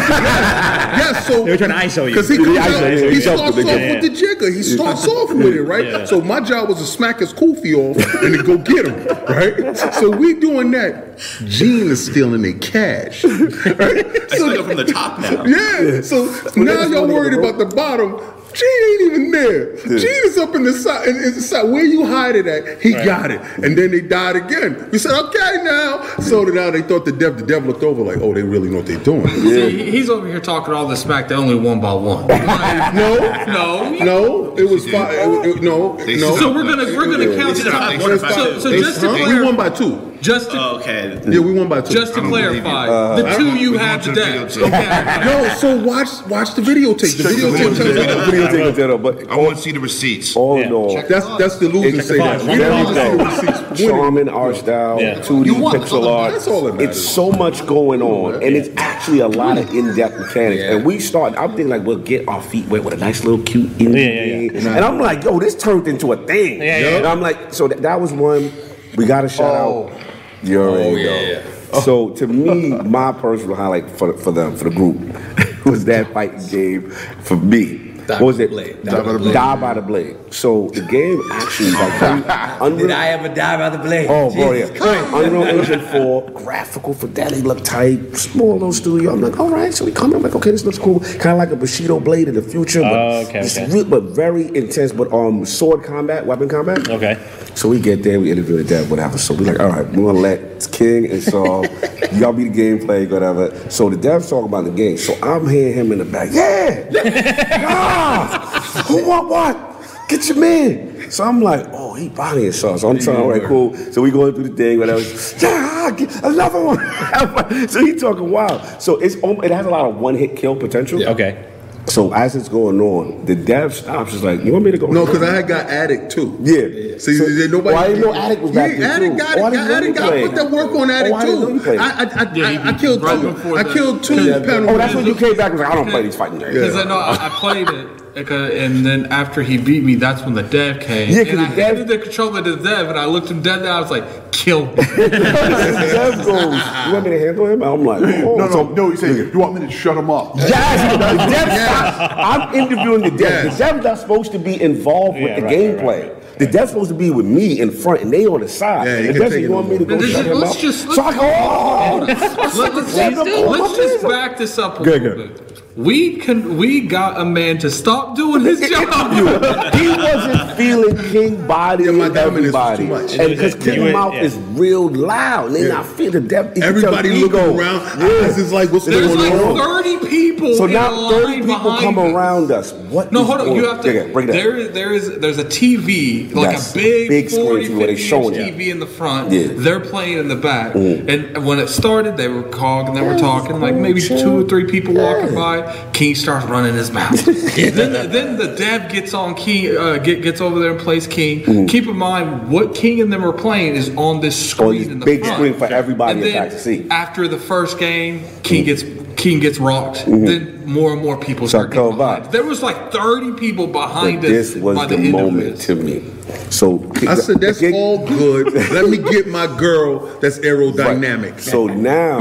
Yes, 0.97 1.27
so 1.27 1.43
They 1.43 1.51
were 1.51 1.57
trying 1.57 1.69
to 1.69 1.75
ISO 1.75 2.03
you. 2.09 2.15
Because 2.15 2.27
he, 2.29 2.35
Yeah, 2.37 2.43
comes 2.43 2.75
out, 2.75 2.91
he 2.91 3.09
he 3.15 3.21
starts 3.21 3.41
jumped 3.41 3.59
off 3.59 3.65
the 3.65 3.65
with 3.65 4.01
the 4.01 4.09
jigger. 4.09 4.49
He 4.51 4.63
starts 4.63 5.07
off 5.07 5.33
with 5.33 5.53
it, 5.55 5.61
right? 5.63 6.07
So 6.07 6.21
my 6.21 6.39
job 6.39 6.69
was 6.69 6.77
to 6.79 6.85
smack 6.85 7.19
his 7.19 7.33
koofy 7.33 7.75
off 7.75 7.97
and 8.23 8.33
to 8.35 8.43
go 8.43 8.57
get 8.57 8.87
him, 8.87 9.25
right? 9.27 9.77
So 9.95 10.09
we 10.09 10.33
doing 10.39 10.71
that. 10.71 11.17
Gene 11.45 11.87
is 11.89 12.05
stealing 12.05 12.41
their 12.41 12.53
cash, 12.59 13.23
right? 13.23 14.05
I 14.05 14.27
still 14.35 14.63
from 14.63 14.77
the 14.77 14.85
top 14.85 15.19
now. 15.19 15.45
Yeah. 15.45 16.01
So 16.01 16.25
now 16.55 16.85
y'all 16.87 17.07
worried 17.07 17.33
about 17.37 17.57
the 17.57 17.65
bottom. 17.65 18.19
Gene 18.53 18.67
ain't 18.89 19.01
even 19.01 19.31
there. 19.31 19.75
Gene 19.85 20.21
is 20.25 20.37
up 20.37 20.55
in 20.55 20.63
the 20.63 20.73
side. 20.73 21.07
In, 21.07 21.15
in 21.17 21.33
the 21.35 21.41
side. 21.41 21.63
Where 21.69 21.83
you 21.85 22.05
hide 22.05 22.35
it 22.35 22.47
at? 22.47 22.81
He 22.81 22.91
got 22.93 23.29
it. 23.31 23.39
And 23.63 23.77
then 23.77 23.91
they 23.91 24.01
died 24.01 24.35
again. 24.35 24.89
We 24.91 24.97
said, 24.97 25.11
okay, 25.25 25.63
now. 25.63 26.03
So 26.21 26.43
now 26.43 26.71
they 26.71 26.81
thought 26.81 27.05
the 27.05 27.11
devil, 27.11 27.39
the 27.39 27.45
devil 27.45 27.69
looked 27.71 27.83
over 27.83 28.01
like, 28.01 28.17
oh, 28.19 28.33
they 28.33 28.43
really 28.43 28.69
know 28.69 28.77
what 28.77 28.85
they're 28.87 29.03
doing. 29.03 29.27
See, 29.27 29.89
he's 29.91 30.09
over 30.09 30.27
here 30.27 30.39
talking 30.39 30.73
all 30.73 30.87
this 30.87 31.01
smack. 31.03 31.27
They 31.27 31.35
only 31.35 31.55
won 31.55 31.79
by 31.81 31.93
one. 31.93 32.27
Like, 32.27 32.93
No, 32.95 33.17
no. 33.45 33.89
no, 34.03 34.57
it 34.57 34.69
was 34.69 34.89
five. 34.89 35.13
It, 35.13 35.57
it, 35.57 35.61
no, 35.63 35.93
no. 35.97 36.35
So 36.37 36.51
we're 36.53 36.63
gonna 36.63 36.85
we're 36.95 37.05
gonna 37.11 37.35
count 37.35 37.55
They 37.57 37.63
the 37.63 37.69
should 37.69 37.71
have- 37.73 37.81
time. 37.81 37.99
they 37.99 38.03
should 38.03 38.21
have 38.21 38.31
So, 38.33 38.59
so 38.59 38.69
They- 38.71 38.79
just 38.79 39.01
to 39.01 39.07
huh? 39.09 39.13
we 39.13 39.23
clarify, 39.23 39.43
won 39.45 39.55
by 39.57 39.69
two. 39.69 40.06
Just 40.21 40.51
to 40.51 40.57
Oh, 40.59 40.77
okay. 40.79 41.19
Yeah, 41.27 41.39
we 41.39 41.53
won 41.53 41.67
by 41.69 41.81
two. 41.81 41.93
just 41.93 42.13
to 42.15 42.21
don't 42.21 42.29
believe 42.29 42.55
you. 42.55 42.61
clarify, 42.61 42.87
uh, 42.89 43.15
the 43.21 43.35
two 43.37 43.55
you 43.55 43.71
We're 43.73 43.79
have 43.79 44.03
going 44.03 44.15
the 44.15 44.47
to 44.47 44.59
the 44.59 44.65
devs. 44.65 44.69
videotape. 44.71 45.25
no, 45.25 45.53
so 45.55 45.83
watch 45.83 46.07
watch 46.27 46.53
the 46.55 46.61
videotape. 46.61 47.17
The 47.17 47.23
videotape 47.29 47.77
tells 47.77 47.79
you. 47.79 48.25
Video 48.31 48.47
tape 48.51 48.65
was 48.65 48.75
there, 48.75 48.97
but 48.97 49.29
I 49.29 49.35
want 49.37 49.57
to 49.57 49.61
see 49.61 49.71
the 49.71 49.79
receipts. 49.79 50.35
all 50.35 50.59
Yeah. 50.59 50.65
in 50.67 50.73
all, 50.73 50.95
That's 51.07 51.25
that's 51.37 51.55
the 51.57 51.69
loser 51.69 51.99
It's 51.99 52.07
say 52.07 52.17
that. 52.17 52.41
We 52.43 52.55
don't 52.57 53.31
see 53.39 53.45
receipts. 53.47 53.81
Charmin, 53.81 54.29
art 54.29 54.55
style, 54.57 54.99
Yeah. 55.01 55.19
2D, 55.21 55.49
pixel 55.51 56.07
art. 56.09 56.33
That's 56.33 56.47
all 56.47 56.61
that 56.63 56.73
matters. 56.75 56.97
It's 56.97 57.07
so 57.07 57.31
much 57.31 57.65
going 57.67 58.01
on, 58.01 58.35
and 58.43 58.55
it's 58.55 58.69
actually 58.77 59.19
a 59.19 59.27
lot 59.27 59.57
of 59.57 59.69
in-depth 59.73 60.17
mechanics. 60.19 60.63
And 60.63 60.85
we 60.85 60.99
start. 60.99 61.35
I'm 61.37 61.49
thinking 61.49 61.69
like 61.69 61.83
we'll 61.85 61.97
get 61.97 62.27
our 62.27 62.41
feet 62.41 62.67
wet 62.67 62.83
with 62.83 62.93
a 62.93 62.97
nice 62.97 63.23
little 63.23 63.43
cute 63.45 63.69
indie 63.77 63.93
Yeah, 63.93 64.23
yeah, 64.23 64.61
yeah. 64.61 64.75
and 64.77 64.85
I'm 64.85 64.99
like, 64.99 65.23
yo, 65.23 65.39
this 65.39 65.55
turned 65.55 65.87
into 65.87 66.11
a 66.13 66.17
thing. 66.25 66.59
Yeah, 66.61 66.79
yeah, 66.79 66.97
And 66.97 67.05
I'm 67.05 67.21
like, 67.21 67.53
so 67.53 67.67
that, 67.67 67.81
that 67.83 68.01
was 68.01 68.11
one. 68.13 68.51
We 68.97 69.05
got 69.05 69.23
a 69.23 69.29
shout 69.29 69.55
out. 69.55 69.67
Oh. 69.67 69.91
Oh, 69.93 70.01
you 70.43 70.61
already 70.61 71.03
know. 71.03 71.43
So 71.83 72.11
to 72.11 72.27
me, 72.27 72.69
my 72.71 73.11
personal 73.11 73.55
highlight 73.55 73.89
for 73.89 74.13
for 74.17 74.31
them 74.31 74.55
for 74.55 74.63
the 74.69 74.75
group 74.75 74.97
was 75.65 75.83
that 75.85 76.11
fighting 76.13 76.47
game 76.47 76.89
for 77.21 77.35
me. 77.35 77.91
What 78.07 78.21
was 78.21 78.39
it? 78.39 78.49
blade. 78.49 78.83
Die 78.83 79.03
by 79.03 79.11
the 79.11 79.19
blade. 79.19 79.33
Die 79.33 79.55
by 79.57 79.73
the 79.73 79.81
blade. 79.81 80.17
So 80.29 80.67
the 80.73 80.81
game 80.81 81.21
actually 81.31 81.71
like 81.71 82.01
Unreal, 82.61 82.87
Did 82.87 82.91
I 82.91 83.07
ever 83.09 83.29
die 83.33 83.57
by 83.57 83.69
the 83.69 83.77
blade? 83.77 84.07
Oh, 84.09 84.29
bro, 84.33 84.51
yeah. 84.51 84.65
Jesus 84.67 84.77
Christ. 84.81 85.13
Unreal 85.13 85.43
Engine 85.43 85.79
4, 85.79 86.31
graphical 86.31 86.93
fidelity 86.93 87.41
look 87.41 87.63
tight, 87.63 88.15
small 88.17 88.53
little 88.53 88.73
studio. 88.73 89.13
I'm 89.13 89.21
like, 89.21 89.39
all 89.39 89.49
right, 89.49 89.73
so 89.73 89.85
we 89.85 89.91
come. 89.91 90.13
I'm 90.13 90.21
like, 90.21 90.35
okay, 90.35 90.51
this 90.51 90.65
looks 90.65 90.77
cool. 90.77 90.99
Kind 90.99 91.27
of 91.31 91.37
like 91.37 91.51
a 91.51 91.55
Bushido 91.55 91.99
blade 91.99 92.27
in 92.27 92.35
the 92.35 92.41
future, 92.41 92.81
but, 92.81 92.91
Oh, 92.93 93.25
okay, 93.27 93.39
it's 93.39 93.57
okay. 93.57 93.71
real- 93.73 93.85
but 93.85 94.03
very 94.03 94.47
intense. 94.55 94.91
But 94.91 95.11
um, 95.13 95.45
sword 95.45 95.83
combat, 95.83 96.25
weapon 96.25 96.49
combat. 96.49 96.89
Okay. 96.89 97.17
So 97.55 97.69
we 97.69 97.79
get 97.79 98.03
there, 98.03 98.19
we 98.19 98.29
interview 98.31 98.57
the 98.57 98.63
dev, 98.63 98.91
whatever. 98.91 99.17
So 99.17 99.33
we're 99.33 99.45
like, 99.53 99.59
all 99.59 99.69
right, 99.69 99.87
we 99.89 100.03
want 100.03 100.17
to 100.17 100.21
let 100.21 100.69
King 100.71 101.09
and 101.09 101.23
Saul, 101.23 101.65
y'all 102.13 102.33
be 102.33 102.49
the 102.49 102.55
gameplay, 102.61 103.09
whatever. 103.09 103.51
So 103.69 103.89
the 103.89 103.97
dev's 103.97 104.29
talking 104.29 104.47
about 104.49 104.65
the 104.65 104.71
game. 104.71 104.97
So 104.97 105.17
I'm 105.23 105.47
hearing 105.47 105.73
him 105.73 105.91
in 105.93 105.99
the 105.99 106.05
back, 106.05 106.29
yeah, 106.31 106.85
yeah, 106.91 108.59
who 108.83 109.07
want 109.07 109.29
what? 109.29 109.66
Get 110.07 110.27
your 110.29 110.37
man. 110.37 111.11
So 111.11 111.23
I'm 111.25 111.41
like, 111.41 111.65
oh, 111.73 111.93
he 111.93 112.07
bodying 112.09 112.51
Saul. 112.53 112.77
So 112.77 112.89
I'm 112.89 112.97
trying, 112.99 113.17
all 113.17 113.29
right, 113.29 113.43
cool. 113.43 113.75
So 113.91 114.01
we 114.01 114.09
going 114.11 114.33
through 114.33 114.49
the 114.49 114.55
thing, 114.55 114.79
whatever. 114.79 115.01
Yeah, 115.41 115.91
get 115.97 116.23
another 116.23 116.63
one. 116.63 116.79
so 117.69 117.85
he 117.85 117.93
talking 117.95 118.29
wild. 118.31 118.81
So 118.81 118.97
it's 118.97 119.15
it 119.15 119.51
has 119.51 119.65
a 119.65 119.69
lot 119.69 119.85
of 119.89 119.97
one 119.97 120.15
hit 120.15 120.35
kill 120.37 120.55
potential. 120.55 121.05
Okay. 121.09 121.43
So 121.87 122.13
as 122.13 122.35
it's 122.35 122.49
going 122.49 122.81
on, 122.81 123.23
the 123.25 123.33
dev 123.35 123.73
stops. 123.73 124.13
Is 124.13 124.21
like, 124.23 124.43
you 124.43 124.51
want 124.51 124.65
me 124.65 124.71
to 124.71 124.77
go? 124.77 124.87
No, 124.87 125.05
because 125.05 125.23
I 125.23 125.35
had 125.37 125.47
got 125.47 125.67
Addict 125.67 126.11
too. 126.11 126.37
Yeah. 126.41 126.97
See, 126.97 127.15
So- 127.17 127.25
there- 127.25 127.47
nobody. 127.47 127.73
Well, 127.73 127.77
I 127.83 127.87
didn't 127.87 128.01
know 128.01 128.13
Addict 128.13 128.41
was 128.41 128.51
back 128.51 128.71
yeah, 128.73 128.77
there, 128.79 128.91
Addict 128.91 129.11
too. 129.13 129.17
got 129.17 129.37
Oh, 129.37 129.43
I 129.43 129.47
it. 129.47 129.51
didn't 129.51 129.67
know 129.67 129.73
Addict 129.75 129.87
he 129.87 129.93
got 129.93 130.09
played. 130.09 130.25
put 130.27 130.35
that 130.35 130.51
work 130.51 130.71
on 130.71 130.89
Addict 130.91 131.13
Oh, 131.13 131.17
I 131.17 131.25
didn't 131.25 131.39
know 131.41 131.47
he 131.47 131.53
too. 131.59 131.63
played. 131.63 131.79
I, 131.79 131.89
I, 131.89 132.03
I, 132.03 132.33
Yeah, 132.33 132.45
I, 132.47 132.51
he- 132.51 132.57
I 132.69 132.73
killed 132.77 133.03
right 133.03 133.21
two. 133.21 133.31
before 133.33 133.59
I 133.59 133.63
that. 133.63 133.73
killed 133.73 134.03
two 134.03 134.15
Yeah. 134.23 134.39
penalties. 134.39 134.69
Oh, 134.69 134.77
that's 134.77 134.95
when 134.95 135.05
you 135.05 135.15
came 135.15 135.37
back 135.37 135.51
and 135.51 135.59
was 135.59 135.61
like, 135.61 135.71
I 135.71 135.75
don't 135.75 135.89
play 135.89 136.01
these 136.01 136.15
fighting 136.17 136.39
games. 136.39 136.53
Because 136.53 136.75
I 136.75 136.83
know 136.83 136.97
I, 136.97 137.25
I 137.25 137.29
played 137.29 137.69
it, 137.69 137.73
like, 137.73 138.06
and 138.25 138.85
then 138.85 139.05
after 139.11 139.43
he 139.43 139.57
beat 139.57 139.83
me, 139.83 139.95
that's 139.95 140.23
when 140.23 140.33
the 140.33 140.43
dev 140.43 140.79
came. 140.81 141.09
Yeah, 141.11 141.23
'cause 141.23 141.33
and 141.33 141.39
the 141.39 141.43
I 141.43 141.55
dev- 141.55 141.77
handed 141.77 141.87
the 141.87 141.97
controller 141.99 142.41
to 142.43 142.55
the 142.55 142.63
dev, 142.63 142.89
and 142.89 142.97
I 142.97 143.05
looked 143.05 143.29
him 143.29 143.41
dead. 143.41 143.59
And 143.59 143.67
I 143.67 143.79
was 143.79 143.91
like, 143.91 144.31
"Kill 144.31 144.65
me." 144.67 144.73
Dev 144.95 146.25
goes, 146.25 146.25
you 146.27 146.93
want 146.93 147.03
me 147.05 147.11
to 147.11 147.19
handle 147.19 147.45
him? 147.47 147.61
I'm 147.63 147.83
like, 147.85 148.01
oh. 148.01 148.35
No, 148.37 148.49
so, 148.49 148.63
no, 148.69 148.73
no. 148.73 148.89
He 148.91 148.97
said, 148.97 149.15
"You 149.33 149.39
want 149.39 149.55
me 149.59 149.61
to 149.67 149.71
shut 149.71 149.97
him 149.97 150.09
up?" 150.09 150.33
Yes, 150.37 150.91
the 150.93 150.97
dev's 151.17 151.55
not, 151.71 152.11
I'm 152.17 152.55
interviewing 152.55 153.01
the 153.01 153.11
dev. 153.11 153.51
The 153.51 153.57
dev's 153.57 153.83
not 153.83 153.97
supposed 153.99 154.31
to 154.31 154.39
be 154.39 154.59
involved 154.61 155.19
with 155.19 155.35
the 155.35 155.41
right, 155.43 155.43
right, 155.43 155.77
gameplay. 155.77 156.16
The 156.39 156.47
dev's 156.47 156.71
supposed 156.71 156.89
to 156.89 156.95
be 156.95 157.09
with 157.11 157.25
me 157.25 157.59
in 157.59 157.71
front, 157.71 158.01
and 158.01 158.11
they 158.13 158.25
on 158.27 158.41
the 158.41 158.47
side. 158.47 158.87
Yeah, 158.87 158.97
you 158.99 159.07
the 159.07 159.13
can 159.13 159.21
dev 159.21 159.29
take 159.29 159.31
said, 159.31 159.39
it 159.39 159.41
you 159.43 159.51
want 159.51 159.69
me 159.69 159.77
to 159.79 159.85
go 159.85 159.95
Let's 159.95 160.11
shut 160.11 160.25
just- 160.25 160.27
him 160.27 160.39
let's 160.39 160.55
up? 160.55 160.61
just- 160.61 160.91
so 160.95 161.01
I 161.01 161.13
go, 161.13 161.19
oh, 161.23 162.05
Let's, 162.07 162.57
let's, 162.57 162.95
let's 162.95 163.75
just 163.77 164.07
back 164.07 164.37
this 164.37 164.57
up 164.57 164.79
a 164.79 164.83
Good, 164.83 165.01
little 165.03 165.17
good. 165.27 165.37
bit. 165.47 165.63
We 165.77 166.15
can 166.17 166.57
we 166.57 166.81
got 166.81 167.21
a 167.21 167.25
man 167.25 167.59
to 167.59 167.69
stop 167.69 168.15
doing 168.15 168.41
his 168.41 168.59
job. 168.69 169.75
he 169.75 169.87
wasn't 169.87 170.57
feeling 170.57 170.97
King 171.11 171.45
body 171.45 171.83
Yeah, 171.83 171.91
my 171.91 171.97
with 172.05 172.13
was 172.13 172.17
everybody. 172.17 172.77
too 172.87 172.89
much. 172.89 173.13
And 173.19 173.29
because 173.29 173.53
You 173.53 173.61
King 173.73 173.83
were- 173.83 173.91
mouth 173.91 174.13
yeah. 174.15 174.23
is 174.23 174.35
real 174.37 174.89
loud. 174.89 175.51
They 175.51 175.67
Yeah. 175.67 175.75
not 175.75 175.85
feel 175.85 176.11
the 176.11 176.19
depth. 176.21 176.57
Everybody 176.57 177.09
looking 177.21 177.39
around. 177.59 177.81
Eyes 178.01 178.39
is 178.39 178.51
like, 178.51 178.71
what's 178.71 178.85
There's 178.85 179.05
going 179.15 179.19
like 179.19 179.33
on? 179.63 179.83
30 179.83 180.07
people. 180.09 180.55
So 180.55 180.65
in 180.65 180.73
now 180.73 181.11
30 181.11 181.25
line 181.27 181.39
people 181.45 181.77
come 181.77 181.99
us. 181.99 182.11
around 182.11 182.51
us. 182.51 182.73
What 182.73 183.11
No, 183.11 183.21
is 183.21 183.27
hold 183.27 183.39
on. 183.41 183.45
going- 183.45 183.57
You 183.57 183.65
have 183.67 183.81
to. 183.81 183.93
Yeah, 183.93 184.01
yeah, 184.05 184.11
break 184.13 184.29
it 184.29 184.31
down. 184.31 184.35
there, 184.41 184.57
is, 184.57 184.71
there 184.71 184.93
is, 184.93 185.19
there's 185.19 185.37
a 185.37 185.45
TV, 185.45 186.26
like 186.33 186.51
Yes, 186.51 186.71
a 186.71 186.75
big, 186.75 187.09
big 187.09 187.29
screen 187.29 187.45
40, 187.45 187.67
TV 187.67 187.77
where 187.77 187.87
they 187.87 187.95
showing 187.95 188.33
it. 188.35 188.53
TV 188.55 188.69
in 188.71 188.79
the 188.79 188.85
front. 188.87 189.31
Yeah. 189.31 189.43
Mm. 189.47 189.63
They're 189.63 189.79
playing 189.79 190.17
in 190.19 190.27
the 190.27 190.35
back. 190.35 190.75
And 190.75 191.45
when 191.45 191.59
it 191.59 191.67
started, 191.67 192.17
they 192.17 192.27
were 192.27 192.43
talking, 192.43 192.93
they 192.95 193.01
were 193.01 193.17
talking, 193.17 193.59
like 193.59 193.75
maybe 193.75 194.01
two 194.01 194.41
or 194.41 194.43
three 194.47 194.65
people 194.65 194.93
walking 194.93 195.33
by. 195.35 195.89
King 195.93 196.15
starts 196.15 196.45
running 196.47 196.73
his 196.75 196.91
mouth. 196.91 197.23
then, 197.55 198.11
then 198.11 198.37
the 198.37 198.55
dev 198.55 198.91
gets 198.91 199.13
on 199.13 199.35
King, 199.35 199.75
uh, 199.77 199.97
get, 199.97 200.21
gets 200.21 200.41
over 200.41 200.59
there 200.59 200.71
and 200.71 200.79
plays 200.79 201.07
King. 201.07 201.67
Keep 201.67 201.87
in 201.87 201.97
mind, 201.97 202.49
what 202.49 202.73
King 202.75 203.01
and 203.01 203.11
them 203.11 203.23
are 203.25 203.33
playing 203.33 203.75
is 203.75 203.89
on 203.95 204.21
this 204.21 204.35
screen 204.49 204.67
Mm. 204.67 204.77
this 204.79 204.87
in 204.87 204.99
the 204.99 205.05
big 205.05 205.19
front. 205.21 205.35
screen 205.35 205.53
for 205.53 205.65
everybody 205.65 206.19
and 206.21 206.23
then 206.23 206.49
to 206.51 206.59
see. 206.59 206.87
After 206.89 207.27
the 207.27 207.37
first 207.37 207.79
game, 207.79 208.23
King 208.43 208.65
gets 208.65 208.83
King 209.17 209.39
gets 209.39 209.57
rocked. 209.59 210.05
Mm-hmm. 210.05 210.25
Then 210.25 210.65
more 210.65 210.93
and 210.93 211.01
more 211.01 211.17
people 211.19 211.47
start 211.47 211.71
Start 211.73 211.73
getting 211.73 211.97
coming 211.97 212.23
by. 212.23 212.27
There 212.31 212.43
was 212.43 212.61
like 212.61 212.91
30 212.91 213.33
people 213.33 213.67
behind 213.67 214.21
But 214.21 214.29
us 214.31 214.53
this 214.53 214.55
was 214.55 214.77
by 214.77 214.85
the, 214.85 214.95
the, 214.95 215.03
end 215.03 215.11
moment 215.11 215.47
of 215.47 215.57
this. 215.57 215.65
to 215.65 215.75
me. 215.75 216.03
So 216.51 216.89
I 217.07 217.15
said, 217.15 217.41
that's 217.41 217.59
the- 217.59 217.73
all 217.73 218.05
good. 218.05 218.53
Let 218.71 218.89
me 218.89 218.97
get 218.97 219.27
my 219.27 219.47
girl 219.57 220.19
that's 220.19 220.39
aerodynamic. 220.39 221.31
Right. 221.31 221.39
So 221.41 221.65
now 221.67 222.19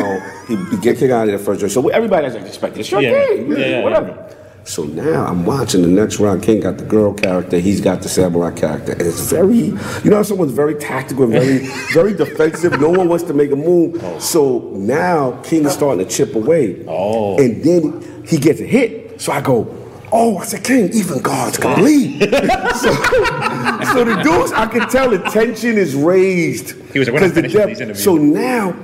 he 0.49 0.57
gets 0.57 0.81
get 0.81 0.99
kicked 0.99 1.13
out 1.13 1.29
of 1.29 1.39
the 1.39 1.45
first 1.45 1.61
round. 1.63 1.73
So 1.73 1.89
everybody 1.89 2.25
has 2.25 2.35
expected. 2.35 2.87
Sure, 2.87 3.01
Yeah. 3.01 3.27
King, 3.27 3.51
Yeah, 3.53 3.59
yeah, 3.59 3.83
whatever. 3.83 4.37
So 4.67 4.83
now 4.83 5.25
I'm 5.25 5.47
watching 5.47 5.83
the 5.83 5.89
next 5.89 6.19
round. 6.19 6.43
King 6.43 6.61
got 6.61 6.77
the 6.77 6.85
girl 6.85 7.15
character. 7.15 7.59
He's 7.59 7.81
got 7.81 8.03
the 8.03 8.09
samurai 8.09 8.51
character, 8.51 8.93
and 8.93 9.03
it's 9.03 9.21
very, 9.31 9.57
you 10.03 10.11
know, 10.11 10.23
someone's 10.25 10.53
very 10.53 10.75
tactical 10.75 11.23
and 11.25 11.33
very, 11.33 11.59
very 11.93 12.13
defensive. 12.15 12.81
No 12.81 12.91
one 12.91 13.09
wants 13.09 13.23
to 13.25 13.33
make 13.35 13.53
a 13.53 13.57
move. 13.57 14.03
Oh. 14.03 14.19
So 14.19 14.59
now 14.75 15.41
King 15.43 15.67
is 15.67 15.73
starting 15.73 16.05
to 16.07 16.13
chip 16.13 16.35
away. 16.35 16.85
Oh. 16.89 17.39
And 17.39 17.63
then 17.63 18.25
he 18.27 18.39
gets 18.39 18.61
a 18.61 18.65
hit. 18.67 19.21
So 19.21 19.31
I 19.33 19.41
go. 19.41 19.73
Oh, 20.13 20.39
I 20.39 20.45
said, 20.45 20.65
King, 20.65 20.91
even 20.95 21.21
gods 21.21 21.59
can 21.59 21.79
bleed. 21.79 22.21
so, 22.23 22.93
so 22.93 24.05
the 24.05 24.21
dudes, 24.25 24.53
I 24.53 24.67
can 24.71 24.89
tell 24.89 25.11
the 25.11 25.19
tension 25.33 25.77
is 25.79 25.95
raised. 25.95 26.71
He 26.93 26.99
was 26.99 27.09
like, 27.09 27.15
"We're 27.15 27.21
not 27.21 27.27
'Cause 27.27 27.35
the 27.35 27.43
finished 27.43 27.55
with 27.55 27.63
depth- 27.63 27.69
these 27.69 27.81
interviews." 27.81 28.05
So 28.05 28.17
now 28.17 28.75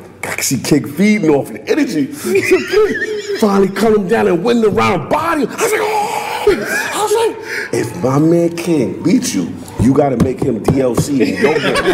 See 0.43 0.59
King 0.59 0.93
feeding 0.93 1.31
off 1.31 1.53
the 1.53 1.63
energy. 1.69 2.07
Finally 3.39 3.69
him 3.95 4.09
down 4.09 4.27
and 4.27 4.43
win 4.43 4.61
the 4.61 4.71
round 4.71 5.09
body. 5.09 5.47
I 5.47 5.51
was 5.51 5.73
like, 5.73 5.81
oh! 5.81 6.43
I 6.49 7.03
was 7.03 7.13
like, 7.15 7.37
if 7.73 8.03
my 8.03 8.19
man 8.19 8.57
King 8.57 9.03
beat 9.05 9.33
you, 9.35 9.55
you 9.81 9.95
got 9.95 10.09
to 10.09 10.17
make 10.25 10.41
him 10.41 10.63
DLC 10.65 11.21
in 11.21 11.43
your 11.43 11.59
game. 11.61 11.85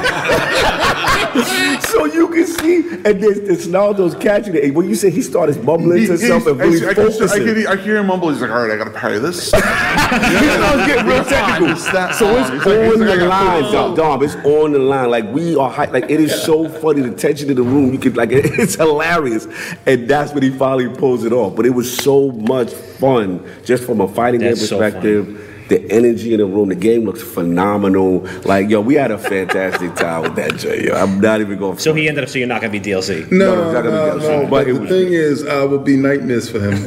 So 1.98 2.04
you 2.06 2.28
can 2.28 2.46
see, 2.46 2.76
and 2.88 3.22
there's, 3.22 3.40
there's 3.40 3.66
Naldo's 3.68 4.14
catching 4.14 4.54
it. 4.54 4.64
And 4.64 4.74
when 4.74 4.88
you 4.88 4.94
say 4.94 5.10
he 5.10 5.22
started 5.22 5.62
mumbling 5.64 6.06
to 6.06 6.12
himself 6.12 6.46
and 6.46 6.58
really 6.58 6.86
I, 6.86 6.94
can, 6.94 7.06
I, 7.06 7.38
can, 7.38 7.66
I 7.66 7.76
hear 7.76 7.96
him 7.98 8.06
mumble. 8.06 8.30
He's 8.30 8.40
like, 8.40 8.50
all 8.50 8.62
right, 8.62 8.70
I 8.70 8.76
got 8.76 8.84
to 8.84 8.98
parry 8.98 9.18
this. 9.18 9.52
He 10.08 10.48
starts 10.48 10.86
getting 10.86 11.06
real 11.06 11.24
technical. 11.24 11.74
That 11.92 12.14
So 12.14 12.34
it's 12.38 12.48
hard. 12.48 12.66
It's 12.66 12.94
on 12.96 13.00
like 13.06 13.18
the 13.18 13.26
got 13.26 13.28
line, 13.28 13.62
full- 13.64 13.72
Dom. 13.72 13.94
Dom, 13.94 14.22
It's 14.22 14.34
on 14.36 14.72
the 14.72 14.78
line. 14.78 15.10
Like 15.10 15.24
we 15.32 15.54
are, 15.56 15.70
high, 15.70 15.86
like 15.86 16.04
it 16.10 16.20
is 16.20 16.42
so 16.42 16.68
funny. 16.68 17.02
The 17.02 17.14
tension 17.14 17.50
in 17.50 17.56
the 17.56 17.62
room, 17.62 17.92
you 17.92 17.98
could 17.98 18.16
like 18.16 18.30
it's 18.32 18.76
hilarious, 18.76 19.46
and 19.86 20.08
that's 20.08 20.32
when 20.32 20.42
he 20.42 20.50
finally 20.50 20.88
pulls 20.88 21.24
it 21.24 21.32
off. 21.32 21.56
But 21.56 21.66
it 21.66 21.70
was 21.70 21.94
so 21.94 22.30
much 22.32 22.72
fun, 22.72 23.44
just 23.64 23.84
from 23.84 24.00
a 24.00 24.08
fighting 24.08 24.40
game 24.40 24.50
That's 24.50 24.68
so 24.68 24.78
perspective. 24.78 25.44
The 25.68 25.90
energy 25.90 26.32
in 26.32 26.38
the 26.40 26.46
room, 26.46 26.68
the 26.70 26.74
game 26.74 27.04
looks 27.04 27.22
phenomenal. 27.22 28.20
Like 28.44 28.68
yo, 28.70 28.80
we 28.80 28.94
had 28.94 29.10
a 29.10 29.18
fantastic 29.18 29.94
time 29.94 30.22
with 30.22 30.34
that 30.36 30.56
Jay. 30.56 30.86
Yo. 30.86 30.94
I'm 30.94 31.20
not 31.20 31.40
even 31.40 31.58
going. 31.58 31.78
So 31.78 31.94
he 31.94 32.08
ended 32.08 32.24
up 32.24 32.30
saying 32.30 32.40
you're 32.40 32.48
not 32.48 32.60
going 32.60 32.72
to 32.72 32.78
be 32.80 32.84
DLC. 32.90 33.30
No, 33.30 33.54
No, 33.54 33.64
it's 33.64 33.74
not 33.74 33.82
gonna 33.84 33.90
no, 33.90 34.18
be 34.18 34.22
no, 34.22 34.40
But, 34.42 34.50
but 34.50 34.66
the 34.66 34.72
was- 34.80 34.88
thing 34.88 35.12
is, 35.12 35.46
I 35.46 35.64
will 35.64 35.78
be 35.78 35.96
nightmares 35.96 36.48
for 36.50 36.58
him. 36.60 36.72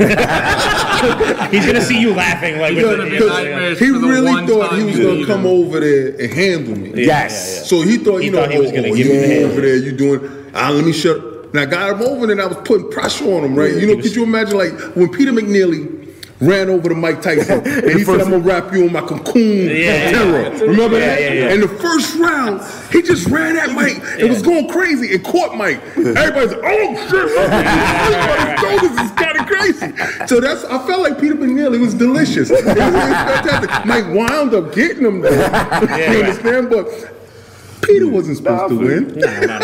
He's 1.52 1.66
going 1.66 1.76
to 1.76 1.82
see 1.82 2.00
you 2.00 2.14
laughing. 2.14 2.58
Like, 2.60 2.76
with 2.76 2.98
the- 2.98 3.04
be 3.06 3.12
yeah, 3.16 3.76
he 3.76 3.90
really 3.90 4.48
thought 4.48 4.78
he 4.78 4.84
was 4.84 4.98
going 5.00 5.20
to 5.22 5.26
come 5.26 5.42
him. 5.42 5.48
over 5.48 5.80
there 5.80 6.10
and 6.20 6.34
handle 6.34 6.76
me. 6.78 7.06
Yes. 7.06 7.68
So 7.70 7.82
he 7.82 7.98
thought, 7.98 8.18
He 8.20 8.26
you 8.28 8.32
know, 8.32 8.48
he 8.48 8.60
was 8.60 8.72
oh, 8.72 8.76
gonna 8.76 8.88
oh, 8.90 8.96
give 8.96 9.08
you 9.08 9.14
yeah, 9.14 9.22
the 9.22 9.28
hand. 9.28 9.52
over 9.52 9.62
there, 9.62 9.76
you 9.78 9.92
doing, 9.92 10.52
ah, 10.54 10.70
let 10.70 10.86
me 10.86 10.94
shut 10.94 11.18
up. 11.18 11.52
And 11.52 11.60
I 11.60 11.66
got 11.66 11.92
him 11.96 12.02
over 12.08 12.28
there 12.28 12.32
and 12.32 12.42
I 12.42 12.46
was 12.48 12.58
putting 12.66 12.90
pressure 12.90 13.26
on 13.26 13.44
him, 13.44 13.56
right? 13.56 13.74
you 13.74 13.88
know, 13.88 14.02
could 14.02 14.16
you 14.16 14.24
imagine, 14.24 14.58
like, 14.58 14.72
when 14.96 15.10
Peter 15.12 15.32
McNeely 15.34 16.01
ran 16.42 16.70
over 16.70 16.89
to 16.89 16.96
Mike 16.96 17.22
Tyson 17.22 17.62
and 17.66 17.92
he 17.92 18.04
said, 18.04 18.20
I'm 18.22 18.32
to 18.32 18.39
wrap 18.39 18.74
you 18.74 18.86
in 18.86 18.92
my 18.92 19.02
cocoon 19.02 19.70
Yeah. 19.70 20.12
terror. 20.12 20.50
Remember 20.68 21.00
Yeah, 21.00 21.06
that? 21.06 21.22
yeah, 21.22 21.34
yeah. 21.34 21.50
And 21.54 21.64
the 21.64 21.68
first 21.68 22.16
round, 22.16 22.62
he 22.92 23.02
just 23.02 23.28
ran 23.28 23.58
at 23.58 23.72
Mike. 23.74 24.02
It 24.20 24.28
was 24.30 24.42
going 24.42 24.68
crazy 24.70 25.08
It 25.08 25.24
caught 25.24 25.56
Mike. 25.56 25.82
Everybody's 25.98 26.52
like, 26.54 26.62
oh, 26.64 27.08
shit. 27.10 27.38
Everybody's 27.38 28.60
shoulders 28.60 29.06
is 29.06 29.12
kind 29.12 29.38
of 29.39 29.46
crazy. 29.48 30.28
So 30.28 30.39
that's, 30.39 30.64
I 30.66 30.86
felt 30.88 31.02
like 31.02 31.20
Peter 31.20 31.36
McNeely 31.36 31.80
was 31.80 31.94
delicious. 31.94 32.50
It 32.50 32.66
was, 32.66 32.76
it 32.76 32.78
was 32.78 32.84
fantastic. 32.86 33.86
Mike 33.86 34.08
wound 34.08 34.54
up 34.54 34.74
getting 34.74 35.06
him 35.06 35.22
there. 35.22 35.32
you 36.14 36.24
understand? 36.24 36.70
But 36.70 36.88
Peter 37.82 38.08
wasn't 38.08 38.38
supposed 38.38 38.70
to 38.70 38.78
win. 38.80 39.14
Yeah. 39.18 39.60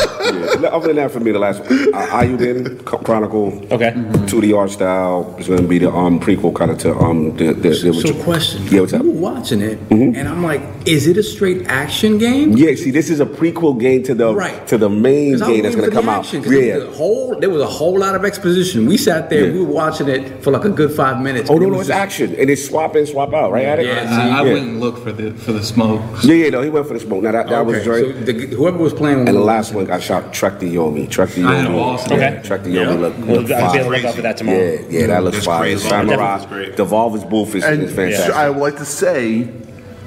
Other 0.72 0.88
than 0.88 0.96
that, 0.98 1.12
for 1.12 1.20
me, 1.20 1.32
the 1.32 1.40
last 1.40 1.60
one, 1.62 1.94
uh, 1.94 2.08
Eiyuden 2.08 2.84
Chronicle, 2.86 3.48
Okay. 3.72 3.92
2D 4.28 4.58
art 4.58 4.72
style 4.72 5.36
is 5.40 5.48
going 5.48 5.62
to 5.62 5.68
be 5.68 5.78
the 5.78 5.90
um 5.92 6.20
prequel 6.20 6.54
kind 6.54 6.72
of 6.72 6.78
to 6.80 6.96
um 6.98 7.36
the 7.38 7.54
the. 7.54 7.70
the 7.70 7.94
So, 7.94 8.14
question. 8.24 8.64
Yeah, 8.70 8.82
what's 8.82 8.94
up? 8.94 9.04
You 9.04 9.12
were 9.12 9.20
watching 9.20 9.62
it, 9.62 9.80
and 9.92 10.28
I'm 10.28 10.44
like, 10.44 10.62
is 10.86 11.08
it 11.08 11.18
a 11.18 11.24
straight 11.24 11.68
action 11.68 12.18
game? 12.18 12.54
Yeah, 12.58 12.76
see, 12.76 12.92
this 12.92 13.10
is 13.10 13.20
a 13.20 13.26
prequel 13.26 13.80
game 13.80 14.04
to 14.04 14.14
the 14.16 14.34
Right. 14.34 14.66
to 14.68 14.78
the 14.78 14.90
main 14.90 15.34
'Cause 15.34 15.42
I 15.44 15.48
was 15.48 15.54
game 15.56 15.64
that's 15.64 15.76
going 15.76 15.90
to 15.90 15.96
for 15.96 15.96
the 15.96 16.02
come 16.02 16.10
out. 16.10 16.20
action, 16.26 16.42
'cause 16.42 16.52
there 16.52 16.64
Yeah. 16.64 16.76
was 16.78 16.84
a 16.86 16.92
whole 16.92 17.40
there 17.40 17.50
was 17.50 17.62
a 17.62 17.66
whole 17.68 17.98
lot 18.00 18.16
of 18.16 18.26
exposition. 18.26 18.86
We 18.88 18.98
sat 18.98 19.30
there, 19.30 19.46
Yeah. 19.46 19.54
we 19.54 19.60
were 19.60 19.66
watching 19.84 20.08
it 20.08 20.44
for 20.44 20.52
like 20.52 20.66
a 20.66 20.70
good 20.70 20.92
five 20.92 21.22
minutes. 21.22 21.50
Oh 21.50 21.54
and 21.54 21.62
no, 21.62 21.68
it 21.68 21.72
no, 21.72 21.78
was 21.78 21.88
it's 21.90 21.96
just- 21.96 22.02
action, 22.04 22.36
and 22.40 22.50
it's 22.50 22.66
swap 22.66 22.96
in, 22.96 23.06
swap 23.06 23.34
out, 23.34 23.52
right? 23.52 23.66
Addict? 23.66 23.88
Yeah, 23.88 24.08
I, 24.10 24.42
I 24.42 24.46
Yeah. 24.46 24.54
wouldn't 24.54 24.80
look 24.80 25.04
for 25.04 25.12
the 25.12 25.32
for 25.32 25.52
the 25.54 25.64
smoke. 25.64 26.02
Yeah, 26.24 26.34
yeah, 26.36 26.50
no, 26.50 26.62
he 26.62 26.70
went 26.70 26.88
for 26.88 26.94
the 26.96 27.00
smoke. 27.00 27.22
Now 27.24 27.32
that, 27.32 27.48
that 27.50 27.66
was 27.66 27.78
Okay, 27.78 27.90
right. 27.90 28.04
so 28.06 28.07
the, 28.14 28.34
whoever 28.56 28.78
was 28.78 28.94
playing, 28.94 29.20
and 29.28 29.36
the 29.36 29.42
last 29.42 29.74
one 29.74 29.86
got 29.86 30.02
shot. 30.02 30.34
Trek 30.34 30.60
to 30.60 30.66
Yomi. 30.66 31.10
Trek 31.10 31.30
to 31.32 31.42
Yomi. 31.42 31.48
I 31.48 31.56
had 31.62 31.72
a 31.72 31.76
loss. 31.76 32.10
Yeah, 32.10 32.16
Okay. 32.18 32.42
Trek 32.44 32.64
to 32.64 32.70
Yomi. 32.70 33.00
Look, 33.00 33.18
We'll 33.18 33.42
look 33.42 33.52
I'll 33.52 33.74
be 33.74 33.80
on 33.80 33.84
the 33.84 33.84
fire. 33.84 33.90
lookout 33.92 34.16
for 34.16 34.22
that 34.24 34.38
tomorrow. 34.38 34.58
Yeah, 34.60 34.80
yeah, 34.90 35.08
that 35.08 35.24
looks 35.24 35.38
That's 35.38 35.46
fire. 35.46 35.60
crazy. 35.62 35.88
Samurai. 35.90 36.18
That 36.18 36.38
was 36.38 36.46
great. 36.48 36.76
Devolver's 36.76 37.24
booth 37.24 37.56
is, 37.56 37.64
And 37.64 37.84
is 37.84 37.94
fantastic. 37.94 38.34
I 38.36 38.50
would 38.50 38.60
like 38.62 38.78
to 38.78 38.86
say, 38.86 39.50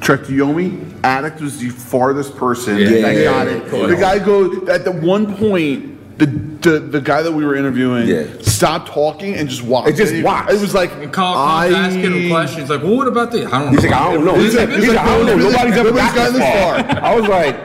Trek 0.01 0.25
to 0.27 0.33
Yomi, 0.33 0.87
Addict 1.05 1.41
was 1.41 1.59
the 1.59 1.69
farthest 1.71 2.37
person 2.37 2.79
Yeah. 2.79 2.89
that 3.03 3.15
Yeah. 3.17 3.25
got 3.25 3.47
it. 3.49 3.71
The 3.71 3.97
guy 3.97 4.19
goes 4.19 4.69
at 4.69 4.85
the 4.85 4.93
one 4.93 5.35
point. 5.37 5.87
The, 6.19 6.27
the, 6.27 6.81
the 6.81 7.01
guy 7.01 7.23
that 7.23 7.33
we 7.33 7.47
were 7.47 7.57
interviewing 7.57 8.07
Yeah. 8.07 8.25
stopped 8.43 8.89
talking 8.93 9.35
and 9.37 9.49
just 9.49 9.63
walked. 9.65 9.89
It 9.89 9.97
just 9.97 10.13
And 10.13 10.21
he- 10.21 10.55
It 10.55 10.61
was 10.61 10.75
like 10.75 10.93
And 11.01 11.11
Carl 11.11 11.35
I 11.39 11.71
comes 11.71 11.77
asking 11.97 12.13
him 12.25 12.29
questions 12.31 12.69
like, 12.69 12.83
well, 12.83 12.95
"What 12.99 13.09
about 13.09 13.31
this?" 13.33 13.51
I 13.51 13.59
don't 13.65 13.65
know. 13.65 13.71
He's 13.81 13.85
like, 13.87 13.95
I 13.95 14.13
don't 14.13 14.25
know. 14.27 14.35
He's 14.35 14.55
like, 14.55 14.69
he's 14.69 14.89
like, 14.89 14.99
I 14.99 15.17
don't 15.17 15.25
know. 15.25 15.37
Nobody's 15.39 15.57
ever 15.79 15.85
Nobody's 15.93 15.95
got 15.97 16.15
gotten 16.15 16.33
this 16.35 16.43
this 16.43 16.93
far. 16.93 17.03
I 17.05 17.15
was 17.19 17.27
like, 17.27 17.57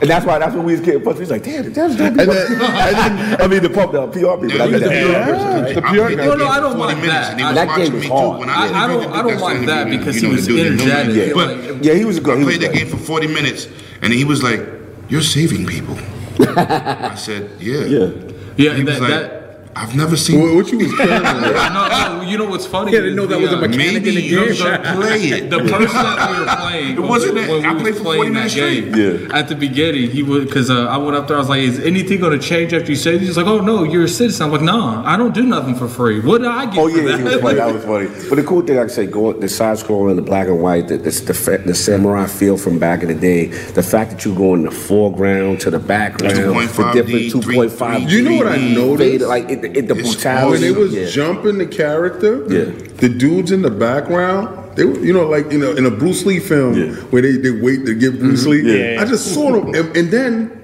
and 0.00 0.08
that's 0.10 0.24
why 0.26 0.38
that's 0.38 0.54
when 0.54 0.64
we 0.64 0.72
was 0.72 0.80
getting 0.80 1.02
punched. 1.02 1.20
He's 1.20 1.30
like, 1.30 1.42
damn, 1.44 1.64
the 1.64 1.70
dev's 1.70 1.96
not. 1.98 2.08
And 2.08 2.18
then- 2.20 2.52
and 2.60 3.42
I 3.42 3.46
mean, 3.46 3.62
the 3.62 3.70
pump, 3.70 3.92
the 3.92 4.06
PR 4.08 4.18
people. 4.40 4.62
I 4.62 4.70
get 4.70 4.80
that. 4.80 4.92
Yeah, 4.92 5.72
the 5.74 5.80
PR 5.82 5.88
played 5.88 6.18
guy. 6.18 6.24
No, 6.26 6.34
no, 6.34 6.38
game 6.38 6.48
I 6.48 6.60
don't 6.60 6.76
40 6.76 6.78
mind 6.78 7.00
minutes, 7.00 7.28
that. 7.28 7.30
and 7.32 7.40
he 7.40 7.54
That 7.54 7.76
game 7.76 7.92
was 7.92 8.02
me 8.02 8.08
hard. 8.08 8.34
too. 8.36 8.40
When 8.40 8.50
I, 8.50 8.54
I 8.54 8.66
interviewed 8.66 8.88
don't. 8.90 9.02
him, 9.02 9.12
I 9.12 9.16
don't 9.22 9.26
that's 9.30 9.40
mind 9.42 9.58
when 9.58 9.66
that 9.66 9.86
he- 9.88 9.96
because 9.98 10.14
you 10.16 10.20
he 10.22 10.26
know, 10.28 10.34
was 10.34 10.46
the 10.46 10.52
dude 10.56 10.78
that 10.78 10.84
knew 10.84 10.84
me. 10.84 10.92
energetic. 10.92 11.36
Yeah. 11.36 11.72
Like, 11.74 11.84
Yeah, 11.84 11.94
he 11.94 12.04
was 12.04 12.16
a 12.18 12.20
good. 12.20 12.34
I 12.36 12.38
He 12.38 12.44
played 12.44 12.60
that 12.62 12.72
game 12.74 12.88
for 12.88 12.96
40 12.96 13.26
minutes, 13.28 13.68
and 14.02 14.12
he 14.12 14.24
was 14.24 14.42
like, 14.42 14.60
"You're 15.08 15.22
saving 15.22 15.66
people." 15.66 15.96
I 16.40 17.14
said, 17.16 17.50
"Yeah." 17.60 17.84
Yeah. 17.84 18.10
yeah, 18.56 18.74
He 18.74 18.84
was 18.84 18.98
that 19.00 19.39
"I've 19.76 19.94
never 19.96 20.16
seen." 20.16 20.40
What, 20.40 20.54
what 20.54 20.72
you 20.72 20.78
was 20.78 20.92
playing? 20.94 21.22
no, 21.22 21.88
no, 21.88 22.22
you 22.22 22.38
know 22.38 22.44
what's 22.46 22.66
funny? 22.66 22.92
Yeah, 22.92 22.98
I 22.98 23.02
didn't 23.02 23.16
know 23.16 23.26
that 23.26 23.36
the, 23.36 23.42
was 23.42 23.52
a 23.52 23.56
uh, 23.56 23.60
mechanic 23.60 24.02
Maybe 24.04 24.08
in 24.10 24.14
the 24.16 24.28
game. 24.28 24.54
should 24.54 24.82
play 24.82 25.20
it. 25.36 25.50
The 25.50 25.58
person 25.58 25.96
that 25.96 26.30
we 26.30 26.38
were 26.40 26.56
playing, 26.60 26.92
It 26.96 27.00
wasn't 27.00 27.34
that- 27.36 27.48
when 27.50 27.64
I 27.66 27.72
we 27.74 27.80
played 27.82 27.96
for 27.96 28.02
playing 28.02 28.20
40 28.22 28.28
that 28.30 28.34
minutes 28.34 28.54
game. 28.54 28.94
Yeah. 29.30 29.38
At 29.38 29.48
the 29.48 29.54
beginning, 29.54 30.10
he 30.10 30.22
would 30.22 30.46
because 30.46 30.70
uh, 30.70 30.86
I 30.86 30.96
went 30.98 31.16
up 31.16 31.28
there. 31.28 31.36
I 31.36 31.40
was 31.40 31.48
like, 31.48 31.60
"Is 31.60 31.78
anything 31.80 32.20
going 32.20 32.38
to 32.38 32.44
change 32.44 32.72
after 32.72 32.90
you 32.90 32.96
say?" 32.96 33.12
this?" 33.18 33.28
He's 33.28 33.36
like, 33.36 33.46
"Oh 33.46 33.60
no, 33.60 33.84
you're 33.84 34.04
a 34.04 34.08
citizen." 34.08 34.46
I'm 34.46 34.52
like, 34.52 34.62
"Nah, 34.62 35.02
I 35.06 35.16
don't 35.16 35.34
do 35.34 35.44
nothing 35.44 35.74
for 35.74 35.88
free. 35.88 36.20
What 36.20 36.38
did 36.38 36.48
I 36.48 36.66
get?" 36.66 36.78
Oh 36.78 36.88
for 36.88 36.96
yeah, 36.98 37.04
that? 37.04 37.18
he 37.18 37.24
was 37.24 37.40
funny. 37.40 37.54
That 37.54 37.74
was 37.74 37.84
funny. 37.84 38.28
But 38.28 38.36
the 38.36 38.44
cool 38.44 38.62
thing, 38.62 38.76
like 38.76 38.86
I 38.86 38.88
say, 38.88 39.06
going 39.06 39.40
the 39.40 39.48
side 39.48 39.78
scrolling, 39.78 40.16
the 40.16 40.22
black 40.22 40.48
and 40.48 40.60
white, 40.62 40.88
the, 40.88 40.96
the, 40.98 41.10
the, 41.10 41.34
fa- 41.34 41.62
the 41.64 41.74
samurai 41.74 42.26
feel 42.26 42.56
from 42.56 42.78
back 42.78 43.02
in 43.02 43.08
the 43.08 43.14
day. 43.14 43.46
The 43.46 43.82
fact 43.82 44.10
that 44.10 44.24
you 44.24 44.34
go 44.34 44.54
in 44.54 44.62
the 44.64 44.70
foreground 44.70 45.60
to 45.62 45.70
the 45.70 45.78
background, 45.78 46.36
the 46.36 46.42
2.5D, 46.42 46.92
different 46.92 47.30
two 47.44 47.54
point 47.54 47.72
five. 47.72 48.10
You 48.10 48.22
know 48.22 48.36
what 48.36 48.46
I 48.48 48.56
noticed? 48.56 49.26
Like 49.26 49.48
it, 49.50 49.62
the, 49.62 49.69
it, 49.76 49.88
the 49.88 49.96
It's 49.96 50.14
brutality. 50.14 50.50
when 50.50 50.60
they 50.60 50.72
was 50.80 50.92
yeah. 50.94 51.06
jumping 51.06 51.58
the 51.58 51.66
character, 51.66 52.44
Yeah. 52.48 52.64
the 52.96 53.08
dudes 53.08 53.50
in 53.52 53.62
the 53.62 53.70
background, 53.70 54.76
they 54.76 54.84
were, 54.84 54.98
you 54.98 55.12
know, 55.12 55.26
like 55.28 55.50
in 55.50 55.62
a, 55.62 55.70
in 55.72 55.86
a 55.86 55.90
Bruce 55.90 56.24
Lee 56.26 56.38
film 56.38 56.74
Yeah. 56.74 56.94
where 57.10 57.22
they, 57.22 57.36
they 57.36 57.50
wait 57.50 57.84
to 57.86 57.94
give 57.94 58.18
Bruce 58.18 58.42
mm-hmm. 58.42 58.66
Lee. 58.66 58.78
Yeah, 58.78 58.92
yeah. 58.94 59.02
I 59.02 59.04
just 59.04 59.32
saw 59.34 59.52
them, 59.52 59.74
and, 59.74 59.96
and 59.96 60.10
then 60.10 60.56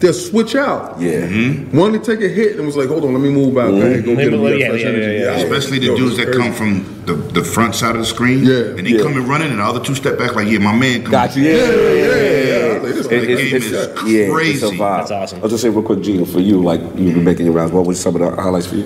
they'll 0.00 0.14
switch 0.14 0.54
out. 0.54 0.98
Yeah. 1.00 1.26
Mm-hmm. 1.26 1.76
One 1.76 1.92
to 1.92 1.98
take 1.98 2.20
a 2.20 2.28
hit 2.28 2.56
and 2.56 2.64
was 2.66 2.76
like, 2.76 2.88
hold 2.88 3.04
on, 3.04 3.12
let 3.12 3.22
me 3.22 3.30
move 3.30 3.58
out. 3.58 3.68
Go 3.70 3.76
ahead, 3.76 4.04
mm-hmm. 4.04 4.14
go 4.14 4.16
get 4.16 4.32
him. 4.32 4.42
Yeah, 4.42 4.48
yeah, 4.48 4.72
yeah, 4.72 4.88
yeah, 4.90 5.10
yeah. 5.10 5.28
I 5.28 5.34
was 5.34 5.42
like, 5.44 5.52
Especially 5.52 5.78
the 5.78 5.86
yo, 5.86 5.96
dudes 5.96 6.16
that 6.16 6.32
come 6.32 6.52
from 6.52 7.02
the, 7.04 7.14
the 7.14 7.44
front 7.44 7.74
side 7.74 7.94
of 7.96 8.00
the 8.00 8.06
screen. 8.06 8.44
Yeah. 8.44 8.76
And 8.76 8.86
they 8.86 8.92
Yeah. 8.92 9.02
come 9.02 9.12
in 9.12 9.26
running, 9.28 9.50
and 9.50 9.58
the 9.60 9.64
other 9.64 9.80
two 9.84 9.94
step 9.94 10.18
back 10.18 10.34
like, 10.34 10.48
yeah, 10.48 10.58
my 10.58 10.74
man. 10.74 11.02
Come 11.02 11.10
Got 11.12 11.36
you. 11.36 11.42
Yeah, 11.44 11.54
yeah, 11.54 11.92
yeah. 11.92 12.59
Yeah, 12.82 12.88
yeah. 12.88 12.94
This 12.94 13.06
It- 13.06 13.12
it's- 13.12 13.38
game 13.38 13.46
it's- 13.56 13.64
is 13.64 13.72
yeah, 13.72 13.78
it's 13.80 14.28
a 14.28 14.32
crazy. 14.32 14.66
vibe. 14.78 14.98
That's 14.98 15.10
awesome. 15.10 15.40
I'll 15.42 15.48
just 15.48 15.62
say 15.62 15.68
real 15.68 15.82
quick, 15.82 16.00
Gino, 16.02 16.24
for 16.24 16.40
you, 16.40 16.62
like 16.62 16.80
you've 16.96 17.14
been 17.14 17.24
making 17.24 17.46
your 17.46 17.54
rounds. 17.54 17.72
What 17.72 17.86
was 17.86 17.98
some 18.00 18.14
of 18.16 18.20
the 18.20 18.30
highlights 18.42 18.66
for 18.66 18.76
you? 18.76 18.84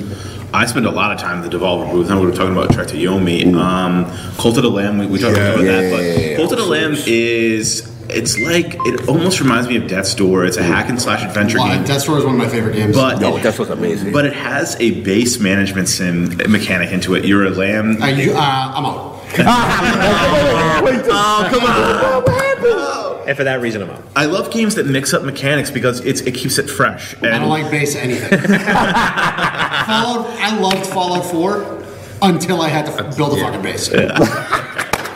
I 0.53 0.67
spend 0.67 0.87
a 0.87 0.91
lot 0.91 1.11
of 1.13 1.19
time 1.19 1.43
in 1.43 1.51
the 1.51 1.57
Devolver 1.59 1.91
booth. 1.91 2.09
I 2.11 2.15
know 2.15 2.21
we 2.21 2.27
were 2.27 2.33
talking 2.33 2.53
about 2.53 2.73
Trek 2.73 2.87
to 2.89 3.07
Um, 3.09 4.07
Cult 4.39 4.57
of 4.57 4.63
the 4.63 4.71
Lamb, 4.71 4.99
we, 4.99 5.07
we 5.07 5.19
talked 5.19 5.37
about 5.37 5.61
Yeah. 5.61 5.73
that, 5.81 5.83
Yeah. 5.91 6.29
but 6.31 6.37
Cult 6.37 6.53
of 6.53 6.59
the 6.59 6.65
Lamb 6.67 6.97
is. 7.07 7.89
It's 8.11 8.39
like 8.39 8.77
it 8.85 9.09
almost 9.09 9.41
reminds 9.41 9.67
me 9.67 9.77
of 9.77 9.87
Death's 9.89 10.15
Door. 10.15 10.45
It's 10.45 10.59
a 10.59 10.63
hack 10.63 10.91
and 10.91 11.01
slash 11.01 11.25
adventure 11.25 11.57
Well, 11.59 11.69
game. 11.75 11.85
Death 11.85 12.05
Door 12.05 12.19
is 12.19 12.25
one 12.25 12.35
of 12.35 12.39
my 12.39 12.47
favorite 12.49 12.77
games. 12.77 12.95
But 12.95 13.19
No, 13.19 13.39
that's 13.39 13.59
what's 13.59 13.71
amazing. 13.71 14.13
But 14.13 14.27
it 14.27 14.35
has 14.35 14.77
a 14.79 14.91
base 15.01 15.41
management 15.41 15.89
sim 15.89 16.37
mechanic 16.49 16.93
into 16.93 17.15
it. 17.15 17.25
You're 17.25 17.47
a 17.47 17.51
lamb. 17.51 18.01
Uh, 18.03 18.07
you, 18.09 18.33
uh, 18.33 18.73
I'm 18.77 18.85
out. 18.85 19.13
Oh, 21.17 21.49
come 21.51 21.65
on! 21.65 23.14
And 23.27 23.37
for 23.37 23.45
that 23.45 23.61
reason, 23.61 23.83
I'm 23.83 23.91
out. 23.91 24.03
I 24.15 24.27
love 24.27 24.51
games 24.51 24.75
that 24.77 24.87
mix 24.87 25.13
up 25.15 25.23
mechanics 25.23 25.71
because 25.71 26.01
it's 26.01 26.21
it 26.23 26.35
keeps 26.35 26.59
it 26.59 26.69
fresh. 26.71 27.15
And 27.15 27.27
I 27.27 27.39
don't 27.39 27.49
like 27.49 27.71
base 27.71 27.95
anything. 27.97 28.39
Fallout, 28.39 30.27
I 30.41 30.59
loved 30.61 30.87
Fallout 30.87 31.25
4 31.27 31.83
until 32.23 32.61
I 32.63 32.69
had 32.69 32.87
to 32.87 33.17
build 33.17 33.39
a 33.39 33.41
fucking 33.43 33.63
base. 33.63 33.91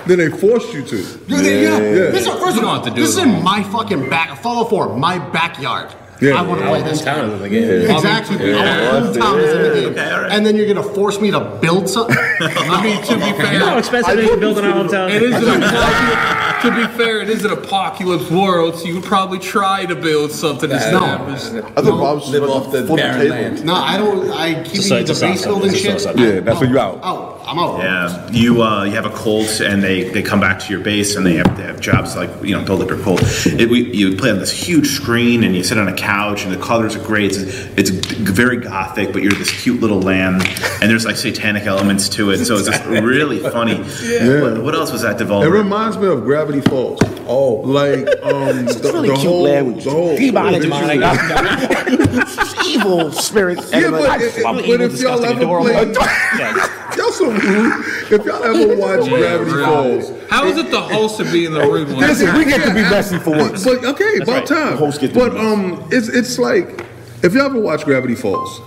Then 0.08 0.16
they 0.16 0.30
forced 0.30 0.72
you 0.72 0.82
to. 0.84 0.96
Yeah, 1.26 1.40
yeah, 1.42 1.42
yeah. 1.42 1.78
This 2.10 2.22
is, 2.22 2.26
You 2.28 2.32
first 2.40 2.56
of 2.56 2.62
don't 2.62 2.64
all, 2.64 2.74
have 2.76 2.84
to 2.84 2.90
do 2.90 3.02
this 3.02 3.10
is 3.10 3.18
it 3.18 3.24
in 3.28 3.42
my 3.44 3.62
fucking 3.62 4.08
back. 4.08 4.40
Fallout 4.42 4.70
4, 4.70 4.96
my 4.96 5.18
backyard. 5.18 5.94
Yeah. 6.20 6.34
I 6.34 6.42
want 6.42 6.60
to 6.60 6.66
play 6.66 6.82
this. 6.82 7.02
Hometown 7.02 7.28
is 7.28 7.32
in 7.34 7.42
the 7.42 7.48
game. 7.48 7.90
Exactly. 7.90 8.52
Our 8.52 8.64
hometown 8.64 9.42
is 9.42 9.54
in 9.54 9.62
the 9.62 9.80
game. 9.80 9.88
Okay, 9.92 10.10
all 10.10 10.22
right. 10.22 10.32
And 10.32 10.44
then 10.44 10.56
you're 10.56 10.72
going 10.72 10.76
to 10.88 10.94
force 10.94 11.20
me 11.20 11.30
to 11.30 11.40
build 11.60 11.88
something? 11.88 12.16
I 12.40 12.82
mean, 12.82 13.02
to 13.04 13.14
be 13.14 13.20
fair, 13.40 13.52
You 13.52 13.58
know 13.60 13.66
how 13.66 13.78
expensive 13.78 14.18
it 14.18 14.24
is 14.24 14.30
to 14.30 14.36
build 14.36 14.58
in 14.58 14.64
our 14.64 14.84
hometown? 14.84 15.10
It 15.10 15.22
is 15.22 15.34
an 15.34 15.60
to 16.62 16.74
be 16.74 16.86
fair, 16.96 17.20
it 17.20 17.28
is 17.30 17.44
an 17.44 17.52
apocalypse 17.52 18.30
world, 18.30 18.76
so 18.76 18.86
you 18.86 18.94
would 18.96 19.04
probably 19.04 19.38
try 19.38 19.86
to 19.86 19.94
build 19.94 20.32
something 20.32 20.70
established. 20.70 21.52
I 21.52 21.82
think 21.82 21.84
Bob's 21.84 22.28
Live 22.30 22.42
off 22.44 22.72
the 22.72 22.82
barren 22.82 23.28
land. 23.28 23.64
No, 23.64 23.74
I 23.74 23.96
don't. 23.96 24.30
I 24.30 24.62
keep 24.64 24.82
So 24.82 25.02
the 25.02 25.14
base 25.14 25.44
building 25.44 25.70
up. 25.70 25.74
It's 25.74 26.04
a 26.04 26.08
shit. 26.08 26.18
Yeah, 26.18 26.40
that's 26.40 26.60
when 26.60 26.70
you 26.70 26.78
out. 26.78 27.00
Oh, 27.02 27.37
I'm 27.48 27.58
out. 27.58 27.78
Yeah, 27.78 28.30
you 28.30 28.62
uh, 28.62 28.84
you 28.84 28.92
have 28.92 29.06
a 29.06 29.10
cult, 29.10 29.60
and 29.60 29.82
they, 29.82 30.10
they 30.10 30.22
come 30.22 30.38
back 30.38 30.58
to 30.60 30.70
your 30.70 30.80
base, 30.80 31.16
and 31.16 31.24
they 31.24 31.36
have, 31.36 31.56
they 31.56 31.62
have 31.62 31.80
jobs 31.80 32.14
like 32.14 32.28
you 32.42 32.54
know 32.54 32.62
build 32.62 32.82
up 32.82 32.90
your 32.90 33.00
cult. 33.02 33.20
It, 33.46 33.70
we, 33.70 33.90
you 33.94 34.16
play 34.16 34.30
on 34.30 34.38
this 34.38 34.50
huge 34.52 34.88
screen, 34.88 35.42
and 35.44 35.56
you 35.56 35.64
sit 35.64 35.78
on 35.78 35.88
a 35.88 35.94
couch, 35.96 36.44
and 36.44 36.52
the 36.52 36.58
colors 36.62 36.94
are 36.94 37.02
great. 37.02 37.32
It's, 37.32 37.38
it's 37.78 37.90
very 37.90 38.58
gothic, 38.58 39.14
but 39.14 39.22
you're 39.22 39.32
this 39.32 39.62
cute 39.62 39.80
little 39.80 40.00
lamb, 40.02 40.42
and 40.82 40.90
there's 40.90 41.06
like 41.06 41.16
satanic 41.16 41.64
elements 41.64 42.10
to 42.10 42.30
it, 42.32 42.44
so 42.44 42.56
it's 42.56 42.68
just 42.68 42.84
really 42.86 43.38
funny. 43.38 43.76
Yeah. 44.02 44.42
What, 44.42 44.62
what 44.64 44.74
else 44.74 44.92
was 44.92 45.00
that 45.02 45.18
It 45.18 45.24
reminds 45.48 45.96
me 45.96 46.06
of 46.08 46.24
Gravity 46.24 46.60
Falls. 46.60 47.00
Oh, 47.26 47.54
like 47.64 47.98
um, 48.22 48.66
the, 48.66 48.90
really 48.92 49.08
the 49.08 49.14
cute 49.14 49.26
whole, 49.26 49.42
language. 49.42 49.84
the 49.84 49.90
whole 49.90 50.16
Demonic, 50.16 50.62
demonic. 50.62 50.98
Evil 52.66 53.10
spirits. 53.12 53.70
Yeah, 53.72 53.90
but, 53.90 54.20
it- 54.20 54.42
but 54.42 54.80
if 54.80 55.00
y'all 55.00 55.18
disgusting, 55.18 55.24
ever 55.30 55.38
adorable. 55.40 55.70
played, 55.70 55.96
y'all 56.96 57.12
so 57.12 57.30
rude. 57.30 57.37
If 58.10 58.24
y'all 58.24 58.42
ever 58.42 58.76
watched 58.76 59.08
Gravity 59.08 59.50
Falls, 59.64 60.30
How 60.30 60.46
is 60.46 60.56
it 60.56 60.70
the 60.70 60.80
host 60.80 61.18
to 61.18 61.24
be 61.30 61.46
in 61.46 61.52
the 61.54 61.60
room? 61.60 61.88
like 61.90 62.08
Listen, 62.08 62.36
we 62.36 62.44
get 62.44 62.64
to 62.66 62.74
be 62.74 62.80
messy 62.82 63.18
for 63.18 63.30
once. 63.30 63.64
but 63.64 63.84
okay, 63.84 64.16
about 64.22 64.28
right. 64.28 64.46
time. 64.46 64.76
Host 64.76 65.00
get 65.00 65.12
to 65.12 65.18
But 65.18 65.32
be 65.32 65.38
um, 65.38 65.86
it's 65.90 66.08
it's 66.08 66.38
like 66.38 66.84
if 67.22 67.34
y'all 67.34 67.46
ever 67.46 67.60
watch 67.60 67.84
Gravity 67.84 68.14
Falls, 68.14 68.60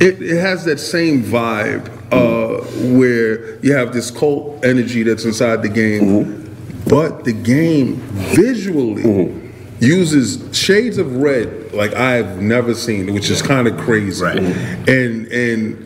it, 0.00 0.20
it 0.22 0.40
has 0.40 0.64
that 0.64 0.78
same 0.78 1.22
vibe 1.22 1.88
uh, 2.12 2.62
where 2.98 3.58
you 3.64 3.72
have 3.74 3.92
this 3.92 4.10
cult 4.10 4.64
energy 4.64 5.02
that's 5.02 5.24
inside 5.24 5.62
the 5.62 5.68
game, 5.68 6.54
but 6.88 7.24
the 7.24 7.32
game 7.32 7.96
visually. 8.34 9.44
Uses 9.80 10.42
shades 10.58 10.98
of 10.98 11.18
red 11.18 11.72
like 11.72 11.94
I've 11.94 12.42
never 12.42 12.74
seen, 12.74 13.14
which 13.14 13.30
is 13.30 13.40
kind 13.40 13.68
of 13.68 13.76
crazy. 13.78 14.24
Right. 14.24 14.36
And 14.36 15.28
and 15.28 15.84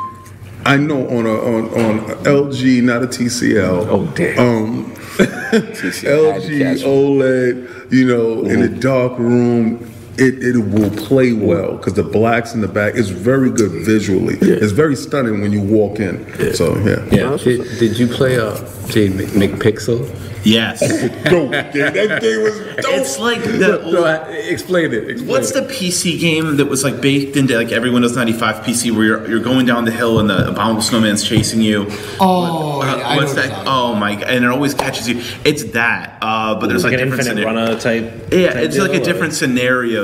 I 0.64 0.76
know 0.76 1.08
on 1.08 1.26
a 1.26 1.34
on, 1.34 1.68
on 1.74 1.98
a 2.10 2.14
LG, 2.24 2.82
not 2.82 3.02
a 3.02 3.06
TCL. 3.06 3.86
Oh, 3.88 4.06
damn. 4.14 4.38
Um, 4.38 4.92
LG 4.94 6.82
OLED, 6.84 7.92
you 7.92 8.06
know, 8.06 8.44
in 8.44 8.62
a 8.62 8.68
dark 8.68 9.18
room, 9.18 9.92
it, 10.18 10.42
it 10.42 10.58
will 10.58 10.90
play 10.90 11.32
well 11.32 11.76
because 11.76 11.94
the 11.94 12.02
blacks 12.02 12.54
in 12.54 12.60
the 12.60 12.68
back 12.68 12.94
is 12.94 13.10
very 13.10 13.50
good 13.50 13.70
visually. 13.84 14.36
It's 14.40 14.72
very 14.72 14.96
stunning 14.96 15.40
when 15.40 15.52
you 15.52 15.60
walk 15.62 16.00
in. 16.00 16.54
So 16.54 16.76
yeah, 16.78 17.04
Yeah. 17.10 17.36
Did, 17.36 17.78
did 17.78 17.98
you 17.98 18.06
play 18.08 18.38
uh, 18.38 18.56
J 18.88 19.08
McPixel? 19.08 20.08
Yes, 20.44 20.80
dope. 21.30 21.52
Yeah, 21.52 21.90
that 21.90 22.20
game 22.20 22.42
was 22.42 22.58
dope. 22.58 22.84
it's 22.94 23.16
like 23.20 23.44
the 23.44 23.58
No, 23.58 23.80
old, 23.82 23.96
I- 23.98 24.32
explain 24.32 24.92
it. 24.92 25.08
Explain 25.08 25.28
What's 25.30 25.52
it. 25.52 25.68
the 25.68 25.72
PC 25.72 26.18
game 26.18 26.56
that 26.56 26.66
was 26.66 26.82
like 26.82 27.00
baked 27.00 27.36
into 27.36 27.56
like 27.56 27.70
every 27.70 27.90
Windows 27.90 28.16
95 28.16 28.64
PC 28.64 28.90
where 28.90 29.04
you're, 29.04 29.30
you're 29.30 29.40
going 29.40 29.66
down 29.66 29.84
the 29.84 29.92
hill 29.92 30.18
and 30.18 30.28
the 30.28 30.48
abominable 30.48 30.82
snowman's 30.82 31.22
chasing 31.22 31.60
you? 31.60 31.86
Oh, 32.18 32.82
Uh, 32.82 32.86
yeah, 32.96 33.06
I 33.06 33.16
what's 33.18 33.36
know 33.36 33.42
that? 33.42 33.56
what 33.58 33.66
Oh 33.68 33.94
my! 33.94 34.20
And 34.20 34.44
it 34.44 34.50
always 34.50 34.74
catches 34.74 35.08
you. 35.08 35.22
It's 35.44 35.62
that, 35.78 36.18
uh, 36.20 36.58
but 36.58 36.66
there's 36.66 36.82
like 36.82 36.94
like, 36.94 37.02
an 37.02 37.08
different 37.10 37.28
infinite 37.28 37.44
scena- 37.44 37.60
runner 37.60 37.78
type. 37.80 38.32
Yeah, 38.32 38.52
type 38.54 38.64
it's 38.64 38.78
like 38.78 38.90
deal, 38.90 38.98
a 38.98 39.00
or- 39.00 39.04
different 39.04 39.34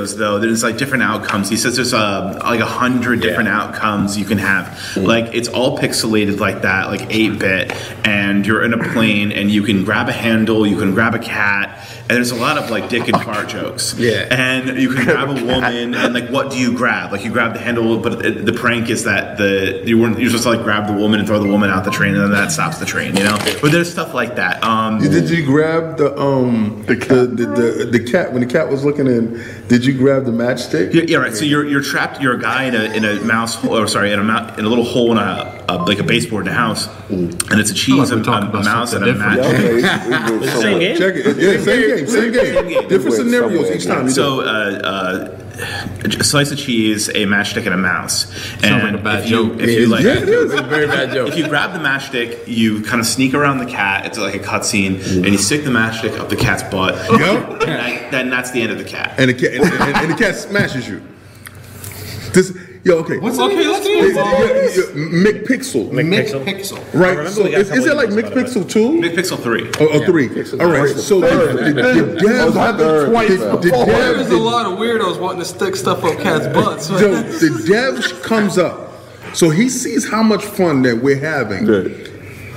scenarios 0.07 0.17
though. 0.17 0.39
There's 0.39 0.63
like 0.63 0.77
different 0.77 1.03
outcomes. 1.03 1.49
He 1.49 1.57
says 1.57 1.75
there's 1.75 1.93
uh, 1.93 2.39
like 2.43 2.59
a 2.59 2.65
hundred 2.65 3.21
different 3.21 3.49
outcomes 3.49 4.17
you 4.17 4.25
can 4.25 4.37
have. 4.37 4.97
Like 4.97 5.33
it's 5.33 5.47
all 5.47 5.77
pixelated 5.77 6.39
like 6.39 6.61
that, 6.61 6.87
like 6.87 7.07
eight 7.09 7.39
bit, 7.39 7.71
and 8.05 8.45
you're 8.45 8.63
in 8.63 8.73
a 8.73 8.91
plane 8.91 9.31
and 9.31 9.49
you 9.51 9.63
can 9.63 9.83
grab 9.83 10.09
a 10.09 10.13
handle, 10.13 10.65
you 10.65 10.77
can 10.77 10.93
grab 10.93 11.15
a 11.15 11.19
cat, 11.19 11.87
and 12.01 12.17
there's 12.17 12.31
a 12.31 12.35
lot 12.35 12.57
of 12.57 12.69
like 12.69 12.89
dick 12.89 13.07
and 13.07 13.21
fart 13.21 13.49
jokes. 13.49 13.95
Yeah. 13.97 14.27
and 14.31 14.79
you 14.79 14.93
can 14.93 15.05
grab 15.05 15.29
a 15.29 15.33
woman, 15.33 15.93
and 15.93 16.13
like 16.13 16.29
what 16.29 16.51
do 16.51 16.57
you 16.57 16.75
grab? 16.75 17.11
Like 17.11 17.23
you 17.23 17.31
grab 17.31 17.53
the 17.53 17.59
handle, 17.59 17.99
but 17.99 18.25
it, 18.25 18.45
the 18.45 18.53
prank 18.53 18.89
is 18.89 19.03
that 19.03 19.37
the 19.37 19.83
you 19.85 19.97
weren't 19.97 20.19
you're 20.19 20.29
supposed 20.29 20.43
to 20.43 20.49
like 20.51 20.63
grab 20.63 20.87
the 20.87 20.93
woman 20.93 21.19
and 21.19 21.27
throw 21.27 21.39
the 21.39 21.49
woman 21.49 21.69
out 21.69 21.83
the 21.83 21.91
train, 21.91 22.15
and 22.15 22.23
then 22.23 22.31
that 22.31 22.51
stops 22.51 22.77
the 22.77 22.85
train. 22.85 23.15
You 23.15 23.23
know, 23.23 23.37
but 23.61 23.71
there's 23.71 23.91
stuff 23.91 24.13
like 24.13 24.35
that. 24.35 24.63
Um, 24.63 24.99
Did 24.99 25.29
you 25.29 25.45
grab 25.45 25.97
the 25.97 26.17
um 26.19 26.83
the 26.85 26.95
cat 26.95 27.37
the, 27.37 27.45
the, 27.45 27.89
the, 27.91 28.11
cat 28.11 28.31
when 28.31 28.41
the 28.41 28.47
cat 28.47 28.69
was 28.69 28.83
looking 28.83 29.07
in? 29.07 29.39
Did 29.69 29.85
you 29.85 29.93
grab 29.95 30.25
the 30.25 30.31
matchstick? 30.31 30.93
Yeah, 30.95 31.03
yeah, 31.07 31.17
right. 31.17 31.35
So 31.35 31.45
you're 31.45 31.63
you're 31.65 31.83
trapped. 31.83 32.19
You're 32.19 32.33
a 32.33 32.39
guy 32.41 32.63
in 32.63 32.73
a 32.75 32.83
in 32.85 33.05
a 33.05 33.21
mouse 33.23 33.53
hole, 33.53 33.77
or 33.77 33.87
sorry, 33.87 34.11
in 34.11 34.19
a 34.19 34.23
mou- 34.23 34.53
in 34.57 34.65
a 34.65 34.67
little 34.67 34.83
hole 34.83 35.11
in 35.11 35.19
a, 35.19 35.63
a 35.69 35.75
like 35.83 35.99
a 35.99 36.03
baseboard 36.03 36.47
in 36.47 36.53
a 36.53 36.55
house, 36.55 36.87
and 37.09 37.59
it's 37.59 37.69
a 37.69 37.75
cheese, 37.75 38.09
we're 38.11 38.17
a, 38.17 38.21
a, 38.21 38.23
talking 38.23 38.47
a 38.47 38.49
about 38.49 38.65
mouse, 38.65 38.93
and 38.93 39.05
something 39.05 39.15
a 39.15 39.19
match. 39.19 39.39
Okay, 39.39 39.73
we- 39.75 39.75
we 39.75 40.39
do 40.39 40.47
so 40.47 40.61
Same 40.61 40.79
game? 40.79 40.97
Check 40.97 41.13
it. 41.17 41.37
Yeah, 41.37 41.63
same 41.63 41.97
game, 41.97 42.07
same 42.07 42.31
game. 42.33 42.87
Different 42.89 43.15
scenarios 43.15 43.69
each 43.69 43.85
time. 43.85 44.05
You. 44.05 44.11
So, 44.11 44.41
uh, 44.41 44.43
uh, 44.83 45.39
a 45.59 46.23
slice 46.23 46.51
of 46.51 46.57
cheese, 46.57 47.09
a 47.09 47.25
matchstick, 47.25 47.65
and 47.65 47.73
a 47.73 47.77
mouse. 47.77 48.25
And 48.63 48.83
like 48.83 49.01
a 49.01 49.03
bad 49.03 49.19
if 49.23 49.29
you, 49.29 49.49
joke. 49.49 49.59
If 49.59 49.69
you 49.69 49.87
like, 49.87 50.03
yeah, 50.03 50.21
it 50.21 50.29
is. 50.29 50.53
A 50.59 50.63
very 50.63 50.87
bad 50.87 51.11
joke. 51.11 51.29
If 51.29 51.37
you 51.37 51.47
grab 51.47 51.73
the 51.73 51.79
matchstick, 51.79 52.47
you 52.47 52.81
kind 52.83 52.99
of 52.99 53.07
sneak 53.07 53.33
around 53.33 53.59
the 53.59 53.65
cat. 53.65 54.05
It's 54.05 54.17
like 54.17 54.35
a 54.35 54.39
cutscene, 54.39 55.01
and 55.15 55.27
you 55.27 55.37
stick 55.37 55.63
the 55.63 55.69
matchstick 55.69 56.17
up 56.17 56.29
the 56.29 56.35
cat's 56.35 56.63
butt. 56.63 56.95
Yup. 57.19 57.61
And 57.61 57.61
that, 57.61 58.11
then 58.11 58.29
that's 58.29 58.51
the 58.51 58.61
end 58.61 58.71
of 58.71 58.77
the 58.77 58.83
cat. 58.83 59.15
and 59.17 59.29
the 59.29 59.33
cat 59.33 59.53
and, 59.53 59.63
and, 59.63 59.97
and 59.97 60.11
the 60.11 60.17
cat 60.17 60.35
smashes 60.35 60.87
you. 60.87 61.01
This 62.33 62.55
yo 62.83 62.97
okay. 62.99 63.17
What's 63.17 63.37
Okay, 63.39 63.67
let's 63.67 63.85
this 63.85 64.01
move 64.01 64.13
game? 64.15 64.23
on. 64.23 64.31
Yeah, 64.31 64.53
yeah, 64.53 65.31
McPixel. 65.31 65.89
Pixel. 65.89 66.43
McPixel. 66.43 66.93
Right. 66.93 67.27
So 67.29 67.45
is, 67.45 67.71
is 67.71 67.85
it 67.85 67.95
like 67.95 68.09
somebody 68.11 68.27
about 68.27 68.37
it, 68.37 68.45
McPixel 68.47 68.69
two? 68.69 68.89
McPixel 69.01 69.39
three. 69.39 69.67
Or, 69.79 69.93
or 69.93 70.05
three? 70.05 70.27
All 70.59 70.67
right. 70.71 70.89
So 70.95 71.19
the, 71.19 71.27
the, 71.27 71.73
the 71.73 71.81
dev, 71.81 71.93
the, 72.15 73.09
the 73.57 73.69
There's 74.15 74.29
a 74.31 74.37
lot 74.37 74.65
of 74.65 74.77
weirdos 74.79 75.19
wanting 75.19 75.39
to 75.39 75.45
stick 75.45 75.75
stuff 75.75 76.03
up 76.03 76.17
cats' 76.19 76.47
butts. 76.47 76.87
So 76.87 76.97
the 77.21 77.63
dev 77.67 78.21
comes 78.23 78.57
up. 78.57 78.87
So 79.33 79.49
he 79.49 79.69
sees 79.69 80.09
how 80.09 80.23
much 80.23 80.43
fun 80.43 80.81
that 80.83 80.97
we're 80.97 81.19
having. 81.19 81.65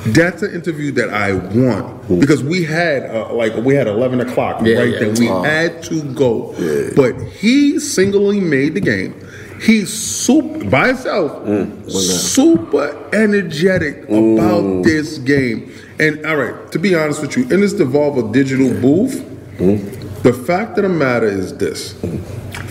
That's 0.06 0.42
an 0.42 0.52
interview 0.52 0.90
that 0.92 1.10
I 1.10 1.32
want 1.34 2.08
because 2.18 2.42
we 2.42 2.64
had 2.64 3.04
uh, 3.08 3.32
like 3.32 3.54
we 3.56 3.74
had 3.76 3.86
eleven 3.86 4.20
o'clock 4.20 4.60
Yeah, 4.64 4.78
right 4.78 4.88
yeah. 4.94 4.98
then. 4.98 5.14
We 5.14 5.28
Oh. 5.30 5.42
had 5.44 5.80
to 5.84 6.02
go, 6.14 6.54
but 6.96 7.12
he 7.30 7.78
singly 7.78 8.40
made 8.40 8.74
the 8.74 8.80
game. 8.80 9.14
He's 9.62 9.92
super 9.92 10.64
by 10.64 10.88
himself, 10.88 11.44
mm. 11.46 11.88
super 11.90 13.08
energetic 13.12 14.02
about 14.04 14.64
mm. 14.64 14.82
this 14.82 15.18
game. 15.18 15.72
And 16.00 16.26
all 16.26 16.36
right, 16.36 16.72
to 16.72 16.78
be 16.80 16.96
honest 16.96 17.22
with 17.22 17.36
you, 17.36 17.44
in 17.44 17.60
this 17.60 17.72
Devolver 17.72 18.32
digital 18.32 18.70
booth, 18.80 19.22
mm. 19.58 20.22
the 20.22 20.32
fact 20.32 20.78
of 20.78 20.82
the 20.82 20.88
matter 20.88 21.28
is 21.28 21.56
this: 21.58 21.92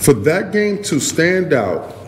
for 0.03 0.13
that 0.13 0.51
game 0.51 0.83
to 0.83 0.99
stand 0.99 1.53
out 1.53 2.00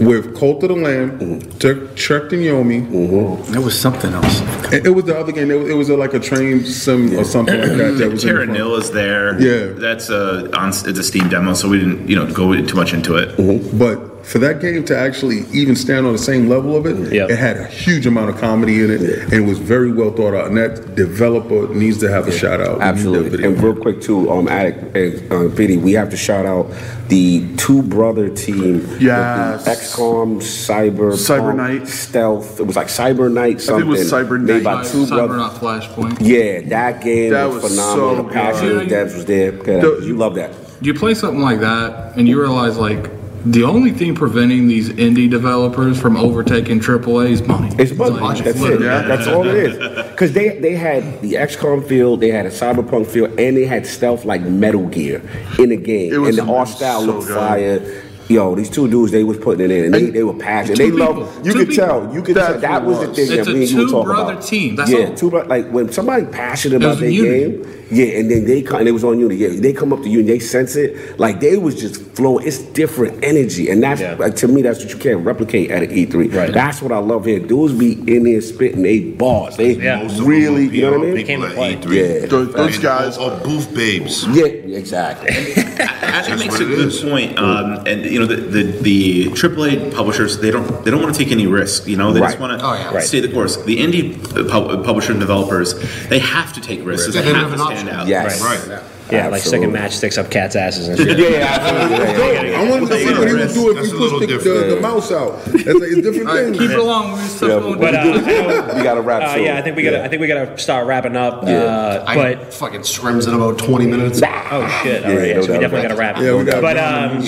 with 0.00 0.36
Cult 0.38 0.62
of 0.62 0.70
the 0.70 0.74
Lamb, 0.76 1.18
mm-hmm. 1.18 1.58
Trek 1.58 1.94
Trek 1.96 2.32
and 2.32 2.42
Yomi. 2.42 2.86
Mm-hmm. 2.88 3.52
There 3.52 3.60
was 3.60 3.78
something 3.78 4.12
else. 4.12 4.40
It, 4.72 4.86
it 4.86 4.90
was 4.90 5.04
the 5.04 5.18
other 5.18 5.32
game. 5.32 5.50
It, 5.50 5.56
was- 5.56 5.70
it 5.70 5.74
was 5.74 5.88
a, 5.88 5.96
like 5.96 6.14
a 6.14 6.20
train 6.20 6.64
sim 6.64 7.18
or 7.18 7.24
something 7.24 7.58
like 7.58 7.70
that. 7.70 7.76
That 7.76 7.90
was 7.90 8.00
in 8.00 8.10
the 8.14 8.20
Terra 8.20 8.44
front. 8.44 8.52
Nil 8.52 8.74
is 8.76 8.90
there. 8.90 9.40
Yeah. 9.40 9.72
That's 9.74 10.10
a 10.10 10.54
on, 10.56 10.68
it's 10.70 10.86
a 10.86 11.02
Steam 11.02 11.28
demo, 11.28 11.54
so 11.54 11.68
we 11.68 11.78
didn't 11.78 12.08
you 12.08 12.16
know 12.16 12.32
go 12.32 12.54
too 12.64 12.76
much 12.76 12.92
into 12.92 13.16
it. 13.16 13.36
Mm-hmm. 13.36 13.78
But 13.78 14.09
for 14.22 14.38
that 14.38 14.60
game 14.60 14.84
to 14.84 14.96
actually 14.96 15.44
even 15.52 15.74
stand 15.74 16.06
on 16.06 16.12
the 16.12 16.18
same 16.18 16.48
level 16.48 16.76
of 16.76 16.86
it, 16.86 17.12
Yep. 17.12 17.30
it 17.30 17.38
had 17.38 17.56
a 17.56 17.64
huge 17.66 18.06
amount 18.06 18.30
of 18.30 18.36
comedy 18.38 18.82
in 18.84 18.90
it, 18.90 19.00
and 19.00 19.32
it 19.32 19.40
was 19.40 19.58
very 19.58 19.90
well 19.92 20.10
thought 20.10 20.34
out. 20.34 20.46
And 20.48 20.56
that 20.56 20.94
developer 20.94 21.68
needs 21.74 21.98
to 21.98 22.10
have 22.10 22.28
a 22.28 22.32
shout 22.32 22.60
out. 22.60 22.66
We 22.68 22.72
need 22.74 22.80
that 22.80 22.86
Absolutely. 22.88 23.44
And 23.44 23.62
real 23.62 23.74
quick 23.74 24.00
too, 24.00 24.30
um, 24.30 24.46
Addict 24.48 24.96
and 24.96 25.32
uh, 25.32 25.48
Vinny, 25.48 25.76
we 25.76 25.92
have 25.94 26.10
to 26.10 26.16
shout 26.16 26.46
out 26.46 26.70
the 27.08 27.44
two 27.56 27.82
brother 27.82 28.28
team. 28.28 28.74
with 28.74 28.98
the 28.98 29.04
Yes. 29.06 29.66
XCOM, 29.66 30.36
Cyber, 30.40 31.12
Cyber 31.14 31.56
Knight. 31.56 31.88
Stealth. 31.88 32.60
It 32.60 32.66
was 32.66 32.76
like 32.76 32.86
Cyber 32.88 33.32
Knight 33.32 33.48
think 33.58 33.60
something. 33.62 33.86
it 33.86 33.90
was 33.90 34.12
Cyber 34.12 34.40
Made 34.40 34.62
Knight. 34.62 34.64
by 34.64 34.82
two 34.84 35.06
Cyber 35.06 35.26
brothers. 35.26 35.36
not 35.38 35.54
Flashpoint. 35.54 36.18
Yeah, 36.20 36.60
that 36.68 37.02
game 37.02 37.32
That 37.32 37.46
was, 37.50 37.62
was 37.62 37.72
phenomenal. 37.72 38.16
so 38.16 38.22
the 38.22 38.28
passion 38.28 38.70
of 38.78 38.88
the 38.88 38.94
devs 38.94 39.14
was 39.16 39.24
there. 39.24 39.52
Okay, 39.52 39.80
The- 39.80 40.04
you 40.06 40.16
love 40.16 40.34
that. 40.36 40.52
Do 40.82 40.86
you 40.86 40.94
play 40.94 41.14
something 41.14 41.42
like 41.42 41.60
that, 41.60 42.12
and 42.16 42.28
you 42.28 42.40
realize 42.40 42.78
like 42.78 43.10
the 43.44 43.64
only 43.64 43.90
thing 43.90 44.14
preventing 44.14 44.68
these 44.68 44.90
indie 44.90 45.28
developers 45.30 46.00
from 46.00 46.16
overtaking 46.16 46.80
AAA 46.80 47.30
is 47.30 47.42
money. 47.42 47.74
It's 47.78 47.92
money. 47.94 48.18
Like, 48.20 48.44
That's 48.44 48.58
it. 48.58 48.62
literally. 48.62 48.84
That's 48.84 49.26
all 49.28 49.46
it 49.46 49.54
is. 49.56 50.06
Because 50.20 50.34
they 50.34 50.58
they 50.58 50.74
had 50.74 51.22
the 51.22 51.32
XCOM 51.34 51.86
feel, 51.88 52.18
they 52.18 52.28
had 52.30 52.44
a 52.44 52.50
Cyberpunk 52.50 53.06
feel, 53.06 53.24
and 53.24 53.56
they 53.56 53.64
had 53.64 53.86
stealth 53.86 54.26
like 54.26 54.42
Metal 54.42 54.86
Gear 54.88 55.22
in 55.58 55.70
the 55.70 55.76
game. 55.78 56.12
It 56.12 56.18
was- 56.18 56.36
and 56.36 56.46
the 56.46 56.52
it 56.52 56.54
art 56.54 56.68
was 56.68 56.76
style 56.76 57.00
so 57.00 57.06
looked 57.06 57.28
good. 57.28 57.36
fire. 57.38 58.02
Yo, 58.30 58.54
these 58.54 58.70
two 58.70 58.88
dudes, 58.88 59.10
they 59.10 59.24
was 59.24 59.36
putting 59.38 59.64
it 59.64 59.70
in, 59.72 59.86
and 59.86 59.94
they, 59.94 60.08
they 60.10 60.22
were 60.22 60.32
passionate. 60.34 60.76
Two 60.76 60.90
They 60.92 60.96
love. 60.96 61.44
You 61.44 61.52
Two 61.52 61.58
could 61.58 61.68
people. 61.70 61.86
tell. 61.86 62.14
You 62.14 62.22
could 62.22 62.36
That's 62.36 62.52
tell. 62.52 62.60
That 62.60 62.84
what 62.84 62.98
was 63.00 63.08
the 63.08 63.14
thing 63.14 63.38
It's 63.38 63.46
that 63.46 63.50
a 63.50 63.54
me 63.54 63.62
and 63.62 63.70
you 63.70 63.76
were 63.78 63.82
talking 63.86 64.02
two-brother 64.04 64.32
about. 64.34 64.44
team. 64.46 64.76
That's 64.76 64.90
yeah, 64.90 64.98
all. 65.08 65.14
two 65.16 65.30
bro- 65.30 65.46
like 65.46 65.68
when 65.70 65.90
somebody 65.92 66.26
passionate 66.26 66.76
about 66.76 66.90
was 66.90 67.00
their 67.00 67.10
unity. 67.10 67.62
game. 67.62 67.76
Yeah, 67.92 68.20
and 68.20 68.30
then 68.30 68.44
they 68.44 68.62
come, 68.62 68.78
and 68.78 68.88
it 68.88 68.92
was 68.92 69.02
on 69.02 69.18
you. 69.18 69.28
Yeah, 69.32 69.60
they 69.60 69.72
come 69.72 69.92
up 69.92 70.00
to 70.02 70.08
you 70.08 70.20
and 70.20 70.28
they 70.28 70.38
sense 70.38 70.76
it. 70.76 71.18
Like 71.18 71.40
they 71.40 71.56
was 71.56 71.74
just 71.74 72.00
flowing. 72.14 72.46
It's 72.46 72.58
different 72.58 73.24
energy, 73.24 73.68
and 73.68 73.82
that's 73.82 74.00
Yeah. 74.00 74.14
like, 74.14 74.36
to 74.36 74.46
me. 74.46 74.62
That's 74.62 74.78
what 74.78 74.92
you 74.92 74.98
can't 75.00 75.26
replicate 75.26 75.72
at 75.72 75.82
an 75.82 75.90
E3. 75.90 76.32
Right. 76.32 76.52
That's 76.52 76.80
what 76.80 76.92
I 76.92 76.98
love 76.98 77.24
here. 77.24 77.40
Dudes 77.40 77.74
be 77.74 77.94
in 78.14 78.22
there 78.22 78.40
spitting 78.42 78.82
they 78.82 79.00
bars. 79.00 79.56
They 79.56 79.72
Yeah. 79.72 80.04
Most 80.04 80.12
of 80.12 80.18
them 80.18 80.26
really, 80.28 80.68
you 80.68 80.82
know 80.82 80.92
what 80.92 81.00
I 81.00 81.08
all 81.10 81.14
mean? 81.16 81.26
Came 81.26 81.40
People 81.40 81.56
to 81.56 81.62
at. 81.64 81.80
E3. 81.82 82.20
Yeah. 82.20 82.26
Those, 82.26 82.52
those 82.54 82.78
guys. 82.78 83.18
are 83.18 83.32
or 83.32 83.40
booth 83.40 83.74
babes. 83.74 84.24
Yeah, 84.28 84.44
exactly. 84.44 85.30
I 85.30 86.22
think 86.22 86.38
makes 86.38 86.60
a 86.60 86.64
good 86.66 86.86
is. 86.88 87.00
point. 87.00 87.36
Um, 87.40 87.82
and 87.88 88.04
you 88.04 88.19
know, 88.19 88.19
the, 88.26 88.36
the 88.36 88.62
the 88.80 89.24
AAA 89.26 89.94
publishers 89.94 90.38
they 90.38 90.50
don't 90.50 90.84
they 90.84 90.90
don't 90.90 91.02
want 91.02 91.14
to 91.14 91.22
take 91.22 91.32
any 91.32 91.46
risk. 91.46 91.86
You 91.86 91.96
know, 91.96 92.12
they 92.12 92.20
just 92.20 92.38
want 92.38 92.58
to 92.58 92.66
Oh, 92.66 92.74
yeah. 92.74 92.94
Right. 92.94 93.02
stay 93.04 93.20
the 93.20 93.32
course. 93.32 93.56
The 93.64 93.76
indie 93.78 94.18
pub- 94.48 94.84
publisher 94.84 95.12
and 95.12 95.20
developers 95.20 95.74
they 96.08 96.18
have 96.18 96.52
to 96.54 96.60
take 96.60 96.84
risks. 96.84 97.14
Yeah, 97.14 97.22
They 97.22 97.28
they 97.28 97.32
don't 97.34 97.50
have 97.50 97.52
to 97.52 97.58
stand 97.58 97.88
option. 97.88 97.88
out. 97.88 98.06
Yes. 98.06 98.40
Right. 98.42 98.82
Yeah, 99.10 99.26
like 99.26 99.42
sticking 99.42 99.74
Absolutely. 99.74 100.08
matchsticks 100.08 100.18
up 100.24 100.30
cats' 100.30 100.54
asses 100.54 100.86
and 100.86 100.96
shit. 101.00 101.18
yeah, 101.18 101.28
yeah, 101.30 101.46
absolutely. 101.46 101.96
Yeah, 102.06 102.30
yeah, 102.32 102.42
yeah. 102.42 102.60
I 102.60 102.70
wanted 102.70 102.88
to 102.90 102.96
see 102.96 103.04
what 103.18 103.26
he 103.26 103.34
would 103.34 103.52
do 103.52 103.70
if 103.70 103.74
That's 103.74 103.90
he 103.90 103.98
pushed 103.98 104.20
the, 104.20 104.26
the, 104.68 104.74
the 104.76 104.80
mouse 104.80 105.10
out. 105.10 105.44
That's 105.46 105.54
like, 105.66 105.66
it's 105.66 106.00
different 106.02 106.28
All 106.28 106.34
right, 106.36 106.44
things. 106.44 106.58
keep 106.58 106.70
it 106.70 106.78
along. 106.78 107.12
We're 107.14 107.18
Yeah, 107.48 107.58
going 107.58 107.80
But 107.80 107.94
uh, 107.96 108.72
We 108.76 108.82
got 108.84 108.94
to 108.94 109.00
wrap 109.00 109.22
uh, 109.22 109.34
soon. 109.34 109.44
yeah, 109.46 109.58
I 109.58 109.62
think 109.62 109.74
we 109.76 109.82
gotta. 109.82 110.04
I 110.04 110.08
think 110.08 110.20
we 110.20 110.28
gotta 110.28 110.56
start 110.58 110.86
wrapping 110.86 111.16
up. 111.16 111.42
Uh, 111.42 112.04
but 112.14 112.34
got 112.38 112.54
fucking 112.54 112.82
scrims 112.82 113.26
in 113.26 113.34
about 113.34 113.58
20 113.58 113.86
minutes. 113.88 114.20
oh 114.22 114.80
shit! 114.84 115.04
All 115.04 115.10
Yeah, 115.10 115.18
right, 115.18 115.26
yeah, 115.28 115.34
no 115.34 115.42
so 115.42 115.52
we 115.54 115.58
definitely 115.58 115.88
gotta 115.88 115.96
wrap. 115.98 116.16
Yeah, 116.18 116.36
we 116.36 116.44
got 116.44 116.62
But 116.62 116.76
um, 116.78 117.24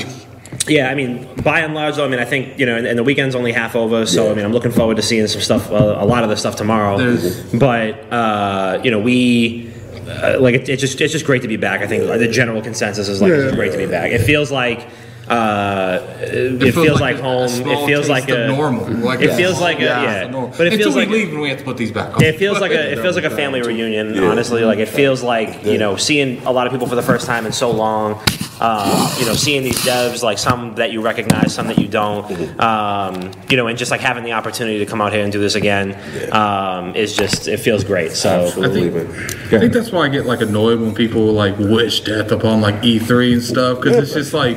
yeah, 0.68 0.88
I 0.90 0.94
mean, 0.94 1.26
by 1.42 1.60
and 1.60 1.74
large, 1.74 1.96
though, 1.96 2.04
I 2.04 2.08
mean, 2.08 2.20
I 2.20 2.24
think 2.24 2.58
you 2.58 2.66
know, 2.66 2.76
and, 2.76 2.86
and 2.86 2.98
the 2.98 3.02
weekend's 3.04 3.34
only 3.34 3.52
half 3.52 3.74
over, 3.74 4.06
so 4.06 4.30
I 4.30 4.34
mean, 4.34 4.44
I'm 4.44 4.52
looking 4.52 4.70
forward 4.72 4.96
to 4.96 5.02
seeing 5.02 5.26
some 5.26 5.40
stuff, 5.40 5.70
uh, 5.70 5.96
a 5.98 6.06
lot 6.06 6.22
of 6.24 6.30
the 6.30 6.36
stuff 6.36 6.56
tomorrow. 6.56 6.98
There's- 6.98 7.42
But 7.52 8.12
uh, 8.12 8.80
you 8.84 8.90
know, 8.90 9.00
we. 9.00 9.68
Uh, 10.08 10.36
like 10.40 10.54
it, 10.56 10.68
it's 10.68 10.80
just 10.80 11.00
it's 11.00 11.12
just 11.12 11.24
great 11.24 11.42
to 11.42 11.48
be 11.48 11.56
back. 11.56 11.80
I 11.80 11.86
think 11.86 12.02
the 12.18 12.26
general 12.26 12.60
consensus 12.60 13.08
is 13.08 13.20
like 13.22 13.30
it's 13.30 13.44
just 13.44 13.54
great 13.54 13.70
to 13.72 13.78
be 13.78 13.86
back. 13.86 14.10
It 14.10 14.18
feels 14.20 14.50
like 14.50 14.88
uh, 15.32 16.18
it, 16.20 16.72
feels, 16.72 17.00
like, 17.00 17.16
a- 17.16 17.20
a 17.20 17.22
home. 17.22 17.66
It 17.68 17.86
feels 17.86 18.08
like 18.08 18.28
a 18.28 18.48
normal. 18.48 18.86
Like 18.86 19.20
it 19.20 19.34
feels 19.34 19.60
like 19.60 19.78
a 19.78 19.82
yeah, 19.84 20.02
yeah, 20.22 20.30
normal. 20.30 20.54
but 20.56 20.66
it 20.66 20.74
Until 20.74 20.86
feels 20.92 20.96
like 20.96 21.08
leave 21.08 21.30
and 21.30 21.40
we 21.40 21.48
have 21.48 21.58
to 21.58 21.64
put 21.64 21.76
these 21.76 21.90
back 21.92 22.16
on. 22.16 22.22
it 22.22 22.36
feels 22.38 22.60
like 22.60 22.72
a 22.72 22.92
it 22.92 22.98
feels 23.00 23.16
like 23.16 23.24
a 23.24 23.30
family 23.30 23.62
reunion. 23.62 24.18
Honestly, 24.22 24.64
like 24.64 24.78
it 24.78 24.88
feels 24.88 25.22
like 25.22 25.64
you 25.64 25.78
know 25.78 25.96
seeing 25.96 26.42
a 26.46 26.50
lot 26.52 26.66
of 26.66 26.72
people 26.72 26.86
for 26.86 26.94
the 26.96 27.02
first 27.02 27.26
time 27.26 27.46
in 27.46 27.52
so 27.52 27.70
long. 27.70 28.20
Um, 28.60 29.08
you 29.18 29.26
know, 29.26 29.34
seeing 29.34 29.64
these 29.64 29.78
devs 29.84 30.22
like 30.22 30.38
some 30.38 30.76
that 30.76 30.92
you 30.92 31.00
recognize, 31.00 31.52
some 31.52 31.66
that 31.66 31.78
you 31.80 31.88
don't. 31.88 32.60
Um, 32.60 33.32
you 33.50 33.56
know, 33.56 33.66
and 33.66 33.76
just 33.76 33.90
like 33.90 34.00
having 34.00 34.22
the 34.22 34.32
opportunity 34.34 34.78
to 34.78 34.86
come 34.86 35.00
out 35.00 35.12
here 35.12 35.24
and 35.24 35.32
do 35.32 35.40
this 35.40 35.56
again 35.56 35.96
um, 36.32 36.94
is 36.94 37.16
just 37.16 37.48
it 37.48 37.56
feels 37.58 37.82
great. 37.82 38.12
So 38.12 38.28
Absolutely, 38.46 38.90
man. 38.90 39.06
I 39.10 39.58
think 39.58 39.72
that's 39.72 39.90
why 39.90 40.02
I 40.04 40.08
get 40.10 40.26
like 40.26 40.42
annoyed 40.42 40.80
when 40.80 40.94
people 40.94 41.32
like 41.32 41.58
wish 41.58 42.02
death 42.02 42.30
upon 42.30 42.60
like 42.60 42.76
E3 42.82 43.32
and 43.32 43.42
stuff 43.42 43.80
because 43.80 43.96
it's 43.96 44.12
just 44.14 44.32
like, 44.32 44.56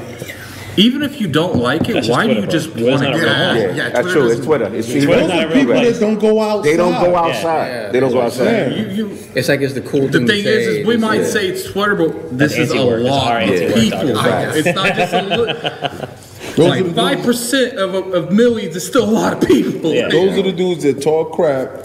even 0.77 1.03
if 1.03 1.19
you 1.21 1.27
don't 1.27 1.55
like 1.57 1.87
it, 1.89 1.93
That's 1.93 2.07
just 2.07 2.09
why 2.17 2.27
do 2.27 2.33
Twitter, 2.33 2.39
you 2.41 2.45
bro. 2.47 2.51
just 2.51 2.71
Twitter's 2.71 2.89
want 2.89 3.01
not 3.03 3.11
to 3.11 3.17
a 3.17 3.19
go 3.19 3.25
real 3.25 3.33
home? 3.35 3.55
Yeah, 3.57 3.61
Yeah, 3.75 3.89
that's 3.89 3.93
Twitter 4.01 4.11
true. 4.11 4.25
It's 4.25 4.35
doesn't- 4.35 4.45
Twitter. 4.45 4.75
It's 4.75 4.87
Twitter's 4.87 5.05
not 5.07 5.43
a 5.43 5.47
real 5.47 5.53
People 5.57 5.73
place. 5.75 5.93
that 5.99 6.05
don't 6.05 6.19
go 6.19 6.41
outside. 6.41 6.63
They 6.71 6.77
don't 6.77 6.93
go 7.01 7.11
Yeah. 7.11 7.19
outside. 7.21 7.91
They 7.93 7.99
don't 7.99 8.11
go 8.11 8.21
outside. 8.21 8.71
You, 8.77 8.85
you, 8.87 9.17
It's 9.35 9.47
like 9.49 9.61
it's 9.61 9.73
the 9.73 9.81
cool 9.81 10.07
the 10.07 10.17
thing 10.19 10.27
thing 10.27 10.43
to 10.43 10.49
is, 10.49 10.65
say. 10.65 10.81
is 10.81 10.87
we 10.87 10.97
might 10.97 11.21
yeah. 11.21 11.27
say 11.27 11.47
it's 11.47 11.63
Twitter, 11.71 11.95
but 11.95 12.37
this 12.37 12.55
That's 12.55 12.71
is 12.71 12.71
a 12.71 12.75
anti-work. 12.75 12.99
It's 13.01 13.09
lot 13.09 13.31
our 13.31 13.41
of 13.41 13.49
anti-work 13.49 13.75
people. 13.75 14.13
talking. 14.15 14.57
It's 14.65 14.75
not 14.75 14.95
just 14.95 15.13
a 15.13 15.21
li- 15.21 16.63
like 16.69 16.95
five 16.95 17.23
percent 17.23 17.77
of, 17.77 17.95
of 18.13 18.31
millions 18.31 18.75
is 18.75 18.85
still 18.87 19.03
a 19.03 19.11
lot 19.11 19.33
of 19.33 19.47
people. 19.47 19.93
Yeah. 19.93 20.07
Those 20.09 20.37
are 20.37 20.41
the 20.43 20.51
dudes 20.51 20.83
that 20.83 21.01
talk 21.01 21.33
crap 21.33 21.84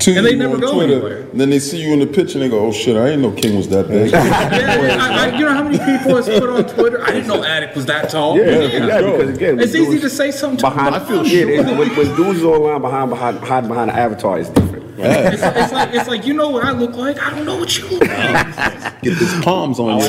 to 0.00 0.16
And 0.16 0.26
they 0.26 0.30
you 0.32 0.36
never 0.36 0.54
on 0.54 0.60
go 0.60 0.72
Twitter. 0.74 0.92
anywhere. 0.94 1.22
Then 1.34 1.50
they 1.50 1.58
see 1.58 1.80
you 1.80 1.92
in 1.92 2.00
the 2.00 2.06
picture 2.06 2.34
and 2.38 2.42
they 2.42 2.48
go, 2.48 2.60
"Oh 2.66 2.72
shit, 2.72 2.96
I 2.96 3.06
didn't 3.06 3.22
know 3.22 3.32
King 3.32 3.56
was 3.56 3.68
that 3.68 3.88
big." 3.88 4.10
Yeah, 4.12 4.98
I, 5.00 5.30
I, 5.30 5.38
you 5.38 5.44
know 5.44 5.52
how 5.54 5.62
many 5.64 5.78
people 5.78 6.16
has 6.16 6.26
put 6.26 6.48
on 6.48 6.64
Twitter? 6.68 7.02
I 7.02 7.10
didn't 7.12 7.28
know 7.28 7.44
Addict 7.44 7.74
was 7.76 7.86
that 7.86 8.10
tall. 8.10 8.36
Yeah, 8.38 8.60
yeah, 8.62 9.00
because 9.00 9.36
again, 9.36 9.60
It's 9.60 9.74
easy 9.74 9.98
to 10.00 10.10
say 10.10 10.30
something. 10.30 10.60
behind. 10.60 10.94
I 10.94 10.98
feel 11.00 11.26
yeah, 11.26 11.60
it- 11.60 11.78
when, 11.78 11.94
when 11.96 12.16
dudes 12.16 12.42
are 12.42 12.46
online 12.48 12.80
behind 12.80 13.10
behind 13.10 13.38
hiding 13.40 13.68
behind 13.68 13.90
an 13.90 13.96
avatar, 13.98 14.38
it's 14.38 14.50
different. 14.50 14.75
It's, 14.98 15.42
it's 15.42 15.72
like 15.72 15.94
it's 15.94 16.08
like 16.08 16.26
you 16.26 16.34
know 16.34 16.50
what 16.50 16.64
I 16.64 16.72
look 16.72 16.94
like. 16.94 17.20
I 17.22 17.30
don't 17.30 17.44
know 17.44 17.56
what 17.56 17.76
you 17.76 17.86
look 17.88 18.08
like. 18.08 18.94
Get 19.02 19.18
these 19.18 19.44
palms 19.44 19.78
on 19.78 19.98
you. 19.98 20.04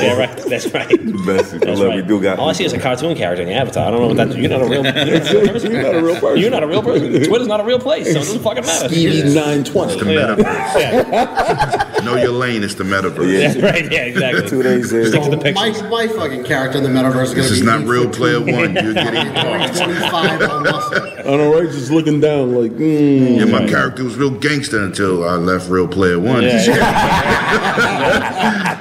yeah, 0.00 0.16
right. 0.16 0.36
That's 0.48 0.72
right. 0.72 0.88
Best, 1.26 1.54
I 1.54 1.58
That's 1.58 1.66
love 1.66 1.80
right. 1.88 1.96
you, 1.96 2.02
do 2.02 2.22
got. 2.22 2.38
All 2.38 2.48
I 2.48 2.52
see 2.52 2.64
is 2.64 2.72
a 2.72 2.78
cartoon 2.78 3.16
character 3.16 3.42
in 3.42 3.48
the 3.48 3.54
avatar. 3.54 3.88
I 3.88 3.90
don't 3.90 4.00
know 4.00 4.06
what 4.08 4.16
that. 4.16 4.36
You're 4.38 4.50
not 4.50 4.62
a 4.62 4.66
real. 4.66 4.84
You're 4.84 4.94
not 4.94 5.14
a 5.14 5.22
real 5.40 5.40
person. 5.50 5.72
You're 5.72 5.82
not 5.82 5.82
a 5.94 6.02
real 6.02 6.20
person. 6.20 6.40
You're 6.40 6.50
not 6.50 6.62
a 6.62 6.66
real 6.66 6.82
person. 6.82 7.24
Twitter's 7.24 7.48
not 7.48 7.60
a 7.60 7.64
real 7.64 7.78
place, 7.78 8.06
so 8.06 8.10
it 8.12 8.14
doesn't 8.14 8.42
fucking 8.42 8.64
matter. 8.64 8.88
Stevie 8.88 9.34
nine 9.34 9.64
twenty. 9.64 9.98
The 9.98 10.04
metaverse. 10.04 12.04
know 12.04 12.16
your 12.16 12.32
lane. 12.32 12.62
It's 12.62 12.74
the 12.74 12.84
metaverse. 12.84 13.56
Yeah, 13.56 13.64
right. 13.64 13.90
Yeah, 13.92 14.04
exactly. 14.04 14.48
Two 14.48 14.62
days 14.62 14.92
in. 14.92 15.06
Stick 15.06 15.22
to 15.24 15.30
the 15.30 15.36
picture. 15.38 15.54
My, 15.54 15.70
my 15.88 16.06
fucking 16.08 16.44
character 16.44 16.78
in 16.78 16.84
the 16.84 16.90
metaverse 16.90 17.24
is 17.24 17.34
This 17.34 17.46
gonna 17.48 17.56
is 17.56 17.62
not 17.62 17.84
Ready 17.86 18.08
Player 18.08 18.40
One. 18.40 18.74
You're 18.74 18.94
getting 18.94 19.32
325 19.32 20.42
on 20.42 20.62
muscle. 20.62 21.02
I 21.18 21.22
know, 21.36 21.52
right? 21.52 21.70
Just 21.70 21.90
looking 21.90 22.20
down, 22.20 22.54
like, 22.54 22.72
mm. 22.72 23.38
Yeah, 23.38 23.44
my 23.44 23.66
character 23.66 24.04
was 24.04 24.16
real 24.16 24.27
gangster 24.30 24.82
until 24.82 25.28
I 25.28 25.34
left 25.34 25.68
Ready 25.68 25.88
Player 25.88 26.18
One. 26.18 26.44
Until 26.44 26.74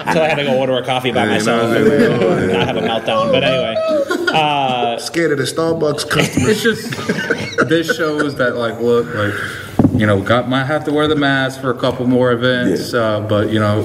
I 0.07 0.29
had 0.29 0.35
to 0.35 0.43
go 0.43 0.57
order 0.57 0.77
a 0.77 0.85
coffee 0.85 1.11
by 1.11 1.25
myself 1.25 1.75
and 1.75 2.51
not 2.53 2.67
have 2.67 2.77
a 2.77 2.81
meltdown. 2.81 3.31
But 3.31 3.43
anyway, 3.43 3.75
uh, 4.33 4.97
Scared 4.97 5.31
of 5.31 5.37
the 5.37 5.43
Starbucks 5.43 6.09
customers. 6.09 6.49
It's 6.49 6.61
just 6.63 7.69
this 7.69 7.95
shows 7.95 8.35
that 8.35 8.55
like 8.55 8.79
look 8.79 9.13
like 9.13 9.33
you 9.93 10.05
know 10.05 10.21
got 10.21 10.47
might 10.49 10.65
have 10.65 10.83
to 10.85 10.91
wear 10.93 11.07
the 11.07 11.15
mask 11.15 11.61
for 11.61 11.69
a 11.71 11.77
couple 11.77 12.07
more 12.07 12.31
events, 12.31 12.93
uh, 12.93 13.21
but 13.21 13.49
you 13.49 13.59
know 13.59 13.83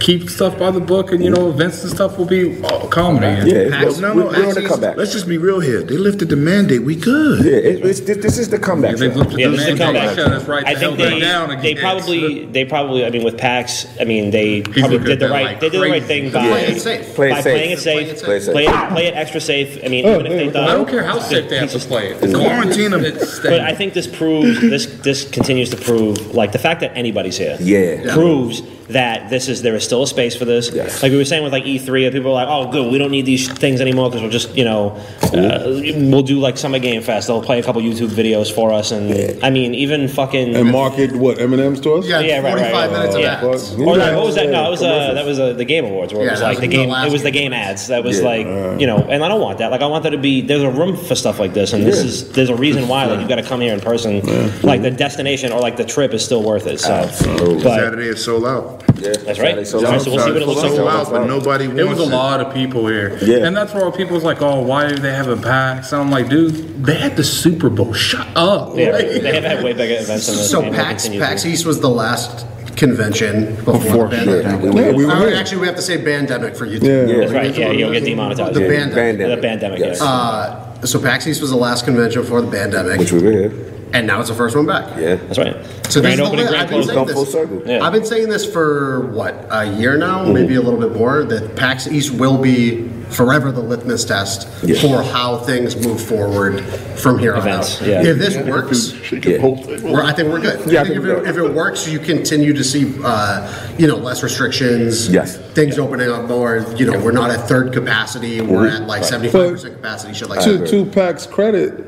keep 0.00 0.28
stuff 0.30 0.58
by 0.58 0.70
the 0.70 0.80
book 0.80 1.12
and 1.12 1.22
you 1.24 1.30
know 1.30 1.48
events 1.50 1.82
and 1.82 1.92
stuff 1.92 2.18
will 2.18 2.24
be 2.26 2.62
uh, 2.62 2.86
comedy. 2.88 3.26
And 3.26 3.48
Yeah, 3.50 3.68
Well, 3.80 3.88
it's, 3.88 3.98
no, 3.98 4.12
no, 4.12 4.26
we're 4.26 4.26
on 4.28 4.32
the 4.42 4.46
actually, 4.48 4.66
comeback. 4.66 4.96
let's 4.96 5.12
just 5.12 5.26
be 5.28 5.38
real 5.38 5.60
here. 5.60 5.82
They 5.82 5.96
lifted 5.96 6.28
the 6.28 6.36
mandate. 6.36 6.82
We 6.82 6.96
good. 6.96 7.44
Yeah, 7.44 7.52
it, 7.52 7.84
it's, 7.84 8.00
this, 8.00 8.18
this 8.18 8.38
is 8.38 8.48
the 8.48 8.58
comeback. 8.58 8.92
Yeah, 8.92 8.96
they've 8.98 9.12
show. 9.12 9.18
looked 9.20 9.32
yeah, 9.32 9.48
the 9.48 9.56
this 9.56 9.66
is 9.68 9.74
a 9.80 9.84
comeback. 9.84 10.16
shut 10.16 10.32
us 10.32 10.44
right 10.48 10.66
I 10.66 10.74
the 10.74 10.80
think 10.80 10.98
they, 10.98 11.20
down 11.20 11.60
they 11.62 11.74
probably 11.74 12.46
they 12.46 12.64
probably 12.64 13.04
I 13.06 13.10
mean 13.10 13.24
with 13.24 13.38
PAX 13.38 13.86
I 14.00 14.04
mean 14.04 14.30
they 14.30 14.62
probably 14.62 14.98
did 14.98 15.20
the 15.20 15.28
right 15.28 15.46
like 15.46 15.60
they 15.60 15.68
did 15.70 15.80
the 15.80 15.90
right 15.90 16.02
thing 16.02 16.30
by 16.32 16.46
Play 16.48 16.66
it 16.66 16.80
safe. 16.80 17.14
Play 17.14 17.28
it 17.30 17.32
by 17.32 17.40
safe. 17.40 17.52
playing 17.54 17.70
it 17.72 17.78
safe, 17.78 18.22
Play 18.24 18.36
it 18.36 18.42
safe. 18.42 18.52
play 18.52 18.64
it, 18.66 18.88
play 18.90 19.06
it 19.06 19.14
extra 19.14 19.40
safe. 19.40 19.78
I 19.84 19.88
mean, 19.88 20.04
even 20.06 20.26
if 20.26 20.32
they 20.32 20.50
thought 20.50 20.68
I 20.68 20.72
don't 20.74 20.88
care 20.88 21.02
how 21.04 21.18
safe 21.18 21.48
they 21.48 21.58
have 21.58 21.70
to 21.72 21.78
play 21.78 22.08
it. 22.12 22.34
Quarantine 22.34 22.92
'em. 22.94 23.04
It's 23.04 23.40
But 23.40 23.60
I 23.60 23.74
think 23.74 23.94
this 23.94 24.06
proves 24.06 24.60
this 24.60 24.86
this 25.02 25.28
continues 25.30 25.70
to 25.70 25.76
prove 25.76 26.34
like 26.34 26.52
the 26.52 26.58
fact 26.58 26.80
that 26.80 26.92
anybody's 26.96 27.36
here 27.38 27.56
Yeah. 27.60 28.12
proves 28.14 28.62
that 28.88 29.30
this 29.30 29.48
is 29.48 29.62
there 29.62 29.74
is 29.74 29.82
still 29.86 30.02
a 30.02 30.06
space 30.06 30.36
for 30.36 30.44
this. 30.44 30.70
Yes. 30.72 31.02
Like 31.02 31.12
we 31.12 31.18
were 31.18 31.24
saying 31.24 31.42
with 31.44 31.52
like 31.52 31.64
E3, 31.64 32.10
people 32.12 32.30
were 32.30 32.34
like, 32.34 32.48
"Oh, 32.48 32.70
good, 32.70 32.92
we 32.92 32.98
don't 32.98 33.10
need 33.10 33.24
these 33.26 33.48
things 33.50 33.80
anymore 33.80 34.10
because 34.10 34.22
we'll 34.22 34.30
just, 34.30 34.54
you 34.56 34.64
know, 34.64 34.90
uh, 35.32 35.80
we'll 35.96 36.22
do 36.22 36.38
like 36.38 36.58
Summer 36.58 36.78
Game 36.78 37.02
Fest. 37.02 37.26
They'll 37.28 37.42
play 37.42 37.58
a 37.58 37.62
couple 37.62 37.80
YouTube 37.82 38.08
videos 38.08 38.52
for 38.52 38.72
us, 38.72 38.90
and 38.90 39.42
I 39.44 39.50
mean, 39.50 39.74
even 39.74 40.08
fucking 40.08 40.54
And 40.54 40.70
market 40.70 41.14
what 41.16 41.38
M&M's 41.38 41.80
to 41.80 41.94
us? 41.94 42.06
Yeah, 42.06 42.20
Yeah, 42.20 42.40
right, 42.40 42.58
45 42.58 42.72
right, 42.72 42.90
minutes 42.92 43.16
yeah. 43.16 43.40
of 43.40 43.54
ads. 43.54 43.72
Or 43.74 43.96
like, 43.96 44.14
what 44.16 44.26
was 44.26 44.34
that? 44.34 44.48
No, 44.50 44.66
it 44.66 44.70
was 44.70 44.82
uh, 44.82 45.14
that 45.14 45.24
was 45.24 45.38
uh, 45.38 45.52
the 45.54 45.64
Game 45.64 45.84
Awards 45.84 46.12
where 46.12 46.26
it 46.26 46.30
was 46.32 46.40
like 46.42 46.50
was 46.50 46.60
the 46.60 46.66
the 46.68 46.76
game. 46.76 46.88
last 46.90 47.06
It 47.08 47.12
was 47.12 47.22
the 47.22 47.30
game. 47.30 47.50
game 47.50 47.52
ads. 47.52 47.86
That 47.88 48.04
was 48.04 48.18
Yeah. 48.20 48.24
like 48.26 48.80
you 48.80 48.86
know, 48.86 48.98
and 48.98 49.22
I 49.24 49.28
don't 49.28 49.40
want 49.40 49.58
that. 49.58 49.70
Like 49.70 49.82
I 49.82 49.86
want 49.86 50.02
there 50.02 50.12
to 50.12 50.18
be. 50.18 50.40
There's 50.40 50.62
a 50.62 50.70
room 50.70 50.96
for 50.96 51.14
stuff 51.14 51.38
like 51.38 51.54
this, 51.54 51.72
and 51.72 51.84
this 51.84 51.98
is 51.98 52.32
there's 52.32 52.50
a 52.50 52.56
reason 52.56 52.88
why. 52.88 53.06
Like 53.06 53.20
you've 53.20 53.28
got 53.28 53.36
to 53.36 53.42
come 53.42 53.60
here 53.60 53.72
in 53.74 53.80
person. 53.80 54.20
Like 54.62 54.82
the 54.82 54.90
destination 54.90 55.52
or 55.52 55.60
like 55.60 55.76
the 55.76 55.84
trip 55.84 56.12
is 56.14 56.24
still 56.24 56.42
worth 56.42 56.66
it. 56.66 56.80
So, 56.80 56.92
Absolutely. 56.92 57.62
but 57.62 57.78
Saturday 57.78 58.08
is 58.08 58.24
sold 58.24 58.44
out. 58.46 58.82
Yeah, 58.96 59.12
that's 59.12 59.38
right. 59.38 59.56
Saturday, 59.80 59.98
So, 59.98 60.04
so- 60.04 60.04
so 60.04 60.10
we'll 60.16 60.24
see 60.26 60.32
what 60.32 60.42
it 60.42 60.46
looks 60.46 60.62
like. 60.62 60.78
Out, 60.94 61.10
but 61.10 61.26
nobody 61.26 61.66
wants 61.68 61.80
It 61.80 61.88
was 61.88 61.98
a 61.98 62.04
lot 62.06 62.40
of 62.40 62.52
people 62.54 62.86
here. 62.86 63.18
Yeah. 63.22 63.46
And 63.46 63.56
that's 63.56 63.72
where 63.74 63.90
people's 63.90 64.24
like, 64.24 64.40
oh, 64.42 64.60
why 64.62 64.88
do 64.88 64.96
they 64.96 65.12
have 65.12 65.28
a 65.28 65.36
pack? 65.36 65.84
So 65.84 66.00
I'm 66.00 66.10
like, 66.10 66.28
dude, 66.28 66.84
they 66.84 66.94
had 66.94 67.16
the 67.16 67.24
Super 67.24 67.68
Bowl. 67.70 67.92
Shut 67.92 68.26
up. 68.36 68.76
Yeah, 68.76 68.90
Like- 68.90 69.06
they 69.22 69.34
have 69.34 69.44
had 69.44 69.64
way 69.64 69.72
bigger 69.72 69.94
events 70.02 70.26
than 70.26 70.36
this. 70.36 70.50
So 70.50 70.62
and 70.62 70.74
they'll 70.74 70.82
PAX, 70.84 71.02
continue 71.04 71.20
to. 71.20 71.26
PAX 71.26 71.44
East 71.46 71.66
was 71.66 71.80
the 71.80 71.88
last 71.90 72.46
convention 72.76 73.54
before, 73.56 73.74
Before 73.80 74.08
the 74.08 74.22
sure. 74.24 74.42
pandemic. 74.42 74.62
Yeah, 74.64 74.70
we 74.70 74.82
were- 74.82 74.92
we 74.94 75.06
were 75.06 75.12
Or 75.12 75.28
here. 75.28 75.36
Actually, 75.36 75.60
we 75.62 75.66
have 75.66 75.76
to 75.76 75.82
say 75.82 75.96
pandemic 76.02 76.54
for 76.56 76.66
YouTube. 76.66 77.08
Yeah. 77.08 77.20
That's 77.20 77.32
right. 77.32 77.56
Yeah, 77.56 77.70
you'll 77.72 77.92
get 77.92 78.04
demonetized. 78.04 78.54
The 78.54 78.60
Yeah. 78.62 78.68
pandemic. 78.84 79.40
The 79.40 79.46
pandemic. 79.48 79.78
Yes. 79.80 80.00
Uh, 80.00 80.82
so 80.84 80.98
PAX 81.00 81.26
East 81.26 81.40
was 81.40 81.50
the 81.50 81.56
last 81.56 81.84
convention 81.86 82.20
before 82.22 82.42
the 82.42 82.50
pandemic, 82.50 82.98
Which 82.98 83.12
we 83.12 83.22
were 83.22 83.32
here. 83.32 83.52
And 83.92 84.06
now 84.06 84.20
it's 84.20 84.28
the 84.28 84.34
first 84.34 84.54
one 84.56 84.66
back. 84.66 84.96
Yeah. 84.98 85.14
That's 85.14 85.38
right. 85.38 85.54
So 85.88 86.00
this 86.00 86.02
Grand 86.02 86.12
is 86.14 86.18
the 86.18 86.24
opening, 86.24 86.44
way- 86.46 86.50
grand 86.50 86.62
I've 86.64 86.68
been 86.68 86.82
closing. 86.82 86.94
saying 86.94 87.06
Come 87.06 87.14
full 87.14 87.24
this. 87.24 87.32
circle. 87.32 87.62
Yeah. 87.64 87.84
I've 87.86 87.92
been 87.92 88.04
saying 88.04 88.28
this 88.28 88.44
for 88.44 89.06
what 89.12 89.46
a 89.50 89.64
year 89.64 89.96
now, 89.96 90.24
maybe 90.24 90.56
a 90.56 90.60
little 90.60 90.80
bit 90.80 90.92
more. 90.92 91.22
That 91.24 91.54
PAX 91.56 91.86
East 91.86 92.12
will 92.12 92.36
be 92.36 92.88
forever 93.10 93.52
the 93.52 93.60
litmus 93.60 94.04
test 94.04 94.48
Yeah. 94.64 94.80
for 94.80 95.00
how 95.02 95.36
things 95.38 95.76
move 95.86 96.00
forward 96.02 96.60
from 96.96 97.20
here 97.20 97.34
on 97.36 97.48
out. 97.48 97.80
yeah. 97.84 98.02
If 98.02 98.18
this 98.18 98.36
works, 98.36 98.92
Yeah. 99.12 99.38
we're, 99.40 100.02
I 100.02 100.12
think 100.12 100.28
we're 100.30 100.40
good. 100.40 100.60
Yeah, 100.66 100.80
I 100.80 100.82
I 100.82 100.84
think, 100.84 100.86
think 100.88 100.96
if, 100.96 101.02
we're 101.04 101.16
it, 101.18 101.24
good. 101.24 101.28
if 101.28 101.36
it 101.36 101.54
works, 101.54 101.88
you 101.88 102.00
continue 102.00 102.52
to 102.52 102.64
see, 102.64 102.92
uh, 103.04 103.48
you 103.78 103.86
know, 103.86 103.94
less 103.96 104.24
restrictions. 104.24 105.08
Yes. 105.08 105.36
Things 105.54 105.78
opening 105.78 106.10
up 106.10 106.24
more. 106.28 106.66
You 106.76 106.90
know, 106.90 106.98
we're 106.98 107.12
not 107.12 107.30
at 107.30 107.46
third 107.48 107.72
capacity. 107.72 108.40
We're 108.40 108.66
at 108.66 108.82
like 108.88 109.04
seventy-five 109.04 109.52
percent 109.52 109.76
capacity. 109.76 110.12
Shit 110.12 110.28
like 110.28 110.40
that. 110.40 110.66
To, 110.66 110.84
to 110.84 110.90
PAX's 110.90 111.26
credit, 111.28 111.85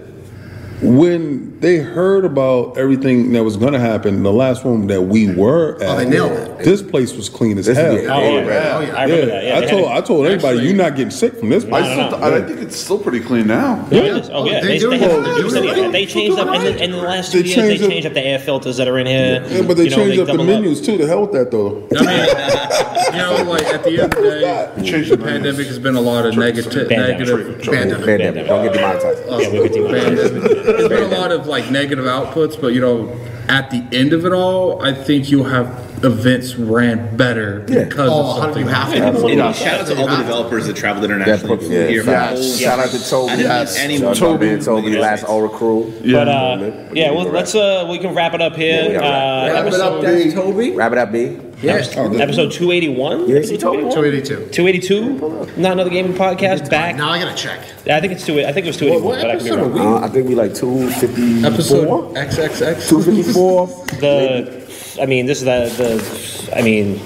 when 0.80 1.58
they 1.60 1.78
heard 1.78 2.24
about 2.24 2.78
everything 2.78 3.32
that 3.32 3.42
was 3.42 3.56
going 3.56 3.72
to 3.72 3.80
happen, 3.80 4.22
the 4.22 4.32
last 4.32 4.64
one 4.64 4.86
that 4.86 5.02
we 5.02 5.34
were 5.34 5.74
at, 5.82 5.88
Oh, 5.88 5.96
they 5.96 6.08
nailed 6.08 6.32
it. 6.32 6.58
This 6.64 6.82
place 6.82 7.14
was 7.14 7.28
clean 7.28 7.58
as 7.58 7.66
This- 7.66 7.76
hell. 7.76 7.94
yeah. 7.94 8.14
Oh, 8.14 8.20
yeah. 8.20 8.76
Oh, 8.76 8.80
yeah. 8.80 8.94
I 8.96 9.02
remember 9.04 9.26
that. 9.26 9.44
Yeah, 9.44 9.58
I 9.58 9.64
told 9.66 9.88
I 9.88 10.00
told 10.00 10.26
everybody 10.26 10.58
Actually- 10.58 10.66
you're 10.68 10.76
not 10.76 10.94
getting 10.96 11.10
sick 11.10 11.34
from 11.36 11.48
this 11.50 11.64
I, 11.64 11.68
place. 11.68 11.84
still, 11.84 12.10
no, 12.10 12.16
I, 12.18 12.36
I 12.36 12.40
think 12.42 12.60
it's 12.60 12.76
still 12.76 12.98
pretty 12.98 13.20
clean 13.20 13.46
now. 13.48 13.86
Yeah, 13.90 13.98
it 13.98 14.04
is. 14.18 14.28
Oh, 14.30 14.32
oh 14.34 14.44
yeah, 14.46 14.60
they 14.60 14.78
they, 14.78 14.86
they, 14.86 14.98
have, 14.98 15.24
They 15.24 15.30
they, 15.32 15.36
do 15.40 15.50
said 15.50 15.64
it. 15.64 15.78
it. 15.78 15.92
they 15.92 16.06
changed 16.06 16.38
up 16.38 16.54
in 16.54 16.62
the, 16.62 16.84
in 16.84 16.90
the 16.92 16.96
last 16.98 17.32
two 17.32 17.42
They 17.42 17.48
years. 17.48 17.80
They 17.80 17.88
changed 17.88 18.06
up- 18.06 18.14
the 18.14 18.22
air 18.24 18.38
filters 18.38 18.76
that 18.76 18.86
are 18.88 18.98
in 18.98 19.06
here. 19.06 19.44
Yeah, 19.48 19.62
but 19.62 19.76
they 19.76 19.84
You 19.84 19.90
know, 19.90 19.96
changed 19.96 20.20
up 20.20 20.26
the 20.26 20.32
doubled 20.34 20.46
menus 20.48 20.80
too. 20.80 20.96
The 20.96 21.06
hell 21.06 21.22
with 21.22 21.32
that 21.32 21.50
though. 21.50 21.88
I 21.96 22.06
mean, 22.06 23.12
you 23.12 23.18
know, 23.44 23.50
like 23.50 23.64
at 23.64 23.82
the 23.82 24.00
end 24.00 24.14
of 24.14 24.22
the 24.22 24.30
day, 24.40 25.02
the 25.08 25.16
pandemic 25.18 25.66
has 25.66 25.78
been 25.78 25.96
a 25.96 26.00
lot 26.00 26.24
of 26.26 26.36
negative, 26.36 26.88
Pandemic. 26.88 27.26
Pandemic. 27.64 28.04
Pandemic. 28.06 28.46
Don't 28.46 28.64
get 28.72 28.76
uh, 28.76 28.98
demonetized. 28.98 29.22
Yeah, 29.28 29.50
we 29.52 29.68
could 29.68 29.72
do 29.72 29.86
it. 29.90 30.67
There's 30.76 30.88
been 30.88 31.02
a 31.12 31.18
lot 31.18 31.32
of 31.32 31.46
like 31.46 31.70
negative 31.70 32.04
outputs, 32.04 32.60
but 32.60 32.68
you 32.68 32.80
know, 32.80 33.12
at 33.48 33.70
the 33.70 33.82
end 33.96 34.12
of 34.12 34.24
it 34.26 34.32
all, 34.32 34.82
I 34.84 34.92
think 34.92 35.30
you'll 35.30 35.44
have 35.44 35.86
events 36.04 36.54
ran 36.54 37.16
better 37.16 37.64
Yeah. 37.68 37.84
because 37.84 38.10
Oh, 38.12 38.20
of 38.36 38.42
something. 38.42 38.62
you 38.66 38.68
have 38.68 38.92
to. 38.94 39.00
that. 39.00 39.28
You 39.28 39.36
know, 39.36 39.52
shout 39.52 39.80
out 39.80 39.86
to 39.88 39.96
all 39.98 40.06
the 40.06 40.16
developers 40.18 40.66
that 40.68 40.76
traveled 40.76 41.02
That 41.04 41.10
internationally 41.10 41.56
put, 41.56 41.66
yeah, 41.66 41.86
here. 41.88 42.02
for 42.04 42.10
shout, 42.12 42.38
shout 42.38 42.78
out 42.78 42.90
to 42.90 43.10
Toby. 43.10 43.32
I 43.32 43.36
didn't 43.36 43.50
Yes. 43.50 43.74
meet 43.76 43.82
anyone. 43.84 44.14
Shout 44.14 44.28
out 44.34 44.40
to 44.40 44.46
man, 44.46 44.60
Toby, 44.60 44.90
Yeah. 44.92 45.00
last 45.00 45.24
Aura 45.28 45.48
crew. 45.48 45.92
But 46.04 46.28
uh, 46.28 46.70
yeah, 46.92 47.10
well, 47.10 47.24
let's 47.24 47.54
uh, 47.54 47.86
we 47.90 47.98
can 47.98 48.14
wrap 48.14 48.34
it 48.34 48.40
up 48.42 48.54
here. 48.54 48.82
Yeah, 48.82 48.88
we 48.88 48.94
gotta 48.94 49.06
uh, 49.06 49.52
wrap- 49.54 49.66
episode, 49.66 50.24
B. 50.24 50.30
Toby. 50.32 50.70
Wrap 50.72 50.92
it 50.92 50.98
up, 50.98 51.10
B. 51.12 51.36
episode 51.62 52.52
two 52.52 52.70
eighty 52.70 52.88
one. 52.88 53.28
Yes, 53.28 53.48
he 53.48 53.56
told 53.58 53.76
me. 53.76 53.82
282. 53.90 54.50
Two 54.50 54.66
eighty 54.66 54.78
two. 54.78 55.14
Not 55.56 55.72
another 55.72 55.90
gaming 55.90 56.12
podcast. 56.12 56.70
Back. 56.70 56.96
Now 56.96 57.10
I 57.10 57.18
gotta 57.18 57.36
check. 57.36 57.60
Yeah, 57.84 57.96
I 57.96 58.00
think 58.00 58.12
it's 58.12 58.24
two. 58.24 58.40
I 58.40 58.52
think 58.52 58.66
it 58.66 58.68
was 58.68 58.76
two 58.76 58.86
eighty 58.86 58.96
one. 58.96 59.04
What 59.04 59.22
But 59.22 59.30
I 59.30 59.34
episode 59.34 59.58
are 59.58 59.68
we? 59.68 59.80
Uh, 59.80 59.98
I 60.00 60.08
think 60.08 60.28
we 60.28 60.34
like 60.34 60.54
254. 60.54 61.52
Episode 61.52 62.14
XXX. 62.14 62.88
254. 62.88 63.84
The, 63.98 64.98
I 65.02 65.06
mean, 65.06 65.26
this 65.26 65.38
is 65.38 65.44
the 65.44 65.68
the. 65.82 66.56
I 66.56 66.62
mean, 66.62 67.00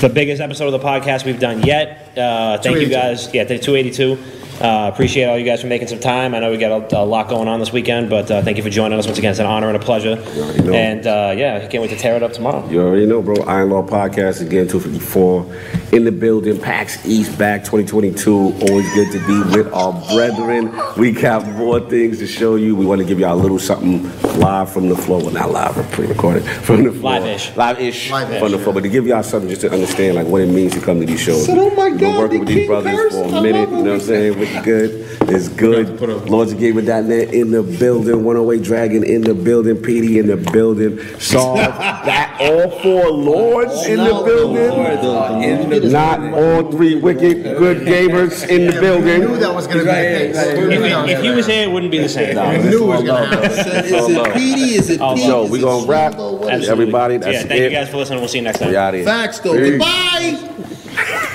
the 0.00 0.08
biggest 0.08 0.40
episode 0.40 0.72
of 0.72 0.80
the 0.80 0.86
podcast 0.86 1.24
we've 1.24 1.40
done 1.40 1.62
yet. 1.62 2.16
Uh, 2.16 2.58
thank 2.58 2.78
you 2.80 2.88
guys. 2.88 3.32
Yeah, 3.34 3.44
two 3.44 3.74
eighty 3.74 3.90
two. 3.90 4.18
Uh, 4.60 4.90
appreciate 4.92 5.24
all 5.26 5.38
you 5.38 5.44
guys 5.44 5.60
for 5.60 5.68
making 5.68 5.86
some 5.88 6.00
time. 6.00 6.34
I 6.34 6.40
know 6.40 6.50
we 6.50 6.56
got 6.58 6.92
a, 6.92 6.98
a 6.98 7.04
lot 7.04 7.28
going 7.28 7.46
on 7.46 7.60
this 7.60 7.72
weekend, 7.72 8.10
but 8.10 8.28
uh, 8.30 8.42
thank 8.42 8.56
you 8.56 8.62
for 8.62 8.70
joining 8.70 8.98
us 8.98 9.06
once 9.06 9.16
again. 9.18 9.30
It's 9.30 9.38
an 9.38 9.46
honor 9.46 9.68
and 9.68 9.76
a 9.76 9.80
pleasure. 9.80 10.16
already 10.36 10.62
know. 10.62 10.72
And 10.72 11.06
uh, 11.06 11.34
yeah, 11.36 11.60
I 11.62 11.66
can't 11.68 11.80
wait 11.80 11.90
to 11.90 11.96
tear 11.96 12.16
it 12.16 12.22
up 12.24 12.32
tomorrow. 12.32 12.68
You 12.68 12.82
already 12.82 13.06
know, 13.06 13.22
bro. 13.22 13.36
Iron 13.44 13.70
Lords 13.70 13.90
Podcast 13.90 14.40
again, 14.40 14.66
254 14.66 15.94
in 15.96 16.04
the 16.04 16.10
building. 16.12 16.60
PAX 16.60 17.06
East 17.06 17.38
back 17.38 17.60
2022. 17.60 18.34
Always 18.36 18.92
good 18.94 19.12
to 19.12 19.26
be 19.26 19.56
with 19.56 19.72
our 19.72 19.92
brethren. 20.14 20.72
We 20.96 21.12
got 21.12 21.46
more 21.46 21.78
things 21.80 22.18
to 22.18 22.26
show 22.26 22.56
you. 22.56 22.74
We 22.74 22.84
want 22.84 23.00
to 23.00 23.06
give 23.06 23.20
you 23.20 23.26
all 23.26 23.34
a 23.34 23.40
little 23.40 23.58
something 23.60 24.02
live 24.40 24.72
from 24.72 24.88
the 24.88 24.96
floor. 24.96 25.20
Well, 25.22 25.30
not 25.30 25.50
live, 25.52 25.76
but 25.76 25.88
pre-recorded 25.92 26.42
from 26.42 26.82
the 26.84 26.90
floor. 26.90 27.12
Live-ish. 27.20 27.56
Live-ish 27.56 28.10
Live-ish, 28.10 28.40
from 28.40 28.52
the 28.52 28.58
floor. 28.58 28.74
But 28.74 28.82
to 28.82 28.88
give 28.88 29.06
y'all 29.06 29.22
something 29.22 29.48
just 29.48 29.60
to 29.62 29.70
understand 29.72 30.16
like 30.16 30.26
what 30.26 30.40
it 30.42 30.46
means 30.48 30.72
to 30.74 30.80
come 30.80 30.98
to 31.00 31.06
these 31.06 31.20
shows. 31.20 31.46
Said, 31.46 31.58
"Oh 31.58 31.70
my 31.76 31.90
We've 31.90 31.98
been 32.00 32.12
God, 32.12 32.18
working 32.18 32.32
the 32.34 32.38
with 32.40 32.48
these 32.48 32.56
king 32.58 32.66
brothers 32.66 32.96
cursed. 32.96 33.16
for 33.16 33.24
a 33.24 33.38
I 33.38 33.40
minute. 33.40 33.68
You 33.70 33.76
know 33.76 33.82
what 33.82 33.92
I'm 33.92 34.00
saying? 34.00 34.38
It's 34.50 34.64
good. 34.64 35.04
It's 35.30 35.48
good. 35.48 35.98
put 35.98 36.08
a- 36.08 36.16
Lords 36.16 36.52
of 36.52 36.58
Gaming.net 36.58 37.34
in 37.34 37.50
the 37.50 37.62
building. 37.62 38.24
108 38.24 38.62
Dragon 38.64 39.04
in 39.04 39.20
the 39.22 39.34
building. 39.34 39.76
PD 39.76 40.18
in 40.18 40.26
the 40.26 40.36
building. 40.36 40.98
Saw 41.18 41.54
that 41.56 42.36
all 42.40 42.70
four 42.80 43.10
lords 43.10 43.84
in 43.86 43.98
the 43.98 44.22
building. 44.24 45.92
Not 45.92 46.20
all 46.32 46.70
three 46.72 46.94
wicked 46.96 47.42
good 47.58 47.78
gamers 47.86 48.48
in 48.48 48.66
the 48.66 48.72
I 48.72 48.74
knew 48.74 48.80
building. 48.80 49.40
that 49.40 49.54
was 49.54 49.66
gonna 49.66 49.80
be 49.80 49.84
the 49.86 49.92
case. 49.92 50.36
I 50.38 50.52
knew 50.54 50.70
If, 50.70 51.08
if 51.10 51.22
he 51.22 51.30
was 51.30 51.46
here, 51.46 51.64
it 51.68 51.72
wouldn't 51.72 51.92
be 51.92 51.98
the 51.98 52.08
same. 52.08 52.38
I 52.38 52.56
knew 52.56 52.84
it 52.84 52.86
was 52.86 53.02
gonna 53.04 53.26
happen. 53.26 53.50
Is 53.84 54.08
it 54.08 54.34
Petey? 54.34 54.74
Is 54.74 54.90
it 54.90 55.00
Pete? 55.00 55.18
So 55.26 55.46
we 55.46 55.58
it 55.58 55.62
gonna 55.62 55.86
wrap. 55.86 56.12
Shiloh? 56.14 56.36
What 56.36 56.54
is 56.54 56.68
Everybody, 56.68 57.14
yeah, 57.14 57.20
that's 57.20 57.38
thank 57.48 57.52
it. 57.60 57.64
you 57.72 57.78
guys 57.78 57.88
for 57.90 57.98
listening. 57.98 58.20
We'll 58.20 58.28
see 58.28 58.38
you 58.38 58.44
next 58.44 58.58
time. 58.60 58.70
We 58.70 58.76
out 58.76 58.94
here. 58.94 59.04
Facts 59.04 59.40
though. 59.40 59.52
Peace. 59.54 59.70
Goodbye. 59.70 60.54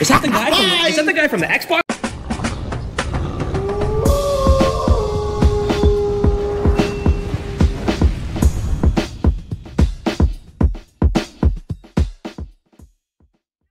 Is 0.02 0.08
that 0.10 0.22
the 0.22 0.28
guy 0.30 0.50
from? 0.50 0.88
Is 0.90 0.96
that 0.98 1.06
the 1.06 1.14
guy 1.14 1.28
from 1.28 1.40
the 1.42 1.46
Xbox? 1.48 1.83